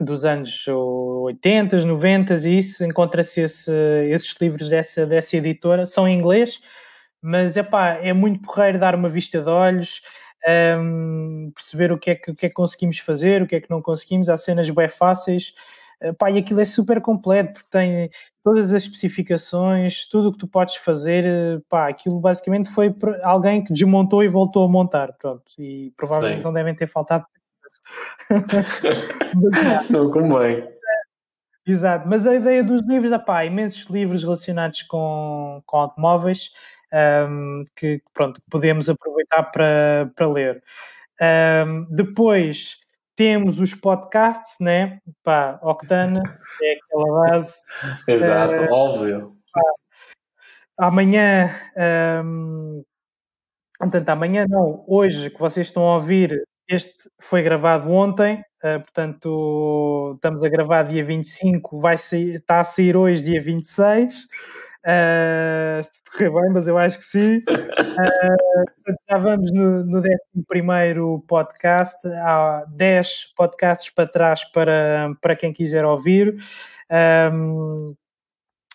dos 0.03 0.26
anos 0.26 0.65
80, 0.68 1.86
90 1.86 2.34
e 2.48 2.57
isso, 2.57 2.84
encontra-se 2.84 3.41
esse, 3.41 3.72
esses 4.10 4.36
livros 4.40 4.69
dessa, 4.69 5.06
dessa 5.06 5.38
editora, 5.38 5.86
são 5.86 6.07
em 6.07 6.18
inglês, 6.18 6.60
mas 7.22 7.56
epá, 7.56 7.99
é 8.02 8.14
muito 8.14 8.41
porreiro 8.41 8.80
dar 8.80 8.95
uma 8.95 9.10
vista 9.10 9.41
de 9.41 9.49
olhos, 9.49 10.02
um, 10.80 11.52
perceber 11.53 11.91
o 11.91 11.98
que, 11.98 12.11
é 12.11 12.15
que, 12.15 12.32
o 12.32 12.36
que 12.36 12.48
é 12.48 12.49
que 12.49 12.56
conseguimos 12.56 12.98
fazer, 12.99 13.41
o 13.41 13.48
que 13.48 13.56
é 13.56 13.61
que 13.61 13.69
não 13.69 13.82
conseguimos, 13.82 14.30
há 14.30 14.38
cenas 14.38 14.69
bem 14.69 14.88
fáceis, 14.88 15.53
Pá, 16.18 16.32
e 16.32 16.40
aquilo 16.40 16.60
é 16.60 16.65
super 16.65 16.99
completo, 16.99 17.53
porque 17.53 17.69
tem 17.69 18.10
todas 18.44 18.73
as 18.73 18.84
especificações, 18.84 20.10
tudo 20.10 20.30
o 20.30 20.32
que 20.32 20.40
tu 20.40 20.48
podes 20.48 20.76
fazer, 20.78 21.64
pá, 21.69 21.90
aquilo 21.90 22.19
basicamente 22.19 22.72
foi 22.72 22.94
alguém 23.22 23.64
que 23.64 23.72
desmontou 23.72 24.23
e 24.23 24.28
voltou 24.28 24.65
a 24.65 24.68
montar, 24.68 25.14
pronto, 25.14 25.44
e 25.60 25.94
provavelmente 25.95 26.38
Sim. 26.38 26.44
não 26.44 26.53
devem 26.53 26.73
ter 26.73 26.88
faltado. 26.88 27.26
Não 29.89 30.11
convém. 30.11 30.69
Exato, 31.65 32.07
mas 32.07 32.25
a 32.25 32.35
ideia 32.35 32.63
dos 32.63 32.81
livros, 32.83 33.11
pá, 33.23 33.45
imensos 33.45 33.85
livros 33.89 34.23
relacionados 34.23 34.81
com, 34.83 35.61
com 35.65 35.77
automóveis 35.77 36.51
um, 36.93 37.65
que, 37.75 38.01
pronto, 38.13 38.41
podemos 38.49 38.89
aproveitar 38.89 39.43
para, 39.43 40.11
para 40.15 40.27
ler. 40.27 40.63
Um, 41.21 41.85
depois, 41.89 42.79
temos 43.15 43.59
os 43.59 43.75
podcasts, 43.75 44.55
né? 44.59 44.99
Pá, 45.23 45.59
Octana, 45.61 46.21
é 46.61 46.73
aquela 46.73 47.29
base. 47.29 47.61
Exato, 48.07 48.63
uh, 48.63 48.73
óbvio. 48.73 49.37
Pá, 49.53 49.61
amanhã, 50.87 51.51
um, 52.25 52.83
portanto, 53.79 54.09
amanhã 54.09 54.45
não, 54.49 54.83
hoje 54.87 55.29
que 55.29 55.39
vocês 55.39 55.67
estão 55.67 55.83
a 55.83 55.95
ouvir, 55.95 56.43
este 56.72 57.10
foi 57.19 57.41
gravado 57.41 57.91
ontem, 57.91 58.43
uh, 58.64 58.80
portanto, 58.81 60.14
estamos 60.15 60.43
a 60.43 60.49
gravar 60.49 60.84
dia 60.84 61.03
25, 61.03 61.80
vai 61.80 61.98
sair, 61.98 62.35
está 62.35 62.60
a 62.60 62.64
sair 62.64 62.95
hoje, 62.95 63.22
dia 63.23 63.41
26. 63.41 64.27
Uh, 64.84 65.84
se 65.84 65.91
correr 66.11 66.31
bem, 66.31 66.49
mas 66.52 66.68
eu 66.68 66.77
acho 66.77 66.98
que 66.98 67.06
sim. 67.06 67.38
Uh, 67.38 68.93
já 69.10 69.18
vamos 69.18 69.52
no, 69.52 69.85
no 69.85 69.99
11 69.99 71.23
podcast. 71.27 72.07
Há 72.07 72.65
10 72.69 73.34
podcasts 73.35 73.93
para 73.93 74.07
trás 74.07 74.43
para, 74.45 75.14
para 75.22 75.35
quem 75.35 75.53
quiser 75.53 75.85
ouvir. 75.85 76.35
Um, 77.31 77.95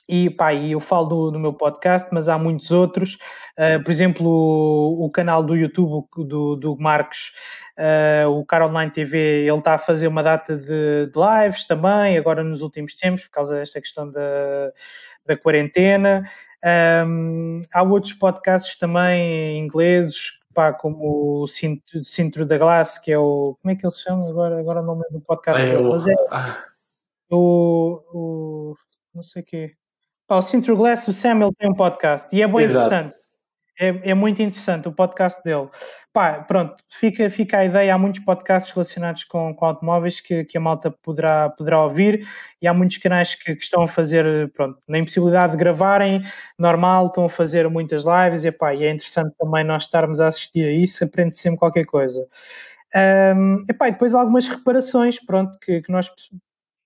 e 0.09 0.31
pá, 0.31 0.55
eu 0.55 0.79
falo 0.79 1.07
do, 1.07 1.31
do, 1.33 1.39
meu 1.39 1.53
podcast, 1.53 2.09
mas 2.13 2.29
há 2.29 2.39
muitos 2.39 2.71
outros. 2.71 3.19
Uh, 3.59 3.83
por 3.83 3.91
exemplo, 3.91 4.27
o, 4.27 5.07
o, 5.07 5.11
canal 5.11 5.43
do 5.43 5.57
YouTube 5.57 6.07
do, 6.17 6.57
do 6.57 6.77
Marcos, 6.77 7.33
uh, 7.79 8.29
o 8.31 8.45
Car 8.45 8.63
Online 8.63 8.91
TV, 8.91 9.47
ele 9.47 9.59
está 9.59 9.75
a 9.75 9.79
fazer 9.79 10.07
uma 10.07 10.23
data 10.23 10.57
de, 10.57 11.07
de, 11.07 11.13
lives 11.17 11.67
também, 11.67 12.17
agora 12.17 12.45
nos 12.45 12.63
últimos 12.63 12.95
tempos, 12.95 13.25
por 13.25 13.31
causa 13.31 13.57
desta 13.57 13.81
questão 13.81 14.11
da, 14.11 14.73
da 15.27 15.37
quarentena. 15.37 16.29
Um, 17.07 17.63
há 17.73 17.83
outros 17.83 18.13
podcasts 18.13 18.79
também 18.79 19.59
ingleses, 19.59 20.41
pá, 20.55 20.73
como 20.73 21.43
o 21.43 21.47
Cinto, 21.47 22.05
Cinto 22.05 22.45
da 22.45 22.59
Glass, 22.59 22.99
que 22.99 23.13
é 23.13 23.19
o. 23.19 23.57
Como 23.61 23.73
é 23.73 23.77
que 23.77 23.85
ele 23.85 23.91
se 23.93 24.03
chama 24.03 24.29
agora? 24.29 24.59
Agora 24.59 24.83
não 24.83 24.95
lembro 24.95 25.13
do 25.13 25.21
podcast. 25.21 25.63
É, 25.63 25.79
o, 25.79 25.97
é 25.97 26.15
ah. 26.31 26.65
o, 27.31 28.03
o. 28.13 28.75
Não 29.15 29.23
sei 29.23 29.43
o 29.43 29.45
quê. 29.45 29.77
Pá, 30.27 30.37
o 30.37 30.43
Cinto 30.43 30.75
Glass, 30.75 31.07
o 31.07 31.13
Samuel 31.13 31.53
tem 31.57 31.71
um 31.71 31.75
podcast 31.75 32.35
e 32.35 32.43
é 32.43 32.49
bem 32.49 32.65
Exato. 32.65 32.87
interessante. 32.87 33.27
É, 33.79 34.11
é, 34.11 34.15
muito 34.15 34.41
interessante 34.41 34.89
o 34.89 34.93
podcast 34.93 35.41
dele. 35.45 35.69
pá, 36.11 36.41
pronto, 36.41 36.77
fica, 36.91 37.29
fica 37.29 37.59
a 37.59 37.65
ideia. 37.67 37.95
Há 37.95 37.99
muitos 37.99 38.25
podcasts 38.25 38.73
relacionados 38.73 39.23
com, 39.25 39.55
com 39.55 39.67
automóveis 39.67 40.19
que, 40.19 40.45
que 40.45 40.59
a 40.59 40.61
malta 40.61 40.91
poderá, 40.91 41.51
poderá 41.51 41.85
ouvir 41.85 42.27
e 42.61 42.67
há 42.67 42.75
muitos 42.75 42.97
canais 42.97 43.35
que, 43.35 43.55
que, 43.55 43.63
estão 43.63 43.83
a 43.83 43.89
fazer, 43.89 44.51
pronto, 44.53 44.81
na 44.89 44.99
impossibilidade 44.99 45.53
de 45.53 45.59
gravarem, 45.59 46.23
normal, 46.59 47.09
estão 47.09 47.27
a 47.27 47.29
fazer 47.29 47.69
muitas 47.69 48.03
lives 48.03 48.45
e, 48.45 48.51
pá, 48.51 48.75
e 48.75 48.83
é 48.83 48.91
interessante 48.91 49.33
também 49.39 49.63
nós 49.63 49.85
estarmos 49.85 50.21
a 50.21 50.29
assistir 50.29 50.67
a 50.67 50.73
isso, 50.73 51.05
aprende 51.05 51.37
sempre 51.37 51.59
qualquer 51.59 51.85
coisa. 51.85 52.27
Um, 53.37 53.65
epá, 53.69 53.89
e 53.89 53.93
depois 53.93 54.15
algumas 54.15 54.49
reparações, 54.49 55.25
pronto, 55.25 55.57
que, 55.61 55.83
que 55.83 55.93
nós 55.93 56.11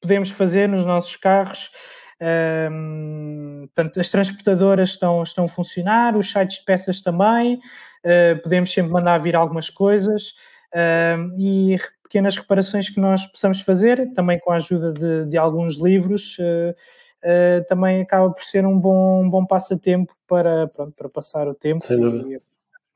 podemos 0.00 0.30
fazer 0.30 0.68
nos 0.68 0.84
nossos 0.84 1.14
carros. 1.16 1.70
Um, 2.20 3.68
portanto, 3.74 3.98
as 3.98 4.10
transportadoras 4.10 4.90
estão, 4.90 5.22
estão 5.22 5.44
a 5.46 5.48
funcionar, 5.48 6.16
os 6.16 6.30
sites 6.30 6.58
de 6.58 6.64
peças 6.64 7.00
também, 7.00 7.56
uh, 7.56 8.42
podemos 8.42 8.72
sempre 8.72 8.92
mandar 8.92 9.18
vir 9.18 9.34
algumas 9.34 9.70
coisas 9.70 10.34
uh, 10.74 11.38
e 11.38 11.78
pequenas 12.02 12.36
reparações 12.36 12.90
que 12.90 13.00
nós 13.00 13.24
possamos 13.26 13.60
fazer, 13.62 14.12
também 14.12 14.38
com 14.38 14.52
a 14.52 14.56
ajuda 14.56 14.92
de, 14.92 15.30
de 15.30 15.38
alguns 15.38 15.80
livros, 15.80 16.36
uh, 16.38 17.64
também 17.68 18.02
acaba 18.02 18.30
por 18.30 18.44
ser 18.44 18.66
um 18.66 18.78
bom, 18.78 19.22
um 19.22 19.30
bom 19.30 19.46
passatempo 19.46 20.14
para, 20.26 20.68
pronto, 20.68 20.92
para 20.94 21.08
passar 21.08 21.48
o 21.48 21.54
tempo. 21.54 21.82
Sem 21.82 22.00
dúvida 22.00 22.40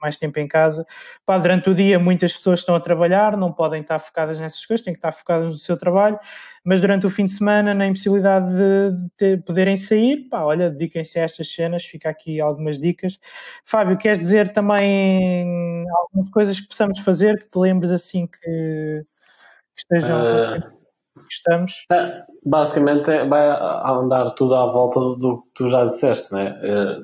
mais 0.05 0.17
tempo 0.19 0.39
em 0.39 0.47
casa. 0.47 0.85
Pá, 1.25 1.39
durante 1.39 1.71
o 1.71 1.75
dia 1.75 1.99
muitas 1.99 2.33
pessoas 2.33 2.61
estão 2.61 2.75
a 2.75 2.81
trabalhar, 2.81 3.37
não 3.37 3.51
podem 3.51 3.81
estar 3.81 3.99
focadas 3.99 4.39
nessas 4.39 4.65
coisas, 4.67 4.85
têm 4.85 4.93
que 4.93 4.99
estar 4.99 5.13
focadas 5.13 5.53
no 5.53 5.59
seu 5.59 5.77
trabalho, 5.77 6.19
mas 6.63 6.81
durante 6.81 7.07
o 7.07 7.11
fim 7.11 7.25
de 7.25 7.33
semana, 7.33 7.73
na 7.73 7.87
impossibilidade 7.87 8.51
de, 8.53 9.11
ter, 9.17 9.43
poderem 9.45 9.77
sair, 9.77 10.29
pá, 10.29 10.43
olha, 10.43 10.71
dediquem-se 10.71 11.19
a 11.19 11.23
estas 11.23 11.53
cenas, 11.53 11.85
fica 11.85 12.11
aqui 12.11 12.41
algumas 12.41 12.79
dicas. 12.79 13.19
Fábio, 13.65 13.97
queres 13.97 14.19
dizer 14.19 14.53
também 14.53 15.85
algumas 15.91 16.31
coisas 16.31 16.61
que 16.61 16.69
possamos 16.69 17.01
fazer, 17.01 17.39
que 17.39 17.49
te 17.49 17.59
lembres 17.59 17.91
assim 17.91 18.27
que, 18.27 18.41
que 18.43 19.79
estejam... 19.79 20.21
Uh... 20.21 20.85
Estamos. 21.31 21.87
É, 21.93 22.25
basicamente 22.45 23.11
é, 23.11 23.27
vai 23.27 23.49
andar 23.49 24.31
tudo 24.31 24.55
à 24.55 24.67
volta 24.67 24.99
do 25.19 25.43
que 25.43 25.49
tu 25.55 25.69
já 25.71 25.85
disseste, 25.85 26.35
né? 26.35 26.59
Uh, 26.61 27.03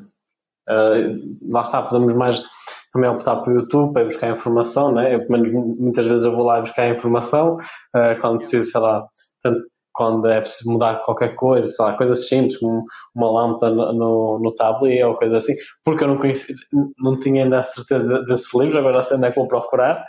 uh, 0.69 1.39
lá 1.51 1.61
está, 1.63 1.83
podemos 1.83 2.15
mais 2.15 2.43
também 2.93 3.11
optar 3.11 3.37
pelo 3.43 3.61
YouTube 3.61 3.93
para 3.93 4.05
buscar 4.05 4.31
informação, 4.31 4.93
né? 4.93 5.15
Eu, 5.15 5.27
pelo 5.27 5.43
menos, 5.43 5.79
muitas 5.79 6.07
vezes 6.07 6.25
eu 6.25 6.35
vou 6.35 6.45
lá 6.45 6.61
buscar 6.61 6.89
informação 6.89 7.57
uh, 7.57 8.21
quando 8.21 8.39
preciso, 8.39 8.71
sei 8.71 8.81
lá, 8.81 9.07
tanto, 9.43 9.61
quando 9.93 10.29
é 10.29 10.41
preciso 10.41 10.71
mudar 10.71 11.03
qualquer 11.05 11.35
coisa, 11.35 11.69
sei 11.69 11.85
lá, 11.85 11.97
coisas 11.97 12.29
simples, 12.29 12.57
como 12.59 12.85
uma 13.15 13.31
lâmpada 13.31 13.75
no, 13.75 14.39
no, 14.39 14.55
tablet 14.55 15.03
ou 15.03 15.17
coisa 15.17 15.37
assim, 15.37 15.55
porque 15.85 16.05
eu 16.05 16.09
não 16.09 16.19
conheci, 16.19 16.55
não 16.99 17.19
tinha 17.19 17.45
ainda 17.45 17.59
a 17.59 17.63
certeza 17.63 18.23
desse 18.23 18.57
livro, 18.59 18.79
agora 18.79 19.03
sei 19.03 19.17
onde 19.17 19.27
é 19.27 19.31
que 19.31 19.39
vou 19.39 19.49
procurar. 19.49 20.05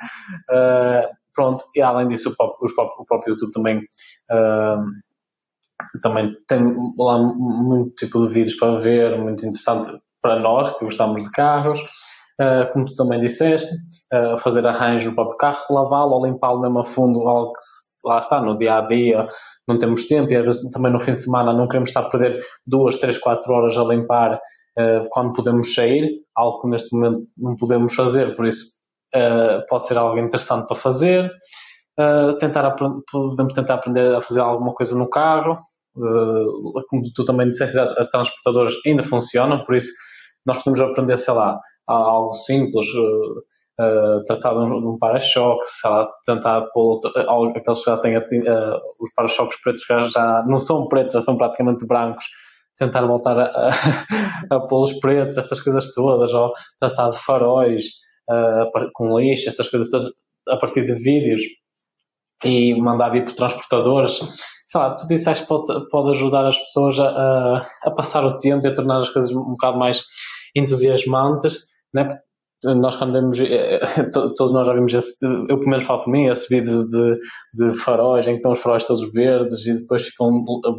Uh, 0.50 1.08
pronto, 1.34 1.64
e 1.76 1.82
além 1.82 2.08
disso, 2.08 2.30
o 2.30 2.36
próprio, 2.36 2.70
o 3.00 3.06
próprio 3.06 3.32
YouTube 3.32 3.52
também. 3.52 3.80
Uh, 4.32 5.12
também 6.02 6.36
tem 6.48 6.60
lá 6.98 7.18
muito 7.18 7.96
tipo 7.96 8.26
de 8.26 8.34
vídeos 8.34 8.56
para 8.56 8.80
ver, 8.80 9.18
muito 9.18 9.42
interessante 9.42 10.00
para 10.22 10.40
nós 10.40 10.70
que 10.78 10.86
gostamos 10.86 11.24
de 11.24 11.32
carros. 11.32 11.80
Uh, 12.40 12.72
como 12.72 12.86
tu 12.86 12.96
também 12.96 13.20
disseste, 13.20 13.76
uh, 14.14 14.38
fazer 14.38 14.66
arranjo 14.66 15.10
no 15.10 15.16
próprio 15.16 15.38
carro, 15.38 15.66
lavá-lo 15.70 16.14
ou 16.14 16.26
limpá-lo 16.26 16.62
mesmo 16.62 16.80
a 16.80 16.86
fundo, 16.86 17.20
algo 17.28 17.54
que 17.54 18.08
lá 18.08 18.20
está, 18.20 18.42
no 18.42 18.58
dia 18.58 18.78
a 18.78 18.82
dia 18.82 19.28
não 19.68 19.78
temos 19.78 20.08
tempo 20.08 20.32
e 20.32 20.36
às 20.36 20.44
vezes 20.44 20.70
também 20.72 20.92
no 20.92 21.00
fim 21.00 21.12
de 21.12 21.20
semana 21.20 21.54
não 21.54 21.68
queremos 21.68 21.90
estar 21.90 22.02
a 22.02 22.10
perder 22.10 22.40
duas, 22.66 22.98
três, 22.98 23.18
quatro 23.18 23.54
horas 23.54 23.78
a 23.78 23.84
limpar 23.84 24.36
uh, 24.36 25.08
quando 25.10 25.34
podemos 25.34 25.74
sair, 25.74 26.10
algo 26.36 26.62
que 26.62 26.70
neste 26.70 26.96
momento 26.96 27.28
não 27.38 27.56
podemos 27.56 27.94
fazer, 27.94 28.34
por 28.34 28.46
isso 28.46 28.80
pode 29.70 29.88
ser 29.88 29.98
algo 29.98 30.18
interessante 30.18 30.68
para 30.68 30.78
fazer. 30.78 31.30
tentar 32.40 32.74
podemos 33.12 33.54
tentar 33.54 33.74
aprender 33.74 34.16
a 34.16 34.22
fazer 34.22 34.40
alguma 34.40 34.74
coisa 34.74 34.98
no 34.98 35.10
carro, 35.10 35.58
como 35.94 37.02
tu 37.14 37.26
também 37.26 37.50
disseste, 37.50 37.78
as 37.78 38.08
transportadoras 38.08 38.74
ainda 38.86 39.04
funcionam, 39.04 39.62
por 39.64 39.76
isso 39.76 39.92
nós 40.46 40.64
podemos 40.64 40.80
aprender, 40.80 41.18
sei 41.18 41.34
lá, 41.34 41.60
algo 41.92 42.34
simples, 42.34 42.88
uh, 43.82 44.24
tratar 44.26 44.54
de 44.54 44.60
um, 44.60 44.92
um 44.92 44.98
para-choque, 44.98 45.66
tentar 46.26 46.62
pôr 46.74 47.00
algo, 47.28 47.50
aqueles 47.56 47.80
que 47.80 47.86
já 47.86 47.98
têm 47.98 48.18
uh, 48.18 48.80
os 49.00 49.14
para-choques 49.16 49.62
pretos 49.62 49.84
já, 49.88 50.04
já 50.04 50.44
não 50.48 50.58
são 50.58 50.88
pretos, 50.88 51.14
já 51.14 51.22
são 51.22 51.38
praticamente 51.38 51.86
brancos, 51.86 52.26
tentar 52.78 53.06
voltar 53.06 53.38
a, 53.38 53.70
a, 53.70 53.72
a 54.56 54.60
pô-los 54.68 54.94
pretos, 54.94 55.38
essas 55.38 55.60
coisas 55.62 55.94
todas, 55.94 56.34
ou 56.34 56.52
tratar 56.80 57.10
de 57.10 57.18
faróis 57.18 57.86
uh, 58.30 58.90
com 58.94 59.20
lixo, 59.20 59.50
essas 59.50 59.70
coisas 59.70 59.90
todas 59.90 60.12
a 60.48 60.58
partir 60.58 60.84
de 60.84 60.94
vídeos 60.94 61.42
e 62.44 62.74
mandar 62.76 63.10
vir 63.10 63.26
por 63.26 63.34
transportadores. 63.34 64.20
Sei 64.66 64.80
lá, 64.80 64.96
tudo 64.96 65.14
isso 65.14 65.30
acho 65.30 65.42
que 65.42 65.48
pode, 65.48 65.90
pode 65.90 66.12
ajudar 66.12 66.48
as 66.48 66.58
pessoas 66.58 67.00
a, 67.00 67.68
a 67.84 67.92
passar 67.92 68.26
o 68.26 68.38
tempo 68.40 68.66
e 68.66 68.70
a 68.70 68.74
tornar 68.74 68.98
as 68.98 69.10
coisas 69.10 69.32
um 69.32 69.52
bocado 69.52 69.78
mais 69.78 70.04
entusiasmantes 70.56 71.71
né? 71.94 72.20
Nós 72.64 72.96
quando 72.96 73.14
vemos, 73.14 73.40
eh, 73.40 73.80
todos 74.38 74.54
nós 74.54 74.68
já 74.68 74.74
vimos 74.74 74.94
esse, 74.94 75.26
eu 75.26 75.58
pelo 75.58 75.70
menos 75.70 75.84
falo 75.84 76.04
por 76.04 76.12
mim, 76.12 76.28
esse 76.28 76.48
vídeo 76.48 76.88
de, 76.88 77.20
de 77.56 77.78
faróis 77.80 78.28
em 78.28 78.34
que 78.34 78.38
estão 78.38 78.52
os 78.52 78.62
faróis 78.62 78.86
todos 78.86 79.12
verdes 79.12 79.66
e 79.66 79.80
depois 79.80 80.06
ficam 80.06 80.30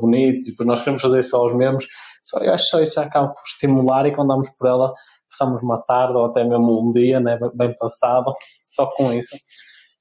bonitos 0.00 0.46
e 0.46 0.50
depois 0.52 0.66
nós 0.68 0.78
queremos 0.78 1.02
fazer 1.02 1.22
só 1.22 1.44
os 1.44 1.52
mesmos. 1.56 1.86
Só, 2.22 2.38
eu 2.38 2.54
acho 2.54 2.64
que 2.64 2.70
só 2.70 2.80
isso 2.80 3.00
acaba 3.00 3.28
por 3.28 3.42
estimular 3.44 4.06
e 4.06 4.14
quando 4.14 4.28
damos 4.28 4.48
por 4.56 4.68
ela 4.68 4.94
passamos 5.28 5.62
uma 5.62 5.78
tarde 5.82 6.14
ou 6.14 6.26
até 6.26 6.44
mesmo 6.44 6.88
um 6.88 6.92
dia, 6.92 7.18
né, 7.18 7.38
bem 7.54 7.74
passado, 7.76 8.32
só 8.64 8.86
com 8.86 9.12
isso. 9.12 9.36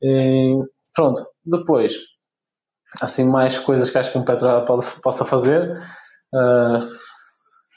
E, 0.01 0.59
pronto, 0.93 1.25
depois, 1.43 1.97
assim, 3.01 3.23
mais 3.23 3.57
coisas 3.57 3.89
que 3.89 3.97
acho 3.97 4.11
que 4.11 4.17
um 4.17 4.25
pode, 4.25 4.85
possa 5.01 5.25
fazer. 5.25 5.77
Uh, 6.33 6.79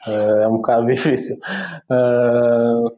é 0.07 0.49
um 0.49 0.57
bocado 0.57 0.87
difícil. 0.93 1.37
Uh, 1.91 2.91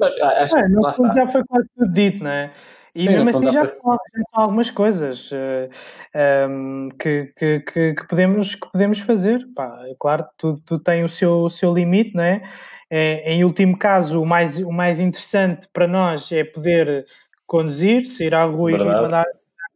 acho 0.40 0.58
é, 0.58 0.62
que 0.62 0.88
está. 0.90 1.14
já 1.14 1.26
foi 1.26 1.44
quase 1.44 1.68
tudo 1.76 1.92
dito, 1.92 2.22
não 2.22 2.30
é? 2.30 2.52
E 2.94 3.02
Sim, 3.02 3.08
mesmo 3.10 3.28
assim 3.28 3.52
já, 3.52 3.64
são 3.76 3.98
algumas 4.32 4.70
coisas 4.70 5.30
uh, 5.30 5.70
eh, 6.14 6.46
um, 6.48 6.88
ehm, 6.88 6.88
que, 6.98 7.32
que, 7.36 7.60
que, 7.60 8.08
podemos, 8.08 8.54
que 8.56 8.72
podemos 8.72 8.98
fazer. 9.00 9.46
Pá, 9.54 9.84
é 9.86 9.94
claro, 10.00 10.26
tudo, 10.36 10.60
tudo 10.66 10.82
tem 10.82 11.04
o 11.04 11.08
seu, 11.08 11.42
o 11.42 11.50
seu 11.50 11.72
limite, 11.72 12.16
não 12.16 12.24
é? 12.24 12.42
é? 12.90 13.32
Em 13.32 13.44
último 13.44 13.78
caso, 13.78 14.20
o 14.20 14.26
mais, 14.26 14.58
o 14.58 14.72
mais 14.72 14.98
interessante 14.98 15.68
para 15.72 15.86
nós 15.86 16.32
é 16.32 16.42
poder 16.42 17.06
conduzir, 17.46 18.04
sair 18.06 18.34
à 18.34 18.44
rua 18.44 18.70
Verdade. 18.70 18.98
e 18.98 19.02
mandar 19.02 19.26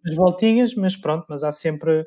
as 0.05 0.15
voltinhas, 0.15 0.75
mas 0.75 0.97
pronto, 0.97 1.25
mas 1.29 1.45
há 1.45 1.53
sempre 1.53 2.05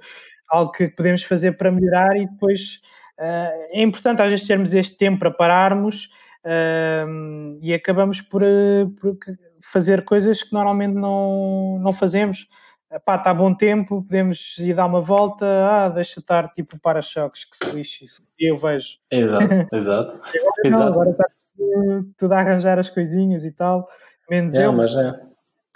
algo 0.50 0.72
que 0.72 0.88
podemos 0.90 1.24
fazer 1.24 1.54
para 1.54 1.72
melhorar 1.72 2.18
e 2.18 2.28
depois 2.28 2.82
é 3.20 3.82
importante 3.82 4.22
às 4.22 4.30
vezes 4.30 4.48
termos 4.48 4.74
este 4.74 4.98
tempo 4.98 5.20
para 5.20 5.32
pararmos 5.32 6.10
uh, 6.46 7.58
e 7.62 7.74
acabamos 7.74 8.22
por, 8.22 8.44
uh, 8.44 8.90
por, 9.00 9.18
fazer 9.72 10.06
coisas 10.06 10.44
que 10.44 10.54
normalmente 10.54 10.94
não, 10.94 11.80
não 11.80 11.92
fazemos. 11.92 12.48
Pá, 13.04 13.16
está 13.16 13.34
bom 13.34 13.54
tempo, 13.54 14.04
podemos 14.04 14.58
ir 14.60 14.74
dar 14.74 14.86
uma 14.86 15.02
volta, 15.02 15.46
ah, 15.46 15.90
deixa 15.90 16.20
estar 16.20 16.54
tipo 16.54 16.80
para-choques, 16.80 17.44
que 17.44 17.58
se 17.58 17.76
lixe 17.76 18.06
isso. 18.06 18.22
E 18.40 18.50
eu 18.50 18.58
vejo. 18.58 18.98
Exato, 19.12 19.50
exato. 19.74 20.14
agora, 20.14 20.32
não, 20.64 20.70
exato. 20.70 20.92
agora 20.92 21.10
está 21.10 21.26
tudo, 21.58 22.14
tudo, 22.18 22.34
a 22.34 22.40
arranjar 22.40 22.80
as 22.80 22.90
coisinhas 22.90 23.44
e 23.44 23.52
tal, 23.52 23.90
menos 24.30 24.54
é, 24.54 24.66
eu. 24.66 24.72
Mas 24.72 24.96
é. 24.96 25.20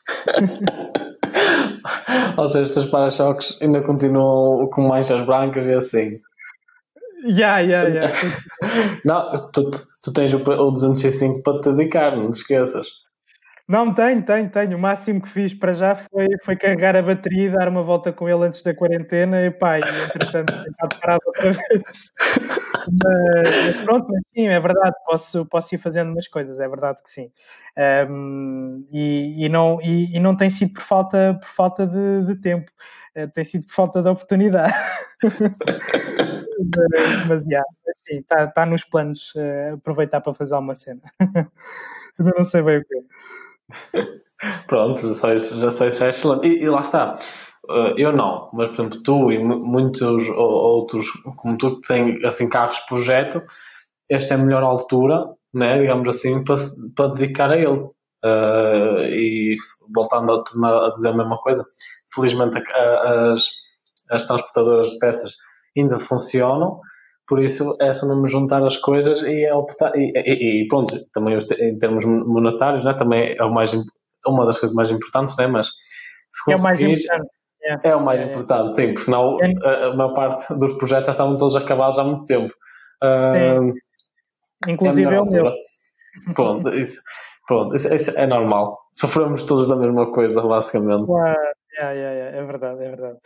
Ou 2.37 2.47
seja, 2.47 2.63
estes 2.63 2.85
para-choques 2.85 3.59
ainda 3.61 3.83
continuam 3.83 4.69
com 4.69 4.83
manchas 4.83 5.21
brancas 5.25 5.65
e 5.65 5.73
assim. 5.73 6.21
Já, 7.27 7.65
já, 7.65 7.89
já. 7.89 8.11
Não, 9.05 9.33
tu, 9.51 9.71
tu 10.01 10.13
tens 10.13 10.33
o, 10.33 10.37
o 10.37 10.71
205 10.71 11.43
para 11.43 11.61
te 11.61 11.73
dedicar, 11.73 12.15
não 12.15 12.29
te 12.29 12.37
esqueças. 12.37 12.87
Não, 13.69 13.93
tenho, 13.93 14.25
tenho, 14.25 14.49
tenho. 14.49 14.75
O 14.75 14.81
máximo 14.81 15.21
que 15.21 15.29
fiz 15.29 15.53
para 15.53 15.73
já 15.73 15.95
foi, 15.95 16.27
foi 16.43 16.55
carregar 16.55 16.95
a 16.95 17.03
bateria 17.03 17.45
e 17.45 17.51
dar 17.51 17.67
uma 17.67 17.83
volta 17.83 18.11
com 18.11 18.27
ele 18.27 18.45
antes 18.47 18.63
da 18.63 18.73
quarentena 18.73 19.45
e 19.45 19.51
pá, 19.51 19.77
e 19.77 19.81
entretanto 19.81 20.51
tentar 20.65 20.87
parar 20.99 21.19
outra 21.23 21.51
vez. 21.51 22.11
Mas, 23.03 23.77
pronto, 23.83 24.07
mas 24.09 24.21
sim, 24.33 24.47
é 24.47 24.59
verdade, 24.59 24.95
posso, 25.05 25.45
posso 25.45 25.75
ir 25.75 25.77
fazendo 25.77 26.11
umas 26.11 26.27
coisas, 26.27 26.59
é 26.59 26.67
verdade 26.67 26.99
que 27.03 27.11
sim. 27.11 27.31
Um, 28.09 28.87
e, 28.91 29.45
e, 29.45 29.49
não, 29.49 29.79
e, 29.83 30.15
e, 30.17 30.19
não 30.19 30.35
tem 30.35 30.49
sido 30.49 30.73
por 30.73 30.81
falta, 30.81 31.37
por 31.39 31.49
falta 31.49 31.85
de, 31.85 32.25
de 32.25 32.35
tempo, 32.41 32.71
uh, 33.17 33.27
tem 33.35 33.43
sido 33.43 33.67
por 33.67 33.73
falta 33.75 34.01
de 34.01 34.09
oportunidade. 34.09 34.73
mas, 37.27 37.41
sim, 38.07 38.17
está 38.17 38.47
tá 38.47 38.65
nos 38.65 38.83
planos 38.83 39.31
uh, 39.35 39.75
aproveitar 39.75 40.21
para 40.21 40.33
fazer 40.33 40.55
uma 40.55 40.73
cena. 40.73 41.01
Ainda 42.19 42.33
não 42.35 42.43
sei 42.43 42.63
bem 42.63 42.79
o 42.79 42.83
que. 42.83 42.95
Pronto, 44.67 45.01
já 45.01 45.13
sei, 45.13 45.37
já 45.37 45.71
sei 45.71 45.91
se 45.91 46.05
é 46.05 46.09
excelente. 46.09 46.47
E, 46.47 46.63
e 46.63 46.69
lá 46.69 46.81
está. 46.81 47.19
Uh, 47.69 47.93
eu 47.97 48.11
não, 48.11 48.49
mas 48.53 48.69
por 48.69 48.73
exemplo, 48.75 49.03
tu 49.03 49.31
e 49.31 49.37
muitos 49.37 50.27
outros 50.29 51.11
como 51.35 51.57
tu 51.57 51.79
que 51.79 51.87
têm 51.87 52.25
assim, 52.25 52.49
carros 52.49 52.79
projeto, 52.81 53.41
esta 54.09 54.33
é 54.33 54.37
a 54.37 54.39
melhor 54.39 54.63
altura, 54.63 55.25
né, 55.53 55.79
digamos 55.79 56.07
assim, 56.09 56.43
para, 56.43 56.55
para 56.95 57.13
dedicar 57.13 57.51
a 57.51 57.57
ele. 57.57 57.89
Uh, 58.25 58.99
e 59.07 59.55
voltando 59.93 60.33
a, 60.33 60.87
a 60.87 60.91
dizer 60.91 61.09
a 61.09 61.13
mesma 61.13 61.37
coisa, 61.37 61.63
felizmente 62.13 62.57
a, 62.57 63.31
as, 63.33 63.49
as 64.09 64.25
transportadoras 64.25 64.89
de 64.91 64.99
peças 64.99 65.37
ainda 65.77 65.99
funcionam, 65.99 66.81
por 67.29 67.39
isso 67.39 67.77
é 67.79 67.93
só 67.93 68.07
mesmo 68.07 68.25
juntar 68.25 68.63
as 68.63 68.75
coisas 68.77 69.21
e 69.21 69.45
é 69.45 69.53
optar. 69.53 69.95
E, 69.95 70.11
e, 70.15 70.63
e 70.63 70.67
pronto, 70.67 70.99
também 71.13 71.37
em 71.37 71.77
termos 71.77 72.03
monetários, 72.03 72.83
né, 72.83 72.95
também 72.95 73.35
é 73.37 73.43
o 73.43 73.53
mais, 73.53 73.71
uma 74.25 74.45
das 74.47 74.57
coisas 74.57 74.75
mais 74.75 74.89
importantes, 74.89 75.37
né, 75.37 75.45
mas 75.45 75.69
se 76.31 76.51
é 76.51 76.55
importante. 76.55 77.29
É, 77.61 77.89
é 77.89 77.95
o 77.95 78.03
mais 78.03 78.19
é. 78.19 78.23
importante, 78.23 78.75
sim, 78.75 78.87
porque 78.87 79.01
senão 79.01 79.37
é. 79.41 79.53
a, 79.63 79.87
a 79.87 79.95
maior 79.95 80.13
parte 80.13 80.51
dos 80.55 80.73
projetos 80.73 81.05
já 81.05 81.11
estavam 81.11 81.37
todos 81.37 81.55
acabados 81.55 81.99
há 81.99 82.03
muito 82.03 82.23
tempo. 82.23 82.53
Uh, 83.03 83.73
Inclusive 84.67 85.13
é 85.13 85.21
o 85.21 85.25
meu. 85.25 85.53
Pronto, 86.33 86.69
isso, 86.69 86.99
pronto 87.47 87.75
isso, 87.75 87.93
isso, 87.93 88.17
é 88.17 88.25
normal. 88.25 88.79
Sofremos 88.93 89.43
todos 89.43 89.67
da 89.67 89.75
mesma 89.75 90.11
coisa, 90.11 90.41
basicamente. 90.41 91.05
Claro, 91.05 91.37
yeah, 91.77 91.91
yeah, 91.91 92.11
yeah, 92.17 92.37
é 92.37 92.43
verdade, 92.43 92.83
é 92.83 92.89
verdade. 92.89 93.17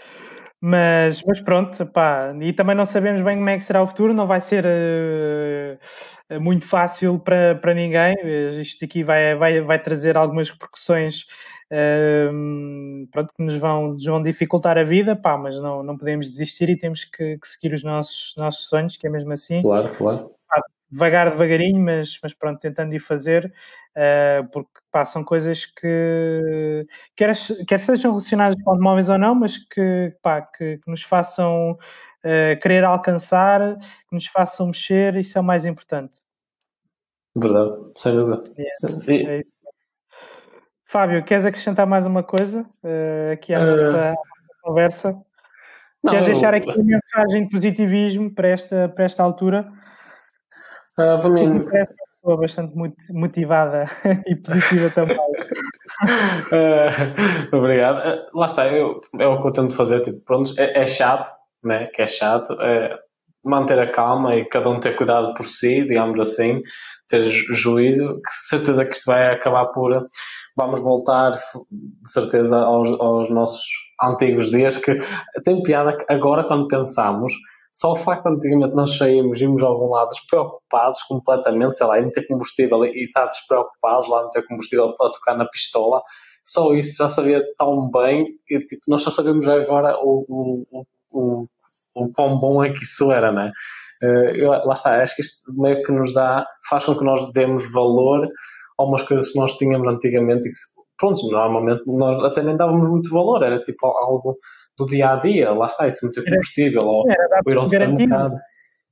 Mas, 0.65 1.21
mas 1.23 1.41
pronto, 1.41 1.85
pá, 1.87 2.33
e 2.39 2.53
também 2.53 2.73
não 2.73 2.85
sabemos 2.85 3.21
bem 3.21 3.35
como 3.35 3.49
é 3.49 3.57
que 3.57 3.65
será 3.65 3.83
o 3.83 3.87
futuro, 3.87 4.13
não 4.13 4.25
vai 4.25 4.39
ser 4.39 4.65
uh, 4.65 6.39
muito 6.39 6.65
fácil 6.65 7.19
para, 7.19 7.55
para 7.55 7.73
ninguém. 7.73 8.15
Isto 8.61 8.85
aqui 8.85 9.03
vai, 9.03 9.35
vai, 9.35 9.59
vai 9.59 9.83
trazer 9.83 10.15
algumas 10.15 10.49
repercussões 10.49 11.25
uh, 11.69 13.07
pronto, 13.11 13.33
que 13.35 13.43
nos 13.43 13.57
vão, 13.57 13.87
nos 13.89 14.05
vão 14.05 14.23
dificultar 14.23 14.77
a 14.77 14.85
vida, 14.85 15.17
pá, 15.17 15.37
mas 15.37 15.57
não, 15.57 15.83
não 15.83 15.97
podemos 15.97 16.31
desistir 16.31 16.69
e 16.69 16.77
temos 16.77 17.03
que, 17.03 17.37
que 17.37 17.45
seguir 17.45 17.73
os 17.73 17.83
nossos, 17.83 18.33
nossos 18.37 18.65
sonhos, 18.69 18.95
que 18.95 19.05
é 19.05 19.09
mesmo 19.09 19.33
assim. 19.33 19.61
Claro, 19.63 19.89
claro 19.89 20.31
devagar, 20.93 21.31
devagarinho, 21.31 21.81
mas, 21.81 22.19
mas 22.21 22.33
pronto, 22.33 22.59
tentando 22.59 22.93
ir 22.93 22.99
fazer, 22.99 23.51
uh, 23.97 24.47
porque 24.51 24.69
são 25.05 25.23
coisas 25.23 25.65
que 25.65 26.85
quer, 27.15 27.33
quer 27.67 27.79
sejam 27.79 28.11
relacionadas 28.11 28.61
com 28.61 28.71
automóveis 28.71 29.09
ou 29.09 29.17
não, 29.17 29.33
mas 29.33 29.57
que, 29.57 30.15
pá, 30.21 30.41
que, 30.41 30.77
que 30.77 30.89
nos 30.89 31.01
façam 31.01 31.71
uh, 31.71 32.59
querer 32.61 32.83
alcançar, 32.83 33.77
que 34.07 34.13
nos 34.13 34.27
façam 34.27 34.67
mexer, 34.67 35.15
isso 35.15 35.37
é 35.37 35.41
o 35.41 35.43
mais 35.43 35.65
importante. 35.65 36.13
Verdade, 37.35 37.75
sem 37.97 38.15
dúvida. 38.15 38.43
Yeah, 39.09 39.33
é 39.33 39.43
Fábio, 40.85 41.23
queres 41.23 41.43
acrescentar 41.43 41.87
mais 41.87 42.05
uma 42.05 42.21
coisa 42.21 42.61
uh, 42.83 43.33
aqui 43.33 43.51
à 43.51 43.65
nossa 43.65 44.15
conversa? 44.61 45.19
Não, 46.03 46.11
Queres 46.11 46.27
deixar 46.27 46.53
aqui 46.53 46.69
uma 46.69 46.83
mensagem 46.83 47.45
de 47.45 47.49
positivismo 47.49 48.29
para 48.29 48.49
esta, 48.49 48.89
para 48.89 49.05
esta 49.05 49.23
altura? 49.23 49.71
Uh, 50.97 51.27
uma 51.27 51.65
pessoa 51.65 52.37
bastante 52.37 52.73
motivada 53.11 53.85
e 54.27 54.35
positiva 54.35 54.89
também. 54.91 55.17
uh, 55.17 55.27
obrigado. 57.55 57.97
Uh, 57.97 58.37
lá 58.37 58.45
está, 58.45 58.67
eu, 58.67 59.01
é 59.19 59.27
o 59.27 59.41
que 59.41 59.47
eu 59.47 59.53
tento 59.53 59.75
fazer. 59.75 60.01
Tipo, 60.01 60.19
pronto, 60.25 60.53
é, 60.57 60.83
é 60.83 60.87
chato, 60.87 61.29
né? 61.63 61.87
que 61.87 62.01
é 62.01 62.07
chato, 62.07 62.53
é 62.61 62.97
manter 63.43 63.79
a 63.79 63.91
calma 63.91 64.35
e 64.35 64.45
cada 64.45 64.69
um 64.69 64.79
ter 64.79 64.95
cuidado 64.95 65.33
por 65.33 65.45
si, 65.45 65.85
digamos 65.85 66.19
assim, 66.19 66.61
ter 67.09 67.21
juízo, 67.21 68.21
que 68.21 68.31
certeza 68.47 68.85
que 68.85 68.95
isto 68.95 69.05
vai 69.07 69.33
acabar 69.33 69.65
por 69.67 70.07
vamos 70.55 70.79
voltar 70.81 71.31
de 71.31 72.09
certeza 72.11 72.57
aos, 72.57 72.89
aos 72.99 73.29
nossos 73.29 73.63
antigos 74.01 74.51
dias 74.51 74.77
que 74.77 74.97
tem 75.43 75.63
piada 75.63 75.97
que 75.97 76.05
agora 76.13 76.43
quando 76.43 76.67
pensamos 76.67 77.33
só 77.73 77.93
o 77.93 77.95
facto 77.95 78.29
de 78.29 78.35
antigamente 78.35 78.75
nós 78.75 78.95
saímos, 78.97 79.41
íamos 79.41 79.63
a 79.63 79.67
algum 79.67 79.89
lado 79.89 80.09
despreocupados 80.09 81.01
completamente, 81.03 81.75
sei 81.75 81.87
lá, 81.87 81.99
em 81.99 82.05
meter 82.05 82.27
combustível 82.27 82.85
e 82.85 83.05
estar 83.05 83.25
despreocupados 83.25 84.07
lá 84.07 84.23
meter 84.25 84.45
combustível 84.47 84.93
para 84.95 85.11
tocar 85.11 85.35
na 85.35 85.45
pistola, 85.45 86.01
só 86.43 86.73
isso 86.75 86.97
já 86.97 87.09
sabia 87.09 87.41
tão 87.57 87.89
bem 87.89 88.27
e 88.49 88.59
tipo, 88.59 88.81
nós 88.87 89.01
só 89.01 89.09
sabemos 89.09 89.47
agora 89.47 89.97
o, 89.97 90.65
o, 90.69 90.85
o, 91.11 91.47
o 91.95 92.13
quão 92.13 92.37
bom 92.37 92.63
é 92.63 92.71
que 92.71 92.83
isso 92.83 93.11
era, 93.11 93.31
né? 93.31 93.51
Uh, 94.03 94.35
eu, 94.35 94.49
lá 94.49 94.73
está, 94.73 95.01
acho 95.01 95.15
que 95.15 95.21
isto 95.21 95.41
meio 95.59 95.81
que 95.81 95.91
nos 95.91 96.13
dá, 96.13 96.45
faz 96.69 96.85
com 96.85 96.97
que 96.97 97.05
nós 97.05 97.31
demos 97.31 97.71
valor 97.71 98.27
a 98.77 98.83
umas 98.83 99.01
coisas 99.03 99.31
que 99.31 99.39
nós 99.39 99.55
tínhamos 99.55 99.87
antigamente 99.87 100.47
e 100.47 100.51
que, 100.51 100.57
pronto, 100.97 101.25
normalmente 101.31 101.83
nós 101.87 102.21
até 102.23 102.43
nem 102.43 102.57
dávamos 102.57 102.87
muito 102.87 103.09
valor, 103.09 103.41
era 103.41 103.61
tipo 103.63 103.87
algo 103.87 104.37
do 104.77 104.85
dia 104.85 105.11
a 105.11 105.15
dia, 105.17 105.51
lá 105.51 105.67
está, 105.67 105.87
isso 105.87 106.05
muito 106.05 106.23
combustível, 106.23 106.83
ou, 106.83 107.05
ou 107.05 107.51
ir 107.51 107.57
ao 107.57 107.63
supermercado. 107.63 108.35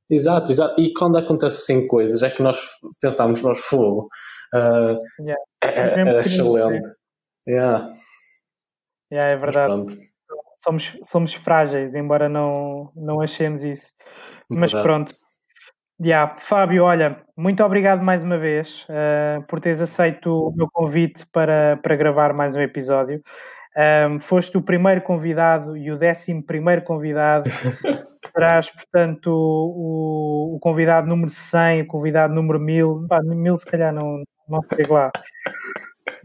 Exato, 0.09 0.51
exato. 0.51 0.79
E 0.79 0.93
quando 0.93 1.17
acontecem 1.17 1.77
assim 1.77 1.87
coisas, 1.87 2.21
é 2.21 2.29
que 2.29 2.43
nós 2.43 2.59
pensamos 3.01 3.41
nós 3.41 3.59
fogo. 3.59 4.09
Uh, 4.53 4.99
yeah. 5.21 5.41
é, 5.63 6.01
é, 6.01 6.15
é 6.15 6.19
excelente. 6.19 6.87
Yeah. 7.47 7.89
Yeah, 9.11 9.31
é 9.31 9.37
verdade. 9.37 10.11
Somos, 10.57 10.97
somos 11.03 11.33
frágeis, 11.33 11.95
embora 11.95 12.27
não, 12.27 12.91
não 12.95 13.21
achemos 13.21 13.63
isso. 13.63 13.93
Mas 14.49 14.73
verdade. 14.73 14.83
pronto. 14.83 15.15
Yeah. 16.03 16.37
Fábio, 16.41 16.83
olha, 16.83 17.23
muito 17.37 17.63
obrigado 17.63 18.03
mais 18.03 18.21
uma 18.21 18.37
vez 18.37 18.85
uh, 18.89 19.41
por 19.47 19.61
teres 19.61 19.81
aceito 19.81 20.49
o 20.49 20.53
meu 20.53 20.67
convite 20.71 21.25
para, 21.31 21.79
para 21.81 21.95
gravar 21.95 22.33
mais 22.33 22.55
um 22.55 22.61
episódio. 22.61 23.21
Um, 23.75 24.19
foste 24.19 24.57
o 24.57 24.61
primeiro 24.61 25.01
convidado 25.01 25.77
e 25.77 25.91
o 25.91 25.97
décimo 25.97 26.43
primeiro 26.43 26.83
convidado. 26.83 27.49
Serás, 28.33 28.69
portanto, 28.69 29.27
o, 29.27 30.55
o, 30.55 30.59
convidado 30.59 31.07
número 31.07 31.29
100, 31.29 31.83
o 31.83 31.87
convidado 31.87 32.33
número 32.33 32.59
1000. 32.59 33.07
Pá, 33.07 33.21
1000 33.21 33.57
se 33.57 33.65
calhar 33.65 33.93
não, 33.93 34.23
não 34.47 34.61
chego 34.75 34.93
lá. 34.93 35.11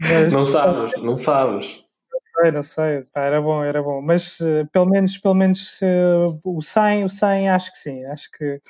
Mas, 0.01 0.31
não 0.31 0.45
sabes, 0.45 1.01
não 1.01 1.17
sabes. 1.17 1.83
Não 2.11 2.41
sei, 2.41 2.51
não 2.51 2.63
sei. 2.63 3.03
Pá, 3.13 3.21
era 3.21 3.41
bom, 3.41 3.63
era 3.63 3.81
bom. 3.81 4.01
Mas 4.01 4.39
uh, 4.39 4.67
pelo 4.71 4.85
menos, 4.85 5.17
pelo 5.17 5.33
menos 5.33 5.79
uh, 5.81 6.39
o 6.43 6.61
100, 6.61 7.05
o 7.05 7.09
100 7.09 7.49
acho 7.49 7.71
que 7.71 7.77
sim. 7.77 8.05
Acho 8.05 8.31
que, 8.31 8.61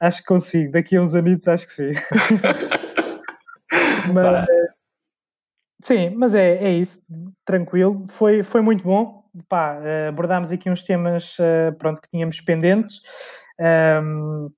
acho 0.00 0.18
que 0.18 0.26
consigo. 0.26 0.72
Daqui 0.72 0.96
a 0.96 1.02
uns 1.02 1.14
anos 1.14 1.48
acho 1.48 1.66
que 1.66 1.72
sim. 1.72 1.92
Mas, 4.12 4.46
Sim, 5.80 6.10
mas 6.16 6.34
é, 6.34 6.56
é 6.56 6.72
isso, 6.72 7.00
tranquilo. 7.44 8.06
Foi, 8.10 8.42
foi 8.42 8.60
muito 8.60 8.82
bom. 8.82 9.24
Pá, 9.48 9.78
eh, 9.82 10.08
abordámos 10.08 10.50
aqui 10.50 10.70
uns 10.70 10.82
temas 10.82 11.36
eh, 11.38 11.70
pronto, 11.72 12.00
que 12.00 12.08
tínhamos 12.08 12.40
pendentes 12.40 13.02
um, 14.02 14.50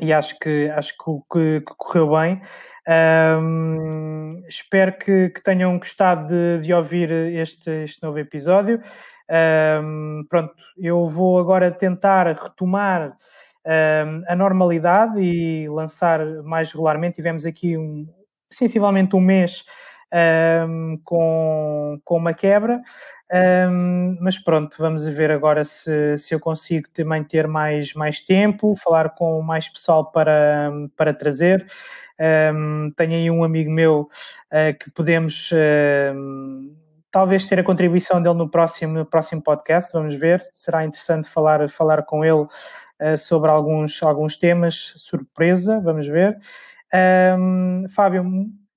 e 0.00 0.10
acho 0.12 0.38
que, 0.38 0.70
acho 0.70 0.94
que, 1.30 1.60
que 1.60 1.74
correu 1.76 2.10
bem. 2.10 2.40
Um, 2.88 4.30
espero 4.48 4.96
que, 4.96 5.30
que, 5.30 5.42
tenham 5.42 5.78
gostado 5.78 6.28
de, 6.28 6.60
de 6.62 6.72
ouvir 6.72 7.10
este, 7.10 7.84
este 7.84 8.02
novo 8.02 8.18
episódio. 8.18 8.80
Um, 9.82 10.24
pronto, 10.28 10.54
eu 10.78 11.06
vou 11.08 11.38
agora 11.38 11.70
tentar 11.70 12.26
retomar 12.28 13.16
a 14.28 14.36
normalidade 14.36 15.20
e 15.20 15.68
lançar 15.68 16.24
mais 16.44 16.70
regularmente. 16.70 17.16
Tivemos 17.16 17.44
aqui 17.44 17.76
um, 17.76 18.06
sensivelmente 18.50 19.16
um 19.16 19.20
mês 19.20 19.64
um, 20.12 20.98
com, 21.04 22.00
com 22.04 22.16
uma 22.16 22.34
quebra. 22.34 22.80
Um, 23.32 24.16
mas 24.20 24.38
pronto, 24.38 24.76
vamos 24.78 25.04
ver 25.04 25.30
agora 25.30 25.64
se, 25.64 26.16
se 26.16 26.32
eu 26.34 26.38
consigo 26.38 26.88
também 26.90 27.24
ter 27.24 27.48
mais, 27.48 27.92
mais 27.94 28.20
tempo, 28.20 28.76
falar 28.76 29.10
com 29.10 29.42
mais 29.42 29.68
pessoal 29.68 30.10
para, 30.10 30.70
para 30.96 31.12
trazer. 31.12 31.66
Um, 32.18 32.90
tenho 32.96 33.12
aí 33.12 33.30
um 33.30 33.44
amigo 33.44 33.70
meu 33.70 34.02
uh, 34.02 34.78
que 34.78 34.90
podemos 34.90 35.50
uh, 35.52 36.74
talvez 37.10 37.44
ter 37.44 37.58
a 37.60 37.64
contribuição 37.64 38.22
dele 38.22 38.36
no 38.36 38.48
próximo, 38.48 38.94
no 38.94 39.04
próximo 39.04 39.42
podcast, 39.42 39.92
vamos 39.92 40.14
ver. 40.14 40.46
Será 40.52 40.84
interessante 40.84 41.28
falar, 41.28 41.68
falar 41.68 42.04
com 42.04 42.24
ele 42.24 42.42
uh, 42.42 43.18
sobre 43.18 43.50
alguns, 43.50 44.02
alguns 44.02 44.38
temas, 44.38 44.94
surpresa, 44.96 45.80
vamos 45.80 46.06
ver. 46.06 46.38
Fábio, 47.90 48.24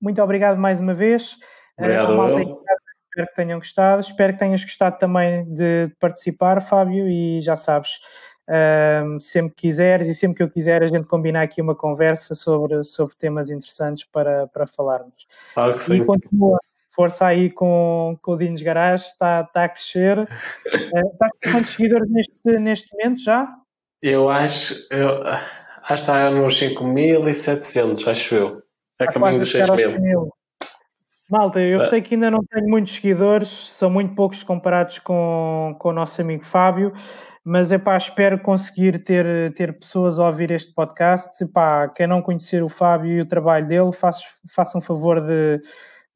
muito 0.00 0.22
obrigado 0.22 0.58
mais 0.58 0.80
uma 0.80 0.94
vez. 0.94 1.36
Eh, 1.78 2.02
obrigado, 2.02 2.34
uh, 2.34 2.64
espero 3.10 3.28
que 3.28 3.34
tenham 3.34 3.58
gostado. 3.58 4.00
Espero 4.00 4.32
que 4.32 4.38
tenhas 4.38 4.62
gostado 4.62 4.98
também 4.98 5.44
de 5.44 5.90
participar, 5.98 6.60
Fábio, 6.62 7.08
e 7.08 7.40
já 7.40 7.56
sabes, 7.56 8.00
uh, 8.48 9.20
sempre 9.20 9.54
que 9.54 9.68
quiseres 9.68 10.08
e 10.08 10.14
sempre 10.14 10.36
que 10.36 10.42
eu 10.42 10.50
quiser, 10.50 10.82
a 10.82 10.86
gente 10.86 11.06
combinar 11.06 11.42
aqui 11.42 11.60
uma 11.60 11.74
conversa 11.74 12.34
sobre, 12.34 12.82
sobre 12.84 13.16
temas 13.16 13.50
interessantes 13.50 14.04
para, 14.04 14.46
para 14.48 14.66
falarmos. 14.66 15.26
Claro 15.54 15.74
que 15.74 15.80
sim. 15.80 15.96
E 15.96 16.04
continua, 16.04 16.58
força 16.90 17.26
aí 17.26 17.50
com, 17.50 18.18
com 18.22 18.32
o 18.32 18.38
Dinos 18.38 18.62
Garage, 18.62 19.04
está, 19.04 19.42
está 19.42 19.64
a 19.64 19.68
crescer. 19.68 20.18
Uh, 20.18 20.26
está 21.12 21.28
com 21.28 21.52
quantos 21.52 21.70
seguidores 21.70 22.10
neste, 22.10 22.58
neste 22.58 22.92
momento 22.96 23.22
já? 23.22 23.48
Eu 24.02 24.30
acho, 24.30 24.86
eu, 24.90 25.22
acho 25.26 25.86
que 25.88 25.92
está 25.92 26.30
nos 26.30 26.54
5.700, 26.58 28.08
acho 28.08 28.34
eu. 28.34 28.62
É 29.00 29.06
caminho 29.06 29.38
dos 29.38 29.50
6 29.50 29.70
mil. 29.98 30.30
Malta, 31.30 31.60
eu 31.60 31.80
é. 31.80 31.88
sei 31.88 32.02
que 32.02 32.14
ainda 32.14 32.30
não 32.30 32.44
tenho 32.44 32.68
muitos 32.68 32.94
seguidores, 32.94 33.48
são 33.48 33.88
muito 33.88 34.14
poucos 34.14 34.42
comparados 34.42 34.98
com, 34.98 35.76
com 35.78 35.90
o 35.90 35.92
nosso 35.92 36.20
amigo 36.20 36.44
Fábio, 36.44 36.92
mas 37.44 37.70
é 37.70 37.78
pá, 37.78 37.96
espero 37.96 38.38
conseguir 38.40 39.04
ter, 39.04 39.54
ter 39.54 39.78
pessoas 39.78 40.18
a 40.18 40.26
ouvir 40.26 40.50
este 40.50 40.74
podcast. 40.74 41.42
Epá, 41.42 41.88
quem 41.88 42.08
não 42.08 42.20
conhecer 42.20 42.64
o 42.64 42.68
Fábio 42.68 43.12
e 43.12 43.20
o 43.20 43.26
trabalho 43.26 43.66
dele, 43.66 43.92
faça, 43.92 44.20
faça 44.48 44.76
um 44.76 44.80
favor 44.80 45.20
de, 45.20 45.60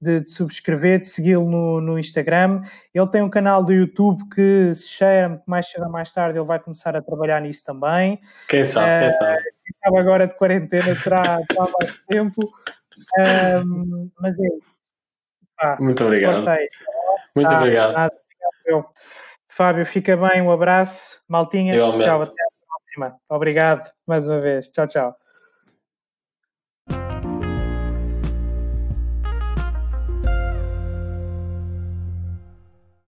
de, 0.04 0.20
de 0.20 0.30
subscrever, 0.30 0.98
de 0.98 1.06
segui-lo 1.06 1.48
no, 1.48 1.80
no, 1.80 1.98
Instagram. 1.98 2.62
Ele 2.92 3.08
tem 3.08 3.22
um 3.22 3.30
canal 3.30 3.64
do 3.64 3.72
YouTube 3.72 4.28
que 4.28 4.74
se 4.74 4.88
cheira 4.88 5.42
mais 5.46 5.68
cedo 5.68 5.84
ou 5.84 5.90
mais 5.90 6.12
tarde, 6.12 6.38
ele 6.38 6.46
vai 6.46 6.60
começar 6.60 6.94
a 6.94 7.02
trabalhar 7.02 7.40
nisso 7.40 7.64
também. 7.64 8.20
Quem 8.48 8.64
sabe, 8.64 8.86
uh, 8.86 9.00
quem 9.00 9.10
sabe. 9.10 9.42
Quem 9.42 9.76
sabe 9.82 9.98
agora 9.98 10.26
de 10.26 10.34
quarentena 10.34 10.94
terá, 11.02 11.40
terá 11.48 11.68
mais 11.80 11.98
tempo. 12.06 12.52
Um, 13.18 14.10
mas 14.20 14.38
é 14.38 14.46
isso. 14.46 14.74
Ah, 15.58 15.76
Muito 15.80 16.04
obrigado. 16.04 16.44
Muito 17.34 17.50
ah, 17.50 17.58
obrigado. 17.58 17.92
Nada, 17.92 18.14
obrigado 18.62 18.90
Fábio, 19.48 19.86
fica 19.86 20.16
bem, 20.16 20.42
um 20.42 20.50
abraço. 20.50 21.22
Maltinha, 21.28 21.72
tchau, 21.74 21.92
até 22.00 22.10
a 22.10 22.18
próxima. 22.18 23.16
Obrigado 23.30 23.90
mais 24.06 24.28
uma 24.28 24.40
vez. 24.40 24.68
Tchau, 24.68 24.86
tchau. 24.86 25.23